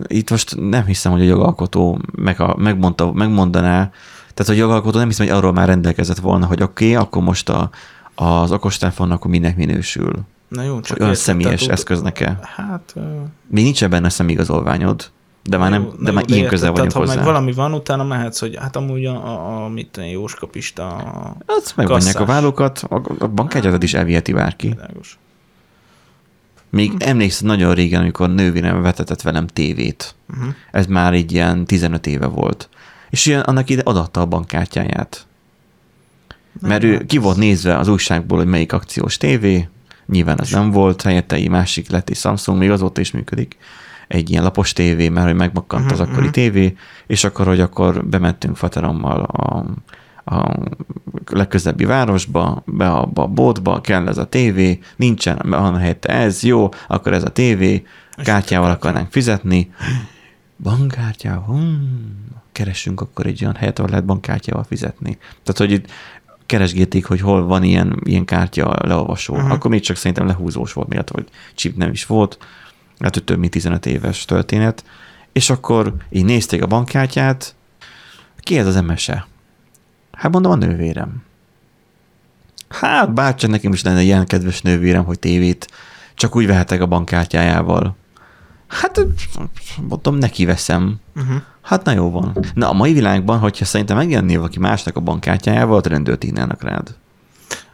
Itt 0.06 0.30
most 0.30 0.56
nem 0.56 0.84
hiszem, 0.84 1.12
hogy 1.12 1.20
a 1.20 1.24
jogalkotó 1.24 2.00
meg 2.16 2.40
a, 2.40 2.54
megmondta, 2.58 3.12
megmondaná, 3.12 3.90
tehát 4.34 4.52
a 4.52 4.52
jogalkotó 4.52 4.98
nem 4.98 5.08
hiszem, 5.08 5.26
hogy 5.26 5.36
arról 5.36 5.52
már 5.52 5.66
rendelkezett 5.66 6.18
volna, 6.18 6.46
hogy 6.46 6.62
oké, 6.62 6.84
okay, 6.92 7.04
akkor 7.04 7.22
most 7.22 7.48
a, 7.48 7.70
az 8.14 8.52
okostelefon 8.52 9.10
akkor 9.10 9.30
minek 9.30 9.56
minősül. 9.56 10.12
Na 10.48 10.62
jó, 10.62 10.80
csak 10.80 11.00
olyan 11.00 11.14
személyes 11.14 11.62
ut- 11.62 11.70
eszköznek-e. 11.70 12.38
Hát... 12.42 12.94
Még 13.46 13.64
nincs 13.64 13.86
benne 13.86 14.08
személyigazolványod, 14.08 15.10
de 15.44 15.56
már, 15.56 15.70
nem, 15.70 15.82
jó, 15.82 15.88
de 15.88 15.96
na 15.98 16.12
már 16.12 16.24
jó, 16.28 16.36
ilyen 16.36 16.48
közel 16.48 16.70
vagyunk 16.70 16.92
hozzá. 16.92 17.10
Ha 17.10 17.16
meg 17.16 17.24
valami 17.24 17.52
van, 17.52 17.72
utána 17.72 18.04
mehetsz, 18.04 18.40
hogy 18.40 18.56
hát 18.60 18.76
amúgy 18.76 19.04
a, 19.04 19.26
a, 19.26 19.64
a 19.64 19.68
mit 19.68 19.88
tudom, 19.88 20.08
Jóska 20.08 20.46
Pista, 20.46 20.86
a 20.86 21.36
Hát 21.46 21.72
megvonják 21.76 22.20
a 22.20 22.24
vállukat, 22.24 22.84
a, 22.88 23.02
a 23.18 23.26
bankkártyádat 23.26 23.82
is 23.82 23.94
elviheti 23.94 24.32
bárki. 24.32 24.68
világos. 24.68 25.18
Még 26.70 26.92
emlékszem 26.98 27.46
nagyon 27.46 27.74
régen, 27.74 28.00
amikor 28.00 28.30
nővérem 28.30 28.82
vetetett 28.82 29.22
velem 29.22 29.46
tévét. 29.46 30.14
Uh-huh. 30.30 30.54
Ez 30.70 30.86
már 30.86 31.14
így 31.14 31.32
ilyen 31.32 31.64
15 31.64 32.06
éve 32.06 32.26
volt. 32.26 32.68
És 33.10 33.26
ilyen, 33.26 33.40
annak 33.40 33.70
ide 33.70 33.82
adatta 33.84 34.20
a 34.20 34.26
bankkártyáját. 34.26 35.26
Mert 36.60 36.84
ő 36.84 37.04
ki 37.06 37.18
volt 37.18 37.36
nézve 37.36 37.78
az 37.78 37.88
újságból, 37.88 38.38
hogy 38.38 38.46
melyik 38.46 38.72
akciós 38.72 39.16
tévé, 39.16 39.68
nyilván 40.06 40.38
az 40.38 40.50
nem 40.50 40.70
volt, 40.70 41.02
helyette 41.02 41.36
egy 41.36 41.48
másik 41.48 41.90
lett 41.90 42.10
egy 42.10 42.16
Samsung, 42.16 42.58
még 42.58 42.70
azóta 42.70 43.00
is 43.00 43.10
működik, 43.10 43.56
egy 44.08 44.30
ilyen 44.30 44.42
lapos 44.42 44.72
tévé, 44.72 45.08
mert 45.08 45.26
hogy 45.26 45.36
megmakkant 45.36 45.92
az 45.92 45.98
Mhm, 45.98 46.08
akkori 46.08 46.24
mhm. 46.24 46.32
tévé, 46.32 46.76
és 47.06 47.24
akkor, 47.24 47.46
hogy 47.46 47.60
akkor 47.60 48.04
bementünk 48.06 48.56
faterommal 48.56 49.22
a, 49.22 49.64
a 50.28 50.56
legközelebbi 51.30 51.84
városba, 51.84 52.62
be 52.66 52.90
abba 52.90 53.22
a 53.22 53.26
boltba, 53.26 53.80
kell 53.80 54.08
ez 54.08 54.18
a 54.18 54.24
tévé, 54.24 54.78
nincsen, 54.96 55.42
van 55.48 55.76
helyette 55.76 56.12
ez, 56.12 56.42
jó, 56.42 56.68
akkor 56.88 57.12
ez 57.12 57.24
a 57.24 57.30
tévé, 57.30 57.86
kártyával 58.16 58.70
akarnánk 58.70 59.10
fizetni. 59.10 59.72
Bankkártyával? 60.62 61.56
Hmm. 61.56 62.26
Keressünk 62.52 63.00
akkor 63.00 63.26
egy 63.26 63.42
olyan 63.42 63.54
helyet, 63.54 63.78
ahol 63.78 63.90
lehet 63.90 64.06
bankkártyával 64.06 64.64
fizetni. 64.64 65.18
Tehát, 65.42 65.58
hogy 65.58 65.70
itt 65.70 65.90
keresgélték, 66.46 67.06
hogy 67.06 67.20
hol 67.20 67.44
van 67.44 67.62
ilyen, 67.62 68.00
ilyen 68.04 68.24
kártya 68.24 68.76
leolvasó. 68.86 69.34
Uh-huh. 69.34 69.50
Akkor 69.52 69.70
még 69.70 69.80
csak 69.80 69.96
szerintem 69.96 70.26
lehúzós 70.26 70.72
volt, 70.72 70.88
miatt, 70.88 71.10
hogy 71.10 71.28
chip 71.54 71.76
nem 71.76 71.90
is 71.90 72.06
volt. 72.06 72.38
hát 72.98 73.14
hogy 73.14 73.24
több 73.24 73.38
mint 73.38 73.52
15 73.52 73.86
éves 73.86 74.24
történet, 74.24 74.84
és 75.32 75.50
akkor 75.50 75.94
így 76.10 76.24
nézték 76.24 76.62
a 76.62 76.66
bankkártyát, 76.66 77.54
ki 78.40 78.58
ez 78.58 78.66
az 78.66 78.80
MSE? 78.80 79.26
Hát 80.18 80.32
mondom, 80.32 80.52
a 80.52 80.54
nővérem. 80.54 81.22
Hát 82.68 83.14
bárcsak 83.14 83.50
nekem 83.50 83.72
is 83.72 83.82
lenne 83.82 84.02
ilyen 84.02 84.26
kedves 84.26 84.62
nővérem, 84.62 85.04
hogy 85.04 85.18
tévét 85.18 85.68
csak 86.14 86.36
úgy 86.36 86.46
vehetek 86.46 86.80
a 86.80 86.86
bankkártyájával. 86.86 87.96
Hát 88.66 89.06
mondom, 89.88 90.14
neki 90.14 90.44
veszem. 90.44 91.00
Uh-huh. 91.16 91.42
Hát 91.62 91.84
na 91.84 91.92
jó 91.92 92.10
van. 92.10 92.38
Na 92.54 92.68
a 92.68 92.72
mai 92.72 92.92
világban, 92.92 93.38
hogyha 93.38 93.64
szerintem 93.64 93.96
megjelennél 93.96 94.38
valaki 94.38 94.58
másnak 94.58 94.96
a 94.96 95.00
bankkártyájával, 95.00 95.76
ott 95.76 95.86
rendőrt 95.86 96.24
írnának 96.24 96.62
rád. 96.62 96.94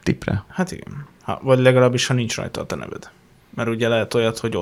Tipre. 0.03 0.45
Hát 0.49 0.73
igen. 0.73 1.07
Ha, 1.23 1.41
vagy 1.43 1.59
legalábbis, 1.59 2.07
ha 2.07 2.15
nincs 2.15 2.37
rajta 2.37 2.61
a 2.61 2.67
te 2.67 2.75
neved. 2.75 3.11
Mert 3.55 3.69
ugye 3.69 3.89
lehet 3.89 4.15
olyat, 4.15 4.39
hogy 4.39 4.59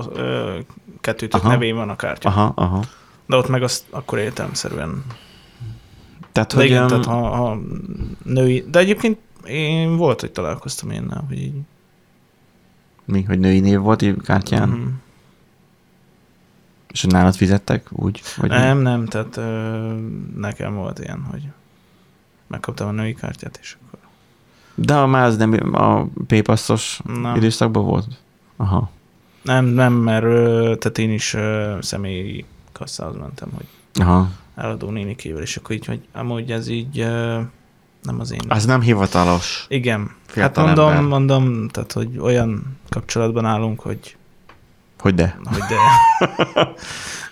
kettőtök 1.01 1.43
nevén 1.43 1.74
van 1.74 1.89
a 1.89 1.97
kártya. 1.97 2.28
Aha, 2.28 2.53
aha. 2.55 2.85
De 3.26 3.37
ott 3.37 3.49
meg 3.49 3.62
azt 3.62 3.85
akkor 3.91 4.18
értelemszerűen. 4.18 5.05
Tehát, 6.33 6.51
De 6.51 6.57
hogy 6.57 6.64
igen, 6.64 6.83
um, 6.83 6.89
tehát 6.89 7.05
ha, 7.05 7.28
ha 7.28 7.59
női... 8.24 8.64
De 8.70 8.78
egyébként 8.78 9.18
én 9.47 9.97
volt, 9.97 10.20
hogy 10.20 10.33
találkoztam 10.33 10.91
ilyennel, 10.91 11.24
hogy 11.28 11.39
így... 11.43 11.55
mi, 13.05 13.22
hogy 13.22 13.39
női 13.39 13.61
név 13.61 13.78
volt 13.78 14.03
így 14.03 14.20
kártyán, 14.22 14.68
Mhm. 14.68 14.87
és 16.93 17.01
hogy 17.03 17.11
nálad 17.12 17.35
fizettek 17.35 17.87
úgy? 17.91 18.22
Vagy 18.37 18.51
mi? 18.51 18.57
Nem, 18.57 18.78
nem, 18.78 19.07
tehát 19.07 19.37
ö, 19.37 19.95
nekem 20.37 20.74
volt 20.74 20.99
ilyen, 20.99 21.22
hogy 21.30 21.43
megkaptam 22.47 22.89
a 22.89 22.93
női 22.93 23.14
kártyát, 23.14 23.59
és 23.62 23.76
akkor... 23.87 23.99
De 24.74 24.95
a 24.97 25.07
már 25.07 25.24
az 25.24 25.37
nem 25.37 25.74
a 25.74 26.05
paypassos 26.26 27.01
Nem. 27.22 27.37
időszakban 27.37 27.85
volt? 27.85 28.07
Aha. 28.57 28.91
Nem, 29.43 29.64
nem, 29.64 29.93
mert 29.93 30.24
ö, 30.24 30.74
tehát 30.78 30.99
én 30.99 31.11
is 31.12 31.35
ö, 31.35 31.76
személyi 31.80 32.45
kasszához 32.72 33.16
mentem, 33.16 33.49
hogy 33.55 33.66
Aha. 33.95 34.28
Eladó 34.57 34.90
nénikével, 34.90 35.42
és 35.42 35.57
akkor 35.57 35.74
így, 35.74 35.86
hogy 35.86 36.00
amúgy 36.12 36.50
ez 36.50 36.68
így 36.68 36.96
nem 38.03 38.20
az 38.20 38.32
én. 38.32 38.40
Az 38.48 38.64
nem 38.64 38.80
hivatalos. 38.80 39.66
Igen. 39.68 40.11
Hát 40.34 40.57
mondom, 40.57 40.88
ember. 40.88 41.03
mondom, 41.03 41.68
tehát, 41.68 41.92
hogy 41.92 42.18
olyan 42.18 42.78
kapcsolatban 42.88 43.44
állunk, 43.44 43.80
hogy, 43.80 44.16
Hogy 44.98 45.14
de. 45.14 45.38
hogy 45.44 45.59
de. 45.59 45.76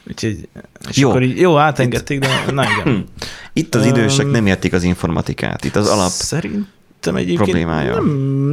Úgyhogy, 0.09 0.49
és 0.89 0.97
Jó. 0.97 1.09
akkor 1.09 1.23
így, 1.23 1.39
jó, 1.39 1.57
átengedték, 1.57 2.19
de 2.19 2.29
na 2.53 2.65
igen. 2.71 3.07
Itt 3.53 3.75
az 3.75 3.87
idősek 3.87 4.31
nem 4.31 4.47
értik 4.47 4.73
az 4.73 4.83
informatikát. 4.83 5.65
Itt 5.65 5.77
az 5.77 5.89
alap. 5.89 6.09
Szerintem 6.09 7.17
egyébként 7.17 7.39
problémája. 7.39 7.95
nem, 7.95 8.07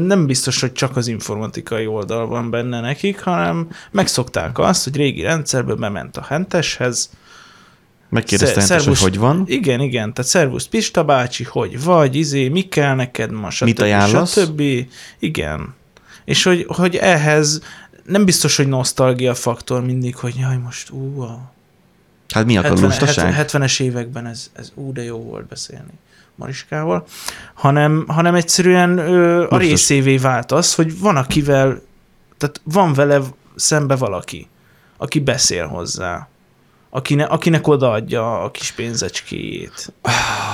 nem 0.05 0.25
biztos, 0.25 0.61
hogy 0.61 0.71
csak 0.71 0.97
az 0.97 1.07
informatikai 1.07 1.85
oldal 1.85 2.27
van 2.27 2.49
benne 2.49 2.79
nekik, 2.79 3.21
hanem 3.21 3.67
megszokták 3.91 4.59
azt, 4.59 4.83
hogy 4.83 4.95
régi 4.95 5.21
rendszerből 5.21 5.75
bement 5.75 6.17
a 6.17 6.23
henteshez. 6.23 7.09
Megkérdezte 8.09 8.61
Sze- 8.61 8.73
Hentes, 8.73 8.87
hogy 8.87 8.99
hogy 8.99 9.17
van. 9.17 9.43
Igen, 9.47 9.79
igen, 9.79 10.13
tehát 10.13 10.31
szervusz 10.31 10.65
Pista 10.65 11.03
bácsi, 11.03 11.43
hogy 11.43 11.83
vagy, 11.83 12.15
izé, 12.15 12.47
mi 12.47 12.61
kell 12.61 12.95
neked 12.95 13.31
ma, 13.31 13.49
stb. 13.49 13.65
Mit 13.65 13.79
ajánlasz? 13.79 14.39
Stb. 14.39 14.61
Igen. 15.19 15.75
És 16.25 16.43
hogy, 16.43 16.65
hogy 16.67 16.95
ehhez 16.95 17.61
nem 18.05 18.25
biztos, 18.25 18.55
hogy 18.55 18.67
nosztalgia 18.67 19.33
faktor 19.33 19.85
mindig, 19.85 20.15
hogy 20.15 20.35
jaj, 20.39 20.57
most 20.57 20.89
ú, 20.89 21.21
a 21.21 21.51
Hát 22.33 22.45
mi 22.45 22.57
akar 22.57 22.69
70, 22.69 22.89
lustaság? 22.89 23.33
70, 23.33 23.61
70-es 23.61 23.81
években 23.81 24.25
ez, 24.25 24.51
ez 24.53 24.71
ú, 24.75 24.93
de 24.93 25.03
jó 25.03 25.17
volt 25.17 25.47
beszélni 25.47 25.91
Mariskával, 26.35 27.05
hanem, 27.53 28.05
hanem 28.07 28.35
egyszerűen 28.35 28.97
ö, 28.97 29.47
a 29.49 29.57
részévé 29.57 30.17
vált 30.17 30.51
az, 30.51 30.75
hogy 30.75 30.99
van 30.99 31.15
akivel, 31.15 31.81
tehát 32.37 32.61
van 32.63 32.93
vele 32.93 33.19
szembe 33.55 33.95
valaki, 33.95 34.47
aki 34.97 35.19
beszél 35.19 35.67
hozzá, 35.67 36.27
akine, 36.89 37.23
akinek 37.23 37.67
odaadja 37.67 38.41
a 38.41 38.51
kis 38.51 38.71
pénzecskéjét. 38.71 39.93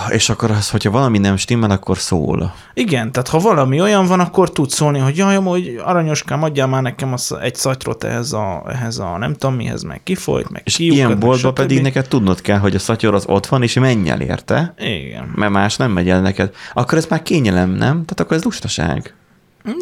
És 0.09 0.29
akkor 0.29 0.51
az, 0.51 0.69
hogyha 0.69 0.91
valami 0.91 1.17
nem 1.17 1.37
stimmel, 1.37 1.71
akkor 1.71 1.97
szól. 1.97 2.53
Igen, 2.73 3.11
tehát 3.11 3.27
ha 3.27 3.39
valami 3.39 3.81
olyan 3.81 4.05
van, 4.05 4.19
akkor 4.19 4.51
tud 4.51 4.69
szólni, 4.69 4.99
hogy 4.99 5.17
jaj, 5.17 5.35
hogy 5.35 5.81
aranyoskám, 5.83 6.43
adjál 6.43 6.67
már 6.67 6.81
nekem 6.81 7.13
az, 7.13 7.35
egy 7.41 7.55
szatyrot 7.55 8.03
ehhez 8.03 8.33
a, 8.33 8.63
ehhez 8.67 8.97
a 8.97 9.17
nem 9.17 9.33
tudom 9.33 9.55
mihez, 9.55 9.83
meg 9.83 10.03
kifolyt, 10.03 10.49
meg 10.49 10.61
És 10.65 10.75
kiukat, 10.75 10.97
ilyen 10.97 11.09
meg 11.09 11.17
boltba 11.17 11.47
stb. 11.47 11.55
pedig 11.55 11.81
neked 11.81 12.07
tudnod 12.07 12.41
kell, 12.41 12.57
hogy 12.57 12.75
a 12.75 12.79
szatyor 12.79 13.13
az 13.13 13.25
ott 13.27 13.45
van, 13.45 13.63
és 13.63 13.73
menj 13.73 14.09
el 14.09 14.21
érte, 14.21 14.73
Igen. 14.77 15.31
mert 15.35 15.51
más 15.51 15.75
nem 15.75 15.91
megy 15.91 16.09
el 16.09 16.21
neked. 16.21 16.55
Akkor 16.73 16.97
ez 16.97 17.05
már 17.05 17.21
kényelem, 17.21 17.69
nem? 17.69 17.91
Tehát 17.91 18.19
akkor 18.19 18.37
ez 18.37 18.43
lustaság. 18.43 19.15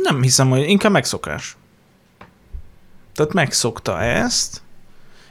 Nem 0.04 0.22
hiszem, 0.22 0.49
hogy 0.49 0.70
inkább 0.70 0.91
megszokás. 0.91 1.58
Tehát 3.16 3.34
megszokta 3.34 4.02
ezt, 4.02 4.62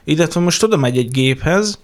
illetve 0.03 0.39
most 0.39 0.63
oda 0.63 0.77
megy 0.77 0.97
egy 0.97 1.11
géphez, 1.11 1.79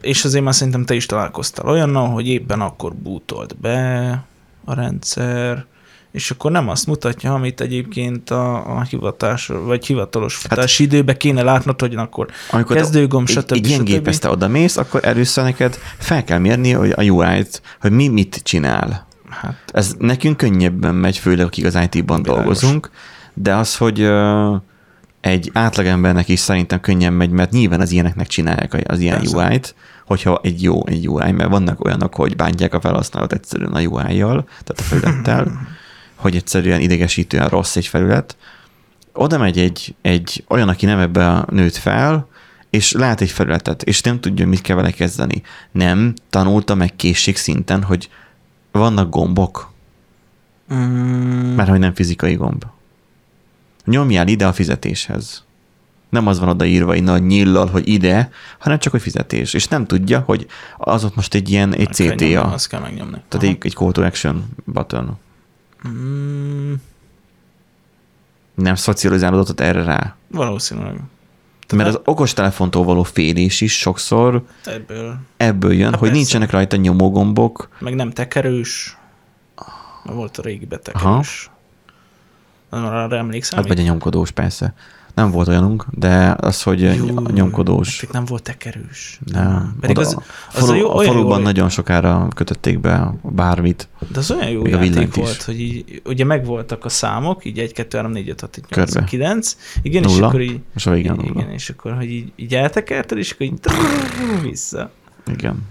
és 0.00 0.24
azért 0.24 0.44
már 0.44 0.54
szerintem 0.54 0.84
te 0.84 0.94
is 0.94 1.06
találkoztál 1.06 1.68
olyannal, 1.68 2.08
hogy 2.08 2.28
éppen 2.28 2.60
akkor 2.60 2.94
bútolt 2.94 3.56
be 3.56 4.24
a 4.64 4.74
rendszer, 4.74 5.64
és 6.12 6.30
akkor 6.30 6.50
nem 6.50 6.68
azt 6.68 6.86
mutatja, 6.86 7.34
amit 7.34 7.60
egyébként 7.60 8.30
a, 8.30 8.76
a 8.76 8.82
hivatás, 8.82 9.46
vagy 9.46 9.86
hivatalos 9.86 10.34
futási 10.34 10.82
hát, 10.82 10.92
időbe 10.92 11.16
kéne 11.16 11.42
látnod, 11.42 11.80
hogy 11.80 11.94
akkor 11.94 12.28
Amikor 12.50 12.76
kezdőgomb, 12.76 13.28
egy, 13.28 13.34
stb. 13.36 13.52
egy 13.52 13.66
ilyen 13.66 13.78
stb. 13.78 13.88
gépezte 13.88 14.30
oda 14.30 14.48
mész, 14.48 14.76
akkor 14.76 15.04
először 15.04 15.44
neked 15.44 15.78
fel 15.98 16.24
kell 16.24 16.38
mérni 16.38 16.70
hogy 16.70 16.90
a 16.96 17.02
UI-t, 17.02 17.62
hogy 17.80 17.92
mi 17.92 18.08
mit 18.08 18.40
csinál. 18.42 19.06
Hát, 19.28 19.56
Ez 19.66 19.94
nekünk 19.98 20.36
könnyebben 20.36 20.94
megy, 20.94 21.18
főleg 21.18 21.46
akik 21.46 21.64
az 21.64 21.74
IT-ban 21.74 22.22
Világos. 22.22 22.24
dolgozunk, 22.24 22.90
de 23.34 23.54
az, 23.54 23.76
hogy 23.76 24.00
ö, 24.00 24.54
egy 25.20 25.50
átlagembernek 25.54 26.28
is 26.28 26.38
szerintem 26.38 26.80
könnyen 26.80 27.12
megy, 27.12 27.30
mert 27.30 27.50
nyilván 27.50 27.80
az 27.80 27.90
ilyeneknek 27.90 28.26
csinálják 28.26 28.82
az 28.86 29.00
ilyen 29.00 29.18
Persze. 29.18 29.36
UI-t, 29.36 29.74
hogyha 30.06 30.40
egy 30.42 30.62
jó 30.62 30.86
egy 30.86 31.08
UI, 31.08 31.32
mert 31.32 31.50
vannak 31.50 31.84
olyanok, 31.84 32.14
hogy 32.14 32.36
bántják 32.36 32.74
a 32.74 32.80
felhasználót 32.80 33.32
egyszerűen 33.32 33.72
a 33.72 33.80
UI-jal, 33.80 34.44
tehát 34.44 34.74
a 34.76 34.82
felülettel, 34.82 35.52
hogy 36.14 36.36
egyszerűen 36.36 36.80
idegesítően 36.80 37.48
rossz 37.48 37.76
egy 37.76 37.86
felület. 37.86 38.36
Oda 39.12 39.38
megy 39.38 39.58
egy, 39.58 39.94
egy 40.02 40.44
olyan, 40.48 40.68
aki 40.68 40.86
nem 40.86 40.98
ebbe 40.98 41.28
a 41.28 41.46
nőtt 41.50 41.76
fel, 41.76 42.28
és 42.70 42.92
lát 42.92 43.20
egy 43.20 43.30
felületet, 43.30 43.82
és 43.82 44.00
nem 44.00 44.20
tudja, 44.20 44.46
mit 44.46 44.60
kell 44.60 44.76
vele 44.76 44.90
kezdeni. 44.90 45.42
Nem 45.70 46.14
tanulta 46.30 46.74
meg 46.74 46.96
készség 46.96 47.36
szinten, 47.36 47.82
hogy 47.82 48.08
vannak 48.72 49.10
gombok, 49.10 49.72
mm, 50.74 51.54
mert 51.54 51.68
hogy 51.68 51.78
nem 51.78 51.94
fizikai 51.94 52.34
gomb. 52.34 52.64
Nyomjál 53.90 54.28
ide 54.28 54.46
a 54.46 54.52
fizetéshez. 54.52 55.44
Nem 56.08 56.26
az 56.26 56.38
van 56.38 56.48
odaírva 56.48 56.92
egy 56.92 57.02
nagy 57.02 57.26
nyillal, 57.26 57.66
hogy 57.66 57.88
ide, 57.88 58.30
hanem 58.58 58.78
csak, 58.78 58.92
hogy 58.92 59.02
fizetés. 59.02 59.54
És 59.54 59.68
nem 59.68 59.86
tudja, 59.86 60.20
hogy 60.20 60.46
az 60.76 61.04
ott 61.04 61.14
most 61.14 61.34
egy 61.34 61.50
ilyen, 61.50 61.74
egy 61.74 61.78
meg 61.78 61.96
kell 61.96 62.06
nyomni, 62.16 62.34
CTA. 62.34 62.52
Azt 62.52 62.68
kell 62.68 62.80
megnyomni. 62.80 63.16
Tehát 63.28 63.46
egy, 63.46 63.56
egy 63.60 63.74
call 63.74 63.92
to 63.92 64.02
action 64.02 64.44
button. 64.64 65.18
Mm, 65.88 66.72
Nem 68.54 68.74
szocializálódott 68.74 69.48
ott 69.50 69.60
erre 69.60 69.82
rá. 69.82 70.16
valószínűleg. 70.30 71.00
Mert 71.74 71.88
az 71.88 72.00
okostelefontól 72.04 72.84
való 72.84 73.02
félés 73.02 73.60
is 73.60 73.78
sokszor 73.78 74.44
Ebből. 74.64 75.16
ebből 75.36 75.72
jön, 75.72 75.82
Há, 75.84 75.90
hogy 75.90 75.98
persze. 75.98 76.14
nincsenek 76.14 76.50
rajta 76.50 76.76
nyomógombok. 76.76 77.68
Meg 77.78 77.94
nem 77.94 78.10
tekerős. 78.10 78.96
Volt 80.04 80.38
a 80.38 80.42
régi 80.42 80.64
betekerős. 80.64 81.49
Arra 82.70 83.16
emlékszem. 83.16 83.58
Hát 83.58 83.68
vagy 83.68 83.78
a 83.78 83.82
nyomkodós 83.82 84.30
persze. 84.30 84.74
Nem 85.14 85.30
volt 85.30 85.48
olyanunk, 85.48 85.86
de 85.90 86.34
az, 86.40 86.62
hogy 86.62 86.84
a 86.86 86.92
nyomkodós. 87.32 87.88
Nektek 87.88 88.12
nem 88.12 88.24
volt 88.24 88.42
tekerős. 88.42 89.20
Nem. 89.24 89.76
Pedig 89.80 89.98
Oda, 89.98 90.06
az, 90.08 90.16
az 90.52 90.64
falu, 90.66 90.74
jó, 90.78 90.96
a 90.96 91.02
faluban 91.02 91.38
jó, 91.38 91.44
nagyon 91.44 91.68
sokára 91.68 92.28
kötötték 92.34 92.80
be 92.80 93.14
bármit. 93.22 93.88
De 94.12 94.18
az 94.18 94.30
olyan 94.30 94.48
jó 94.50 94.66
játék 94.66 94.88
villanyt 94.88 95.16
is. 95.16 95.22
volt, 95.22 95.42
hogy 95.42 95.60
így, 95.60 96.02
ugye 96.04 96.24
megvoltak 96.24 96.84
a 96.84 96.88
számok, 96.88 97.44
így 97.44 97.58
1, 97.58 97.72
2, 97.72 97.96
3, 97.96 98.12
4, 98.12 98.28
5, 98.28 98.40
6, 98.40 98.54
7, 98.54 98.76
8, 98.76 98.92
Körbe. 98.92 99.08
9. 99.08 99.56
Igen, 99.82 100.02
és 100.04 100.12
Nulla. 100.12 100.26
akkor 100.26 100.40
így, 100.40 100.60
És 100.74 100.86
a 100.86 100.90
végén 100.90 101.12
nulla. 101.12 101.30
igen, 101.34 101.50
és 101.50 101.70
akkor, 101.70 101.94
hogy 101.96 102.10
így, 102.10 102.32
így 102.36 102.54
eltekerted, 102.54 103.18
és 103.18 103.30
akkor 103.30 103.46
így 103.46 103.58
vissza. 104.50 104.90
Igen. 105.26 105.62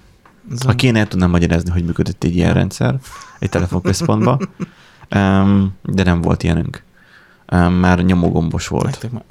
Ha 0.65 0.73
kéne, 0.73 0.99
el 0.99 1.07
tudnám 1.07 1.29
magyarázni, 1.29 1.71
hogy 1.71 1.83
működött 1.85 2.23
egy 2.23 2.35
ilyen 2.35 2.53
rendszer 2.53 2.99
egy 3.39 3.49
telefonközpontban, 3.49 4.49
um, 5.15 5.73
de 5.95 6.03
nem 6.03 6.21
volt 6.21 6.43
ilyenünk. 6.43 6.83
Már 7.79 7.99
nyomógombos 8.05 8.67
volt. 8.67 9.11
Már, 9.11 9.23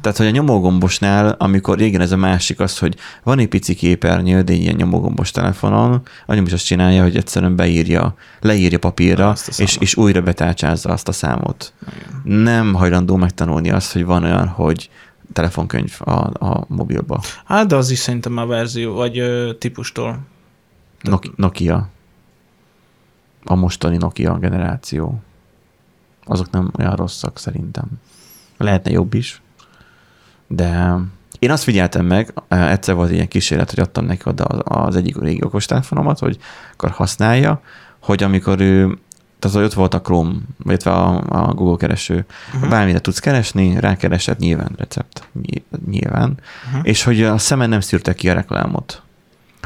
Tehát, 0.00 0.18
hogy 0.18 0.26
a 0.26 0.30
nyomógombosnál, 0.30 1.28
amikor 1.38 1.78
régen 1.78 2.00
ez 2.00 2.12
a 2.12 2.16
másik 2.16 2.60
az, 2.60 2.78
hogy 2.78 2.96
van 3.22 3.38
egy 3.38 3.48
pici 3.48 3.74
képernyő, 3.74 4.42
de 4.42 4.52
ilyen 4.52 4.74
nyomógombos 4.74 5.30
telefonon, 5.30 6.02
a 6.26 6.34
nyom 6.34 6.46
is 6.46 6.52
azt 6.52 6.64
csinálja, 6.64 7.02
hogy 7.02 7.16
egyszerűen 7.16 7.56
beírja, 7.56 8.14
leírja 8.40 8.78
papírra, 8.78 9.28
a 9.28 9.36
és, 9.56 9.76
és 9.76 9.96
újra 9.96 10.22
betárcsázza 10.22 10.88
azt 10.92 11.08
a 11.08 11.12
számot. 11.12 11.72
igen. 11.92 12.42
Nem 12.42 12.74
hajlandó 12.74 13.16
megtanulni 13.16 13.70
azt, 13.70 13.92
hogy 13.92 14.04
van 14.04 14.24
olyan, 14.24 14.46
hogy 14.48 14.90
telefonkönyv 15.32 15.96
a, 15.98 16.10
a 16.46 16.64
mobilba. 16.68 17.20
Hát, 17.44 17.66
de 17.66 17.76
az 17.76 17.90
is 17.90 17.98
szerintem 17.98 18.32
már 18.32 18.46
verzió, 18.46 18.94
vagy 18.94 19.18
ö, 19.18 19.52
típustól. 19.58 20.18
Nok- 21.02 21.36
Nokia. 21.36 21.88
A 23.44 23.54
mostani 23.54 23.96
Nokia 23.96 24.38
generáció. 24.38 25.20
Azok 26.30 26.50
nem 26.50 26.70
olyan 26.78 26.96
rosszak 26.96 27.38
szerintem. 27.38 27.84
Lehetne 28.56 28.90
jobb 28.90 29.14
is, 29.14 29.42
de 30.46 30.96
én 31.38 31.50
azt 31.50 31.62
figyeltem 31.62 32.06
meg, 32.06 32.34
egyszer 32.48 32.94
volt 32.94 33.10
ilyen 33.10 33.28
kísérlet, 33.28 33.70
hogy 33.70 33.78
adtam 33.78 34.04
neki 34.04 34.22
oda 34.24 34.44
az, 34.44 34.60
az 34.64 34.96
egyik 34.96 35.20
régi 35.20 35.44
okostelefonomat, 35.44 36.18
hogy 36.18 36.38
akkor 36.72 36.90
használja, 36.90 37.62
hogy 37.98 38.22
amikor 38.22 38.60
ő 38.60 38.98
tehát 39.38 39.56
hogy 39.56 39.64
ott 39.64 39.72
volt 39.72 39.94
a 39.94 40.00
Chrome, 40.00 40.32
illetve 40.64 40.90
a, 40.90 41.22
a 41.28 41.54
Google 41.54 41.76
kereső, 41.76 42.26
uh-huh. 42.54 42.70
bármire 42.70 42.98
tudsz 42.98 43.18
keresni, 43.18 43.80
rákeresett 43.80 44.38
nyilván 44.38 44.72
recept, 44.76 45.28
nyilván, 45.90 46.38
uh-huh. 46.66 46.80
és 46.82 47.02
hogy 47.02 47.22
a 47.22 47.38
szemen 47.38 47.68
nem 47.68 47.80
szűrte 47.80 48.14
ki 48.14 48.28
a 48.28 48.32
reklámot. 48.32 49.02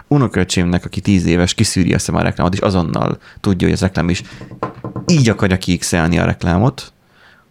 Unoköcsémnek, 0.08 0.84
aki 0.84 1.00
tíz 1.00 1.26
éves, 1.26 1.54
kiszűri 1.54 1.94
a 1.94 1.98
szem 1.98 2.14
a 2.14 2.22
reklámot, 2.22 2.54
és 2.54 2.60
azonnal 2.60 3.18
tudja, 3.40 3.66
hogy 3.66 3.76
az 3.76 3.82
reklám 3.82 4.08
is 4.08 4.22
így 5.06 5.28
akarja 5.28 5.58
kiixelni 5.58 6.18
a 6.18 6.24
reklámot, 6.24 6.92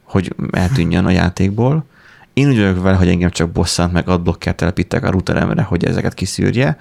hogy 0.03 0.35
eltűnjön 0.51 1.05
a 1.05 1.09
játékból. 1.09 1.85
Én 2.33 2.47
úgy 2.47 2.57
vagyok 2.57 2.81
vele, 2.81 2.97
hogy 2.97 3.07
engem 3.07 3.29
csak 3.29 3.51
bosszant, 3.51 3.93
meg 3.93 4.09
adblocker 4.09 4.55
telepítek 4.55 5.03
a 5.03 5.11
routeremre, 5.11 5.61
hogy 5.61 5.85
ezeket 5.85 6.13
kiszűrje. 6.13 6.77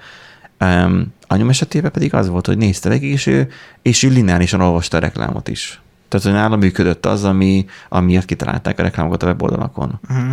Um, 0.59 1.13
anyom 1.27 1.49
esetében 1.49 1.91
pedig 1.91 2.13
az 2.13 2.27
volt, 2.27 2.45
hogy 2.45 2.57
nézte 2.57 2.89
meg, 2.89 3.03
és 3.03 3.25
ő, 3.25 3.49
és 3.81 4.03
ő 4.03 4.09
lineárisan 4.09 4.61
olvasta 4.61 4.97
a 4.97 4.99
reklámot 4.99 5.47
is. 5.47 5.81
Tehát, 6.07 6.25
hogy 6.25 6.35
nálam 6.35 6.59
működött 6.59 7.05
az, 7.05 7.23
ami, 7.23 7.65
amiért 7.89 8.25
kitalálták 8.25 8.79
a 8.79 8.81
reklámokat 8.81 9.23
a 9.23 9.25
weboldalakon. 9.25 9.99
Uh-huh. 10.09 10.31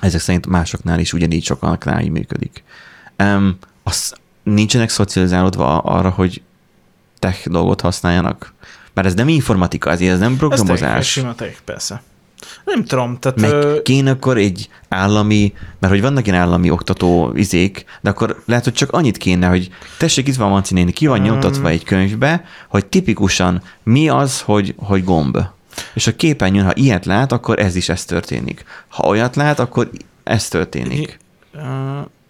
Ezek 0.00 0.20
szerint 0.20 0.46
másoknál 0.46 0.98
is 0.98 1.12
ugyanígy 1.12 1.44
sokaknál 1.44 2.00
így 2.00 2.10
működik. 2.10 2.64
Um, 3.18 3.56
az, 3.82 4.14
nincsenek 4.42 4.90
szocializálódva 4.90 5.78
arra, 5.78 6.10
hogy 6.10 6.42
tech 7.18 7.48
dolgot 7.48 7.80
használjanak? 7.80 8.54
Mert 8.94 9.06
ez 9.06 9.14
nem 9.14 9.28
informatika, 9.28 9.90
ez 9.90 10.18
nem 10.18 10.36
programozás. 10.36 10.98
Ez 10.98 11.06
sima 11.06 11.34
tech, 11.34 11.60
persze. 11.64 12.02
Nem 12.64 12.84
tudom, 12.84 13.18
tehát... 13.18 13.40
Meg 13.40 13.50
ö... 13.50 13.82
kéne 13.82 14.10
akkor 14.10 14.36
egy 14.36 14.68
állami, 14.88 15.52
mert 15.78 15.92
hogy 15.92 16.02
vannak 16.02 16.26
ilyen 16.26 16.38
állami 16.38 16.70
oktató 16.70 17.32
izék, 17.34 17.84
de 18.00 18.10
akkor 18.10 18.42
lehet, 18.46 18.64
hogy 18.64 18.72
csak 18.72 18.92
annyit 18.92 19.16
kéne, 19.16 19.46
hogy 19.48 19.70
tessék, 19.98 20.28
itt 20.28 20.34
van 20.34 20.50
Manci 20.50 20.74
néni, 20.74 20.92
ki 20.92 21.06
van 21.06 21.18
um... 21.18 21.24
nyomtatva 21.24 21.68
egy 21.68 21.84
könyvbe, 21.84 22.44
hogy 22.68 22.86
tipikusan 22.86 23.62
mi 23.82 24.08
az, 24.08 24.40
hogy, 24.40 24.74
hogy 24.76 25.04
gomb. 25.04 25.38
És 25.94 26.06
a 26.06 26.16
képernyőn, 26.16 26.64
ha 26.64 26.74
ilyet 26.74 27.06
lát, 27.06 27.32
akkor 27.32 27.58
ez 27.58 27.76
is 27.76 27.88
ez 27.88 28.04
történik. 28.04 28.64
Ha 28.88 29.06
olyat 29.06 29.36
lát, 29.36 29.58
akkor 29.58 29.90
ez 30.22 30.48
történik. 30.48 31.18
Uh, 31.54 31.62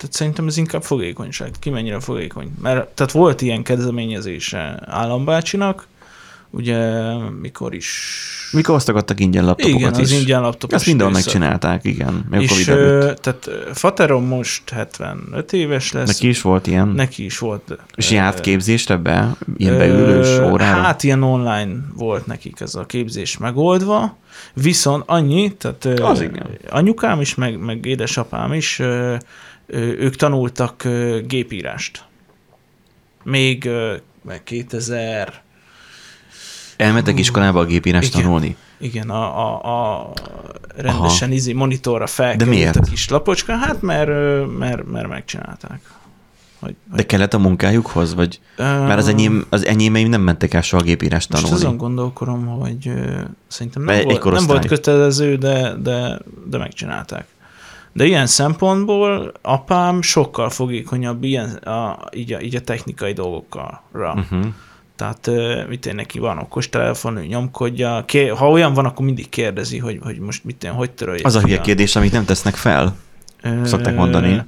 tehát 0.02 0.16
szerintem 0.16 0.46
ez 0.46 0.56
inkább 0.56 0.82
fogékonyság. 0.82 1.50
Ki 1.58 1.70
mennyire 1.70 2.00
fogékony. 2.00 2.52
Mert 2.62 2.88
tehát 2.88 3.12
volt 3.12 3.40
ilyen 3.40 3.62
kezdeményezése 3.62 4.82
állambácsinak, 4.86 5.86
ugye 6.50 7.14
mikor 7.40 7.74
is... 7.74 8.18
Mikor 8.52 8.74
osztogattak 8.74 9.20
ingyen 9.20 9.44
laptopokat 9.44 9.80
igen, 9.80 9.92
is. 10.00 10.00
az 10.00 10.10
ingyen 10.10 10.40
laptopok. 10.40 10.76
Ezt 10.76 10.86
mindenhol 10.86 11.14
megcsinálták, 11.14 11.84
igen. 11.84 12.26
És 12.30 12.58
és 12.58 12.64
tehát 12.64 13.50
Fateron 13.72 14.22
most 14.22 14.70
75 14.70 15.52
éves 15.52 15.92
lesz. 15.92 16.06
Neki 16.06 16.28
is 16.28 16.42
volt 16.42 16.66
ilyen? 16.66 16.88
Neki 16.88 17.24
is 17.24 17.38
volt. 17.38 17.78
És 17.94 18.10
járt 18.10 18.40
képzésre 18.40 18.96
be? 18.96 19.36
Ilyen 19.56 19.78
beülős 19.78 20.38
órára? 20.38 20.82
Hát 20.82 21.02
ilyen 21.02 21.22
online 21.22 21.74
volt 21.94 22.26
nekik 22.26 22.60
ez 22.60 22.74
a 22.74 22.86
képzés 22.86 23.38
megoldva, 23.38 24.16
viszont 24.54 25.02
annyi, 25.06 25.52
tehát 25.52 26.00
az 26.00 26.20
igen. 26.20 26.46
anyukám 26.70 27.20
is, 27.20 27.34
meg, 27.34 27.58
meg 27.58 27.86
édesapám 27.86 28.52
is, 28.52 28.80
ők 29.72 30.16
tanultak 30.16 30.88
gépírást. 31.26 32.04
Még 33.22 33.68
2000 34.44 35.42
Elmentek 36.76 37.18
iskolába 37.18 37.60
a 37.60 37.64
gépírás 37.64 38.08
igen, 38.08 38.22
tanulni? 38.22 38.56
Igen, 38.78 39.10
a, 39.10 39.38
a, 39.38 40.00
a 40.00 40.12
rendesen 40.76 41.28
Aha. 41.28 41.36
izi 41.36 41.52
monitorra 41.52 42.06
felkerült 42.06 42.76
a 42.76 42.80
kis 42.80 43.08
lapocska, 43.08 43.56
hát 43.56 43.82
mert, 43.82 44.10
mert, 44.58 44.86
mert 44.90 45.08
megcsinálták. 45.08 45.80
Hogy, 46.60 46.76
hogy... 46.90 46.96
De 46.96 47.06
kellett 47.06 47.34
a 47.34 47.38
munkájukhoz? 47.38 48.14
Vagy? 48.14 48.40
Uh, 48.58 48.66
Mert 48.66 48.98
az, 48.98 49.08
enyém, 49.08 49.46
az 49.48 49.66
enyémeim 49.66 50.08
nem 50.08 50.20
mentek 50.20 50.54
el 50.54 50.62
soha 50.62 50.82
gépírás 50.82 51.26
tanulni. 51.26 51.50
Most 51.50 51.64
azon 51.64 51.76
gondolkodom, 51.76 52.46
hogy 52.46 52.86
uh, 52.86 53.20
szerintem 53.46 53.82
nem, 53.82 54.04
volt, 54.04 54.24
nem 54.24 54.46
volt 54.46 54.66
kötelező, 54.66 55.36
de, 55.36 55.74
de, 55.82 56.18
de 56.46 56.58
megcsinálták. 56.58 57.26
De 57.92 58.04
ilyen 58.04 58.26
szempontból 58.26 59.32
apám 59.42 60.02
sokkal 60.02 60.50
fogékonyabb 60.50 61.24
ilyen, 61.24 61.50
a, 61.50 61.98
így, 62.14 62.32
a, 62.32 62.40
így 62.40 62.56
a 62.56 62.60
technikai 62.60 63.12
dolgokra. 63.12 63.82
Uh-huh. 63.92 64.44
Tehát 64.96 65.30
mit 65.68 65.86
én 65.86 65.94
neki 65.94 66.18
van 66.18 66.38
okos 66.38 66.68
telefon, 66.68 67.16
ő 67.16 67.24
nyomkodja. 67.26 68.04
Ha 68.36 68.50
olyan 68.50 68.74
van, 68.74 68.84
akkor 68.84 69.04
mindig 69.04 69.28
kérdezi, 69.28 69.78
hogy, 69.78 69.98
hogy 70.02 70.18
most 70.18 70.44
mit 70.44 70.64
én, 70.64 70.72
hogy 70.72 70.90
töröljek. 70.90 71.26
Az 71.26 71.34
a 71.34 71.40
hülye 71.40 71.60
kérdés, 71.60 71.96
amit 71.96 72.12
nem 72.12 72.24
tesznek 72.24 72.54
fel, 72.54 72.96
szokták 73.64 73.94
mondani 73.94 74.42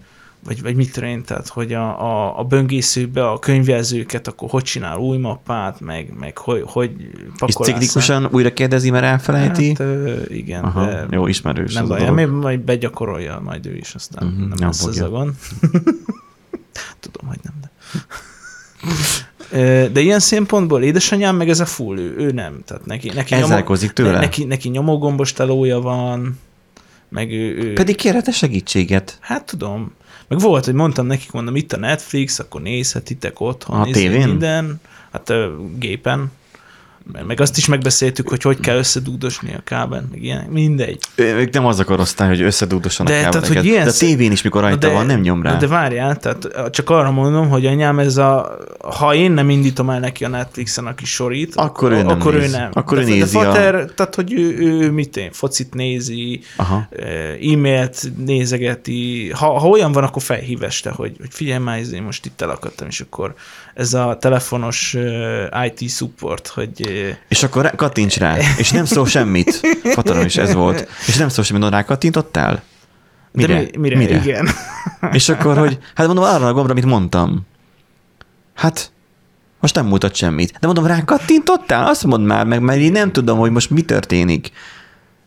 vagy, 0.45 0.63
vagy 0.63 0.77
mit 0.77 0.93
tudom 0.93 1.23
tehát 1.23 1.49
hogy 1.49 1.73
a, 1.73 2.01
a, 2.01 2.39
a 2.39 2.45
böngészőbe 2.45 3.29
a 3.31 3.39
könyvjelzőket, 3.39 4.29
akkor 4.29 4.51
hogy 4.51 4.63
csinál 4.63 4.97
új 4.97 5.17
mappát, 5.17 5.81
meg, 5.81 6.13
meg 6.19 6.39
hogy, 6.39 6.63
hogy 6.67 6.91
pakolásza. 7.39 7.73
És 7.73 7.73
ciklikusan 7.73 8.29
újra 8.33 8.53
kérdezi, 8.53 8.91
mert 8.91 9.05
elfelejti? 9.05 9.75
Hát, 9.79 10.31
igen. 10.31 10.65
Aha, 10.65 10.85
de 10.87 11.07
jó, 11.11 11.27
ismerős. 11.27 11.75
Nem 11.75 11.89
baj, 11.89 12.11
még 12.11 12.27
majd 12.27 12.61
begyakorolja 12.61 13.41
majd 13.45 13.67
ő 13.67 13.77
is, 13.77 13.95
aztán 13.95 14.27
uh-huh, 14.27 14.41
nem, 14.41 14.49
nem 14.49 14.69
lesz 14.69 14.85
az 14.85 15.01
a 15.01 15.09
gond. 15.09 15.33
Tudom, 17.01 17.29
hogy 17.29 17.39
nem, 17.43 17.55
de... 17.61 17.71
De 19.93 20.01
ilyen 20.01 20.21
szempontból 20.21 20.83
édesanyám 20.83 21.37
meg 21.37 21.49
ez 21.49 21.61
a 21.61 21.67
full, 21.67 21.99
ő, 21.99 22.15
ő 22.17 22.31
nem. 22.31 22.63
Tehát 22.65 22.87
neki, 22.87 23.11
neki, 23.15 23.35
nyomó, 23.35 23.77
tőle? 23.93 24.19
neki, 24.19 24.45
neki 24.45 24.69
nyomógombos 24.69 25.33
telója 25.33 25.81
van, 25.81 26.39
meg 27.09 27.33
ő, 27.33 27.57
ő... 27.57 27.73
Pedig 27.73 27.97
kérhet 27.97 28.33
segítséget. 28.33 29.19
Hát 29.21 29.45
tudom. 29.45 29.93
Meg 30.29 30.41
volt, 30.41 30.65
hogy 30.65 30.75
mondtam 30.75 31.07
nekik, 31.07 31.33
mondom, 31.33 31.57
itt 31.57 31.73
a 31.73 31.77
Netflix, 31.77 32.39
akkor 32.39 32.63
nézhetitek 32.63 33.41
otthon. 33.41 33.81
A 33.81 33.85
tévén? 33.85 34.29
Minden. 34.29 34.81
Hát 35.13 35.33
gépen. 35.79 36.33
Meg 37.27 37.41
azt 37.41 37.57
is 37.57 37.67
megbeszéltük, 37.67 38.29
hogy 38.29 38.43
hogy 38.43 38.61
kell 38.61 38.77
összedúdosni 38.77 39.55
a 39.55 39.61
kábelt, 39.65 40.11
meg 40.11 40.23
ilyen, 40.23 40.45
mindegy. 40.51 40.99
Ők 41.15 41.53
nem 41.53 41.67
az 41.67 41.79
a 41.79 41.85
korosztály, 41.85 42.29
hogy 42.29 42.43
összedúdosan 42.43 43.07
a 43.07 43.09
kábeleket. 43.09 43.41
Tehát, 43.41 43.57
hogy 43.57 43.65
ilyen... 43.65 43.85
De 43.85 43.91
a 43.91 43.93
tévén 43.93 44.33
is, 44.33 44.43
mikor 44.43 44.61
rajta 44.61 44.77
de, 44.77 44.93
van, 44.93 45.07
nem 45.07 45.21
nyom 45.21 45.43
rá. 45.43 45.57
De 45.57 45.67
várjál, 45.67 46.17
tehát 46.17 46.71
csak 46.71 46.91
arra 46.91 47.11
mondom, 47.11 47.49
hogy 47.49 47.67
anyám 47.67 47.99
ez 47.99 48.17
a, 48.17 48.59
ha 48.99 49.15
én 49.15 49.33
nem 49.33 49.51
indítom 49.51 49.91
el 49.91 50.01
neki 50.01 50.25
a 50.25 50.29
Netflixen 50.29 50.87
a 50.87 50.95
kis 50.95 51.11
sorit, 51.11 51.55
akkor 51.55 51.93
ő 51.93 51.97
nem. 51.97 52.09
Akkor 52.09 52.35
néz. 52.35 52.53
ő 52.53 52.57
nem. 52.57 52.71
Akkor 52.73 52.99
de, 52.99 53.05
ő 53.05 53.07
nézi 53.07 53.39
de 53.39 53.45
Fater, 53.45 53.75
a... 53.75 53.85
tehát 53.85 54.15
hogy 54.15 54.33
ő, 54.33 54.59
ő 54.59 54.91
mit 54.91 55.17
én, 55.17 55.33
focit 55.33 55.75
nézi, 55.75 56.41
Aha. 56.57 56.89
e-mailt 57.53 58.03
nézegeti, 58.17 59.31
ha, 59.31 59.59
ha 59.59 59.69
olyan 59.69 59.93
van, 59.93 60.05
akkor 60.05 60.23
felhív 60.23 60.63
este, 60.63 60.91
hogy, 60.91 61.17
hogy 61.19 61.31
figyelj 61.31 61.63
már, 61.63 61.81
én 61.93 62.03
most 62.03 62.27
itt 62.27 62.41
elakadtam, 62.41 62.89
és 62.89 63.01
akkor 63.01 63.35
ez 63.75 63.95
a 63.95 64.17
telefonos 64.21 64.97
IT 65.67 65.91
support, 65.91 66.49
hogy... 66.49 66.81
És 67.29 67.43
akkor 67.43 67.73
kattints 67.77 68.17
rá, 68.17 68.37
és 68.59 68.71
nem 68.71 68.85
szól 68.85 69.07
semmit. 69.07 69.61
Fataron 69.83 70.25
is 70.25 70.37
ez 70.37 70.55
volt. 70.55 70.89
És 71.07 71.17
nem 71.17 71.29
szól 71.29 71.45
semmit, 71.45 71.71
rá 71.71 71.83
kattintottál? 71.83 72.63
Mire? 73.33 73.55
De 73.55 73.61
mi, 73.61 73.79
mire? 73.79 73.97
mire? 73.97 74.17
Igen. 74.17 74.49
És 75.13 75.29
akkor, 75.29 75.59
hogy 75.59 75.79
hát 75.95 76.07
mondom, 76.07 76.25
arra 76.25 76.47
a 76.47 76.53
gombra, 76.53 76.73
amit 76.73 76.85
mondtam. 76.85 77.47
Hát, 78.55 78.93
most 79.61 79.75
nem 79.75 79.87
mutat 79.87 80.15
semmit. 80.15 80.53
De 80.61 80.67
mondom, 80.67 80.87
rá 80.87 81.05
kattintottál? 81.05 81.87
Azt 81.87 82.05
mondd 82.05 82.25
már 82.25 82.47
meg, 82.47 82.61
mert 82.61 82.81
én 82.81 82.93
nem 82.93 83.13
tudom, 83.13 83.39
hogy 83.39 83.51
most 83.51 83.71
mi 83.71 83.83
történik. 83.83 84.51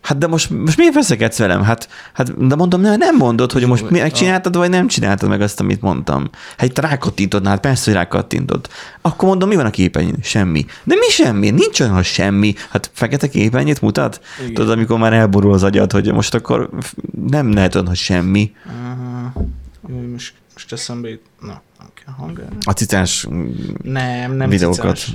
Hát 0.08 0.18
de 0.18 0.28
most, 0.28 0.50
most 0.50 0.78
miért 0.78 0.94
veszekedsz 0.94 1.38
velem? 1.38 1.62
Hát, 1.62 1.90
hát 2.14 2.48
de 2.48 2.56
mondom, 2.56 2.82
nem, 2.82 2.98
nem 2.98 3.16
mondod, 3.16 3.52
hogy 3.52 3.66
most 3.66 3.90
megcsináltad, 3.90 4.56
vagy 4.56 4.70
nem 4.70 4.88
csináltad 4.88 5.30
meg 5.30 5.42
azt, 5.42 5.60
amit 5.60 5.82
mondtam. 5.82 6.30
Hát 6.58 6.68
itt 6.68 6.80
rákattintod, 6.80 7.48
hát 7.48 7.60
persze, 7.60 7.84
hogy 7.86 7.94
rákattintod. 7.94 8.68
Akkor 9.02 9.28
mondom, 9.28 9.50
mi 9.50 9.56
van 9.56 9.66
a 9.66 9.70
képernyőn? 9.70 10.18
Semmi. 10.22 10.66
De 10.84 10.96
mi 10.96 11.10
semmi? 11.10 11.50
Nincs 11.50 11.80
olyan, 11.80 12.04
semmi. 12.04 12.54
Hát 12.70 12.90
fekete 12.94 13.30
képernyőt 13.30 13.82
mutat? 13.82 14.22
Igen. 14.40 14.54
Tudod, 14.54 14.70
amikor 14.70 14.98
már 14.98 15.14
elborul 15.14 15.54
az 15.54 15.64
agyad, 15.64 15.92
hogy 15.92 16.14
most 16.14 16.34
akkor 16.34 16.70
nem 17.28 17.54
lehet 17.54 17.76
olyan, 17.76 17.88
hogy 17.88 17.98
semmi. 17.98 18.52
Uh-huh. 18.66 20.12
Most, 20.12 20.34
most 20.54 20.72
eszembe 20.72 21.10
jut. 21.10 21.22
Na, 21.42 21.62
okay, 22.20 22.44
A 22.64 22.72
cicás 22.72 23.28
nem, 23.84 24.36
nem 24.36 24.50
videókat 24.50 24.98
cicás. 24.98 25.14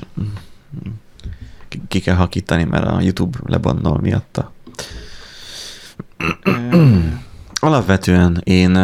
ki 1.89 2.01
kell 2.01 2.15
hakítani, 2.15 2.65
mert 2.65 2.87
a 2.87 3.01
YouTube 3.01 3.39
lebannol 3.47 3.99
miatta. 4.01 4.53
Alapvetően 7.61 8.41
én 8.45 8.77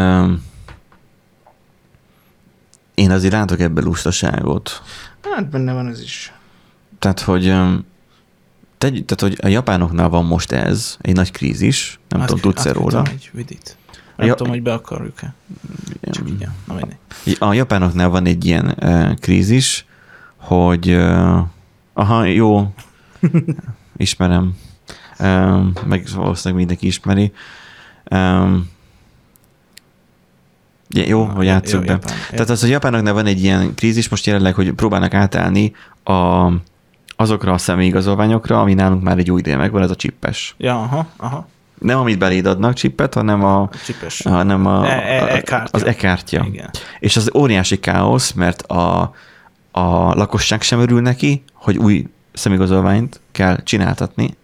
én 2.95 3.11
azért 3.11 3.33
látok 3.33 3.61
ebben 3.61 3.85
lustaságot. 3.85 4.83
Hát 5.21 5.49
benne 5.49 5.73
van 5.73 5.89
ez 5.89 6.01
is. 6.01 6.33
Tehát, 6.99 7.21
hogy 7.21 7.45
te, 8.79 8.91
tehát, 8.91 9.21
hogy 9.21 9.37
a 9.43 9.49
japánoknál 9.49 10.09
van 10.09 10.25
most 10.25 10.53
ez, 10.53 10.97
egy 11.01 11.15
nagy 11.15 11.31
krízis, 11.31 11.99
nem 12.09 12.21
hát, 12.21 12.29
tudom, 12.29 12.43
tudsz-e 12.43 12.73
róla? 12.73 13.03
Egy 13.11 13.31
vidit. 13.33 13.77
Nem 14.17 14.27
ja, 14.27 14.35
tudom, 14.35 14.53
hogy 14.53 14.63
be 14.63 14.73
akarjuk-e. 14.73 15.35
Csak 16.11 16.29
így, 16.29 16.47
na 16.67 16.79
A 17.39 17.53
japánoknál 17.53 18.09
van 18.09 18.27
egy 18.27 18.45
ilyen 18.45 18.75
uh, 18.81 19.15
krízis, 19.15 19.85
hogy 20.37 20.91
uh, 20.91 21.39
aha, 21.93 22.25
jó, 22.25 22.73
ismerem, 23.97 24.57
meg 25.87 26.07
valószínűleg 26.15 26.55
mindenki 26.59 26.87
ismeri. 26.87 27.33
Ja, 30.91 31.05
jó, 31.07 31.25
hogy 31.25 31.47
játsszuk 31.47 31.81
Jó, 31.81 31.87
be. 31.87 31.93
Japán. 31.93 32.17
Tehát 32.31 32.51
az, 32.51 32.61
hogy 32.61 32.71
Japánoknál 32.71 33.13
van 33.13 33.27
egy 33.27 33.43
ilyen 33.43 33.75
krízis 33.75 34.09
most 34.09 34.27
jelenleg, 34.27 34.55
hogy 34.55 34.73
próbálnak 34.73 35.15
átállni 35.15 35.73
a, 36.05 36.47
azokra 37.17 37.53
a 37.53 37.59
személyigazolványokra, 37.59 38.61
ami 38.61 38.75
nálunk 38.75 39.03
már 39.03 39.19
egy 39.19 39.31
új 39.31 39.39
ideje 39.39 39.57
megvan, 39.57 39.83
ez 39.83 39.91
a 39.91 39.97
csippes. 39.97 40.55
Ja, 40.59 40.75
aha, 40.83 41.07
aha. 41.17 41.49
Nem 41.79 41.99
amit 41.99 42.19
beléd 42.19 42.47
adnak 42.47 42.75
csippet, 42.75 43.15
hanem 43.15 43.45
a, 43.45 43.69
Csipes. 43.85 44.23
hanem 44.23 44.67
a, 44.67 44.87
E- 44.87 45.17
e- 45.17 45.23
a- 45.23 45.29
e-kártya. 45.29 45.69
az 45.79 45.85
e-kártya. 45.85 46.45
Igen. 46.47 46.71
És 46.99 47.17
az 47.17 47.31
óriási 47.35 47.81
káosz, 47.81 48.33
mert 48.33 48.63
a, 48.63 49.01
a 49.71 50.15
lakosság 50.15 50.63
sem 50.63 50.81
örül 50.81 51.01
neki, 51.01 51.43
hogy 51.53 51.77
új 51.77 52.07
szemigazolványt 52.33 53.21
kell 53.33 53.63
csináltatni, 53.63 54.37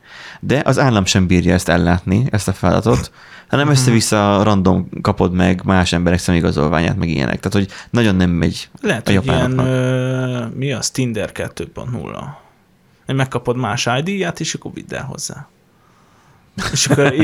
de 0.46 0.62
az 0.64 0.78
állam 0.78 1.04
sem 1.04 1.26
bírja 1.26 1.54
ezt 1.54 1.68
ellátni, 1.68 2.26
ezt 2.30 2.48
a 2.48 2.52
feladatot, 2.52 3.12
hanem 3.48 3.68
össze-vissza 3.68 4.42
random 4.42 4.88
kapod 5.00 5.32
meg 5.32 5.60
más 5.64 5.92
emberek 5.92 6.18
szemigazolványát, 6.18 6.96
meg 6.96 7.08
ilyenek. 7.08 7.40
Tehát, 7.40 7.52
hogy 7.52 7.68
nagyon 7.90 8.14
nem 8.16 8.30
megy 8.30 8.68
Lehet, 8.80 9.08
a 9.08 9.12
hogy 9.12 9.24
ilyen, 9.24 9.36
japánoknak. 9.36 9.66
ö, 9.66 10.56
mi 10.56 10.72
az, 10.72 10.90
Tinder 10.90 11.30
2.0. 11.34 12.24
Hogy 13.06 13.14
megkapod 13.14 13.56
más 13.56 13.88
ID-ját, 13.98 14.40
és 14.40 14.54
akkor 14.54 14.70
vidd 14.74 14.94
el 14.94 15.04
hozzá. 15.04 15.48
És 16.72 16.86
akkor 16.86 17.14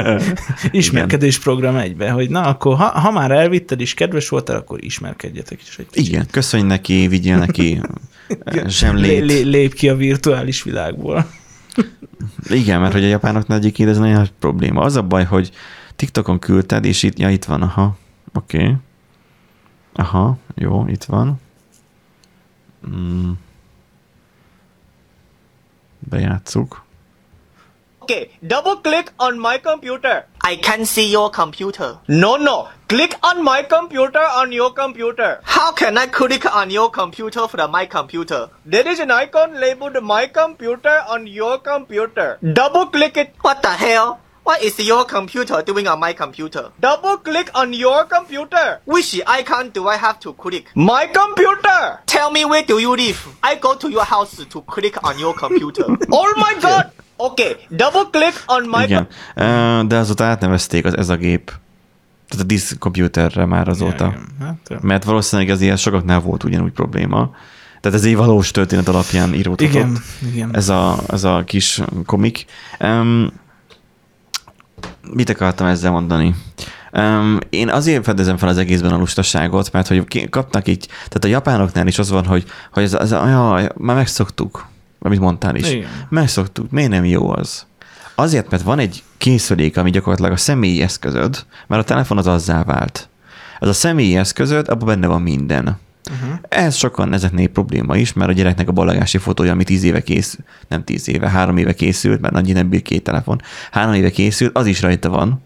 ismerkedés 0.70 1.38
program 1.38 1.76
egybe, 1.76 2.10
hogy 2.10 2.30
na, 2.30 2.42
akkor 2.42 2.76
ha, 2.76 2.84
ha 2.84 3.10
már 3.10 3.30
elvitted 3.30 3.80
és 3.80 3.94
kedves 3.94 4.28
voltál, 4.28 4.56
akkor 4.56 4.84
ismerkedjetek 4.84 5.60
is 5.62 5.78
egy 5.78 5.86
kicsit. 5.90 6.08
Igen, 6.08 6.26
köszönj 6.30 6.62
neki, 6.62 7.08
vigyél 7.08 7.36
neki 7.36 7.80
Lé, 8.44 8.62
zsemlét. 8.66 9.24
lé, 9.24 9.40
lép 9.40 9.74
ki 9.74 9.88
a 9.88 9.96
virtuális 9.96 10.62
világból. 10.62 11.26
Igen, 12.48 12.80
mert 12.80 12.92
hogy 12.92 13.04
a 13.04 13.08
japánoknál 13.08 13.58
egyébként 13.58 13.88
ez 13.88 13.98
nagyon 13.98 14.16
nagy 14.16 14.32
probléma. 14.38 14.80
Az 14.80 14.96
a 14.96 15.02
baj, 15.02 15.24
hogy 15.24 15.52
TikTokon 15.96 16.38
küldted, 16.38 16.84
és 16.84 17.02
itt, 17.02 17.18
ja, 17.18 17.30
itt 17.30 17.44
van, 17.44 17.62
aha, 17.62 17.96
oké. 18.32 18.58
Okay. 18.58 18.74
Aha, 19.92 20.36
jó, 20.54 20.86
itt 20.86 21.04
van. 21.04 21.40
Mm. 22.88 23.30
Bejátszuk. 25.98 26.84
Okay, 27.98 28.30
double 28.40 28.78
click 28.82 29.12
on 29.16 29.34
my 29.34 29.60
computer. 29.62 30.26
I 30.46 30.54
can 30.54 30.84
see 30.86 31.10
your 31.10 31.28
computer. 31.28 31.98
No, 32.06 32.36
no. 32.36 32.68
Click 32.88 33.14
on 33.24 33.42
my 33.42 33.64
computer 33.64 34.20
on 34.20 34.52
your 34.52 34.72
computer. 34.72 35.40
How 35.42 35.72
can 35.72 35.98
I 35.98 36.06
click 36.06 36.46
on 36.54 36.70
your 36.70 36.88
computer 36.88 37.48
from 37.48 37.72
my 37.72 37.84
computer? 37.86 38.50
There 38.64 38.86
is 38.86 39.00
an 39.00 39.10
icon 39.10 39.58
labeled 39.58 40.00
my 40.04 40.28
computer 40.28 41.02
on 41.08 41.26
your 41.26 41.58
computer. 41.58 42.38
Double 42.52 42.86
click 42.86 43.16
it. 43.16 43.34
What 43.40 43.60
the 43.62 43.70
hell? 43.72 44.20
What 44.44 44.62
is 44.62 44.78
your 44.78 45.04
computer 45.04 45.60
doing 45.62 45.88
on 45.88 45.98
my 45.98 46.12
computer? 46.12 46.70
Double 46.78 47.16
click 47.16 47.50
on 47.56 47.72
your 47.72 48.04
computer. 48.04 48.80
Which 48.84 49.20
icon 49.26 49.70
do 49.70 49.88
I 49.88 49.96
have 49.96 50.20
to 50.20 50.32
click? 50.32 50.66
My 50.76 51.08
computer. 51.08 51.98
Tell 52.06 52.30
me 52.30 52.44
where 52.44 52.62
do 52.62 52.78
you 52.78 52.94
live? 52.94 53.36
I 53.42 53.56
go 53.56 53.74
to 53.74 53.90
your 53.90 54.04
house 54.04 54.36
to 54.36 54.60
click 54.62 55.02
on 55.02 55.18
your 55.18 55.34
computer. 55.34 55.86
Oh 56.12 56.32
my 56.36 56.54
god. 56.60 56.92
Okay, 57.16 57.56
double 57.68 58.08
click 58.10 58.44
on 58.46 58.68
my 58.68 58.84
Igen. 58.84 59.06
Ö, 59.34 59.82
De 59.86 59.96
azóta 59.96 60.24
átnevezték 60.24 60.84
az, 60.84 60.96
ez 60.96 61.08
a 61.08 61.16
gép. 61.16 61.52
Tehát 62.28 62.44
a 62.44 62.46
disk 62.46 62.78
computerre 62.78 63.44
már 63.44 63.68
azóta. 63.68 64.04
Ja, 64.04 64.20
igen. 64.38 64.58
Hát, 64.68 64.82
Mert 64.82 65.04
valószínűleg 65.04 65.50
az 65.50 65.60
ilyen 65.60 65.76
sokaknál 65.76 66.20
volt 66.20 66.44
ugyanúgy 66.44 66.72
probléma. 66.72 67.30
Tehát 67.80 67.98
ez 67.98 68.04
egy 68.04 68.16
valós 68.16 68.50
történet 68.50 68.88
alapján 68.88 69.34
íródhatott. 69.34 69.74
igen, 69.74 69.98
igen. 70.32 70.56
ez 70.56 70.68
a, 70.68 70.98
ez 71.08 71.24
a 71.24 71.42
kis 71.46 71.80
komik. 72.06 72.44
Um, 72.80 73.32
mit 75.12 75.30
akartam 75.30 75.66
ezzel 75.66 75.90
mondani? 75.90 76.34
Um, 76.92 77.38
én 77.50 77.68
azért 77.68 78.04
fedezem 78.04 78.36
fel 78.36 78.48
az 78.48 78.58
egészben 78.58 78.92
a 78.92 78.96
lustaságot, 78.98 79.72
mert 79.72 79.88
hogy 79.88 80.28
kapnak 80.30 80.68
így, 80.68 80.86
tehát 80.86 81.24
a 81.24 81.26
japánoknál 81.26 81.86
is 81.86 81.98
az 81.98 82.10
van, 82.10 82.24
hogy, 82.26 82.44
hogy 82.72 82.82
ez, 82.82 82.94
ez 82.94 83.10
jaj, 83.10 83.68
már 83.76 83.96
megszoktuk, 83.96 84.66
amit 84.98 85.20
mondtál 85.20 85.56
is. 85.56 85.70
Igen. 85.70 85.88
Megszoktuk, 86.08 86.70
miért 86.70 86.90
nem 86.90 87.04
jó 87.04 87.30
az? 87.30 87.66
Azért, 88.14 88.50
mert 88.50 88.62
van 88.62 88.78
egy 88.78 89.02
készülék, 89.16 89.76
ami 89.76 89.90
gyakorlatilag 89.90 90.32
a 90.32 90.36
személyi 90.36 90.82
eszközöd, 90.82 91.46
mert 91.66 91.82
a 91.82 91.84
telefon 91.84 92.18
az 92.18 92.26
azzá 92.26 92.62
vált. 92.62 93.08
Ez 93.60 93.68
a 93.68 93.72
személyi 93.72 94.16
eszközöd, 94.16 94.68
abban 94.68 94.86
benne 94.86 95.06
van 95.06 95.22
minden. 95.22 95.78
Uh-huh. 96.10 96.38
Ez 96.48 96.76
sokan 96.76 97.12
ezeknél 97.12 97.48
probléma 97.48 97.96
is, 97.96 98.12
mert 98.12 98.30
a 98.30 98.32
gyereknek 98.32 98.68
a 98.68 98.72
ballagási 98.72 99.18
fotója, 99.18 99.52
ami 99.52 99.64
tíz 99.64 99.82
éve 99.82 100.02
készült, 100.02 100.46
nem 100.68 100.84
tíz 100.84 101.08
éve, 101.08 101.28
három 101.28 101.56
éve 101.56 101.74
készült, 101.74 102.20
mert 102.20 102.34
annyi 102.34 102.52
nem 102.52 102.68
bír 102.68 102.82
két 102.82 103.02
telefon, 103.02 103.40
három 103.70 103.94
éve 103.94 104.10
készült, 104.10 104.56
az 104.56 104.66
is 104.66 104.82
rajta 104.82 105.08
van, 105.08 105.42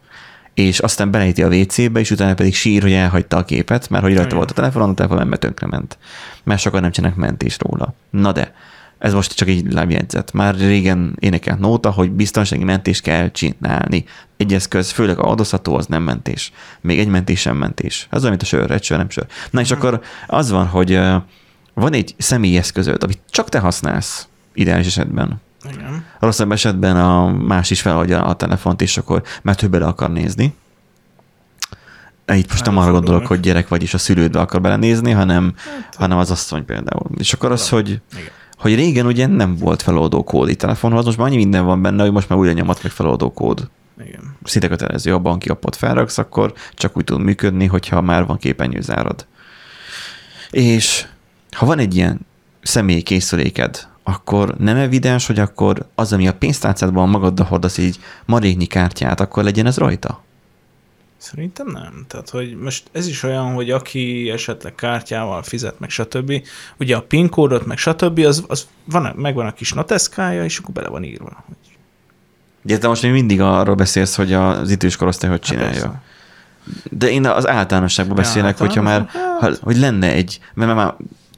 és 0.54 0.78
aztán 0.78 1.10
belejti 1.10 1.42
a 1.42 1.48
WC-be, 1.48 2.00
és 2.00 2.10
utána 2.10 2.34
pedig 2.34 2.54
sír, 2.54 2.82
hogy 2.82 2.92
elhagyta 2.92 3.36
a 3.36 3.44
képet, 3.44 3.88
mert 3.88 4.02
hogy 4.02 4.12
rajta 4.12 4.26
Igen. 4.26 4.36
volt 4.36 4.50
a 4.50 4.54
telefonon, 4.54 4.90
a 4.90 4.94
telefon 4.94 5.18
nem 5.18 5.30
tönkrement. 5.30 5.98
Mert 6.44 6.60
sokan 6.60 6.80
nem 6.80 6.90
csinálnak 6.90 7.18
mentést 7.18 7.62
róla. 7.62 7.94
Na 8.10 8.32
de, 8.32 8.54
ez 9.00 9.12
most 9.12 9.34
csak 9.34 9.48
egy 9.48 9.72
lábjegyzet. 9.72 10.32
Már 10.32 10.54
régen 10.54 11.16
énekelt 11.18 11.58
nóta, 11.58 11.90
hogy 11.90 12.10
biztonsági 12.10 12.64
mentést 12.64 13.02
kell 13.02 13.30
csinálni. 13.30 14.04
Egy 14.36 14.54
eszköz, 14.54 14.90
főleg 14.90 15.18
a 15.18 15.30
adózható, 15.30 15.74
az 15.74 15.86
nem 15.86 16.02
mentés. 16.02 16.52
Még 16.80 16.98
egy 16.98 17.08
mentés 17.08 17.40
sem 17.40 17.56
mentés. 17.56 18.06
Ez 18.10 18.18
olyan, 18.18 18.30
mint 18.30 18.42
a 18.42 18.44
sör, 18.44 18.70
egy 18.70 18.82
sör, 18.82 18.98
nem 18.98 19.10
sör. 19.10 19.26
Na 19.50 19.60
és 19.60 19.70
akkor 19.70 20.00
az 20.26 20.50
van, 20.50 20.66
hogy 20.66 21.00
van 21.74 21.92
egy 21.92 22.14
személyi 22.18 22.56
eszközöd, 22.56 23.02
amit 23.02 23.20
csak 23.30 23.48
te 23.48 23.58
használsz, 23.58 24.28
ideális 24.54 24.86
esetben. 24.86 25.40
igen. 25.72 26.04
Rosszabb 26.18 26.52
esetben 26.52 26.96
a 26.96 27.28
más 27.28 27.70
is 27.70 27.80
feladja 27.80 28.24
a 28.24 28.34
telefont, 28.34 28.82
és 28.82 28.96
akkor 28.96 29.22
már 29.42 29.54
több 29.54 29.70
bele 29.70 29.86
akar 29.86 30.10
nézni. 30.10 30.54
Itt 32.34 32.50
most 32.50 32.64
nem 32.64 32.76
arra 32.76 32.82
Előfordul 32.82 33.00
gondolok, 33.00 33.26
hogy 33.26 33.40
gyerek 33.40 33.68
vagy 33.68 33.82
és 33.82 33.94
a 33.94 33.98
szülődbe 33.98 34.40
akar 34.40 34.60
belenézni, 34.60 35.10
hanem, 35.10 35.54
hanem 35.92 36.18
az 36.18 36.30
asszony 36.30 36.64
például. 36.64 37.10
És 37.18 37.32
akkor 37.32 37.52
az, 37.52 37.68
hogy, 37.68 37.88
Igen. 37.88 38.30
Hogy 38.60 38.74
régen 38.74 39.06
ugye 39.06 39.26
nem 39.26 39.56
volt 39.56 39.82
feloldó 39.82 40.24
kód 40.24 40.48
egy 40.48 40.56
telefonhoz, 40.56 41.04
most 41.04 41.16
már 41.16 41.26
annyi 41.26 41.36
minden 41.36 41.64
van 41.64 41.82
benne, 41.82 42.02
hogy 42.02 42.12
most 42.12 42.28
már 42.28 42.38
újra 42.38 42.52
nyomat 42.52 42.82
meg 42.82 42.92
feloldó 42.92 43.32
kód. 43.32 43.68
Igen. 44.04 44.36
Szinte 44.44 44.68
kötelező, 44.68 45.14
a 45.14 45.18
banki 45.18 45.48
appot 45.48 45.76
felraksz, 45.76 46.18
akkor 46.18 46.52
csak 46.74 46.96
úgy 46.96 47.04
tud 47.04 47.20
működni, 47.20 47.66
hogyha 47.66 48.00
már 48.00 48.26
van 48.26 48.38
képernyőzárad. 48.38 49.26
És 50.50 51.06
ha 51.50 51.66
van 51.66 51.78
egy 51.78 51.96
ilyen 51.96 52.20
személyi 52.62 53.02
készüléked, 53.02 53.88
akkor 54.02 54.54
nem 54.58 54.76
evidens, 54.76 55.26
hogy 55.26 55.38
akkor 55.38 55.86
az, 55.94 56.12
ami 56.12 56.28
a 56.28 56.34
pénztárcádban 56.34 57.08
magaddal 57.08 57.46
hordasz 57.46 57.78
egy 57.78 57.98
maréknyi 58.24 58.66
kártyát, 58.66 59.20
akkor 59.20 59.44
legyen 59.44 59.66
ez 59.66 59.76
rajta? 59.76 60.22
Szerintem 61.20 61.66
nem. 61.66 62.04
Tehát, 62.08 62.30
hogy 62.30 62.56
most 62.56 62.88
ez 62.92 63.06
is 63.06 63.22
olyan, 63.22 63.52
hogy 63.52 63.70
aki 63.70 64.30
esetleg 64.30 64.74
kártyával 64.74 65.42
fizet, 65.42 65.80
meg 65.80 65.90
stb. 65.90 66.32
Ugye 66.78 66.96
a 66.96 67.02
PIN 67.02 67.28
kódot, 67.28 67.66
meg 67.66 67.78
stb. 67.78 68.18
az, 68.18 68.44
az 68.48 68.68
van, 68.84 69.12
megvan 69.16 69.46
a 69.46 69.52
kis 69.52 69.72
noteszkája, 69.72 70.44
és 70.44 70.58
akkor 70.58 70.74
bele 70.74 70.88
van 70.88 71.04
írva. 71.04 71.44
Hogy 71.46 71.56
Ugye 72.64 72.78
te 72.78 72.88
most 72.88 73.02
még 73.02 73.12
mindig 73.12 73.40
arról 73.40 73.74
beszélsz, 73.74 74.16
hogy 74.16 74.32
az 74.32 74.70
idős 74.70 74.96
korosztály 74.96 75.30
hogy 75.30 75.40
csinálja. 75.40 75.70
persze. 75.70 76.02
De 76.90 77.10
én 77.10 77.26
az 77.26 77.48
általánosságban 77.48 78.16
Ja, 78.16 78.22
beszélek, 78.22 78.58
hogyha 78.58 78.82
már, 78.82 79.08
ha, 79.40 79.50
hogy 79.60 79.76
lenne 79.76 80.12
egy, 80.12 80.40
mert 80.54 80.74
már 80.74 80.94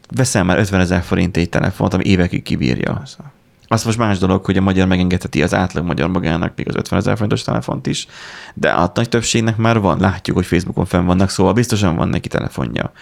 veszel 0.09 0.45
már 0.45 0.59
50 0.59 0.81
ezer 0.81 1.03
forint 1.03 1.37
egy 1.37 1.49
telefont, 1.49 1.95
ami 1.95 2.05
évekig 2.05 2.43
kibírja. 2.43 2.93
Persze. 2.93 3.33
Az 3.73 3.85
most 3.85 3.99
más 3.99 4.19
dolog, 4.19 4.45
hogy 4.45 4.57
a 4.57 4.61
magyar 4.61 4.87
megengedheti 4.87 5.43
az 5.43 5.55
átlag 5.55 5.85
magyar 5.85 6.09
magának 6.09 6.53
még 6.57 6.69
az 6.69 6.75
50 6.75 6.99
ezer 6.99 7.15
forintos 7.15 7.43
telefont 7.43 7.87
is, 7.87 8.07
de 8.55 8.71
a 8.71 8.93
nagy 8.95 9.09
többségnek 9.09 9.57
már 9.57 9.81
van, 9.81 10.01
látjuk, 10.01 10.37
hogy 10.37 10.47
Facebookon 10.47 10.85
fenn 10.85 11.05
vannak, 11.05 11.31
szóval 11.31 11.53
biztosan 11.53 11.97
van 11.97 12.09
neki 12.09 12.29
telefonja. 12.29 12.93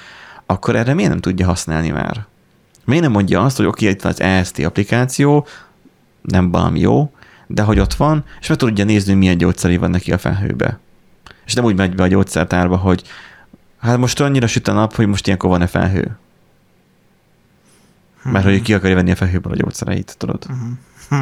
Akkor 0.47 0.77
erre 0.77 0.95
miért 0.95 1.11
nem 1.11 1.21
tudja 1.21 1.47
használni 1.47 1.91
már? 1.91 2.27
Miért 2.85 3.03
nem 3.03 3.13
mondja 3.13 3.43
azt, 3.43 3.57
hogy 3.57 3.67
oké, 3.67 3.89
itt 3.89 4.03
van 4.03 4.13
az 4.13 4.21
EST 4.21 4.59
applikáció, 4.59 5.47
nem 6.23 6.51
valami 6.51 6.81
jó, 6.81 7.13
de 7.47 7.63
hogy 7.63 7.79
ott 7.79 7.95
van, 7.95 8.25
és 8.41 8.49
meg 8.49 8.59
tudja 8.59 8.85
nézni, 8.85 9.15
milyen 9.15 9.39
gyógyszeri 9.39 9.77
van 9.77 9.91
neki 9.91 10.13
a 10.13 10.19
felhőbe. 10.19 10.79
És 11.47 11.55
nem 11.55 11.65
úgy 11.65 11.77
megy 11.77 11.95
be 11.95 12.03
a 12.03 12.07
gyógyszertárba, 12.07 12.77
hogy 12.77 13.03
hát 13.79 13.99
most 13.99 14.21
annyira 14.21 14.47
süt 14.47 14.69
a 14.69 14.73
nap, 14.73 14.95
hogy 14.95 15.07
most 15.07 15.27
ilyenkor 15.27 15.51
van-e 15.51 15.67
felhő. 15.67 16.19
Mert 18.23 18.45
hogy 18.45 18.63
ki 18.63 18.75
akarja 18.75 18.97
venni 18.97 19.11
a 19.11 19.17
felhőből 19.17 19.53
a 19.53 19.57
gyógyszereit, 19.57 20.15
tudod? 20.19 20.47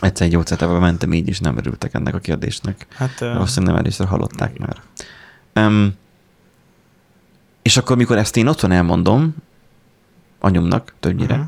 Egyszer 0.00 0.26
egy 0.26 0.32
gyógyszertárba 0.32 0.78
mentem 0.78 1.12
így, 1.12 1.28
és 1.28 1.38
nem 1.38 1.56
örültek 1.56 1.94
ennek 1.94 2.14
a 2.14 2.18
kérdésnek. 2.18 2.86
Hát, 2.96 3.18
Valószínűleg 3.18 3.74
nem 3.74 3.82
először 3.84 4.06
hallották 4.06 4.58
már. 4.58 4.76
Um, 5.66 5.94
és 7.62 7.76
akkor, 7.76 7.96
mikor 7.96 8.16
ezt 8.18 8.36
én 8.36 8.46
otthon 8.46 8.72
elmondom, 8.72 9.34
anyumnak 10.38 10.94
többnyire, 11.00 11.34
Mhm. 11.36 11.44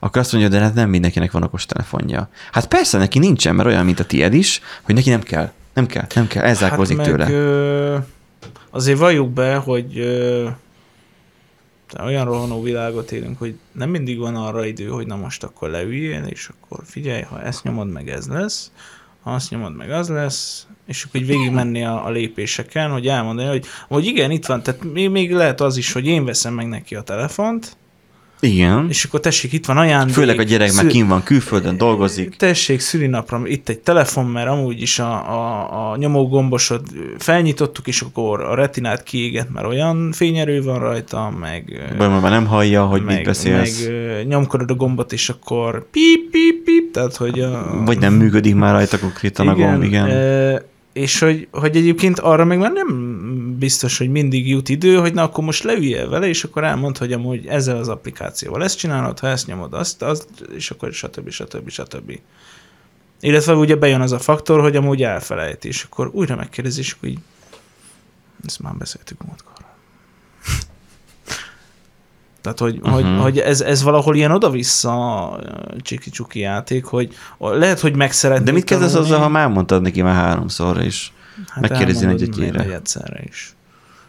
akkor 0.00 0.20
azt 0.20 0.32
mondja, 0.32 0.50
de 0.50 0.60
hát 0.60 0.74
nem 0.74 0.88
mindenkinek 0.90 1.30
van 1.32 1.42
okos 1.42 1.66
telefonja. 1.66 2.28
Hát 2.52 2.66
persze, 2.66 2.98
neki 2.98 3.18
nincsen, 3.18 3.54
mert 3.54 3.68
olyan, 3.68 3.84
mint 3.84 4.00
a 4.00 4.04
tied 4.04 4.34
is, 4.34 4.60
hogy 4.82 4.94
neki 4.94 5.10
nem 5.10 5.22
kell. 5.22 5.50
Nem 5.74 5.86
kell, 5.86 6.06
nem 6.14 6.26
kell, 6.26 6.42
elzárkózik 6.44 6.96
hát 6.96 7.06
tőle. 7.06 7.24
meg, 7.24 7.32
Ö, 7.34 7.96
azért 8.70 8.98
valljuk 8.98 9.30
be, 9.30 9.56
hogy 9.56 9.98
ö, 9.98 10.48
olyan 12.04 12.24
rohanó 12.24 12.62
világot 12.62 13.12
élünk, 13.12 13.38
hogy 13.38 13.58
nem 13.72 13.90
mindig 13.90 14.18
van 14.18 14.36
arra 14.36 14.64
idő, 14.64 14.88
hogy 14.88 15.06
na 15.06 15.16
most 15.16 15.42
akkor 15.42 15.70
leüljél, 15.70 16.24
és 16.24 16.48
akkor 16.48 16.84
figyelj, 16.84 17.22
ha 17.22 17.42
ezt 17.42 17.62
nyomod, 17.62 17.92
meg 17.92 18.08
ez 18.08 18.26
lesz, 18.26 18.70
ha 19.22 19.30
azt 19.34 19.50
nyomod 19.50 19.76
meg, 19.76 19.90
az 19.90 20.08
lesz, 20.08 20.66
és 20.86 21.04
akkor 21.04 21.20
így 21.20 21.26
végig 21.26 21.50
menni 21.50 21.84
a, 21.84 22.06
a 22.06 22.10
lépéseken, 22.10 22.90
hogy 22.90 23.08
elmondani, 23.08 23.48
hogy, 23.48 23.66
hogy 23.88 24.06
igen, 24.06 24.30
itt 24.30 24.46
van, 24.46 24.62
tehát 24.62 24.92
még, 24.92 25.10
még 25.10 25.32
lehet 25.32 25.60
az 25.60 25.76
is, 25.76 25.92
hogy 25.92 26.06
én 26.06 26.24
veszem 26.24 26.54
meg 26.54 26.68
neki 26.68 26.94
a 26.94 27.02
telefont, 27.02 27.76
Igen. 28.40 28.86
és 28.88 29.04
akkor 29.04 29.20
tessék, 29.20 29.52
itt 29.52 29.66
van 29.66 29.76
ajándék. 29.76 30.14
Főleg 30.14 30.38
a 30.38 30.42
gyerek 30.42 30.72
már 30.72 30.82
szü- 30.82 30.92
kim 30.92 31.08
van, 31.08 31.22
külföldön 31.22 31.76
dolgozik. 31.76 32.36
Tessék, 32.36 32.80
szülinapra, 32.80 33.40
itt 33.44 33.68
egy 33.68 33.78
telefon, 33.78 34.26
mert 34.26 34.48
amúgy 34.48 34.82
is 34.82 34.98
a, 34.98 35.12
a, 35.12 35.90
a 35.90 35.96
nyomógombosod 35.96 36.80
felnyitottuk, 37.18 37.86
és 37.86 38.00
akkor 38.00 38.40
a 38.40 38.54
retinát 38.54 39.02
kiégett, 39.02 39.52
mert 39.52 39.66
olyan 39.66 40.12
fényerő 40.12 40.62
van 40.62 40.78
rajta, 40.78 41.32
meg... 41.40 41.94
Vagy 41.98 42.08
már 42.08 42.30
nem 42.30 42.46
hallja, 42.46 42.84
hogy 42.84 43.02
meg, 43.02 43.14
mit 43.16 43.24
beszélsz. 43.24 43.86
meg 43.86 44.26
nyomkodod 44.26 44.70
a 44.70 44.74
gombot, 44.74 45.12
és 45.12 45.28
akkor 45.28 45.86
pip, 45.90 46.30
pip, 46.30 46.64
pip, 46.64 46.92
tehát 46.92 47.16
hogy 47.16 47.40
a... 47.40 47.82
Vagy 47.84 47.98
nem 47.98 48.14
működik 48.14 48.54
már 48.54 48.72
rajta 48.72 48.98
konkrétan 48.98 49.48
a 49.48 49.54
gomb, 49.54 49.82
igen. 49.82 50.10
ö, 50.10 50.56
és 50.92 51.18
hogy, 51.18 51.48
hogy 51.50 51.76
egyébként 51.76 52.18
arra 52.18 52.44
meg 52.44 52.58
már 52.58 52.72
nem 52.72 52.86
biztos, 53.58 53.98
hogy 53.98 54.10
mindig 54.10 54.48
jut 54.48 54.68
idő, 54.68 54.96
hogy 54.96 55.14
na 55.14 55.22
akkor 55.22 55.44
most 55.44 55.62
leüljél 55.62 56.08
vele, 56.08 56.28
és 56.28 56.44
akkor 56.44 56.64
elmond, 56.64 56.98
hogy 56.98 57.12
amúgy 57.12 57.46
ezzel 57.46 57.76
az 57.76 57.88
applikációval 57.88 58.64
ezt 58.64 58.78
csinálod, 58.78 59.18
ha 59.18 59.28
ezt 59.28 59.46
nyomod, 59.46 59.74
azt, 59.74 60.02
azt 60.02 60.28
és 60.54 60.70
akkor 60.70 60.92
stb. 60.92 61.30
stb. 61.30 61.70
stb. 61.70 62.20
Illetve 63.20 63.54
ugye 63.54 63.76
bejön 63.76 64.00
az 64.00 64.12
a 64.12 64.18
faktor, 64.18 64.60
hogy 64.60 64.76
amúgy 64.76 65.02
elfelejti, 65.02 65.68
és 65.68 65.82
akkor 65.82 66.10
újra 66.12 66.36
megkérdezi, 66.36 66.80
és 66.80 66.92
akkor 66.92 67.08
így, 67.08 67.18
ezt 68.46 68.60
már 68.60 68.74
beszéltük 68.74 69.24
múltkor. 69.26 69.54
Tehát, 72.42 72.58
hogy, 72.58 72.76
uh-huh. 72.76 72.92
hogy, 72.92 73.20
hogy 73.22 73.38
ez, 73.38 73.60
ez 73.60 73.82
valahol 73.82 74.16
ilyen 74.16 74.30
oda-vissza 74.30 75.40
csiki-csuki 75.78 76.38
játék, 76.38 76.84
hogy 76.84 77.14
lehet, 77.38 77.80
hogy 77.80 77.96
meg 77.96 78.12
szeretnéd 78.12 78.46
De 78.46 78.52
mit 78.52 78.64
kezdesz 78.64 78.94
azzal, 78.94 79.20
ha 79.20 79.28
már 79.28 79.48
mondtad 79.48 79.82
neki 79.82 80.02
már 80.02 80.14
háromszor, 80.14 80.82
és 81.44 81.52
megkérdezi 81.60 82.04
elmondod 82.04 82.28
egy-egyére? 82.28 82.62
még 82.62 82.72
egyszerre 82.72 83.22
is. 83.22 83.54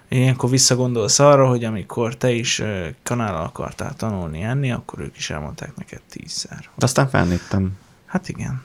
Ilyenkor 0.09 0.49
visszagondolsz 0.49 1.19
arra, 1.19 1.47
hogy 1.47 1.63
amikor 1.63 2.17
te 2.17 2.31
is 2.31 2.61
kanállal 3.03 3.43
akartál 3.43 3.93
tanulni 3.95 4.41
enni, 4.41 4.71
akkor 4.71 4.99
ők 4.99 5.17
is 5.17 5.29
elmondták 5.29 5.75
neked 5.75 6.01
tízszer. 6.09 6.69
De 6.75 6.85
aztán 6.85 7.09
felnőttem. 7.09 7.77
Hát 8.05 8.29
igen. 8.29 8.63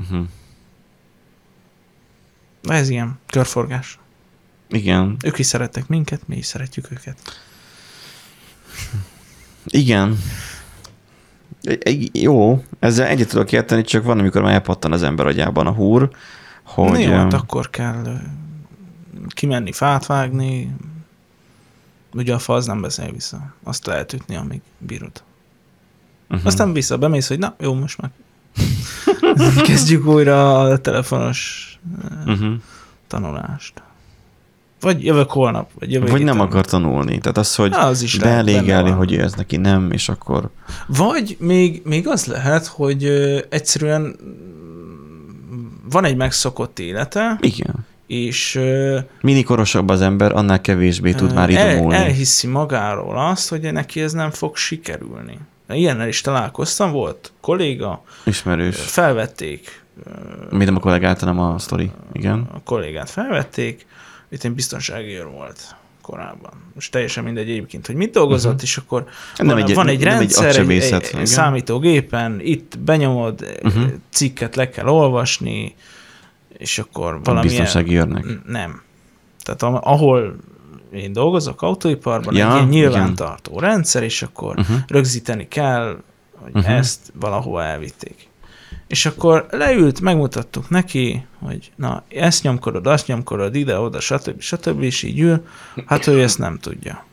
Uh-huh. 0.00 0.26
Ez 2.62 2.88
ilyen 2.88 3.18
körforgás. 3.26 3.98
Igen. 4.68 5.16
Ők 5.24 5.38
is 5.38 5.46
szerettek 5.46 5.86
minket, 5.86 6.28
mi 6.28 6.36
is 6.36 6.46
szeretjük 6.46 6.90
őket. 6.90 7.18
Igen. 9.66 10.18
Egy- 11.62 11.82
egy- 11.82 12.22
Jó, 12.22 12.64
ezzel 12.78 13.06
egyet 13.06 13.28
tudok 13.28 13.52
érteni, 13.52 13.82
csak 13.82 14.04
van, 14.04 14.18
amikor 14.18 14.42
már 14.42 14.52
elpattan 14.52 14.92
az 14.92 15.02
ember 15.02 15.26
agyában 15.26 15.66
a 15.66 15.72
húr, 15.72 16.10
hogy... 16.68 17.00
Jó, 17.00 17.10
hát 17.10 17.32
akkor 17.32 17.70
kell 17.70 18.20
kimenni, 19.28 19.72
fát 19.72 20.06
vágni. 20.06 20.76
Ugye 22.14 22.34
a 22.34 22.38
fa 22.38 22.54
az 22.54 22.66
nem 22.66 22.80
beszél 22.80 23.12
vissza. 23.12 23.54
Azt 23.62 23.86
lehet 23.86 24.12
ütni, 24.12 24.36
amíg 24.36 24.60
bírod. 24.78 25.22
uh-huh. 26.30 26.46
Aztán 26.46 26.72
vissza 26.72 26.98
bemész, 26.98 27.28
hogy 27.28 27.38
na, 27.38 27.54
jó, 27.60 27.74
most 27.74 27.98
már 28.00 28.10
kezdjük 29.66 30.06
újra 30.06 30.60
a 30.60 30.78
telefonos 30.78 31.78
uh-huh. 32.26 32.54
tanulást. 33.06 33.82
Vagy 34.80 35.04
jövök 35.04 35.30
holnap, 35.30 35.70
vagy 35.78 35.92
jövök 35.92 36.08
Vagy 36.08 36.24
nem 36.24 36.40
akar 36.40 36.64
tanulni. 36.64 37.18
Tehát 37.18 37.38
az, 37.38 37.54
hogy 37.54 37.72
Az 37.72 38.02
is 38.02 38.18
beelégelni, 38.18 38.90
hogy 38.90 39.16
ez 39.16 39.32
neki 39.32 39.56
nem, 39.56 39.92
és 39.92 40.08
akkor... 40.08 40.50
Vagy 40.86 41.36
még, 41.40 41.82
még 41.84 42.08
az 42.08 42.24
lehet, 42.24 42.66
hogy 42.66 43.04
egyszerűen 43.48 44.16
van 45.90 46.04
egy 46.04 46.16
megszokott 46.16 46.78
élete, 46.78 47.38
Igen. 47.40 47.86
és 48.06 48.54
Minél 49.20 49.44
korosabb 49.44 49.88
az 49.88 50.00
ember, 50.00 50.32
annál 50.32 50.60
kevésbé 50.60 51.12
tud 51.12 51.34
már 51.34 51.50
el, 51.50 51.70
idomulni. 51.70 51.96
elhiszi 51.96 52.46
magáról 52.46 53.18
azt, 53.18 53.48
hogy 53.48 53.72
neki 53.72 54.00
ez 54.00 54.12
nem 54.12 54.30
fog 54.30 54.56
sikerülni. 54.56 55.38
Ilyennel 55.68 56.08
is 56.08 56.20
találkoztam, 56.20 56.90
volt 56.92 57.32
kolléga, 57.40 58.02
Ismerős. 58.24 58.76
felvették, 58.80 59.82
Mit 60.50 60.66
nem 60.66 60.76
a 60.76 60.80
kollégát, 60.80 61.20
hanem 61.20 61.38
a 61.40 61.58
sztori. 61.58 61.90
Igen. 62.12 62.48
a 62.54 62.60
kollégát 62.64 63.10
felvették, 63.10 63.86
itt 64.28 64.44
egy 64.44 64.52
biztonsági 64.52 65.14
őr 65.14 65.26
volt 65.26 65.76
korábban. 66.10 66.52
Most 66.74 66.90
teljesen 66.92 67.24
mindegy 67.24 67.50
egyébként, 67.50 67.86
hogy 67.86 67.94
mit 67.94 68.10
dolgozott, 68.12 68.50
uh-huh. 68.52 68.62
és 68.68 68.76
akkor 68.76 69.04
Nem 69.36 69.46
van, 69.46 69.56
egy- 69.56 69.74
van 69.74 69.88
egy 69.88 69.98
nem 69.98 70.08
egy 70.12 70.18
rendszer, 70.18 70.56
egy, 70.56 70.70
egy, 70.70 71.08
igen. 71.12 71.26
számítógépen, 71.26 72.40
itt 72.42 72.78
benyomod, 72.78 73.56
Uh-huh. 73.62 73.82
cikket 74.10 74.56
le 74.56 74.70
kell 74.70 74.86
olvasni, 74.86 75.74
és 76.58 76.78
akkor 76.78 77.20
valami... 77.24 77.46
biztonsági 77.46 77.96
őrnek. 77.96 78.24
Nem. 78.46 78.82
Tehát 79.42 79.62
ahol 79.84 80.36
én 80.92 81.12
dolgozok 81.12 81.62
autóiparban, 81.62 82.34
Ja, 82.34 82.46
egy 82.46 82.52
ilyen 82.54 82.56
igen. 82.56 82.68
nyilvántartó 82.68 83.58
rendszer, 83.58 84.02
és 84.02 84.22
akkor 84.22 84.58
Uh-huh. 84.58 84.76
rögzíteni 84.86 85.48
kell, 85.48 85.96
hogy 86.40 86.50
uh-huh. 86.54 86.76
ezt 86.76 87.12
valahova 87.20 87.62
elvitték. 87.64 88.28
És 88.88 89.06
akkor 89.06 89.46
leült, 89.50 90.00
megmutattuk 90.00 90.68
neki, 90.68 91.26
hogy 91.38 91.72
na, 91.76 92.02
ezt 92.08 92.42
nyomkodod, 92.42 92.86
azt 92.86 93.06
nyomkodod, 93.06 93.54
ide-oda, 93.54 94.00
stb. 94.00 94.40
stb. 94.40 94.82
és 94.82 95.02
így 95.02 95.20
ül, 95.20 95.46
hát 95.86 96.06
ő 96.06 96.22
ezt 96.22 96.38
nem 96.38 96.58
tudja. 96.58 97.04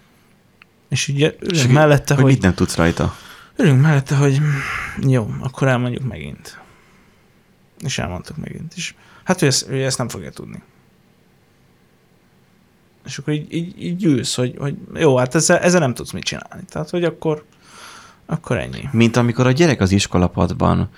És 0.90 1.08
ugye 1.08 1.36
ülünk 1.40 1.56
És 1.56 1.68
mellette, 1.68 2.14
hogy 2.14 2.24
hogy, 2.24 2.32
mit 2.32 2.42
nem 2.42 2.54
tudsz 2.54 2.76
rajta. 2.76 3.16
ülünk 3.58 3.82
mellette, 3.82 4.16
hogy 4.16 4.40
jó, 5.08 5.30
akkor 5.40 5.68
elmondjuk 5.68 6.04
megint. 6.04 6.60
És 7.80 7.98
elmondtuk 7.98 8.38
megint. 8.38 8.74
És 8.76 8.94
hát 9.24 9.42
ő 9.42 9.46
ezt, 9.46 9.70
ő 9.70 9.84
ezt 9.84 9.98
nem 9.98 10.10
fogja 10.10 10.32
tudni. 10.32 10.62
És 13.06 13.18
akkor 13.18 13.34
így, 13.34 13.54
így, 13.54 13.84
így 13.84 14.04
ülsz, 14.04 14.36
hogy, 14.36 14.56
hogy 14.58 14.76
jó, 14.94 15.18
hát 15.18 15.36
ezzel, 15.36 15.58
ezzel 15.58 15.80
nem 15.80 15.94
tudsz 15.94 16.12
mit 16.12 16.24
csinálni. 16.24 16.66
Tehát, 16.70 16.90
hogy 16.90 17.04
akkor, 17.04 17.46
akkor 18.26 18.58
ennyi. 18.58 18.90
Mint 18.92 19.16
amikor 19.16 19.48
a 19.48 19.52
gyerek 19.52 19.82
az 19.82 19.92
iskolapadban, 19.92 20.90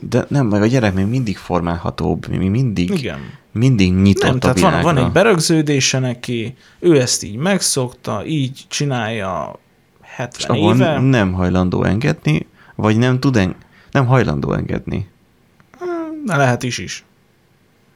de 0.00 0.24
nem, 0.28 0.46
meg 0.46 0.62
a 0.62 0.66
gyerek 0.66 0.94
még 0.94 1.06
mindig 1.06 1.36
formálhatóbb, 1.36 2.26
még 2.28 2.50
mindig, 2.50 2.90
Igen. 2.90 3.18
mindig 3.52 3.94
nyitott 3.94 4.22
Nem, 4.26 4.34
a 4.34 4.38
tehát 4.38 4.60
van, 4.60 4.70
világra. 4.70 4.92
van 4.92 5.04
egy 5.04 5.12
berögződése 5.12 5.98
neki, 5.98 6.56
ő 6.78 7.00
ezt 7.00 7.22
így 7.22 7.36
megszokta, 7.36 8.26
így 8.26 8.64
csinálja 8.68 9.58
és 10.02 10.08
70 10.14 10.56
abban 10.56 10.76
éve. 10.76 11.00
nem 11.00 11.32
hajlandó 11.32 11.84
engedni, 11.84 12.46
vagy 12.74 12.96
nem 12.96 13.20
tud 13.20 13.36
en- 13.36 13.56
nem 13.90 14.06
hajlandó 14.06 14.52
engedni. 14.52 15.08
Na, 16.24 16.36
lehet 16.36 16.62
is 16.62 16.78
is. 16.78 17.04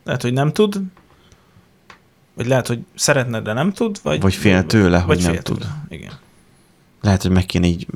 Lehet, 0.04 0.22
hogy 0.22 0.32
nem 0.32 0.52
tud, 0.52 0.80
vagy 2.34 2.46
lehet, 2.46 2.66
hogy 2.66 2.78
szeretne, 2.94 3.40
de 3.40 3.52
nem 3.52 3.72
tud, 3.72 3.98
vagy, 4.02 4.20
Vagy 4.20 4.34
fél 4.34 4.66
tőle, 4.66 4.98
hogy 4.98 5.06
vagy 5.14 5.22
nem 5.24 5.32
fél 5.32 5.42
tud. 5.42 5.58
Tőle. 5.58 5.84
Igen. 5.88 6.12
Lehet, 7.02 7.22
hogy 7.22 7.30
meg 7.30 7.46
kéne 7.46 7.66
így 7.66 7.86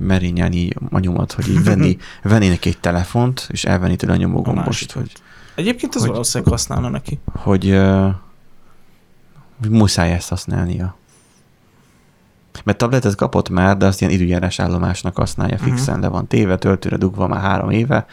merényelni 0.00 0.68
a 0.90 0.98
nyomat, 0.98 1.32
hogy 1.32 1.48
így 1.48 1.62
venni, 1.64 1.96
neki 2.48 2.68
egy 2.68 2.78
telefont, 2.78 3.46
és 3.50 3.64
elvenni 3.64 3.96
tőle 3.96 4.12
a 4.12 4.16
A 4.16 4.18
nyomógombost, 4.18 4.92
hogy, 4.92 5.12
Egyébként 5.54 5.94
az 5.94 6.00
Hogy- 6.00 6.10
valószínűleg 6.10 6.52
használna 6.52 6.88
neki. 6.88 7.18
hogy, 7.32 7.70
uh, 7.70 8.10
hogy 9.60 9.70
muszáj 9.70 10.12
ezt 10.12 10.28
használnia. 10.28 10.96
Mert 12.64 12.78
tabletet 12.78 13.14
kapott 13.14 13.48
már, 13.48 13.76
de 13.76 13.86
azt 13.86 14.00
ilyen 14.00 14.12
időjárás 14.12 14.58
állomásnak 14.58 15.16
használja 15.16 15.56
Mhm. 15.60 15.64
fixen, 15.64 16.00
le 16.00 16.08
van 16.08 16.26
téve, 16.26 16.56
töltőre 16.58 16.96
dugva 16.96 17.26
már 17.26 17.40
három 17.40 17.70
éve, 17.70 18.06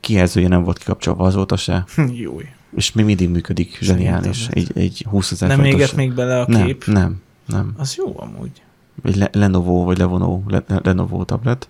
kijelzője 0.00 0.48
nem 0.48 0.62
volt 0.62 0.78
kikapcsolva 0.78 1.24
azóta 1.26 1.56
se, 1.56 1.84
Jó. 2.22 2.40
és 2.76 2.92
még 2.92 3.04
mindig 3.04 3.28
működik, 3.30 3.78
zseniális. 3.80 4.48
Egy, 4.50 4.70
egy 4.74 5.06
20 5.10 5.30
ezer 5.30 5.48
Nem 5.48 5.64
éget 5.64 5.96
még 5.96 6.12
bele 6.14 6.40
a 6.40 6.44
nem, 6.48 6.64
kép? 6.66 6.84
Nem, 6.86 7.22
nem. 7.46 7.74
Az 7.76 7.94
jó 7.96 8.14
amúgy. 8.20 8.62
Egy 9.02 9.16
Le- 9.16 9.30
Lenovo, 9.32 9.84
vagy 9.84 9.98
Levonó, 9.98 10.42
Le- 10.46 10.80
Lenovo 10.82 11.24
tablet. 11.24 11.68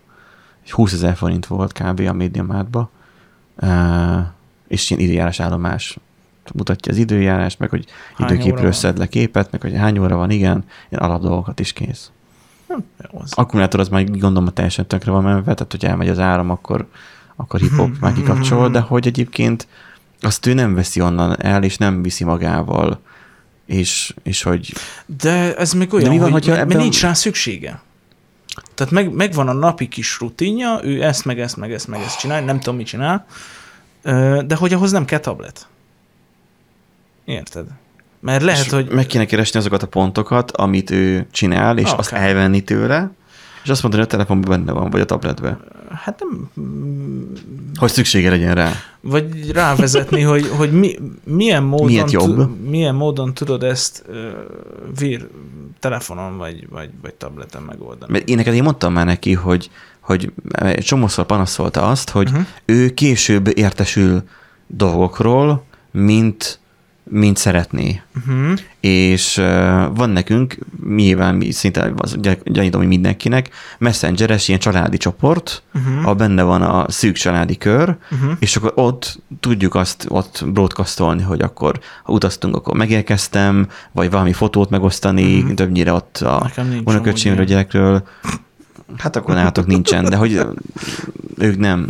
Egy 0.65 0.71
20 0.71 0.93
ezer 0.93 1.17
forint 1.17 1.47
volt 1.47 1.73
kb. 1.73 2.01
a 2.01 2.13
MediaMarktba. 2.13 2.91
Uh, 3.63 4.27
és 4.69 4.91
ilyen 4.91 5.03
időjárás 5.03 5.41
állomás 5.41 5.99
mutatja 6.55 6.93
az 6.93 6.99
időjárás, 6.99 7.57
meg 7.57 7.69
hogy 7.69 7.87
Hány 8.15 8.29
időképről 8.31 8.73
szed 8.73 8.99
le 8.99 9.07
képet, 9.07 9.51
meg 9.51 9.61
hogy 9.61 9.75
hány 9.75 9.99
óra 9.99 10.17
van, 10.17 10.31
igen, 10.31 10.65
ilyen 10.89 11.03
alapdolgokat 11.03 11.61
is 11.61 11.73
kész. 11.73 12.11
Hm. 12.67 12.79
Akkumulátor 13.31 13.81
az 13.81 13.89
már 13.89 14.05
gondolom 14.05 14.49
teljesen 14.53 14.87
tönkre 14.87 15.11
van 15.11 15.23
menve, 15.23 15.55
tehát 15.55 15.71
hogy 15.71 15.85
elmegy 15.85 16.09
az 16.09 16.19
áram, 16.19 16.51
akkor, 16.51 16.87
akkor 17.37 17.61
hip-hop 17.61 17.99
már 18.01 18.13
kikapcsol, 18.13 18.71
de 18.71 18.81
hogy 18.81 19.07
egyébként 19.07 19.67
azt 20.21 20.47
ő 20.47 20.55
nem 20.55 20.75
veszi 20.75 21.01
onnan 21.01 21.43
el, 21.43 21.63
és 21.63 21.77
nem 21.77 22.03
viszi 22.03 22.25
magával, 22.25 23.01
és, 23.67 24.15
és 24.23 24.43
hogy 24.43 24.73
De 25.21 25.57
ez 25.57 25.73
még 25.73 25.95
olyan, 25.95 26.09
mi 26.09 26.19
van, 26.19 26.31
hogy 26.31 26.51
ebben- 26.51 26.77
nincs 26.77 27.01
rá 27.01 27.13
szüksége. 27.13 27.81
Tehát 28.75 28.93
meg, 28.93 29.13
megvan 29.13 29.49
a 29.49 29.53
napi 29.53 29.89
kis 29.89 30.19
rutinja, 30.21 30.81
ő 30.83 31.03
ezt, 31.03 31.25
meg 31.25 31.41
ezt, 31.41 31.57
meg 31.57 31.73
ezt, 31.73 31.89
meg 31.89 32.01
ezt 32.01 32.19
csinál, 32.19 32.41
nem 32.45 32.59
tudom, 32.61 32.77
mit 32.77 32.87
csinál, 32.87 33.27
de 34.47 34.55
hogy 34.55 34.73
ahhoz 34.73 34.91
nem 34.91 35.05
kell 35.05 35.19
tablet. 35.19 35.67
Érted? 37.25 37.67
Mert 38.21 38.43
lehet, 38.43 38.65
és 38.65 38.73
hogy 38.73 38.89
meg 38.89 39.07
kéne 39.07 39.25
keresni 39.25 39.59
azokat 39.59 39.83
a 39.83 39.87
pontokat, 39.87 40.51
amit 40.51 40.91
ő 40.91 41.27
csinál, 41.31 41.79
és 41.79 41.85
Akár. 41.85 41.99
azt 41.99 42.13
elvenni 42.13 42.61
tőle, 42.65 43.11
És 43.67 43.73
azt 43.73 43.83
mondta, 43.83 44.01
hogy 44.01 44.09
a 44.11 44.13
telefonban 44.13 44.51
benne 44.51 44.73
van, 44.73 44.91
vagy 44.91 45.01
a 45.01 45.05
tabletben. 45.05 45.61
Hát 45.91 46.21
nem, 46.21 46.51
Hogy 47.75 47.91
szüksége 47.91 48.31
legyen 48.31 48.55
rá. 48.55 48.73
vagy 49.01 49.51
rávezetni, 49.51 50.21
hogy, 50.21 50.49
hogy 50.49 50.73
mi, 50.73 50.99
milyen, 51.25 51.63
módon 51.63 51.87
Miért 51.87 52.11
jobb? 52.11 52.37
tu- 52.37 52.69
milyen 52.69 52.95
módon 52.95 53.35
tudod 53.35 53.63
ezt 53.63 54.05
uh, 54.09 54.17
vír 54.99 55.29
telefonon 55.81 56.37
vagy, 56.37 56.69
vagy, 56.69 56.91
vagy 57.03 57.15
tableten 57.15 57.63
megoldani. 57.63 58.13
Mert 58.13 58.29
én 58.29 58.37
neked 58.37 58.55
én 58.55 58.63
mondtam 58.63 58.93
már 58.93 59.07
neki, 59.07 59.33
hogy, 59.33 59.71
hogy 60.01 60.33
csomószor 60.79 61.27
panaszolta 61.27 61.89
azt, 61.89 62.11
hogy 62.11 62.29
uh-huh. 62.29 62.47
ő 62.65 62.89
később 62.91 63.59
értesül 63.59 64.23
dolgokról, 64.67 65.65
mint, 65.91 66.59
mint 67.11 67.37
szeretné. 67.37 68.03
Uh-huh. 68.17 68.59
És 68.81 69.37
uh, 69.37 69.45
van 69.95 70.11
nekünk, 70.11 70.59
nyilván 70.89 71.35
mi 71.35 71.51
szinte 71.51 71.93
az, 71.97 72.17
gy- 72.21 72.53
gyanítom, 72.53 72.81
hogy 72.81 72.89
mindenkinek, 72.89 73.49
messengeres 73.79 74.49
ilyen 74.49 74.61
családi 74.61 74.97
csoport, 74.97 75.63
uh-huh. 75.75 75.99
ahol 76.03 76.15
benne 76.15 76.43
van 76.43 76.63
a 76.63 76.91
szűk 76.91 77.15
családi 77.15 77.57
kör, 77.57 77.97
uh-huh. 78.11 78.33
és 78.39 78.57
akkor 78.57 78.73
ott 78.75 79.19
tudjuk 79.41 79.75
azt 79.75 80.07
ott 80.09 80.45
broadcastolni, 80.47 81.23
hogy 81.23 81.41
akkor 81.41 81.81
ha 82.03 82.13
utaztunk, 82.13 82.57
akkor 82.57 82.77
megérkeztem, 82.77 83.69
vagy 83.93 84.11
valami 84.11 84.33
fotót 84.33 84.71
megosztani, 84.71 85.39
uh-huh. 85.39 85.55
többnyire 85.55 85.93
ott 85.93 86.17
a 86.17 86.51
unoköcsémről, 86.85 87.45
gyerekről. 87.45 88.07
Hát 88.97 89.17
akkor 89.17 89.35
nálatok 89.35 89.67
nincsen, 89.67 90.05
de 90.05 90.17
hogy 90.17 90.41
ők 91.39 91.59
nem 91.59 91.89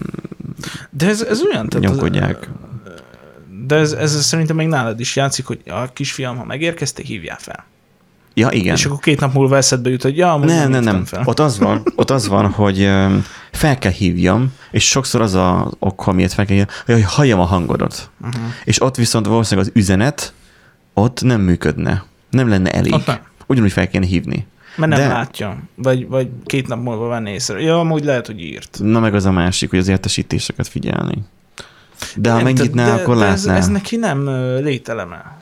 De 0.90 1.06
ez, 1.06 1.22
ez 1.22 1.42
olyan, 1.42 1.68
tehát 1.68 1.84
az, 1.84 1.90
nyomkodják. 1.90 2.48
De 3.66 3.74
ez, 3.74 3.92
ez 3.92 4.24
szerintem 4.24 4.56
még 4.56 4.66
nálad 4.66 5.00
is 5.00 5.16
játszik, 5.16 5.46
hogy 5.46 5.60
a 5.66 5.92
kisfiam, 5.92 6.36
ha 6.36 6.44
megérkezte, 6.44 7.02
hívjál 7.02 7.38
fel. 7.38 7.64
Ja, 8.34 8.50
igen. 8.50 8.74
És 8.74 8.84
akkor 8.84 8.98
két 8.98 9.20
nap 9.20 9.32
múlva 9.32 9.56
eszedbe 9.56 9.90
jut, 9.90 10.02
hogy 10.02 10.16
ja, 10.16 10.32
amúgy 10.32 10.46
Nem, 10.46 10.70
nem. 10.70 11.04
Fel. 11.04 11.22
Ott 11.24 11.38
az 11.40 11.58
van, 11.58 11.82
ott 11.96 12.10
az 12.10 12.28
van, 12.28 12.50
hogy 12.50 12.90
fel 13.52 13.78
kell 13.78 13.92
hívjam, 13.92 14.52
és 14.70 14.88
sokszor 14.88 15.20
az 15.20 15.34
a 15.34 15.72
ok, 15.78 16.06
amiért 16.06 16.32
fel 16.32 16.44
kell 16.44 16.56
hívjam, 16.56 16.74
hogy 16.86 17.14
halljam 17.14 17.40
a 17.40 17.44
hangodat. 17.44 18.10
Uh-huh. 18.20 18.42
És 18.64 18.82
ott 18.82 18.96
viszont 18.96 19.26
valószínűleg 19.26 19.68
az 19.68 19.80
üzenet 19.80 20.32
ott 20.94 21.22
nem 21.22 21.40
működne. 21.40 22.04
Nem 22.30 22.48
lenne 22.48 22.70
elég. 22.70 22.92
Ott 22.92 23.06
nem. 23.06 23.18
Ugyanúgy 23.46 23.72
fel 23.72 23.88
kéne 23.88 24.06
hívni. 24.06 24.46
Mert 24.76 24.92
nem 24.92 25.00
De- 25.00 25.14
látja. 25.14 25.58
Vagy, 25.74 26.08
vagy 26.08 26.28
két 26.44 26.68
nap 26.68 26.82
múlva 26.82 27.06
venni 27.06 27.30
észre. 27.30 27.60
Ja, 27.60 27.78
amúgy 27.78 28.04
lehet, 28.04 28.26
hogy 28.26 28.40
írt. 28.40 28.78
Na 28.82 29.00
meg 29.00 29.14
az 29.14 29.24
a 29.24 29.30
másik, 29.30 29.70
hogy 29.70 29.78
az 29.78 29.88
értesítéseket 29.88 30.68
figyelni. 30.68 31.24
De 32.16 32.30
ha 32.32 32.42
megnyitná, 32.42 32.84
tehát- 32.84 33.00
akkor 33.00 33.16
de 33.16 33.24
ez, 33.24 33.44
látná. 33.44 33.58
ez 33.60 33.68
neki 33.68 33.96
nem 33.96 34.28
lételeme. 34.62 35.40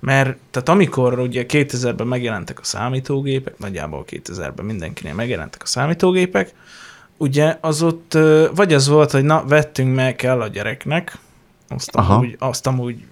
Mert 0.00 0.36
tehát 0.50 0.68
amikor 0.68 1.18
ugye 1.18 1.44
2000-ben 1.48 2.06
megjelentek 2.06 2.60
a 2.60 2.64
számítógépek, 2.64 3.58
nagyjából 3.58 4.04
2000-ben 4.10 4.64
mindenkinél 4.64 5.14
megjelentek 5.14 5.62
a 5.62 5.66
számítógépek, 5.66 6.54
ugye 7.16 7.58
az 7.60 7.82
ott 7.82 8.18
vagy 8.54 8.72
az 8.74 8.88
volt, 8.88 9.10
hogy 9.10 9.24
na, 9.24 9.44
vettünk 9.46 9.94
meg 9.94 10.16
kell 10.16 10.40
a 10.40 10.48
gyereknek, 10.48 11.18
azt 11.68 11.90
Aha. 11.96 12.14
amúgy, 12.14 12.36
azt 12.38 12.66
amúgy 12.66 13.04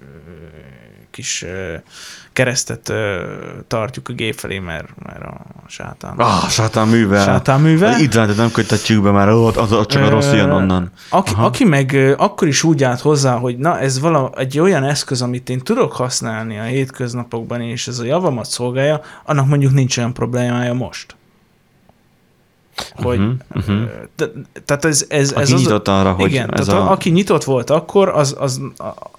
kis 1.10 1.44
keresztet 2.40 2.88
ö, 2.88 3.22
tartjuk 3.66 4.08
a 4.08 4.12
gép 4.12 4.34
felé, 4.34 4.58
mert, 4.58 4.88
mert 5.04 5.22
a 5.22 5.40
sátán. 5.66 6.14
Ah, 6.16 6.48
sátán 6.48 6.88
művel. 6.88 7.24
Sátán 7.24 7.60
művel. 7.60 8.00
Itt 8.00 8.14
nem 8.36 8.50
kötetjük 8.52 9.02
be, 9.02 9.10
mert 9.10 9.32
ott 9.32 9.56
az, 9.56 9.72
az 9.72 9.86
csak 9.86 10.02
a 10.02 10.08
rossz 10.08 10.32
jön 10.32 10.50
onnan. 10.50 10.90
Aki, 11.08 11.32
aki 11.36 11.64
meg 11.64 12.14
akkor 12.18 12.48
is 12.48 12.62
úgy 12.62 12.84
állt 12.84 13.00
hozzá, 13.00 13.36
hogy 13.36 13.58
na 13.58 13.78
ez 13.78 14.00
vala, 14.00 14.30
egy 14.36 14.58
olyan 14.58 14.84
eszköz, 14.84 15.22
amit 15.22 15.48
én 15.48 15.58
tudok 15.58 15.92
használni 15.92 16.58
a 16.58 16.62
hétköznapokban, 16.62 17.60
és 17.60 17.88
ez 17.88 17.98
a 17.98 18.04
javamat 18.04 18.46
szolgálja, 18.46 19.00
annak 19.24 19.46
mondjuk 19.46 19.72
nincs 19.72 19.98
olyan 19.98 20.12
problémája 20.12 20.74
most. 20.74 21.16
Hogy, 22.94 23.20
te- 24.16 24.30
tehát 24.64 24.84
ez, 24.84 25.06
ez, 25.08 25.32
Aki 25.32 25.40
ez 25.40 25.52
az, 25.52 25.60
nyitott 25.60 25.88
arra, 25.88 26.12
hogy 26.12 26.30
igen, 26.30 26.54
ez 26.54 26.66
tehát 26.66 26.80
a... 26.80 26.90
aki 26.90 27.10
nyitott 27.10 27.44
volt 27.44 27.70
akkor, 27.70 28.08
az, 28.08 28.36
az, 28.38 28.60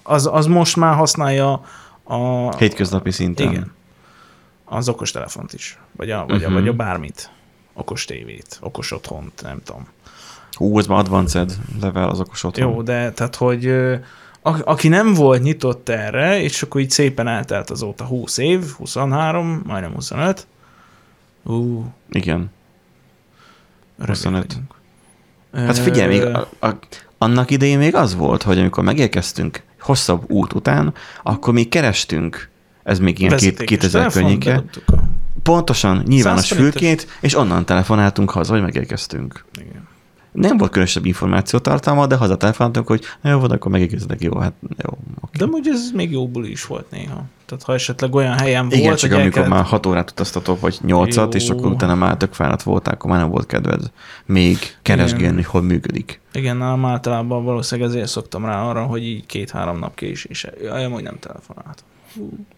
az, 0.02 0.28
az 0.32 0.46
most 0.46 0.76
már 0.76 0.94
használja 0.94 1.60
a... 2.04 2.56
Hétköznapi 2.56 3.10
szinten. 3.10 3.50
Igen. 3.50 3.72
Az 4.64 4.88
okos 4.88 5.10
telefont 5.10 5.52
is. 5.52 5.78
Vagy 5.96 6.10
a, 6.10 6.24
vagy, 6.26 6.44
a, 6.44 6.46
Mhm. 6.48 6.58
vagy 6.58 6.68
a 6.68 6.72
bármit. 6.72 7.30
Okos 7.74 8.04
tévét, 8.04 8.58
okos 8.60 8.92
otthont, 8.92 9.42
nem 9.42 9.60
tudom. 9.64 9.86
Hú, 10.52 10.78
ez 10.78 10.86
már 10.86 10.98
advanced 10.98 11.56
level 11.80 12.08
az 12.08 12.20
okos 12.20 12.44
otthon. 12.44 12.70
Jó, 12.70 12.82
de 12.82 13.12
tehát, 13.12 13.36
hogy 13.36 13.66
a, 14.42 14.62
aki 14.64 14.88
nem 14.88 15.14
volt 15.14 15.42
nyitott 15.42 15.88
erre, 15.88 16.40
és 16.40 16.62
akkor 16.62 16.80
így 16.80 16.90
szépen 16.90 17.28
eltelt 17.28 17.70
azóta 17.70 18.04
20 18.04 18.38
év, 18.38 18.64
23, 18.76 19.62
majdnem 19.66 19.92
25. 19.92 20.46
Ú, 21.42 21.84
Igen. 22.10 22.50
öregek 23.98 24.16
25. 24.16 24.46
vagyunk. 24.46 24.74
Hát 25.68 25.78
figyelj, 25.78 26.08
még 26.18 26.24
a, 26.34 26.48
a, 26.60 26.78
annak 27.22 27.50
idején 27.50 27.78
még 27.78 27.94
az 27.94 28.14
volt, 28.14 28.42
hogy 28.42 28.58
amikor 28.58 28.84
megérkeztünk 28.84 29.62
hosszabb 29.80 30.30
út 30.30 30.52
után, 30.52 30.94
akkor 31.22 31.52
még 31.52 31.68
kerestünk, 31.68 32.50
ez 32.82 32.98
még 32.98 33.18
ilyen 33.18 33.36
két, 33.36 33.40
Vezetékes 33.40 33.78
2000 33.78 34.00
telefon, 34.00 34.22
környéke, 34.22 34.64
pontosan 35.42 36.02
nyilvános 36.06 36.40
100 36.40 36.48
forintos. 36.48 36.80
fülkét, 36.80 37.06
és 37.20 37.34
onnan 37.34 37.64
telefonáltunk 37.64 38.30
haza, 38.30 38.52
hogy 38.52 38.62
megérkeztünk. 38.62 39.44
Igen. 39.60 39.88
Nem 40.32 40.56
volt 40.56 40.70
különösebb 40.70 41.04
információtartalma, 41.06 42.06
de 42.06 42.16
hazatelefonáltunk, 42.16 42.86
hogy 42.86 43.02
na 43.20 43.30
jó, 43.30 43.38
van, 43.38 43.50
akkor 43.50 43.70
megérkeztek, 43.70 44.20
jó, 44.22 44.38
hát 44.38 44.52
jó, 44.62 44.98
oké. 45.20 45.38
De 45.38 45.44
amúgy 45.44 45.68
ez 45.68 45.90
még 45.94 46.10
jó 46.10 46.28
buli 46.28 46.50
is 46.50 46.66
volt 46.66 46.90
néha. 46.90 47.24
Tehát 47.46 47.64
ha 47.64 47.74
esetleg 47.74 48.14
olyan 48.14 48.38
helyen 48.38 48.66
Igen, 48.70 48.80
volt, 48.84 48.98
csak 48.98 49.08
hogy 49.10 49.18
el 49.18 49.24
amikor 49.24 49.42
kellett- 49.42 49.56
már 49.58 49.68
6 49.68 49.86
órát 49.86 50.10
utaztatok, 50.10 50.60
vagy 50.60 50.78
8-at, 50.86 51.34
és 51.34 51.48
akkor 51.48 51.66
utána 51.72 51.94
már 51.94 52.16
tök 52.16 52.32
fáradt 52.32 52.62
voltál, 52.62 52.94
akkor 52.94 53.10
már 53.10 53.20
nem 53.20 53.30
volt 53.30 53.46
kedved 53.46 53.80
még 54.26 54.58
keresgélni, 54.82 55.22
Igen. 55.24 55.34
hogy 55.34 55.44
hol 55.44 55.62
működik. 55.62 56.20
Igen, 56.32 56.56
nálam 56.56 56.84
általában 56.84 57.44
valószínűleg 57.44 57.90
ezért 57.90 58.08
szoktam 58.08 58.44
rá 58.44 58.62
arra, 58.62 58.82
hogy 58.82 59.04
így 59.04 59.26
két-három 59.26 59.78
nap 59.78 59.94
késés. 59.94 60.46
Jaj, 60.62 60.84
amúgy 60.84 61.02
nem 61.02 61.16
telefonált. 61.20 61.84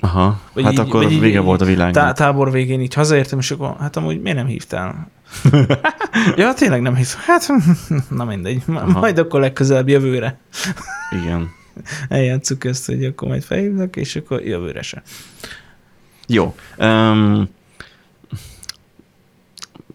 Aha, 0.01 0.41
Vagy 0.53 0.65
hát 0.65 0.73
így- 0.73 0.79
akkor 0.79 1.11
így- 1.11 1.21
vége 1.21 1.41
volt 1.41 1.61
a 1.61 1.65
világnak. 1.65 2.05
Tá- 2.05 2.17
tábor 2.17 2.51
végén 2.51 2.81
így 2.81 2.95
hazaértem, 2.95 3.39
és 3.39 3.51
akkor 3.51 3.77
hát 3.79 3.97
amúgy 3.97 4.21
miért 4.21 4.37
nem 4.37 4.47
hívtál? 4.47 5.09
ja, 6.37 6.55
tényleg 6.55 6.81
nem 6.83 6.95
hívtam. 6.95 7.21
Hát, 7.27 7.49
na 8.19 8.25
mindegy. 8.25 8.63
Aha. 8.67 9.01
Majd 9.01 9.19
akkor 9.19 9.41
legközelebb 9.41 9.89
jövőre 9.89 10.39
Igen. 11.23 11.51
eljátszuk 12.09 12.65
ezt, 12.65 12.87
hogy 12.87 13.05
akkor 13.05 13.29
majd 13.29 13.43
felhívnak, 13.43 13.97
és 13.97 14.17
akkor 14.17 14.43
jövőre 14.43 14.83
se. 14.83 15.03
Jó. 16.27 16.55
Um, 16.79 17.49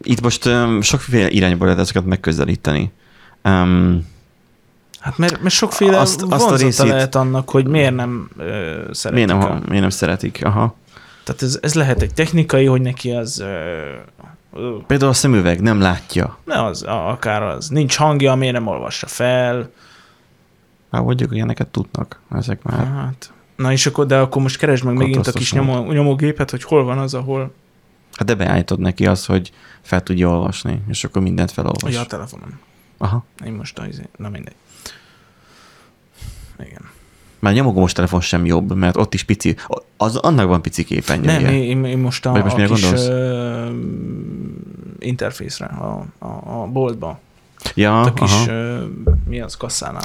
itt 0.02 0.22
most 0.22 0.46
um, 0.46 0.82
sokféle 0.82 1.30
irányból 1.30 1.66
lehet 1.68 1.82
ezeket 1.82 2.06
megközelíteni. 2.06 2.92
Um, 3.44 4.08
Hát 5.00 5.18
mert, 5.18 5.42
mert 5.42 5.54
sokféle 5.56 6.00
Azt- 6.00 6.22
azt, 6.30 6.50
a 6.52 6.56
részét- 6.56 6.88
lehet 6.88 7.16
annak, 7.16 7.50
hogy 7.50 7.68
miért 7.68 7.96
nem 7.96 8.30
ö, 8.38 8.82
szeretik. 8.92 9.26
miért, 9.26 9.42
nem, 9.42 9.52
a- 9.52 9.60
miért 9.68 9.82
nem 9.82 9.90
szeretik? 9.90 10.46
Aha. 10.46 10.76
Tehát 11.24 11.42
ez, 11.42 11.60
ez 11.62 11.74
lehet 11.74 12.02
egy 12.02 12.14
technikai, 12.14 12.66
hogy 12.66 12.82
neki 12.82 13.12
az... 13.12 13.40
Ö, 13.40 13.46
Például 14.88 15.12
a 15.12 15.14
szemüveg 15.14 15.62
nem 15.62 15.80
látja. 15.80 16.38
ne 16.45 16.64
az, 16.64 16.84
akár 16.84 17.43
az. 17.43 17.70
Nincs 17.70 17.95
hangja, 17.95 18.36
miért 18.36 18.54
nem 18.54 18.68
olvassa 18.68 19.08
fel. 19.08 19.70
Hát 20.91 21.04
mondjuk, 21.04 21.36
ilyeneket 21.36 21.68
tudnak 21.68 22.20
ezek 22.32 22.64
már. 22.64 22.88
Hát. 22.88 23.34
Na 23.56 23.72
és 23.72 23.86
akkor, 23.86 24.06
de 24.06 24.18
akkor 24.18 24.41
most 24.41 24.58
keresd 24.58 24.84
meg 24.84 24.95
megint 24.95 25.28
a 25.28 25.32
kis 25.32 25.54
nyomó, 25.54 25.91
nyomógépet, 25.91 26.50
hogy 26.50 26.64
hol 26.64 26.84
van 26.84 26.97
az, 26.97 27.14
ahol... 27.14 27.54
Hát 28.14 28.28
de 28.28 28.36
beállítod 28.36 28.80
neki 28.80 29.06
azt, 29.06 29.26
hogy 29.26 29.52
fel 29.82 30.04
tudja 30.04 30.30
olvasni, 30.30 30.82
és 30.88 31.04
akkor 31.04 31.22
mindent 31.22 31.52
felolvas. 31.52 31.93
Ja, 31.93 32.02
a 32.02 32.06
telefonon. 32.06 32.60
Aha. 32.97 33.26
Én 33.45 33.54
most 33.54 33.82
izé, 33.89 34.04
na 34.18 34.30
mindegy. 34.30 34.56
Igen. 36.60 36.89
Már 37.39 37.54
nyomogós 37.54 37.91
telefon 37.91 38.22
sem 38.22 38.45
jobb, 38.45 38.76
mert 38.76 38.97
ott 38.97 39.14
is 39.14 39.24
pici, 39.24 39.56
az 39.97 40.16
annak 40.16 40.47
van 40.47 40.62
pici 40.62 40.84
képernyője. 40.84 41.39
Nem, 41.39 41.54
én, 41.54 41.84
én 41.84 41.97
most 41.97 42.26
a, 42.26 42.32
Vagy 42.32 42.43
most 42.43 42.56
a 42.56 42.66
kis 42.66 42.82
gondolsz? 42.82 43.08
Interfészre, 45.00 45.66
a, 45.66 46.06
a, 46.20 46.62
a 46.62 46.68
boltba. 46.68 47.20
ja, 47.76 48.02
a 48.02 48.14
kis, 48.14 48.32
aha. 48.32 48.52
ö, 48.52 48.84
mi 49.28 49.41
az, 49.41 49.58
kasszánál. 49.58 50.04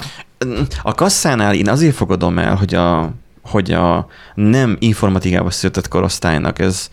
A 0.82 0.94
kasszánál 0.94 1.54
én 1.54 1.68
azért 1.68 1.94
fogadom 1.94 2.38
el, 2.38 2.54
hogy 2.54 2.74
a, 2.74 3.12
hogy 3.42 3.72
a 3.72 4.06
nem 4.34 4.76
informatikába 4.78 5.50
született 5.50 5.88
korosztálynak 5.88 6.58
ez 6.58 6.90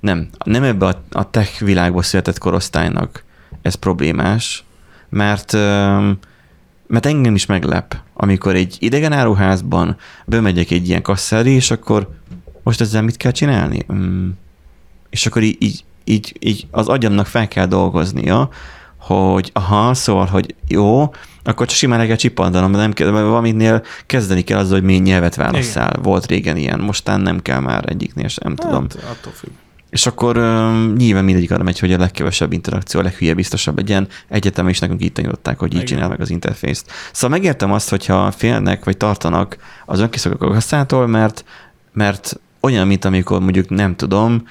nem, 0.00 0.28
nem 0.44 0.62
ebbe 0.62 0.86
a, 0.86 1.02
a 1.10 1.30
tech 1.30 1.60
világba 1.64 2.02
született 2.02 2.38
korosztálynak 2.38 3.24
ez 3.62 3.74
problémás, 3.74 4.64
mert 5.08 5.52
mert 6.86 7.06
engem 7.06 7.34
is 7.34 7.46
meglep, 7.46 7.96
amikor 8.14 8.54
egy 8.54 8.76
idegen 8.78 9.12
áruházban 9.12 9.96
bemegyek 10.24 10.70
egy 10.70 10.88
ilyen 10.88 11.02
kasszári, 11.02 11.50
és 11.50 11.70
akkor 11.70 12.08
most 12.62 12.80
ezzel 12.80 13.02
mit 13.02 13.16
kell 13.16 13.30
csinálni? 13.30 13.86
Mm. 13.92 14.28
És 15.10 15.26
akkor 15.26 15.42
így, 15.42 15.56
így, 15.58 15.84
így, 16.04 16.36
így 16.38 16.66
az 16.70 16.88
agyamnak 16.88 17.26
fel 17.26 17.48
kell 17.48 17.66
dolgoznia, 17.66 18.48
hogy 18.98 19.50
aha, 19.52 19.94
szóval, 19.94 20.26
hogy 20.26 20.54
jó, 20.68 21.10
akkor 21.44 21.66
csak 21.66 21.76
simán 21.76 22.06
kell 22.06 22.16
csippantanom, 22.16 22.72
de 22.72 22.78
nem 22.78 22.92
kell, 22.92 23.10
mert 23.10 23.26
valaminél 23.26 23.82
kezdeni 24.06 24.42
kell 24.42 24.58
azzal, 24.58 24.72
hogy 24.72 24.82
milyen 24.82 25.02
nyelvet 25.02 25.34
válasszál. 25.34 25.98
Volt 26.02 26.26
régen 26.26 26.56
ilyen, 26.56 26.80
mostán 26.80 27.20
nem 27.20 27.42
kell 27.42 27.60
már 27.60 27.84
egyiknél 27.88 28.28
sem, 28.28 28.56
tudom. 28.56 28.82
Hát, 28.82 28.94
attól 28.94 29.32
függ. 29.32 29.50
És 29.90 30.06
akkor 30.06 30.36
um, 30.36 30.92
nyilván 30.96 31.24
mindegyik 31.24 31.50
arra 31.50 31.62
megy, 31.62 31.78
hogy 31.78 31.92
a 31.92 31.98
legkevesebb 31.98 32.52
interakció, 32.52 33.00
a 33.00 33.02
leghülyebb 33.02 33.36
biztosabb 33.36 33.76
legyen. 33.76 34.08
Egyetem 34.28 34.68
is 34.68 34.78
nekünk 34.78 35.02
így 35.02 35.12
tanították, 35.12 35.58
hogy 35.58 35.68
így 35.68 35.74
Igen. 35.74 35.86
csinál 35.86 36.08
meg 36.08 36.20
az 36.20 36.30
interfészt. 36.30 36.90
Szóval 37.12 37.38
megértem 37.38 37.72
azt, 37.72 37.90
hogyha 37.90 38.30
félnek 38.30 38.84
vagy 38.84 38.96
tartanak 38.96 39.56
az 39.86 40.00
önkiszolgáló 40.00 40.52
kasszától, 40.52 41.06
mert, 41.06 41.44
mert 41.92 42.40
olyan, 42.62 42.86
mint 42.86 43.04
amikor 43.04 43.40
mondjuk 43.40 43.68
nem 43.68 43.96
tudom, 43.96 44.46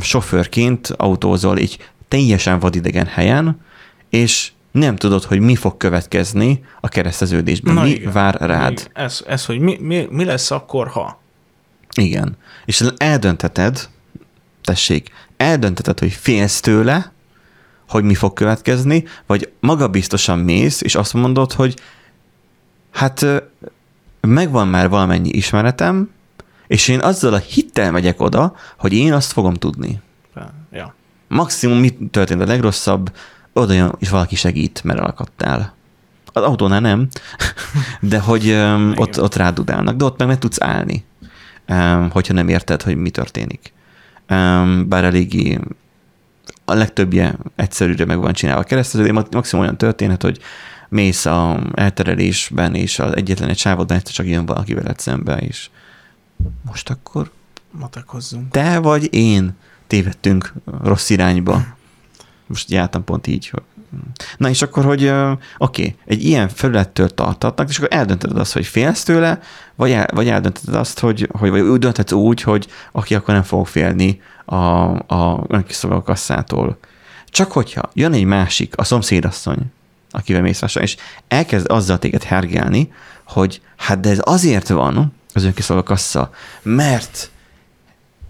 sofőrként 0.00 0.88
autózol 0.96 1.58
egy 1.58 1.78
teljesen 2.08 2.58
vadidegen 2.58 3.06
helyen, 3.06 3.60
és 4.10 4.52
nem 4.70 4.96
tudod, 4.96 5.24
hogy 5.24 5.40
mi 5.40 5.54
fog 5.54 5.76
következni 5.76 6.64
a 6.80 6.88
kereszteződésben, 6.88 7.74
Na 7.74 7.82
mi 7.82 7.90
igen. 7.90 8.12
vár 8.12 8.34
rád. 8.40 8.72
Igen. 8.72 8.86
Ez, 8.92 9.24
ez 9.26 9.44
hogy 9.44 9.58
mi, 9.58 9.78
mi, 9.80 10.06
mi 10.10 10.24
lesz 10.24 10.50
akkor, 10.50 10.88
ha? 10.88 11.20
Igen. 11.96 12.36
És 12.64 12.84
eldöntheted, 12.96 13.88
tessék, 14.64 15.10
eldöntheted, 15.36 15.98
hogy 15.98 16.12
félsz 16.12 16.60
tőle, 16.60 17.12
hogy 17.88 18.04
mi 18.04 18.14
fog 18.14 18.32
következni, 18.32 19.04
vagy 19.26 19.52
magabiztosan 19.60 20.38
mész, 20.38 20.80
és 20.80 20.94
azt 20.94 21.14
mondod, 21.14 21.52
hogy 21.52 21.74
hát 22.90 23.26
megvan 24.20 24.68
már 24.68 24.88
valamennyi 24.88 25.28
ismeretem, 25.28 26.10
és 26.72 26.88
én 26.88 27.00
azzal 27.00 27.34
a 27.34 27.38
hittel 27.38 27.90
megyek 27.90 28.20
oda, 28.20 28.54
hogy 28.78 28.92
én 28.92 29.12
azt 29.12 29.32
fogom 29.32 29.54
tudni. 29.54 30.00
Ja. 30.70 30.94
Maximum 31.28 31.78
mit 31.78 31.98
történt 32.10 32.40
a 32.40 32.46
legrosszabb, 32.46 33.12
oda 33.52 33.72
jön, 33.72 33.94
és 33.98 34.08
valaki 34.08 34.34
segít, 34.34 34.84
mert 34.84 34.98
elakadtál. 34.98 35.74
Az 36.26 36.42
autónál 36.42 36.80
nem, 36.80 37.08
de 38.00 38.18
hogy 38.18 38.50
um, 38.50 38.92
ott, 38.96 39.20
ott 39.20 39.34
rádudálnak, 39.34 39.96
de 39.96 40.04
ott 40.04 40.18
meg 40.18 40.28
meg 40.28 40.38
tudsz 40.38 40.60
állni, 40.60 41.04
um, 41.68 42.10
hogyha 42.10 42.34
nem 42.34 42.48
érted, 42.48 42.82
hogy 42.82 42.96
mi 42.96 43.10
történik. 43.10 43.72
Um, 44.30 44.88
bár 44.88 45.04
eléggé 45.04 45.58
a 46.64 46.74
legtöbbje 46.74 47.36
egyszerűre 47.56 48.04
meg 48.04 48.18
van 48.18 48.32
csinálva 48.32 48.60
a 48.60 48.64
keresztező, 48.64 49.04
de 49.04 49.12
maximum 49.12 49.64
olyan 49.64 49.78
történhet, 49.78 50.22
hogy 50.22 50.38
mész 50.88 51.26
a 51.26 51.60
elterelésben, 51.74 52.74
és 52.74 52.98
az 52.98 53.16
egyetlen 53.16 53.48
egy 53.48 53.58
sávodban 53.58 53.96
egyszer 53.96 54.14
csak 54.14 54.26
jön 54.26 54.46
valaki 54.46 54.74
veled 54.74 54.98
szembe, 54.98 55.36
és 55.36 55.70
most 56.66 56.90
akkor 56.90 57.30
Matekozzunk. 57.70 58.50
te 58.50 58.78
vagy 58.78 59.14
én 59.14 59.56
tévedtünk 59.86 60.52
rossz 60.82 61.10
irányba. 61.10 61.64
Most 62.46 62.70
jártam 62.70 63.04
pont 63.04 63.26
így. 63.26 63.48
Hogy... 63.48 63.62
Na 64.36 64.48
és 64.48 64.62
akkor, 64.62 64.84
hogy 64.84 65.08
oké, 65.08 65.36
okay, 65.58 65.96
egy 66.04 66.24
ilyen 66.24 66.48
felülettől 66.48 67.08
tartatnak, 67.08 67.68
és 67.68 67.76
akkor 67.76 67.88
eldöntöd 67.92 68.38
azt, 68.38 68.52
hogy 68.52 68.66
félsz 68.66 69.02
tőle, 69.02 69.40
vagy, 69.74 69.90
el, 69.90 70.08
vagy 70.12 70.28
eldöntöd 70.28 70.74
azt, 70.74 70.98
hogy, 70.98 71.28
hogy 71.38 71.50
vagy 71.50 71.60
úgy 71.60 71.78
dönthetsz 71.78 72.12
úgy, 72.12 72.42
hogy 72.42 72.66
aki 72.92 73.14
akkor 73.14 73.34
nem 73.34 73.42
fog 73.42 73.66
félni 73.66 74.20
a, 74.44 74.54
a 74.94 75.44
önkiszolgáló. 75.48 76.76
Csak 77.26 77.52
hogyha 77.52 77.90
jön 77.92 78.12
egy 78.12 78.24
másik, 78.24 78.76
a 78.76 78.84
szomszédasszony, 78.84 79.58
akivel 80.10 80.42
mész 80.42 80.62
és 80.74 80.96
elkezd 81.28 81.70
azzal 81.70 81.98
téged 81.98 82.22
hergelni, 82.22 82.92
hogy 83.24 83.60
hát 83.76 84.00
de 84.00 84.10
ez 84.10 84.20
azért 84.22 84.68
van, 84.68 85.12
az 85.32 85.44
önkiszolgáló 85.44 85.86
kassa, 85.86 86.30
mert 86.62 87.30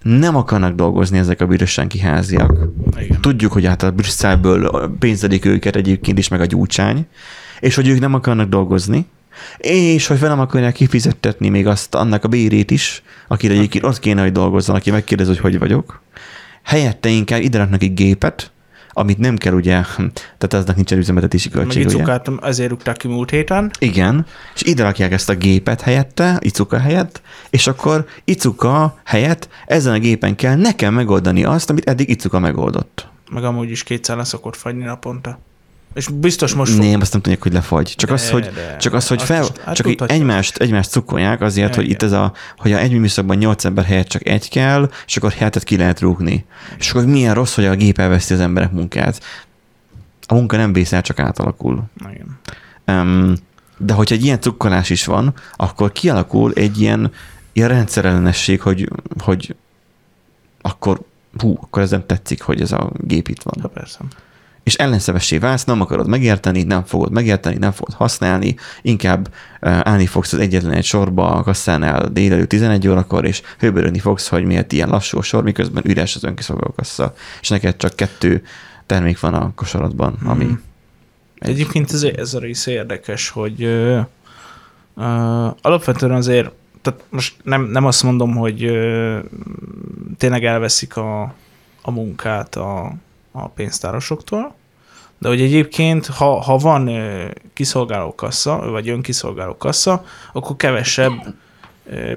nem 0.02 0.36
akarnak 0.36 0.74
dolgozni 0.74 1.18
ezek 1.18 1.40
a 1.40 1.46
bűrösen 1.46 1.88
kiháziak. 1.88 2.52
Igen. 2.96 3.20
Tudjuk, 3.20 3.52
hogy 3.52 3.66
hát 3.66 3.82
a 3.82 3.90
Brüsszelből 3.90 4.90
pénzelik 4.98 5.44
őket 5.44 5.76
egyébként 5.76 6.18
is, 6.18 6.28
meg 6.28 6.40
a 6.40 6.46
gyúcsány, 6.46 7.06
és 7.60 7.74
hogy 7.74 7.88
ők 7.88 8.00
nem 8.00 8.14
akarnak 8.14 8.48
dolgozni, 8.48 9.06
és 9.58 10.06
hogy 10.06 10.18
fel 10.18 10.28
nem 10.28 10.40
akarják 10.40 10.74
kifizettetni 10.74 11.48
még 11.48 11.66
azt 11.66 11.94
annak 11.94 12.24
a 12.24 12.28
bérét 12.28 12.70
is, 12.70 13.02
akire 13.28 13.54
egyébként 13.54 13.84
ott 13.84 13.98
kéne, 13.98 14.22
hogy 14.22 14.32
dolgozzon, 14.32 14.76
aki 14.76 14.90
megkérdez, 14.90 15.26
hogy 15.26 15.38
hogy 15.38 15.58
vagyok. 15.58 16.00
Helyette 16.62 17.08
inkább 17.08 17.40
ide 17.40 17.58
raknak 17.58 17.82
egy 17.82 17.94
gépet, 17.94 18.50
amit 18.92 19.18
nem 19.18 19.36
kell 19.36 19.52
ugye, 19.52 19.80
tehát 20.38 20.52
aznak 20.52 20.76
nincsen 20.76 20.98
üzemeltetési 20.98 21.48
Meg 21.52 21.62
költség, 21.62 21.86
ugye? 21.86 21.94
icukát 21.94 22.30
ezért 22.42 22.70
rúgták 22.70 22.96
ki 22.96 23.08
múlt 23.08 23.30
héten. 23.30 23.70
Igen, 23.78 24.26
és 24.54 24.62
ide 24.62 24.82
rakják 24.82 25.12
ezt 25.12 25.28
a 25.28 25.34
gépet 25.34 25.80
helyette, 25.80 26.38
Icuka 26.40 26.78
helyett, 26.78 27.22
és 27.50 27.66
akkor 27.66 28.06
Icuka 28.24 28.98
helyett 29.04 29.48
ezen 29.66 29.92
a 29.92 29.98
gépen 29.98 30.36
kell 30.36 30.56
nekem 30.56 30.94
megoldani 30.94 31.44
azt, 31.44 31.70
amit 31.70 31.88
eddig 31.88 32.08
Icuka 32.08 32.38
megoldott. 32.38 33.10
Meg 33.30 33.44
amúgy 33.44 33.70
is 33.70 33.82
kétszer 33.82 34.16
le 34.16 34.24
szokott 34.24 34.56
fagyni 34.56 34.84
naponta. 34.84 35.38
És 35.94 36.08
biztos 36.08 36.54
most. 36.54 36.78
Nem, 36.78 37.00
azt 37.00 37.12
nem 37.12 37.20
tudják, 37.20 37.42
hogy 37.42 37.52
lefagy. 37.52 37.94
Csak 37.96 38.08
De, 38.08 38.14
az, 38.14 38.30
hogy, 38.30 38.50
de. 38.54 38.76
csak 38.76 38.92
az, 38.92 39.08
hogy 39.08 39.16
Azt 39.16 39.26
fel, 39.26 39.42
is- 39.42 39.58
hát 39.64 39.74
csak 39.74 39.86
tudhatja. 39.86 40.14
egymást, 40.16 40.56
egymást 40.56 40.90
cukkolják 40.90 41.40
azért, 41.40 41.68
Ja, 41.68 41.74
hogy 41.74 41.84
igen. 41.84 41.96
itt 41.96 42.02
ez 42.02 42.12
a, 42.12 42.32
hogy 42.56 42.72
a 42.72 42.78
egy 42.78 42.92
műszakban 42.98 43.36
nyolc 43.36 43.64
ember 43.64 43.84
helyett 43.84 44.08
csak 44.08 44.26
egy 44.26 44.48
kell, 44.48 44.90
és 45.06 45.16
akkor 45.16 45.32
hetet 45.32 45.64
ki 45.64 45.76
lehet 45.76 46.00
rúgni. 46.00 46.44
És 46.78 46.90
akkor 46.90 47.06
milyen 47.06 47.34
rossz, 47.34 47.54
hogy 47.54 47.64
a 47.64 47.74
gép 47.74 47.98
elveszti 47.98 48.32
az 48.32 48.40
emberek 48.40 48.72
munkát. 48.72 49.20
A 50.26 50.34
munka 50.34 50.56
nem 50.56 50.72
vészel, 50.72 51.02
csak 51.02 51.18
átalakul. 51.18 51.82
Igen. 52.10 52.38
Um, 52.86 53.34
de 53.78 53.92
hogyha 53.92 54.14
egy 54.14 54.24
ilyen 54.24 54.40
cukkolás 54.40 54.90
is 54.90 55.04
van, 55.04 55.34
akkor 55.56 55.92
kialakul 55.92 56.52
egy 56.54 56.80
ilyen, 56.80 57.12
ilyen 57.52 57.68
rendszerellenesség, 57.68 58.60
hogy, 58.60 58.88
hogy 59.18 59.54
akkor 60.62 61.00
hú, 61.38 61.58
akkor 61.60 61.82
ez 61.82 61.90
nem 61.90 62.06
tetszik, 62.06 62.42
hogy 62.42 62.60
ez 62.60 62.72
a 62.72 62.90
gép 62.98 63.28
itt 63.28 63.42
van. 63.42 63.54
Ha 63.62 63.68
persze. 63.68 63.98
És 64.62 64.74
ellenszevessé 64.74 65.38
válsz, 65.38 65.64
nem 65.64 65.80
akarod 65.80 66.08
megérteni, 66.08 66.62
nem 66.62 66.84
fogod 66.84 67.12
megérteni, 67.12 67.56
nem 67.56 67.72
fogod 67.72 67.94
használni, 67.94 68.54
inkább 68.82 69.34
állni 69.60 70.06
fogsz 70.06 70.32
az 70.32 70.38
egyetlen 70.38 70.72
egy 70.72 70.84
sorba 70.84 71.30
a 71.30 71.42
kasszánál 71.42 72.08
délelőtt 72.08 72.48
11 72.48 72.88
órakor, 72.88 73.24
és 73.24 73.42
hőbörögni 73.58 73.98
fogsz, 73.98 74.28
hogy 74.28 74.44
miért 74.44 74.72
ilyen 74.72 74.88
lassú 74.88 75.18
a 75.18 75.22
sor, 75.22 75.42
miközben 75.42 75.82
üres 75.86 76.14
az 76.14 76.24
önkiszolgáló 76.24 76.72
kassa, 76.76 77.14
és 77.40 77.48
neked 77.48 77.76
csak 77.76 77.96
kettő 77.96 78.42
termék 78.86 79.20
van 79.20 79.34
a 79.34 79.52
kosaratban, 79.54 80.16
ami 80.24 80.44
Mhm. 80.44 81.50
Egyébként 81.50 81.92
ez, 81.92 82.02
ez 82.02 82.34
a 82.34 82.38
rész 82.38 82.66
érdekes, 82.66 83.28
hogy 83.28 83.62
ö, 83.62 84.00
ö, 84.96 85.46
alapvetően 85.62 86.12
azért, 86.12 86.50
tehát 86.82 87.04
most 87.10 87.36
nem, 87.42 87.62
nem 87.62 87.84
azt 87.84 88.02
mondom, 88.02 88.34
hogy 88.34 88.64
ö, 88.64 89.18
tényleg 90.18 90.44
elveszik 90.44 90.96
a, 90.96 91.22
a 91.82 91.90
munkát 91.90 92.56
a, 92.56 92.94
a 93.32 93.48
pénztárosoktól, 93.48 94.54
de 95.18 95.28
hogy 95.28 95.40
egyébként, 95.40 96.06
ha, 96.06 96.40
ha 96.40 96.56
van 96.56 96.90
kiszolgáló 97.52 98.14
kassa, 98.14 98.70
vagy 98.70 98.88
önkiszolgáló 98.88 99.56
kassa, 99.56 100.04
akkor 100.32 100.56
kevesebb 100.56 101.34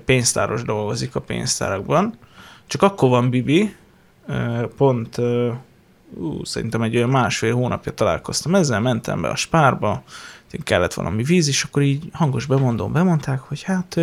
pénztáros 0.05 0.63
dolgozik 0.63 1.15
a 1.15 1.19
pénztárakban. 1.19 2.17
Csak 2.67 2.81
akkor 2.81 3.09
van 3.09 3.29
Bibi, 3.29 3.75
pont 4.77 5.17
ú, 6.13 6.43
szerintem 6.43 6.81
egy 6.81 6.95
olyan 6.95 7.09
másfél 7.09 7.53
hónapja 7.53 7.93
találkoztam 7.93 8.55
ezzel, 8.55 8.79
mentem 8.79 9.21
be 9.21 9.27
a 9.27 9.35
spárba, 9.35 10.03
kellett 10.63 10.93
valami 10.93 11.23
víz, 11.23 11.47
és 11.47 11.63
akkor 11.63 11.81
így 11.81 12.03
hangos 12.13 12.45
bemondom, 12.45 12.91
bemondták, 12.91 13.39
hogy 13.39 13.63
hát 13.63 13.99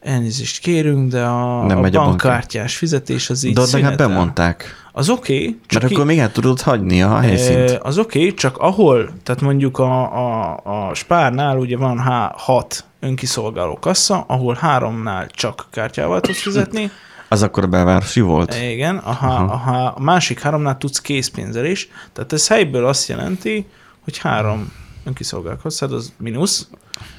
elnézést 0.00 0.58
kérünk, 0.58 1.10
de 1.10 1.24
a, 1.24 1.66
Nem 1.66 1.82
a 1.82 1.88
bankkártyás 1.88 2.76
fizetés 2.76 3.30
az 3.30 3.44
így 3.44 3.54
De 3.54 3.64
szünetel. 3.64 4.08
bemondták. 4.08 4.79
Az 4.92 5.08
oké, 5.08 5.34
okay, 5.36 5.46
Mert 5.48 5.66
csak 5.68 5.82
akkor 5.82 6.00
í- 6.00 6.04
még 6.06 6.18
el 6.18 6.32
tudod 6.32 6.60
hagyni 6.60 7.02
a 7.02 7.18
helyszínt. 7.18 7.70
Az 7.70 7.98
oké, 7.98 8.18
okay, 8.18 8.34
csak 8.34 8.58
ahol, 8.58 9.10
tehát 9.22 9.40
mondjuk 9.40 9.78
a, 9.78 10.02
a, 10.16 10.60
a 10.88 10.94
Spárnál 10.94 11.56
ugye 11.58 11.76
van 11.76 11.98
há, 11.98 12.34
hat 12.36 12.84
önkiszolgáló 13.00 13.78
kassa, 13.78 14.24
ahol 14.26 14.54
háromnál 14.54 15.26
csak 15.26 15.66
kártyával 15.70 16.20
tudsz 16.20 16.40
fizetni, 16.42 16.90
Az 17.28 17.42
akkor 17.42 17.64
a 17.64 17.66
belvárosi 17.66 18.20
volt? 18.20 18.54
igen, 18.54 18.96
a, 18.96 19.12
há, 19.12 19.38
a, 19.42 19.56
há, 19.56 19.86
a 19.86 20.00
másik 20.00 20.40
háromnál 20.40 20.78
tudsz 20.78 21.00
készpénzzel 21.00 21.64
is, 21.64 21.88
tehát 22.12 22.32
ez 22.32 22.48
helyből 22.48 22.86
azt 22.86 23.08
jelenti, 23.08 23.66
hogy 24.04 24.18
három 24.18 24.72
önkiszolgáló 25.04 25.56
kasszád 25.62 25.92
az 25.92 26.12
mínusz, 26.18 26.68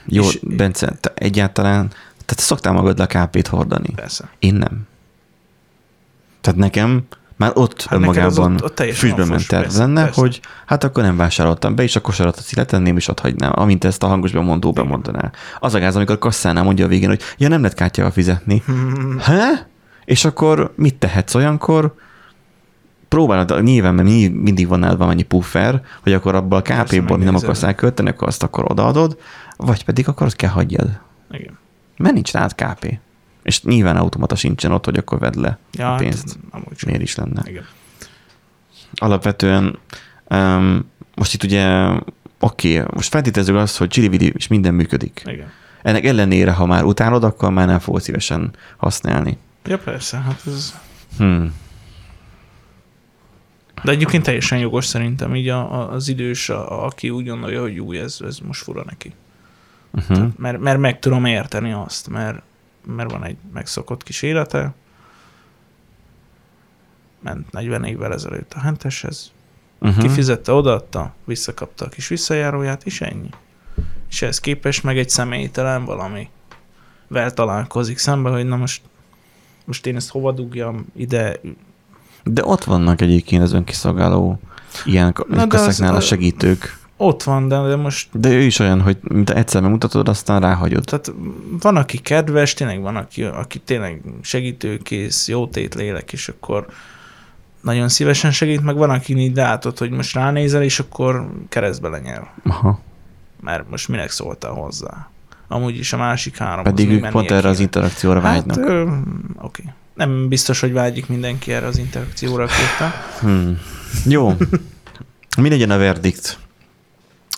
Jó, 0.05 0.23
és- 0.23 0.39
Bence, 0.41 0.93
te 0.99 1.11
egyáltalán, 1.15 1.87
tehát 1.89 2.25
te 2.25 2.41
szoktál 2.41 2.73
magadra 2.73 3.05
KP-t 3.05 3.47
hordani. 3.47 3.89
persze. 3.95 4.29
Én 4.39 4.53
nem. 4.53 4.87
Tehát 6.41 6.59
nekem 6.59 7.03
már 7.41 7.51
ott 7.53 7.81
Hát 7.85 7.99
önmagában 7.99 8.53
ott- 8.53 8.63
ott 8.63 8.93
füstbe 8.93 9.25
ment 9.25 9.47
terv 9.47 9.61
persze, 9.63 9.79
lenne, 9.79 10.03
persze. 10.03 10.21
hogy 10.21 10.41
hát 10.65 10.83
akkor 10.83 11.03
nem 11.03 11.17
vásároltam 11.17 11.75
be, 11.75 11.83
és 11.83 11.95
a 11.95 12.01
kosaratot 12.01 12.43
sziletenném, 12.43 12.97
és 12.97 13.07
ott 13.07 13.19
hagynám, 13.19 13.51
amint 13.55 13.83
ezt 13.83 14.03
a 14.03 14.07
hangos 14.07 14.31
bemondó 14.31 14.71
bemondaná. 14.71 15.31
Az 15.59 15.73
a 15.73 15.79
gáz, 15.79 15.95
amikor 15.95 16.15
a 16.15 16.17
kasszánál 16.19 16.63
mondja 16.63 16.85
a 16.85 16.87
végén, 16.87 17.07
hogy 17.09 17.21
ja, 17.37 17.47
nem 17.47 17.61
lehet 17.61 17.75
kártyával 17.77 18.11
fizetni. 18.11 18.63
Há? 19.19 19.49
És 20.05 20.25
akkor 20.25 20.73
mit 20.75 20.95
tehetsz 20.95 21.35
olyankor? 21.35 21.93
Próbálod, 23.07 23.63
nyilván, 23.63 23.95
mert 23.95 24.07
mi- 24.07 24.27
mindig 24.27 24.67
van 24.67 24.79
nálad 24.79 24.97
valamennyi 24.97 25.23
puffer, 25.23 25.81
hogy 26.03 26.13
akkor 26.13 26.35
abból 26.35 26.57
a 26.57 26.61
KP-ból, 26.61 27.17
nem 27.17 27.35
akarsz 27.35 27.63
elkölteni, 27.63 28.09
akkor 28.09 28.27
azt 28.27 28.43
akkor 28.43 28.65
odaadod, 28.71 29.17
vagy 29.57 29.85
pedig 29.85 30.07
akkor 30.07 30.25
azt 30.27 30.35
kell 30.35 30.49
hagyjad. 30.49 30.99
Igen. 31.31 31.57
Mert 31.97 32.13
nincs 32.13 32.31
rád 32.31 32.55
KP. 32.55 32.99
És 33.43 33.63
nyilván 33.63 33.97
automata 33.97 34.35
sincsen 34.35 34.71
ott, 34.71 34.85
hogy 34.85 34.97
akkor 34.97 35.19
vedd 35.19 35.39
le 35.39 35.57
Ja, 35.71 35.93
a 35.93 35.97
pénzt. 35.97 36.27
hát, 36.27 36.37
amúgy 36.51 36.77
sem. 36.77 36.89
Miért 36.89 37.03
is 37.03 37.15
lenne? 37.15 37.41
Igen. 37.45 37.65
Alapvetően 38.93 39.79
um, 40.29 40.91
most 41.15 41.33
itt 41.33 41.43
ugye 41.43 41.87
oké, 42.39 42.79
okay, 42.79 42.93
most 42.93 43.09
feltételezzük 43.09 43.55
azt, 43.55 43.77
hogy 43.77 43.87
csili 43.87 44.31
és 44.35 44.47
minden 44.47 44.73
működik. 44.73 45.21
Igen. 45.25 45.51
Ennek 45.81 46.05
ellenére, 46.05 46.51
ha 46.51 46.65
már 46.65 46.83
utálod, 46.83 47.23
akkor 47.23 47.51
már 47.51 47.67
nem 47.67 47.79
fogod 47.79 48.01
szívesen 48.01 48.53
használni. 48.77 49.37
Ja, 49.65 49.77
persze, 49.77 50.17
hát 50.17 50.41
ez 50.45 50.79
Hmm. 51.17 51.53
De 53.83 53.91
egyébként 53.91 54.23
teljesen 54.23 54.59
jogos 54.59 54.85
szerintem 54.85 55.35
így 55.35 55.47
a, 55.47 55.73
a, 55.73 55.91
az 55.91 56.07
idős, 56.07 56.49
a, 56.49 56.85
aki 56.85 57.09
úgy 57.09 57.27
gondolja, 57.27 57.61
hogy 57.61 57.79
új, 57.79 57.99
ez, 57.99 58.17
ez 58.25 58.37
most 58.37 58.63
fura 58.63 58.83
neki. 58.85 59.13
Uh-huh. 59.91 60.17
Tehát, 60.17 60.37
mert, 60.37 60.59
mert 60.59 60.79
meg 60.79 60.99
tudom 60.99 61.25
érteni 61.25 61.71
azt, 61.71 62.09
mert, 62.09 62.41
mert 62.85 63.11
van 63.11 63.23
egy 63.23 63.37
megszokott 63.53 64.03
kis 64.03 64.21
élete, 64.21 64.73
ment 67.19 67.51
40 67.51 67.83
évvel 67.83 68.13
ezelőtt 68.13 68.53
a 68.53 68.59
henteshez, 68.59 69.31
Uh-huh. 69.83 70.03
kifizette, 70.03 70.51
odaadta, 70.51 71.13
visszakapta 71.25 71.85
a 71.85 71.89
kis 71.89 72.07
visszajáróját, 72.07 72.85
és 72.85 73.01
ennyi. 73.01 73.29
És 74.09 74.21
ehhez 74.21 74.39
képest 74.39 74.83
meg 74.83 74.97
egy 74.97 75.09
személytelen 75.09 75.85
valami 75.85 76.29
vel 77.07 77.31
találkozik 77.33 77.97
szembe, 77.97 78.29
hogy 78.29 78.45
na 78.45 78.55
most, 78.55 78.81
most 79.65 79.85
én 79.85 79.95
ezt 79.95 80.09
hova 80.09 80.31
dugjam 80.31 80.85
ide. 80.95 81.39
De 82.23 82.45
ott 82.45 82.63
vannak 82.63 83.01
egyébként 83.01 83.41
az 83.43 83.53
önkiszolgáló 83.53 84.39
ilyen 84.85 85.15
Na, 85.27 85.45
de 85.45 85.59
az- 85.59 85.79
a 85.81 85.99
segítők. 85.99 86.79
Ott 87.03 87.23
van, 87.23 87.47
de, 87.47 87.61
de 87.61 87.75
most 87.75 88.07
De 88.11 88.29
ő 88.29 88.41
is 88.41 88.59
olyan, 88.59 88.81
hogy 88.81 88.97
mint 89.01 89.29
egyszer 89.29 89.61
megmutatod, 89.61 90.07
aztán 90.07 90.41
ráhagyod. 90.41 90.83
tehát 90.83 91.11
van, 91.59 91.75
aki 91.75 91.97
kedves, 91.97 92.53
tényleg 92.53 92.81
van, 92.81 92.95
aki, 92.95 93.23
aki 93.23 93.59
tényleg 93.59 94.01
segítőkész, 94.21 95.27
jótét 95.27 95.75
lélek, 95.75 96.13
és 96.13 96.27
akkor 96.27 96.65
nagyon 97.61 97.89
szívesen 97.89 98.31
segít, 98.31 98.61
meg 98.61 98.75
van, 98.75 98.89
aki 98.89 99.17
így 99.17 99.35
látod, 99.35 99.77
hogy 99.77 99.89
most 99.89 100.13
ránézel, 100.13 100.63
és 100.63 100.79
akkor 100.79 101.31
keresztbe 101.49 101.89
lenyel. 101.89 102.33
Aha. 102.43 102.79
mert 103.41 103.69
most 103.69 103.87
minek 103.87 104.09
szóltál 104.09 104.51
hozzá. 104.51 105.09
Amúgy 105.47 105.77
is 105.77 105.93
a 105.93 105.97
másik 105.97 106.37
három. 106.37 106.63
Pedig 106.63 106.91
ők 106.91 107.09
pont 107.09 107.31
erre 107.31 107.49
az 107.49 107.59
interakcióra 107.59 108.19
vágynak. 108.21 108.57
Hát, 108.57 108.67
ö, 108.67 108.87
oké. 109.41 109.63
Nem 109.93 110.27
biztos, 110.27 110.59
hogy 110.59 110.73
vágyik 110.73 111.07
mindenki 111.07 111.53
erre 111.53 111.65
az 111.65 111.77
interakcióra 111.77 112.45
képpen. 112.45 112.91
Hmm. 113.19 113.57
Jó. 114.05 114.35
Mi 115.37 115.49
legyen 115.49 115.71
a 115.71 115.77
verdikt? 115.77 116.39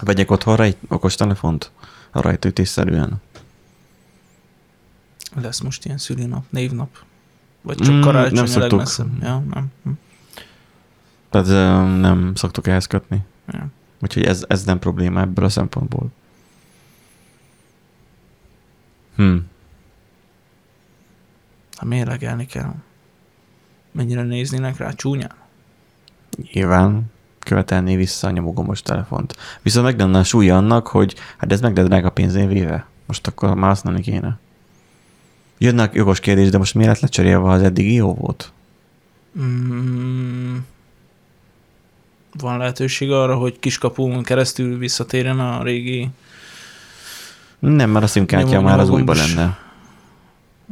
Vegyek 0.02 0.32
otthonra 0.32 0.64
egy 0.64 0.78
okos 0.88 1.16
telefont? 1.16 1.72
A 2.12 2.22
rajtaütésszerűen? 2.22 3.22
Lesz 5.42 5.60
most 5.60 5.86
ilyen 5.86 5.98
szülinap, 5.98 6.46
névnap. 6.50 6.98
Vagy 7.62 7.78
csak 7.78 7.94
Mm, 7.96 8.02
karácsony 8.02 8.34
nem 8.34 8.46
szoktuk. 8.46 8.72
legmesszebb. 8.72 9.22
Ja, 9.22 9.40
nem. 9.54 9.72
Hm. 9.84 9.90
Tehát 11.30 11.48
nem 12.00 12.36
szoktuk 12.36 12.68
ehhez 12.68 12.86
kötni. 12.88 13.26
Ja. 13.48 13.68
Úgyhogy 14.02 14.24
ez, 14.24 14.46
ez 14.48 14.64
nem 14.64 14.80
probléma 14.80 15.20
ebből 15.22 15.46
a 15.46 15.50
szempontból. 15.50 16.08
Hm. 19.16 19.36
Ha 21.76 21.86
mérlegelni 21.86 22.46
kell. 22.46 22.74
Mennyire 23.92 24.24
néznének 24.24 24.78
rá 24.78 24.92
csúnyán? 24.92 25.36
Nyilván 26.52 27.12
követelné 27.44 27.96
vissza 27.96 28.28
a 28.28 28.32
nyomogomos 28.32 28.82
telefont. 28.82 29.36
Viszont 29.62 29.86
meg 29.86 30.00
lenne 30.00 30.20
a 30.20 30.24
súlya 30.24 30.58
annak, 30.58 30.88
hogy 30.88 31.16
hát 31.38 31.52
ez 31.52 31.62
meg 31.62 31.74
drága 31.74 32.10
pénzén 32.10 32.48
véve. 32.48 32.86
Most 33.06 33.28
akkor 33.28 33.54
már 33.54 33.70
használni 33.70 34.02
kéne. 34.02 34.40
Jönnek 35.58 35.94
jogos 35.94 36.20
kérdés, 36.20 36.50
de 36.50 36.58
most 36.58 36.74
miért 36.74 36.92
lett 36.92 37.02
lecserélve, 37.02 37.48
ha 37.48 37.54
az 37.54 37.62
eddigi 37.62 37.94
jó 37.94 38.14
volt? 38.14 38.52
Mm, 39.40 40.56
van 42.40 42.58
lehetőség 42.58 43.12
arra, 43.12 43.36
hogy 43.36 43.60
kiskapun 43.60 44.24
keresztül 44.24 44.78
visszatérjen 44.78 45.40
a 45.40 45.64
régi... 45.64 46.10
Nem, 47.60 47.90
mert 47.90 48.06
a 48.06 48.08
szimkártya 48.08 48.62
már 48.62 48.80
az 48.80 48.90
újban 48.90 49.16
lenne. 49.16 49.58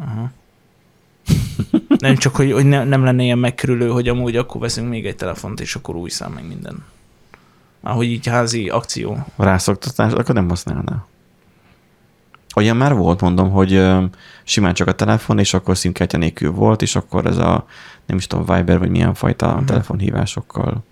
Aha. 0.01 0.31
Nem 1.99 2.15
csak, 2.15 2.35
hogy, 2.35 2.51
hogy 2.51 2.65
ne, 2.65 2.83
nem 2.83 3.03
lenne 3.03 3.23
ilyen 3.23 3.37
megkerülő, 3.37 3.89
hogy 3.89 4.07
amúgy 4.07 4.35
akkor 4.35 4.61
veszünk 4.61 4.89
még 4.89 5.05
egy 5.05 5.15
telefont, 5.15 5.59
és 5.59 5.75
akkor 5.75 5.95
új 5.95 6.09
szám 6.09 6.31
meg 6.31 6.47
minden. 6.47 6.83
Ahogy 7.81 8.05
így 8.07 8.27
házi 8.27 8.69
akció. 8.69 9.25
Rászoktatás, 9.37 10.11
akkor 10.11 10.35
nem 10.35 10.49
használná. 10.49 11.05
Olyan 12.55 12.77
már 12.77 12.93
volt, 12.95 13.21
mondom, 13.21 13.49
hogy 13.49 13.87
simán 14.43 14.73
csak 14.73 14.87
a 14.87 14.91
telefon, 14.95 15.39
és 15.39 15.53
akkor 15.53 15.77
szimkártya 15.77 16.17
nélkül 16.17 16.51
volt, 16.51 16.81
és 16.81 16.95
akkor 16.95 17.25
ez 17.25 17.37
a, 17.37 17.65
nem 18.05 18.17
is 18.17 18.27
tudom, 18.27 18.55
Viber, 18.55 18.79
vagy 18.79 18.89
milyen 18.89 19.13
fajta 19.13 19.55
Mhm. 19.55 19.65
telefonhívásokkal. 19.65 20.83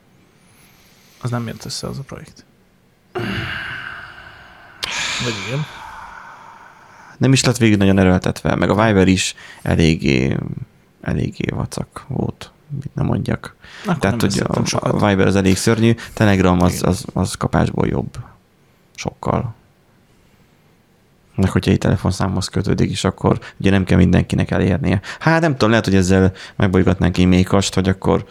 Az 1.22 1.30
nem 1.30 1.48
jött 1.48 1.66
össze 1.66 1.88
az 1.88 1.98
a 1.98 2.02
projekt. 2.02 2.46
Vagy 5.24 5.34
igen. 5.48 5.66
Nem 7.20 7.34
is 7.34 7.44
lett 7.44 7.58
végig 7.58 7.78
nagyon 7.78 8.00
erőltetve, 8.00 8.56
meg 8.56 8.70
a 8.70 8.86
Viber 8.86 9.08
is 9.08 9.36
eléggé, 9.62 10.38
eléggé 11.02 11.50
vacak 11.50 12.06
volt, 12.08 12.52
mit 12.82 12.96
nem 12.96 13.06
mondjak. 13.06 13.56
Akkor 13.86 13.98
Tehát, 13.98 14.22
nem 14.22 14.30
hogy 14.30 14.72
a, 14.72 14.98
a 14.98 15.08
Viber 15.08 15.28
az 15.28 15.36
elég 15.36 15.58
szörnyű, 15.58 15.96
Telegram 16.14 16.62
az, 16.62 16.84
az, 16.84 17.06
az 17.14 17.34
kapásból 17.34 17.88
jobb. 17.88 18.18
Sokkal. 18.96 19.56
Meg 21.36 21.50
hogyha 21.50 21.72
egy 21.72 21.78
telefonszámhoz 21.78 22.48
kötődik 22.48 22.91
is, 22.91 23.04
akkor 23.04 23.40
ugye 23.60 23.70
nem 23.70 23.84
kell 23.84 23.98
mindenkinek 23.98 24.52
elérnie. 24.52 25.02
Hát 25.20 25.41
nem 25.41 25.52
tudom, 25.52 25.70
lehet, 25.70 25.86
hogy 25.86 25.96
ezzel 25.96 26.32
megbolygatnánk 26.56 27.18
egy 27.18 27.26
mékast, 27.26 27.74
hogy 27.74 27.90
akkor 27.90 28.26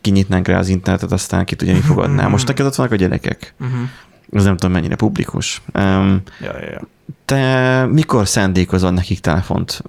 kinyitnánk 0.00 0.48
rá 0.48 0.58
az 0.58 0.68
internetet, 0.68 1.12
aztán 1.12 1.44
ki 1.44 1.56
tudja, 1.56 1.74
mi 1.74 1.80
fogadná. 1.80 2.26
Most 2.26 2.46
neked 2.46 2.66
ott 2.66 2.74
vannak 2.74 2.92
a 2.92 2.96
gyerekek. 2.96 3.54
Uh-huh. 3.60 3.88
Ez 4.32 4.44
nem 4.44 4.56
tudom, 4.56 4.72
mennyire 4.72 4.96
publikus. 4.96 5.62
Um, 5.74 6.22
Ja, 6.40 6.58
ja, 6.60 6.70
ja. 6.70 6.80
te 7.24 7.84
mikor 7.86 8.28
szándékozol 8.28 8.90
nekik 8.90 9.20
telefont? 9.20 9.82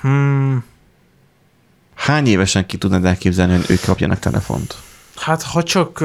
Hmm. 0.00 0.64
Hány 1.94 2.26
évesen 2.26 2.66
ki 2.66 2.76
tudnád 2.78 3.04
elképzelni, 3.04 3.56
hogy 3.56 3.64
ők 3.70 3.80
kapjanak 3.80 4.18
telefont? 4.18 4.74
Hát 5.16 5.42
ha 5.42 5.62
csak 5.62 6.00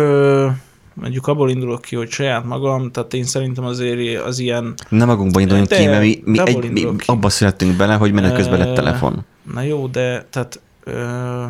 mondjuk 0.94 1.28
abból 1.28 1.50
indulok 1.50 1.82
ki, 1.82 1.96
hogy 1.96 2.10
saját 2.10 2.46
magam, 2.46 2.91
tehát 2.91 3.14
én 3.14 3.24
szerintem 3.24 3.64
azért 3.64 4.22
az 4.24 4.40
ilyen, 4.40 4.74
Nem 4.90 5.08
magunkba 5.08 5.40
induljunk 5.40 5.70
De- 5.70 5.78
ki, 5.78 5.86
mert 5.86 6.02
mi, 6.02 6.22
mi, 6.26 6.40
egy, 6.46 6.72
mi 6.72 6.86
abba 7.06 7.30
születtünk 7.30 7.78
bele, 7.78 7.94
hogy 7.96 8.12
menet 8.12 8.36
közben 8.36 8.60
lett 8.60 8.76
telefon. 8.76 9.26
na 9.54 9.62
jó, 9.62 9.88
de 9.88 10.26
tehát 10.30 10.62
ö, 10.84 11.46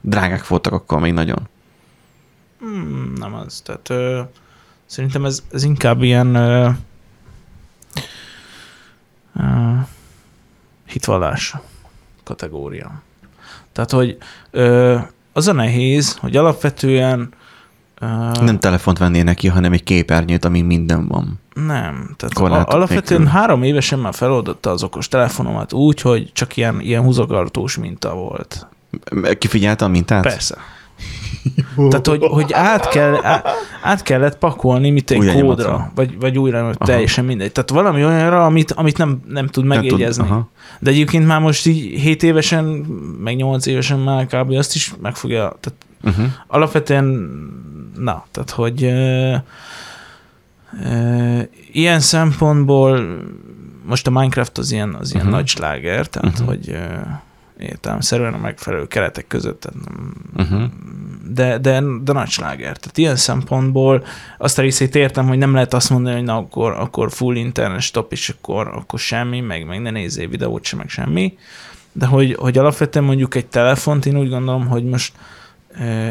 Drágák 0.00 0.46
voltak 0.48 0.72
akkor 0.72 1.00
még 1.00 1.12
nagyon. 1.12 1.48
Hmm, 2.58 3.12
nem 3.16 3.34
az. 3.34 3.60
Tehát 3.64 3.90
ö, 3.90 4.20
szerintem 4.86 5.24
ez, 5.24 5.42
ez 5.52 5.62
inkább 5.64 6.02
ilyen 6.02 6.34
ö, 6.34 6.68
ö, 9.40 9.42
hitvallás 10.86 11.54
kategória. 12.24 13.02
Tehát, 13.72 13.90
hogy 13.90 14.16
ö, 14.50 14.98
az 15.32 15.48
a 15.48 15.52
nehéz, 15.52 16.16
hogy 16.16 16.36
alapvetően 16.36 17.28
ö, 18.00 18.06
Nem 18.40 18.58
telefont 18.58 18.98
vennél 18.98 19.24
neki, 19.24 19.48
hanem 19.48 19.72
egy 19.72 19.82
képernyőt, 19.82 20.44
ami 20.44 20.60
minden 20.60 21.08
van. 21.08 21.40
nem. 21.54 22.14
Tehát 22.16 22.34
Korlátok 22.34 22.72
a, 22.72 22.74
alapvetően 22.76 23.20
nélkül. 23.20 23.38
három 23.38 23.62
évesen 23.62 23.98
már 23.98 24.14
feloldotta 24.14 24.70
az 24.70 24.82
okos 24.82 25.08
telefonomat 25.08 25.72
úgy, 25.72 26.00
hogy 26.00 26.30
csak 26.32 26.56
ilyen, 26.56 26.80
ilyen 26.80 27.02
húzogartós 27.02 27.76
minta 27.76 28.14
volt. 28.14 28.66
Kifigyelte 29.38 29.84
a 29.84 29.88
mintát? 29.88 30.22
Persze. 30.22 30.56
Tehát, 31.88 32.06
hogy, 32.06 32.22
hogy 32.22 32.52
át, 32.52 32.88
kell, 32.88 33.14
át, 33.22 33.46
át 33.82 34.02
kellett 34.02 34.38
pakolni, 34.38 34.90
mit 34.90 35.10
egy 35.10 35.18
Újra 35.18 35.32
kódra, 35.32 35.42
nyomatra. 35.42 35.92
vagy, 35.94 36.18
vagy 36.20 36.38
újra, 36.38 36.58
Aha. 36.60 36.72
teljesen 36.72 37.24
mindegy. 37.24 37.52
Tehát 37.52 37.70
valami 37.70 38.04
olyanra, 38.04 38.44
amit, 38.44 38.72
amit 38.72 38.98
nem, 38.98 39.20
nem 39.28 39.46
tud 39.46 39.64
Nem 39.64 39.80
tud- 39.80 39.90
megjegyezni. 39.90 40.24
aha. 40.24 40.48
De 40.80 40.90
egyébként 40.90 41.26
már 41.26 41.40
most 41.40 41.66
így 41.66 42.00
7 42.00 42.22
évesen, 42.22 42.64
meg 43.22 43.36
8 43.36 43.66
évesen 43.66 43.98
már 43.98 44.26
kb. 44.26 44.50
azt 44.50 44.74
is 44.74 44.94
meg 45.02 45.16
fogja, 45.16 45.38
tehát 45.60 45.74
Uh-huh. 46.06 46.26
alapvetően, 46.46 47.04
na, 47.98 48.24
tehát 48.30 48.50
hogy 48.50 48.84
ö, 48.84 49.34
ö, 50.84 51.38
ilyen 51.72 52.00
szempontból 52.00 53.18
most 53.86 54.06
a 54.06 54.10
Minecraft 54.10 54.58
az 54.58 54.72
ilyen, 54.72 54.94
az 54.94 55.12
ilyen 55.14 55.26
Mhm. 55.26 55.34
nagy 55.34 55.46
sláger, 55.46 56.06
tehát 56.06 56.38
Mhm. 56.38 56.48
hogy 56.48 56.68
ö, 56.70 56.76
értelemszerűen 57.58 58.34
a 58.34 58.38
megfelelő 58.38 58.86
keretek 58.86 59.26
között, 59.26 59.60
tehát 59.60 59.86
nem, 59.86 60.12
Uh-huh. 60.36 60.70
de, 61.28 61.58
de, 61.58 61.82
de 62.02 62.12
nagy 62.12 62.28
sláger. 62.28 62.76
Tehát 62.76 62.98
ilyen 62.98 63.16
szempontból 63.16 64.04
azt 64.38 64.58
a 64.58 64.62
részét 64.62 64.94
értem, 64.94 65.26
hogy 65.26 65.38
nem 65.38 65.54
lehet 65.54 65.74
azt 65.74 65.90
mondani, 65.90 66.14
hogy 66.14 66.24
na 66.24 66.36
akkor, 66.36 66.72
akkor 66.72 67.12
full 67.12 67.36
internet 67.36 67.80
stop, 67.80 68.12
és 68.12 68.28
akkor, 68.28 68.68
akkor 68.68 68.98
semmi, 68.98 69.40
meg, 69.40 69.66
meg 69.66 69.80
ne 69.80 69.90
nézzél 69.90 70.28
videót 70.28 70.64
sem, 70.64 70.78
meg 70.78 70.88
semmi. 70.88 71.36
De 71.92 72.06
hogy, 72.06 72.34
hogy 72.34 72.58
alapvetően 72.58 73.04
mondjuk 73.04 73.34
egy 73.34 73.46
telefont, 73.46 74.06
én 74.06 74.18
úgy 74.18 74.28
gondolom, 74.28 74.66
hogy 74.66 74.84
most 74.84 75.12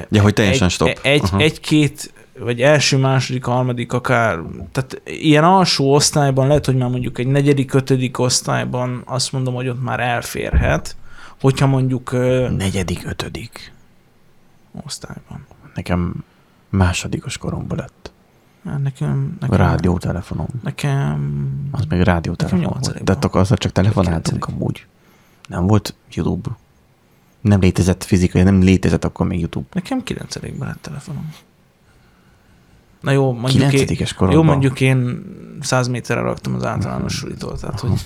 Ja, 0.09 0.21
hogy 0.21 0.33
teljesen 0.33 0.67
egy, 0.67 0.73
stop. 0.73 0.99
Egy, 1.01 1.21
Aha. 1.23 1.39
egy-két, 1.39 2.13
vagy 2.39 2.61
első, 2.61 2.97
második, 2.97 3.43
harmadik, 3.43 3.93
akár, 3.93 4.39
tehát 4.71 5.01
ilyen 5.05 5.43
alsó 5.43 5.93
osztályban 5.93 6.47
lehet, 6.47 6.65
hogy 6.65 6.75
már 6.75 6.89
mondjuk 6.89 7.19
egy 7.19 7.27
negyedik, 7.27 7.73
ötödik 7.73 8.19
osztályban 8.19 9.01
azt 9.05 9.31
mondom, 9.31 9.53
hogy 9.53 9.67
ott 9.67 9.83
már 9.83 9.99
elférhet, 9.99 10.95
hogyha 11.43 11.67
mondjuk 11.67 12.11
Negyedik, 12.57 13.05
ötödik. 13.05 13.73
osztályban. 14.85 15.45
Nekem 15.75 16.23
másodikos 16.69 17.37
koromban 17.37 17.77
lett. 17.77 18.11
Nekem, 18.81 19.37
nekem, 19.39 19.57
rádiótelefonom. 19.57 20.47
Nekem, 20.63 21.69
Az 21.71 21.85
még 21.89 22.01
rádiótelefon 22.01 22.59
volt. 22.61 23.03
De 23.03 23.15
azzal 23.35 23.57
csak 23.57 23.71
telefonáltunk 23.71 24.45
amúgy. 24.45 24.85
Nem 25.47 25.67
volt 25.67 25.95
YouTube. 26.11 26.49
Nem 27.41 27.59
létezett 27.59 28.03
fizikai, 28.03 28.43
nem 28.43 28.61
létezett 28.61 29.03
akkor 29.03 29.27
még 29.27 29.39
YouTube. 29.39 29.67
Nekem 29.73 30.03
9 30.03 30.35
lett 30.65 30.81
telefonom. 30.81 31.33
Na 33.01 33.11
jó, 33.11 33.31
mondjuk 33.33 33.73
én, 33.73 33.97
korodban. 34.15 34.43
jó, 34.45 34.51
mondjuk 34.51 34.81
én 34.81 35.23
100 35.61 35.87
méterre 35.87 36.21
raktam 36.21 36.55
az 36.55 36.63
általános 36.65 37.13
sulitól, 37.13 37.59
tehát 37.59 37.79
hogy 37.79 38.01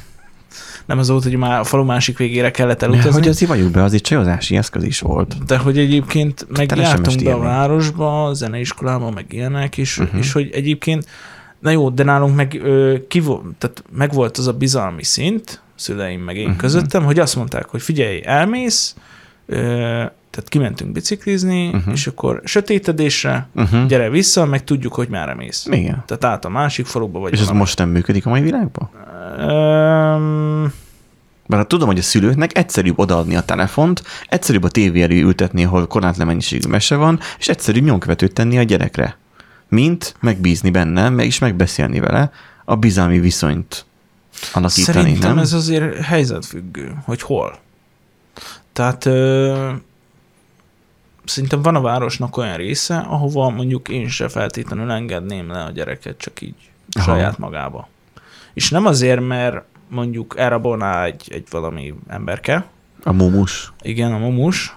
nem 0.85 0.97
az 0.97 1.09
volt, 1.09 1.23
hogy 1.23 1.35
már 1.35 1.59
a 1.59 1.63
falu 1.63 1.83
másik 1.83 2.17
végére 2.17 2.51
kellett 2.51 2.81
elutazni. 2.81 3.11
hogy 3.11 3.27
az 3.27 3.47
valljuk 3.47 3.71
be, 3.71 3.83
az 3.83 3.93
egy 3.93 4.01
csajozási 4.01 4.57
eszköz 4.57 4.83
is 4.83 4.99
volt. 4.99 5.45
De 5.45 5.57
hogy 5.57 5.77
egyébként 5.77 6.47
meg 6.57 6.67
Te 6.67 6.75
le 6.75 6.83
sem 6.83 6.93
jártunk 6.93 7.23
be 7.23 7.33
a 7.33 7.39
városba, 7.39 8.25
a 8.25 8.33
zeneiskolába, 8.33 9.11
meg 9.11 9.25
ilyenek, 9.29 9.77
és, 9.77 9.97
uh-huh. 9.97 10.19
és 10.19 10.31
hogy 10.31 10.49
egyébként, 10.53 11.05
na 11.59 11.69
jó, 11.69 11.89
de 11.89 12.03
nálunk 12.03 12.35
meg, 12.35 12.59
ö, 12.63 12.95
ki 13.07 13.21
tehát 13.57 13.83
meg 13.91 14.13
volt 14.13 14.37
az 14.37 14.47
a 14.47 14.53
bizalmi 14.53 15.03
szint, 15.03 15.61
szüleim 15.75 16.21
meg 16.21 16.35
én 16.35 16.43
uh-huh. 16.43 16.57
közöttem, 16.57 17.03
hogy 17.03 17.19
azt 17.19 17.35
mondták, 17.35 17.65
hogy 17.65 17.81
figyelj, 17.81 18.21
elmész, 18.25 18.95
ö, 19.45 19.55
tehát 20.37 20.51
kimentünk 20.51 20.91
biciklizni, 20.91 21.67
uh-huh. 21.67 21.93
és 21.93 22.07
akkor 22.07 22.41
sötétedésre, 22.43 23.47
Uh-huh. 23.55 23.85
gyere 23.85 24.09
vissza, 24.09 24.45
meg 24.45 24.63
tudjuk, 24.63 24.93
hogy 24.93 25.07
merre 25.07 25.35
mész. 25.35 25.67
Igen. 25.71 26.03
Tehát 26.05 26.23
át 26.23 26.45
a 26.45 26.49
másik 26.49 26.85
faluba, 26.85 27.19
vagy 27.19 27.33
És 27.33 27.39
ez 27.39 27.49
most 27.49 27.77
nem 27.77 27.89
működik 27.89 28.25
a 28.25 28.29
mai 28.29 28.41
világban? 28.41 28.89
Öm, 29.37 30.73
Mert 31.45 31.67
tudom, 31.67 31.87
hogy 31.87 31.97
a 31.97 32.01
szülőknek 32.01 32.57
egyszerűbb 32.57 32.99
odaadni 32.99 33.35
a 33.35 33.41
telefont, 33.41 34.03
egyszerűbb 34.29 34.63
a 34.63 34.69
tévé 34.69 35.01
elé 35.01 35.21
ültetni, 35.21 35.65
ahol 35.65 35.87
korlátlan 35.87 36.27
mennyiségű 36.27 36.67
mese 36.67 36.95
van, 36.95 37.19
és 37.39 37.47
egyszerűbb 37.47 37.83
nyomkövetőt 37.83 38.33
tenni 38.33 38.57
a 38.57 38.63
gyerekre. 38.63 39.17
Mint 39.69 40.15
megbízni 40.19 40.69
benne, 40.69 41.09
meg 41.09 41.25
is 41.25 41.39
megbeszélni 41.39 41.99
vele, 41.99 42.31
a 42.65 42.75
bizalmi 42.75 43.19
viszonyt 43.19 43.85
alakítani, 44.53 44.97
Szerintem 44.99 45.33
nem? 45.33 45.43
ez 45.43 45.53
azért 45.53 46.03
helyzetfüggő, 46.03 46.95
hogy 47.05 47.21
hol. 47.21 47.57
Tehát 48.73 49.05
ö, 49.05 49.71
szerintem 51.25 51.61
van 51.61 51.75
a 51.75 51.81
városnak 51.81 52.37
olyan 52.37 52.55
része, 52.57 52.97
ahova 52.97 53.49
mondjuk 53.49 53.89
én 53.89 54.07
se 54.07 54.29
feltétlenül 54.29 54.91
engedném 54.91 55.51
le 55.51 55.63
a 55.63 55.69
gyereket 55.69 56.17
csak 56.17 56.41
így 56.41 56.55
Aha. 56.91 57.11
saját 57.11 57.37
magába. 57.37 57.87
És 58.57 58.69
nem 58.69 58.85
azért, 58.85 59.27
mert 59.27 59.63
mondjuk 59.89 60.33
elrabolná 60.37 61.03
egy, 61.03 61.23
egy 61.29 61.43
valami 61.51 61.93
emberke, 62.07 62.65
A 63.03 63.11
mumus. 63.11 63.73
igen, 63.81 64.13
a 64.13 64.17
mumus, 64.17 64.75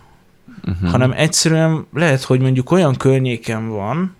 Uh-huh. 0.66 0.90
hanem 0.90 1.12
egyszerűen 1.16 1.86
lehet, 1.94 2.22
hogy 2.22 2.40
mondjuk 2.40 2.70
olyan 2.70 2.96
környéken 2.96 3.68
van, 3.68 4.14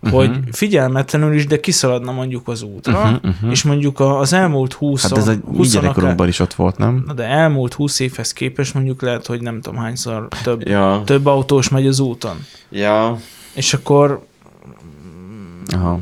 Mhm. 0.00 0.12
hogy 0.14 0.38
figyelmetlenül 0.52 1.34
is, 1.34 1.46
de 1.46 1.60
kiszaladna 1.60 2.12
mondjuk 2.12 2.48
az 2.48 2.62
útra, 2.62 2.98
uh-huh, 3.02 3.18
uh-huh. 3.24 3.50
és 3.50 3.62
mondjuk 3.62 4.00
az 4.00 4.32
elmúlt 4.32 4.72
20 4.72 5.02
Hát 5.02 5.16
ez 5.18 5.28
egy 5.28 5.42
mi 5.50 5.56
20 5.56 5.72
gyerekkorunkban 5.72 6.28
is 6.28 6.38
ott 6.40 6.54
volt, 6.54 6.76
nem? 6.76 7.02
Na 7.06 7.12
de 7.12 7.24
elmúlt 7.24 7.74
20 7.74 8.00
évhez 8.00 8.32
képest 8.32 8.74
mondjuk 8.74 9.02
lehet, 9.02 9.26
hogy 9.26 9.40
nem 9.40 9.60
tudom 9.60 9.78
hányszor 9.80 10.28
több, 10.42 10.66
Ja. 10.68 11.02
több 11.04 11.26
autós 11.26 11.68
megy 11.68 11.86
az 11.86 12.00
úton. 12.00 12.36
Ja. 12.70 13.18
És 13.54 13.74
akkor 13.74 14.26
Aha. 15.74 16.00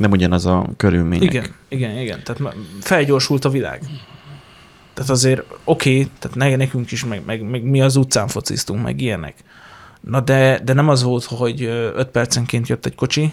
Nem 0.00 0.10
ugyanaz 0.10 0.46
a 0.46 0.66
körülmények. 0.76 1.22
igen, 1.22 1.44
igen, 1.68 1.98
igen. 1.98 2.20
Tehát 2.24 2.56
felgyorsult 2.80 3.44
a 3.44 3.48
világ. 3.48 3.80
Tehát 4.94 5.10
azért 5.10 5.42
oké, 5.64 5.90
okay, 5.90 6.10
tehát 6.18 6.36
ne, 6.36 6.56
nekünk 6.56 6.90
is, 6.90 7.04
meg, 7.04 7.22
meg, 7.24 7.42
meg, 7.42 7.62
mi 7.62 7.80
az 7.80 7.96
utcán 7.96 8.28
fociztunk, 8.28 8.82
meg 8.82 9.00
ilyenek. 9.00 9.34
Na 10.00 10.20
de, 10.20 10.60
de 10.64 10.72
nem 10.72 10.88
az 10.88 11.02
volt, 11.02 11.24
hogy 11.24 11.62
5 11.62 12.08
percenként 12.08 12.68
jött 12.68 12.86
egy 12.86 12.94
kocsi, 12.94 13.32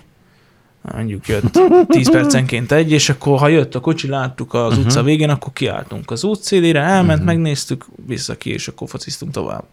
mondjuk 0.82 1.28
jött 1.28 1.60
10 1.88 2.12
percenként 2.12 2.72
egy, 2.72 2.92
és 2.92 3.10
akkor 3.10 3.40
ha 3.40 3.48
jött 3.48 3.76
a 3.76 3.80
kocsi, 3.80 4.08
láttuk 4.08 4.54
az 4.54 4.72
uh-huh. 4.72 4.86
utca 4.86 5.04
végén, 5.04 5.30
akkor 5.30 5.54
kiálltunk 5.54 6.12
az 6.12 6.24
út 6.24 6.42
szélére, 6.42 6.82
elment, 6.82 7.10
uh-huh. 7.10 7.26
megnéztük, 7.26 7.86
vissza 8.06 8.38
ki, 8.38 8.50
és 8.50 8.68
akkor 8.68 8.90
fociztunk 8.90 9.32
tovább. 9.32 9.64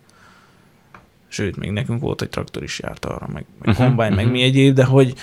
Sőt, 1.28 1.56
még 1.56 1.70
nekünk 1.70 2.00
volt 2.00 2.22
egy 2.22 2.28
traktor 2.28 2.62
is 2.62 2.80
járt 2.80 3.04
arra, 3.04 3.28
meg, 3.32 3.44
meg 3.58 3.68
uh-huh, 3.68 3.86
kombány, 3.86 4.12
uh-huh. 4.12 4.24
meg 4.24 4.32
mi 4.32 4.42
egyéb, 4.42 4.74
de 4.74 4.84
hogy 4.84 5.14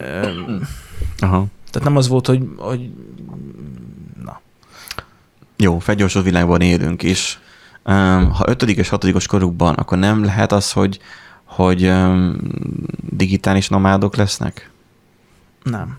öm, 0.00 0.68
Aha. 1.18 1.46
tehát 1.70 1.88
nem 1.88 1.96
az 1.96 2.08
volt, 2.08 2.26
hogy, 2.26 2.48
hogy 2.56 2.90
na, 4.22 4.40
Jó, 5.56 5.78
felgyorsult 5.78 6.24
világban 6.24 6.60
élünk, 6.60 7.02
um, 7.84 8.30
ha 8.30 8.44
ötödik 8.48 8.76
és 8.76 8.88
hatodikos 8.88 9.26
korukban, 9.26 9.74
akkor 9.74 9.98
nem 9.98 10.24
lehet 10.24 10.52
az, 10.52 10.72
hogy, 10.72 10.98
hogy 11.44 11.92
digitális 13.10 13.68
nomádok 13.68 14.16
lesznek? 14.16 14.70
nem. 15.64 15.98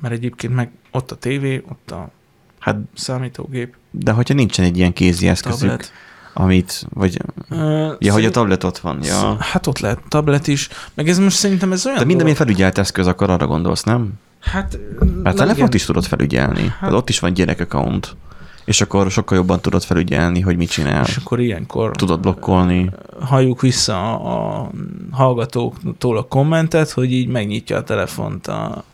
Mert 0.00 0.14
egyébként 0.14 0.54
meg 0.54 0.70
ott 0.90 1.10
a 1.10 1.16
tévé, 1.16 1.62
ott 1.68 1.90
a 1.90 2.10
Hát, 2.58 2.76
számítógép, 2.94 3.74
de 3.90 4.12
hogyha 4.12 4.34
nincsen 4.34 4.64
egy 4.64 4.76
ilyen 4.76 4.92
kézi 4.92 5.28
eszközük, 5.28 5.68
tablet. 5.68 5.92
Amit, 6.38 6.86
vagy, 6.94 7.16
Ö, 7.50 7.92
ja, 7.98 8.12
hogy 8.12 8.24
a 8.24 8.30
tablet 8.30 8.64
ott 8.64 8.78
van, 8.78 8.98
ja. 9.02 9.36
Hát 9.40 9.66
ott 9.66 9.78
lehet 9.78 9.98
tablet 10.08 10.46
is, 10.46 10.68
meg 10.94 11.08
ez 11.08 11.18
most 11.18 11.36
szerintem 11.36 11.72
ez 11.72 11.86
olyan 11.86 11.98
De 11.98 12.04
minden, 12.04 12.22
dolog- 12.24 12.40
felügyelt 12.40 12.78
eszköz, 12.78 13.06
akkor 13.06 13.30
arra 13.30 13.46
gondolsz, 13.46 13.82
nem? 13.82 14.12
Hát, 14.40 14.78
a 15.24 15.32
telefont 15.32 15.74
is 15.74 15.84
tudod 15.84 16.04
felügyelni. 16.04 16.60
Hát, 16.62 16.76
Hát- 16.78 16.92
ott 16.92 17.08
is 17.08 17.18
van 17.18 17.32
gyerek 17.32 17.60
account. 17.60 18.16
És 18.64 18.80
akkor 18.80 19.10
sokkal 19.10 19.36
jobban 19.36 19.60
tudod 19.60 19.82
felügyelni, 19.82 20.40
hogy 20.40 20.56
mit 20.56 20.70
csinál. 20.70 21.04
és 21.06 21.16
akkor 21.16 21.40
ilyenkor 21.40 21.90
Tudod 21.96 22.20
blokkolni. 22.20 22.90
halljuk 23.20 23.60
vissza 23.60 24.18
a 24.20 24.60
a 24.60 24.70
hallgatóktól 25.10 26.16
a 26.16 26.22
kommentet, 26.22 26.90
hogy 26.90 27.12
így 27.12 27.28
megnyitja 27.28 27.76
a 27.76 27.82
telefont 27.82 28.46
a 28.46 28.84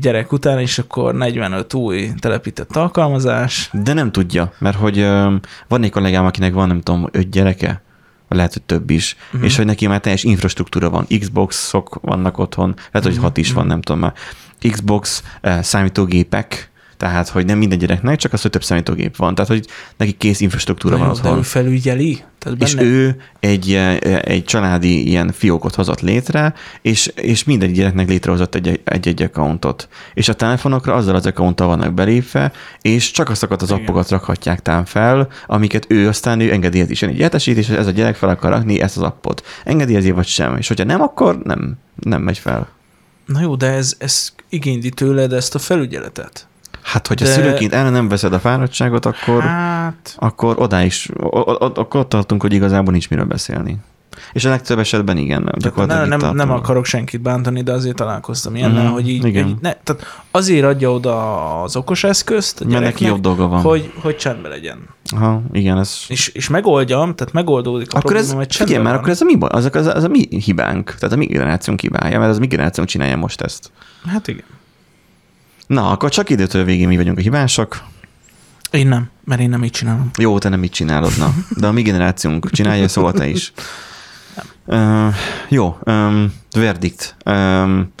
gyerek 0.00 0.32
után, 0.32 0.58
és 0.58 0.78
akkor 0.78 1.14
45 1.14 1.74
új 1.74 2.10
telepített 2.18 2.76
alkalmazás. 2.76 3.70
De 3.72 3.92
nem 3.92 4.12
tudja, 4.12 4.52
mert 4.58 4.76
hogy 4.76 5.00
van 5.68 5.82
egy 5.82 5.90
kollégám, 5.90 6.24
akinek 6.24 6.52
van, 6.52 6.68
nem 6.68 6.80
tudom, 6.80 7.08
öt 7.10 7.30
gyereke, 7.30 7.82
lehet, 8.28 8.52
hogy 8.52 8.62
több 8.62 8.90
is, 8.90 9.16
uh-huh. 9.26 9.44
és 9.44 9.56
hogy 9.56 9.66
neki 9.66 9.86
már 9.86 10.00
teljes 10.00 10.24
infrastruktúra 10.24 10.90
van, 10.90 11.06
Xbox-ok 11.18 11.98
vannak 12.02 12.38
otthon, 12.38 12.74
lehet, 12.76 13.08
hogy 13.08 13.12
Mhm, 13.12 13.22
hat 13.22 13.36
is 13.36 13.52
van, 13.52 13.66
nem 13.66 13.80
tudom 13.80 14.00
már, 14.00 14.12
Xbox, 14.70 15.22
eh, 15.40 15.62
számítógépek, 15.62 16.71
tehát, 17.02 17.28
hogy 17.28 17.46
nem 17.46 17.58
minden 17.58 17.78
gyereknek, 17.78 18.18
csak 18.18 18.32
az, 18.32 18.42
hogy 18.42 18.50
több 18.50 18.64
számítógép 18.64 19.16
van. 19.16 19.34
Tehát, 19.34 19.50
hogy 19.50 19.66
neki 19.96 20.12
kész 20.12 20.40
infrastruktúra 20.40 20.96
Na 20.96 21.04
van 21.04 21.08
jó, 21.08 21.14
de 21.14 21.20
otthon. 21.20 21.38
ő 21.38 21.42
felügyeli? 21.42 22.22
Tehát 22.38 22.62
És 22.62 22.74
benne... 22.74 22.88
ő 22.88 23.16
egy, 23.40 23.72
eh, 23.72 23.96
egy 24.22 24.44
családi 24.44 25.08
ilyen 25.08 25.32
fiókot 25.32 25.74
hozott 25.74 26.00
létre, 26.00 26.54
és, 26.82 27.06
és 27.06 27.44
minden 27.44 27.72
gyereknek 27.72 28.08
létrehozott 28.08 28.54
egy, 28.54 28.80
egy-egy 28.84 29.22
accountot. 29.22 29.88
És 30.14 30.28
a 30.28 30.34
telefonokra 30.34 30.94
azzal 30.94 31.14
az 31.14 31.26
accounttal 31.26 31.66
vannak 31.66 31.94
belépve, 31.94 32.52
és 32.80 33.10
csak 33.10 33.28
azokat 33.28 33.62
az 33.62 33.70
Igen. 33.70 33.80
appokat 33.82 34.10
rakhatják 34.10 34.62
tám 34.62 34.84
fel, 34.84 35.28
amiket 35.46 35.86
ő 35.88 36.08
aztán 36.08 36.40
ő 36.40 36.52
engedélyezi, 36.52 36.90
és 36.90 37.02
egy 37.02 37.18
értesít, 37.18 37.56
és 37.56 37.68
ez 37.68 37.86
a 37.86 37.90
gyerek 37.90 38.14
fel 38.14 38.28
akar 38.28 38.50
rakni 38.50 38.80
ezt 38.80 38.96
az 38.96 39.02
appot. 39.02 39.46
Engedélyezi 39.64 40.10
vagy 40.10 40.26
sem, 40.26 40.56
és 40.56 40.68
hogyha 40.68 40.84
nem, 40.84 41.00
akkor 41.00 41.38
nem, 41.38 41.74
nem 41.94 42.22
megy 42.22 42.38
fel. 42.38 42.68
Na 43.26 43.40
jó, 43.40 43.56
de 43.56 43.66
ez, 43.66 43.94
ez 43.98 44.32
igényli 44.48 44.88
tőled 44.88 45.32
ezt 45.32 45.54
a 45.54 45.58
felügyeletet. 45.58 46.46
Hát, 46.82 47.06
hogyha 47.06 47.26
De- 47.26 47.32
szülőként 47.32 47.72
el 47.72 47.90
nem 47.90 48.08
veszed 48.08 48.32
a 48.32 48.38
fáradtságot, 48.38 49.06
akkor, 49.06 49.42
Hát, 49.42 50.14
akkor 50.18 50.54
oda 50.58 50.82
is, 50.82 51.08
akkor 51.20 52.00
ott 52.00 52.08
tartunk, 52.08 52.42
hogy 52.42 52.52
igazából 52.52 52.92
nincs 52.92 53.10
miről 53.10 53.24
beszélni. 53.24 53.76
És 54.32 54.44
a 54.44 54.48
legtöbb 54.48 54.78
esetben 54.78 55.16
igen. 55.16 55.40
Tehát 55.44 55.58
Gyakorlatilag 55.60 56.08
nem, 56.08 56.18
itt 56.18 56.24
nem, 56.24 56.34
nem 56.34 56.50
akarok 56.50 56.84
senkit 56.84 57.20
bántani, 57.20 57.62
de 57.62 57.72
azért 57.72 57.96
találkoztam 57.96 58.54
ilyennel, 58.56 58.82
Mhm, 58.84 58.92
hogy 58.92 59.08
így, 59.08 59.24
igen. 59.24 59.48
így 59.48 59.54
ne, 59.60 59.72
tehát 59.72 60.06
azért 60.30 60.64
adja 60.64 60.92
oda 60.92 61.62
az 61.62 61.76
okos 61.76 62.04
eszközt 62.04 62.60
a 62.60 62.64
Mert 62.68 62.82
neki 62.84 63.04
jobb 63.04 63.20
dolga 63.20 63.46
van. 63.48 63.60
hogy, 63.60 63.92
hogy 64.00 64.16
csendben 64.16 64.50
legyen. 64.50 64.78
Aha, 65.14 65.42
igen, 65.52 65.78
ez... 65.78 65.96
És, 66.08 66.28
és 66.28 66.48
megoldjam, 66.48 67.14
tehát 67.14 67.32
megoldódik 67.32 67.92
a 67.92 67.98
Akkor 67.98 68.16
ez, 68.16 68.26
probléma, 68.26 68.44
hogy 68.44 68.52
figyelj 68.56 68.70
csendben 68.70 68.82
már, 68.82 68.92
van. 68.92 69.00
akkor 69.00 69.12
ez 69.12 69.20
a 69.20 69.24
mi, 69.24 69.36
baj? 69.36 69.48
az, 69.52 69.68
az, 69.72 69.86
az 69.86 70.04
a 70.04 70.08
mi 70.08 70.26
hibánk, 70.40 70.94
tehát 70.98 71.14
a 71.14 71.18
mi 71.18 71.26
generációnk 71.26 71.80
hibája, 71.80 72.18
mert 72.18 72.30
az 72.30 72.36
a 72.36 72.40
mi 72.40 72.46
generációnk 72.46 72.88
csinálja 72.88 73.16
most 73.16 73.40
ezt. 73.40 73.70
Hát 74.06 74.28
igen. 74.28 74.44
Na, 75.66 75.90
akkor 75.90 76.10
csak 76.10 76.30
időtől 76.30 76.64
végén 76.64 76.88
mi 76.88 76.96
vagyunk 76.96 77.18
a 77.18 77.20
hibások. 77.20 77.82
Én 78.70 78.86
nem, 78.86 79.10
mert 79.24 79.40
én 79.40 79.48
nem 79.48 79.64
így 79.64 79.70
csinálom. 79.70 80.10
Jó, 80.16 80.38
te 80.38 80.48
nem 80.48 80.64
így 80.64 80.70
csinálod, 80.70 81.18
na. 81.18 81.34
De 81.56 81.66
a 81.66 81.72
mi 81.72 81.82
generációnk 81.82 82.50
csinálja, 82.50 82.88
szóval 82.88 83.12
te 83.12 83.26
is. 83.26 83.52
Uh, 84.64 85.14
jó, 85.48 85.78
um, 85.84 86.34
verdikt. 86.50 87.16
Um, 87.24 87.92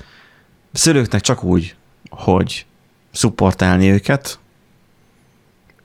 szülőknek 0.72 1.20
csak 1.20 1.44
úgy, 1.44 1.74
hogy 2.10 2.66
szupportálni 3.12 3.90
őket, 3.90 4.38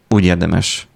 úgy 0.07 0.23
érdemes. 0.23 0.86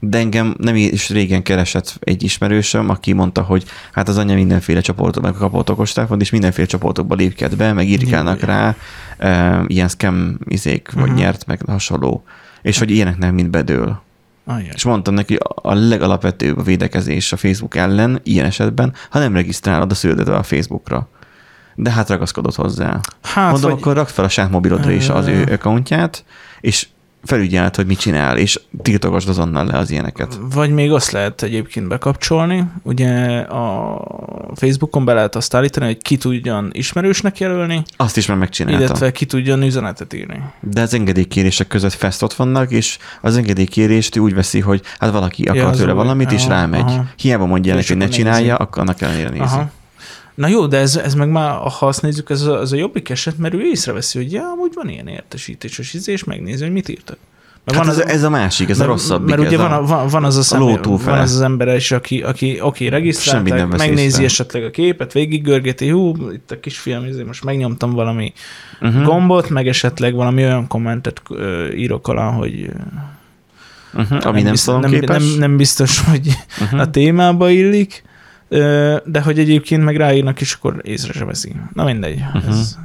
De 0.00 0.18
engem 0.18 0.54
nem 0.58 0.76
is 0.76 1.08
régen 1.08 1.42
keresett 1.42 1.96
egy 2.00 2.22
ismerősöm, 2.22 2.88
aki 2.88 3.12
mondta, 3.12 3.42
hogy 3.42 3.64
hát 3.92 4.08
az 4.08 4.16
anyja 4.18 4.34
mindenféle 4.34 4.80
csoportokban 4.80 5.34
kapott 5.34 5.70
okostelefont, 5.70 6.20
és 6.20 6.30
mindenféle 6.30 6.66
csoportokba 6.66 7.14
lépked 7.14 7.56
be, 7.56 7.72
meg 7.72 7.88
írkálnak 7.88 8.40
rá 8.40 8.74
um, 9.22 9.64
ilyen 9.66 9.88
scam 9.88 10.38
izék, 10.44 10.90
vagy 10.92 11.08
Mhm. 11.08 11.14
nyert, 11.16 11.46
meg 11.46 11.60
hasonló. 11.66 12.24
És 12.62 12.78
hogy 12.78 12.90
ilyeneknek 12.90 13.32
mind 13.32 13.50
bedől. 13.50 14.00
Ajaj. 14.44 14.70
És 14.74 14.84
mondtam 14.84 15.14
neki, 15.14 15.38
a 15.54 15.74
legalapvetőbb 15.74 16.58
a 16.58 16.62
védekezés 16.62 17.32
a 17.32 17.36
Facebook 17.36 17.76
ellen, 17.76 18.20
ilyen 18.22 18.44
esetben, 18.46 18.92
ha 19.10 19.18
nem 19.18 19.34
regisztrálod 19.34 19.90
a 19.90 19.94
szülődet 19.94 20.28
a 20.28 20.42
Facebookra. 20.42 21.08
De 21.74 21.90
hát 21.90 22.08
ragaszkodott 22.08 22.54
hozzá. 22.54 23.00
Hát, 23.22 23.50
Mondom, 23.50 23.70
vagy, 23.70 23.80
akkor 23.80 23.94
rakd 23.94 24.10
fel 24.10 24.24
a 24.24 24.28
saját 24.28 24.50
mobilodra 24.50 24.90
is 24.90 25.08
az 25.08 25.26
ő 25.26 25.42
accountját, 25.52 26.24
és 26.60 26.88
felügyelt, 27.24 27.76
hogy 27.76 27.86
mit 27.86 27.98
csinál, 27.98 28.36
és 28.38 28.60
tiltogasd 28.82 29.28
azonnal 29.28 29.64
le 29.66 29.78
az 29.78 29.90
ilyeneket. 29.90 30.38
Vagy 30.54 30.70
még 30.70 30.92
azt 30.92 31.10
lehet 31.10 31.42
egyébként 31.42 31.88
bekapcsolni, 31.88 32.64
ugye 32.82 33.38
a 33.38 34.00
Facebookon 34.54 35.04
be 35.04 35.12
lehet 35.12 35.36
azt 35.36 35.54
állítani, 35.54 35.86
hogy 35.86 35.98
ki 36.02 36.16
tudjon 36.16 36.68
ismerősnek 36.72 37.38
jelölni, 37.38 37.82
Azt 37.96 38.16
is 38.16 38.26
már 38.26 38.36
megcsináltam. 38.36 38.82
illetve 38.82 39.12
ki 39.12 39.24
tudjon 39.24 39.62
üzenetet 39.62 40.12
írni. 40.12 40.42
De 40.60 40.80
az 40.80 40.94
engedélykérések 40.94 41.66
között 41.66 41.92
festot 41.92 42.34
vannak, 42.34 42.70
és 42.70 42.98
az 43.20 43.36
engedélykérést 43.36 44.18
úgy 44.18 44.34
veszi, 44.34 44.60
hogy 44.60 44.82
hát 44.98 45.10
valaki 45.10 45.42
akar 45.44 45.62
az 45.64 45.76
tőle 45.78 45.92
valamit, 45.92 46.32
és 46.32 46.42
Aha, 46.44 46.50
rámegy. 46.52 46.80
aha. 46.80 47.04
Hiába 47.16 47.46
mondja 47.46 47.70
neki, 47.72 47.82
És 47.84 47.88
hogy 47.88 47.98
ne 47.98 48.08
csinálja, 48.08 48.56
akkor 48.56 48.82
annak 48.82 49.00
ellenére 49.00 49.28
nézi. 49.28 49.42
Aha. 49.42 49.70
Na 50.38 50.48
jó, 50.48 50.66
de 50.66 50.76
ez, 50.76 50.96
ez 50.96 51.14
meg 51.14 51.30
már, 51.30 51.50
ha 51.50 51.86
azt 51.86 52.02
nézzük, 52.02 52.30
ez 52.30 52.42
a, 52.42 52.60
ez 52.60 52.72
a 52.72 52.76
jobbik 52.76 53.08
eset, 53.08 53.38
mert 53.38 53.54
ő 53.54 53.60
észreveszi, 53.60 54.18
hogy 54.18 54.32
ja, 54.32 54.42
amúgy 54.42 54.72
van 54.74 54.88
ilyen 54.88 55.08
értesítéses 55.08 55.94
izé, 55.94 56.12
és 56.12 56.24
megnézi, 56.24 56.62
hogy 56.62 56.72
mit 56.72 56.88
írtak. 56.88 57.16
Mert 57.64 57.78
Hát 57.78 57.88
ez, 57.88 57.98
ez 57.98 58.22
a 58.22 58.30
másik, 58.30 58.68
ez 58.68 58.80
a 58.80 58.84
rosszabb. 58.84 59.28
Mert 59.28 59.40
ugye 59.40 59.56
van, 59.56 59.72
a, 59.72 59.82
van, 59.82 60.08
van, 60.08 60.24
az 60.24 60.52
a 60.52 60.80
túlfele. 60.80 61.10
van 61.10 61.20
az 61.20 61.34
az 61.34 61.40
ember 61.40 61.76
is, 61.76 61.90
aki, 61.90 62.22
aki 62.22 62.58
oké, 62.60 62.86
regisztrálták, 62.86 63.68
vesz 63.68 63.78
megnézi 63.78 64.04
észre. 64.06 64.24
esetleg 64.24 64.64
a 64.64 64.70
képet, 64.70 65.12
végiggörgeti, 65.12 65.88
hú, 65.88 66.30
itt 66.32 66.50
a 66.50 66.60
kisfiam, 66.60 67.04
izé, 67.04 67.22
most 67.22 67.44
megnyomtam 67.44 67.90
valami 67.90 68.32
uh-huh. 68.80 69.04
gombot, 69.04 69.48
meg 69.48 69.68
esetleg 69.68 70.14
valami 70.14 70.44
olyan 70.44 70.66
kommentet 70.66 71.22
ö, 71.30 71.72
írok 71.72 72.08
alá, 72.08 72.30
hogy 72.30 72.70
uh-huh. 73.94 74.26
Ami 74.26 74.42
nem, 74.42 74.50
biztos, 74.50 74.80
nem, 74.80 75.00
nem, 75.06 75.22
nem, 75.38 75.56
biztos, 75.56 76.00
hogy 76.00 76.28
uh-huh. 76.60 76.80
a 76.80 76.90
témába 76.90 77.50
illik, 77.50 78.06
de 79.04 79.20
hogy 79.24 79.38
egyébként 79.38 79.84
meg 79.84 79.96
ráírnak, 79.96 80.40
és 80.40 80.52
akkor 80.52 80.80
észre 80.82 81.12
se 81.12 81.24
veszi. 81.24 81.52
Na 81.72 81.84
mindegy. 81.84 82.20
Uh-huh. 82.34 82.48
Ez, 82.48 82.78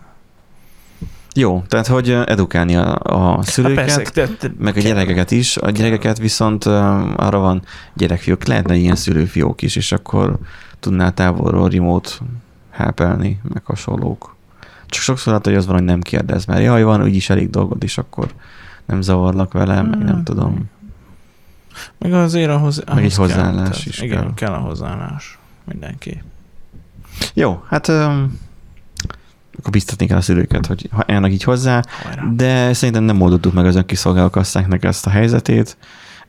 Jó, 1.35 1.63
tehát 1.67 1.87
hogy 1.87 2.09
edukálni 2.09 2.75
a, 2.75 2.99
a 3.03 3.35
hát 3.35 3.45
szülőket, 3.45 3.85
persze, 3.85 4.01
te, 4.01 4.27
te, 4.27 4.51
meg 4.57 4.77
a 4.77 4.79
gyerekeket 4.79 5.31
is. 5.31 5.57
A 5.57 5.69
gyerekeket 5.69 6.17
viszont 6.17 6.65
arra 6.65 7.39
van 7.39 7.61
gyerekfiók, 7.93 8.45
lehetne 8.45 8.75
ilyen 8.75 8.95
szülőfiók 8.95 9.61
is, 9.61 9.75
és 9.75 9.91
akkor 9.91 10.37
tudnál 10.79 11.13
távolról 11.13 11.69
remote 11.69 12.09
helpelni, 12.69 13.39
meg 13.53 13.61
hasonlók. 13.65 14.35
Csak 14.85 15.01
sokszor 15.01 15.33
hát, 15.33 15.45
hogy 15.45 15.55
az 15.55 15.65
van, 15.65 15.75
hogy 15.75 15.83
nem 15.83 16.01
kérdez, 16.01 16.45
mert 16.45 16.63
jaj, 16.63 16.83
van 16.83 17.03
úgyis 17.03 17.29
elég 17.29 17.49
dolgod, 17.49 17.83
és 17.83 17.97
akkor 17.97 18.27
nem 18.85 19.01
zavarlak 19.01 19.53
vele, 19.53 19.81
meg 19.81 20.03
nem 20.03 20.15
Hát, 20.15 20.23
tudom. 20.23 20.69
Meg 21.97 22.13
azért 22.13 22.49
ahhoz, 22.49 22.83
ahhoz 22.85 23.03
egy 23.03 23.15
kell, 23.15 23.25
hozzáállás 23.25 23.69
tehát, 23.69 23.85
is 23.85 24.01
Igen, 24.01 24.09
kell. 24.17 24.23
kell. 24.23 24.33
kell 24.33 24.53
a 24.53 24.57
hozzáállás. 24.57 25.37
Mindenki. 25.65 26.23
Jó, 27.33 27.63
hát 27.67 27.87
öm, 27.87 28.39
akkor 29.57 29.71
biztatni 29.71 30.05
kell 30.05 30.17
a 30.17 30.21
szülőket, 30.21 30.65
hogy 30.65 30.89
ha 30.91 31.03
állnak 31.07 31.31
így 31.31 31.43
hozzá, 31.43 31.83
Hajrá. 32.03 32.23
de 32.35 32.73
szerintem 32.73 33.03
nem 33.03 33.21
oldottuk 33.21 33.53
meg 33.53 33.65
az 33.65 33.75
önkiszolgáló 33.75 34.29
kasszáknak 34.29 34.83
ezt 34.83 35.05
a 35.05 35.09
helyzetét, 35.09 35.77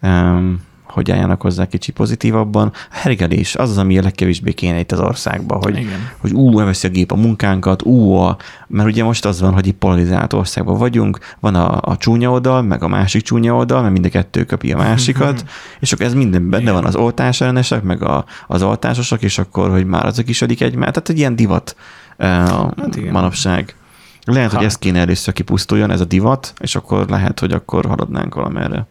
öm, 0.00 0.60
hogy 0.94 1.10
álljanak 1.10 1.42
hozzá 1.42 1.66
kicsi 1.66 1.92
pozitívabban. 1.92 2.72
A 2.72 2.78
hergelés 2.90 3.56
az 3.56 3.70
az, 3.70 3.78
ami 3.78 3.98
a 3.98 4.02
legkevésbé 4.02 4.52
kéne 4.52 4.78
itt 4.78 4.92
az 4.92 5.00
országban, 5.00 5.58
hogy, 5.62 5.76
Igen. 5.76 6.08
hogy 6.18 6.32
ú, 6.32 6.58
elveszi 6.58 6.86
a 6.86 6.90
gép 6.90 7.12
a 7.12 7.16
munkánkat, 7.16 7.82
ú, 7.82 8.12
a, 8.12 8.36
mert 8.66 8.88
ugye 8.88 9.04
most 9.04 9.24
az 9.24 9.40
van, 9.40 9.52
hogy 9.52 9.66
itt 9.66 9.78
polarizált 9.78 10.32
országban 10.32 10.78
vagyunk, 10.78 11.18
van 11.40 11.54
a, 11.54 11.80
a 11.80 11.96
csúnya 11.96 12.30
oldal, 12.30 12.62
meg 12.62 12.82
a 12.82 12.88
másik 12.88 13.22
csúnya 13.22 13.54
oldal, 13.54 13.80
mert 13.80 13.92
mind 13.92 14.04
a 14.04 14.08
kettő 14.08 14.44
köpi 14.44 14.72
a 14.72 14.76
másikat, 14.76 15.44
és 15.80 15.92
akkor 15.92 16.06
ez 16.06 16.14
minden 16.14 16.50
benne 16.50 16.62
Igen. 16.62 16.74
van, 16.74 16.84
az 16.84 16.96
oltás 16.96 17.40
ellenesek, 17.40 17.82
meg 17.82 18.02
a, 18.02 18.24
az 18.46 18.62
oltásosok, 18.62 19.22
és 19.22 19.38
akkor, 19.38 19.70
hogy 19.70 19.86
már 19.86 20.06
azok 20.06 20.28
is 20.28 20.42
adik 20.42 20.60
egymást, 20.60 20.92
tehát 20.92 21.08
egy 21.08 21.18
ilyen 21.18 21.36
divat 21.36 21.76
hát 22.18 22.96
igen. 22.96 23.12
manapság. 23.12 23.74
Lehet, 24.24 24.50
hogy 24.50 24.58
Hát. 24.58 24.68
ez 24.68 24.78
kéne 24.78 25.00
először 25.00 25.34
kipusztuljon, 25.34 25.90
ez 25.90 26.00
a 26.00 26.04
divat, 26.04 26.52
és 26.60 26.76
akkor 26.76 27.08
lehet, 27.08 27.40
hogy 27.40 27.52
akkor 27.52 27.86
haladnánk 27.86 28.34
valamerre. 28.34 28.86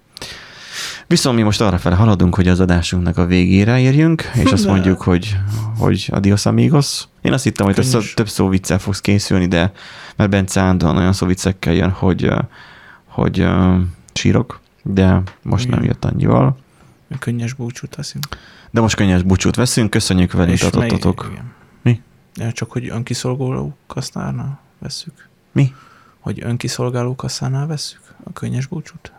Viszont 1.07 1.35
mi 1.35 1.41
most 1.41 1.61
arra 1.61 1.77
fel 1.77 1.95
haladunk, 1.95 2.35
hogy 2.35 2.47
az 2.47 2.59
adásunknak 2.59 3.17
a 3.17 3.25
végére 3.25 3.79
érjünk, 3.79 4.31
és 4.33 4.51
azt 4.51 4.65
mondjuk, 4.73 5.01
hogy, 5.01 5.37
hogy 5.77 6.07
adios 6.11 6.45
amigos. 6.45 7.07
Én 7.21 7.33
azt 7.33 7.43
hittem, 7.43 7.65
hogy 7.65 7.75
több 7.75 7.83
szó, 7.83 7.99
több 8.13 8.29
szó 8.29 8.47
viccel 8.47 8.79
fogsz 8.79 9.01
készülni, 9.01 9.47
de 9.47 9.71
mert 10.15 10.29
Bence 10.29 10.61
állandóan 10.61 10.97
olyan 10.97 11.13
szó 11.13 11.25
viccekkel 11.25 11.73
jön, 11.73 11.89
hogy, 11.89 12.31
hogy 13.05 13.41
uh, 13.41 13.79
sírok, 14.13 14.59
de 14.83 15.21
most 15.41 15.67
nem 15.67 15.79
Igen. 15.79 15.91
jött 15.91 16.05
annyival. 16.05 16.57
Könnyes 17.19 17.53
búcsút 17.53 17.95
veszünk. 17.95 18.27
De 18.71 18.81
most 18.81 18.95
könnyes 18.95 19.21
búcsút 19.21 19.55
veszünk, 19.55 19.89
köszönjük, 19.89 20.31
velünk 20.31 20.57
tartottatok. 20.57 21.31
Mi? 21.81 22.01
Ja, 22.35 22.51
csak 22.51 22.71
hogy 22.71 22.89
önkiszolgáló 22.89 23.77
kasszánál 23.87 24.59
vesszük. 24.79 25.27
Mi? 25.51 25.73
Hogy 26.19 26.43
önkiszolgáló 26.43 27.15
kasszánál 27.15 27.67
vesszük 27.67 28.01
a 28.23 28.33
könnyes 28.33 28.65
búcsút. 28.65 29.11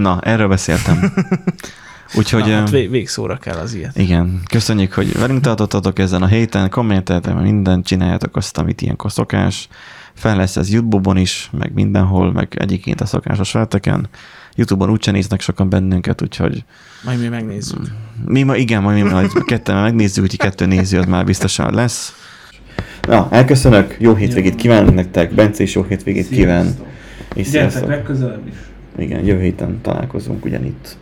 Na, 0.00 0.20
erről 0.20 0.48
beszéltem. 0.48 0.98
Úgyhogy... 2.18 2.44
Na, 2.44 2.54
hát 2.54 2.70
vég, 2.70 2.90
végszóra 2.90 3.36
kell 3.36 3.56
az 3.56 3.74
ilyet. 3.74 3.98
Igen, 3.98 4.40
köszönjük, 4.50 4.92
hogy 4.92 5.18
velünk 5.18 5.40
tartottatok 5.40 5.98
ezen 5.98 6.22
a 6.22 6.26
héten, 6.26 6.70
kommenteltem, 6.70 7.36
mindent 7.36 7.86
csináljátok 7.86 8.36
azt, 8.36 8.58
amit 8.58 8.82
ilyenkor 8.82 9.12
szokás. 9.12 9.68
Fel 10.14 10.36
lesz 10.36 10.56
ez 10.56 10.72
YouTube-on 10.72 11.16
is, 11.16 11.50
meg 11.58 11.72
mindenhol, 11.74 12.32
meg 12.32 12.56
egyébként 12.58 13.00
a 13.00 13.06
szokásos 13.06 13.50
felteken. 13.50 14.08
YouTube-on 14.54 14.90
úgyse 14.90 15.10
néznek 15.10 15.40
sokan 15.40 15.68
bennünket, 15.68 16.22
úgyhogy 16.22 16.64
Majd 17.04 17.20
mi 17.20 17.28
megnézzük. 17.28 17.80
mi 18.26 18.42
ma, 18.42 18.56
igen, 18.56 18.82
majd 18.82 19.02
mi 19.02 19.10
majd 19.10 19.44
ketten 19.44 19.82
megnézzük, 19.82 20.22
úgyhogy 20.24 20.38
kettő 20.38 20.66
néző 20.66 20.98
az 20.98 21.06
már 21.06 21.24
biztosan 21.24 21.74
lesz. 21.74 22.14
Na, 23.08 23.28
elköszönök, 23.30 23.96
jó 23.98 24.14
hétvégét 24.14 24.54
kívánok 24.54 24.94
nektek, 24.94 25.34
Bence 25.34 25.62
is 25.62 25.74
jó 25.74 25.82
hétvégét 25.82 26.28
kíván. 26.28 26.74
És 27.34 27.46
sziasztok. 27.46 27.88
legközelebb 27.88 28.46
is. 28.46 28.54
Igen, 28.98 29.24
jövő 29.24 29.40
héten 29.40 29.80
találkozunk 29.82 30.44
ugyanitt. 30.44 30.96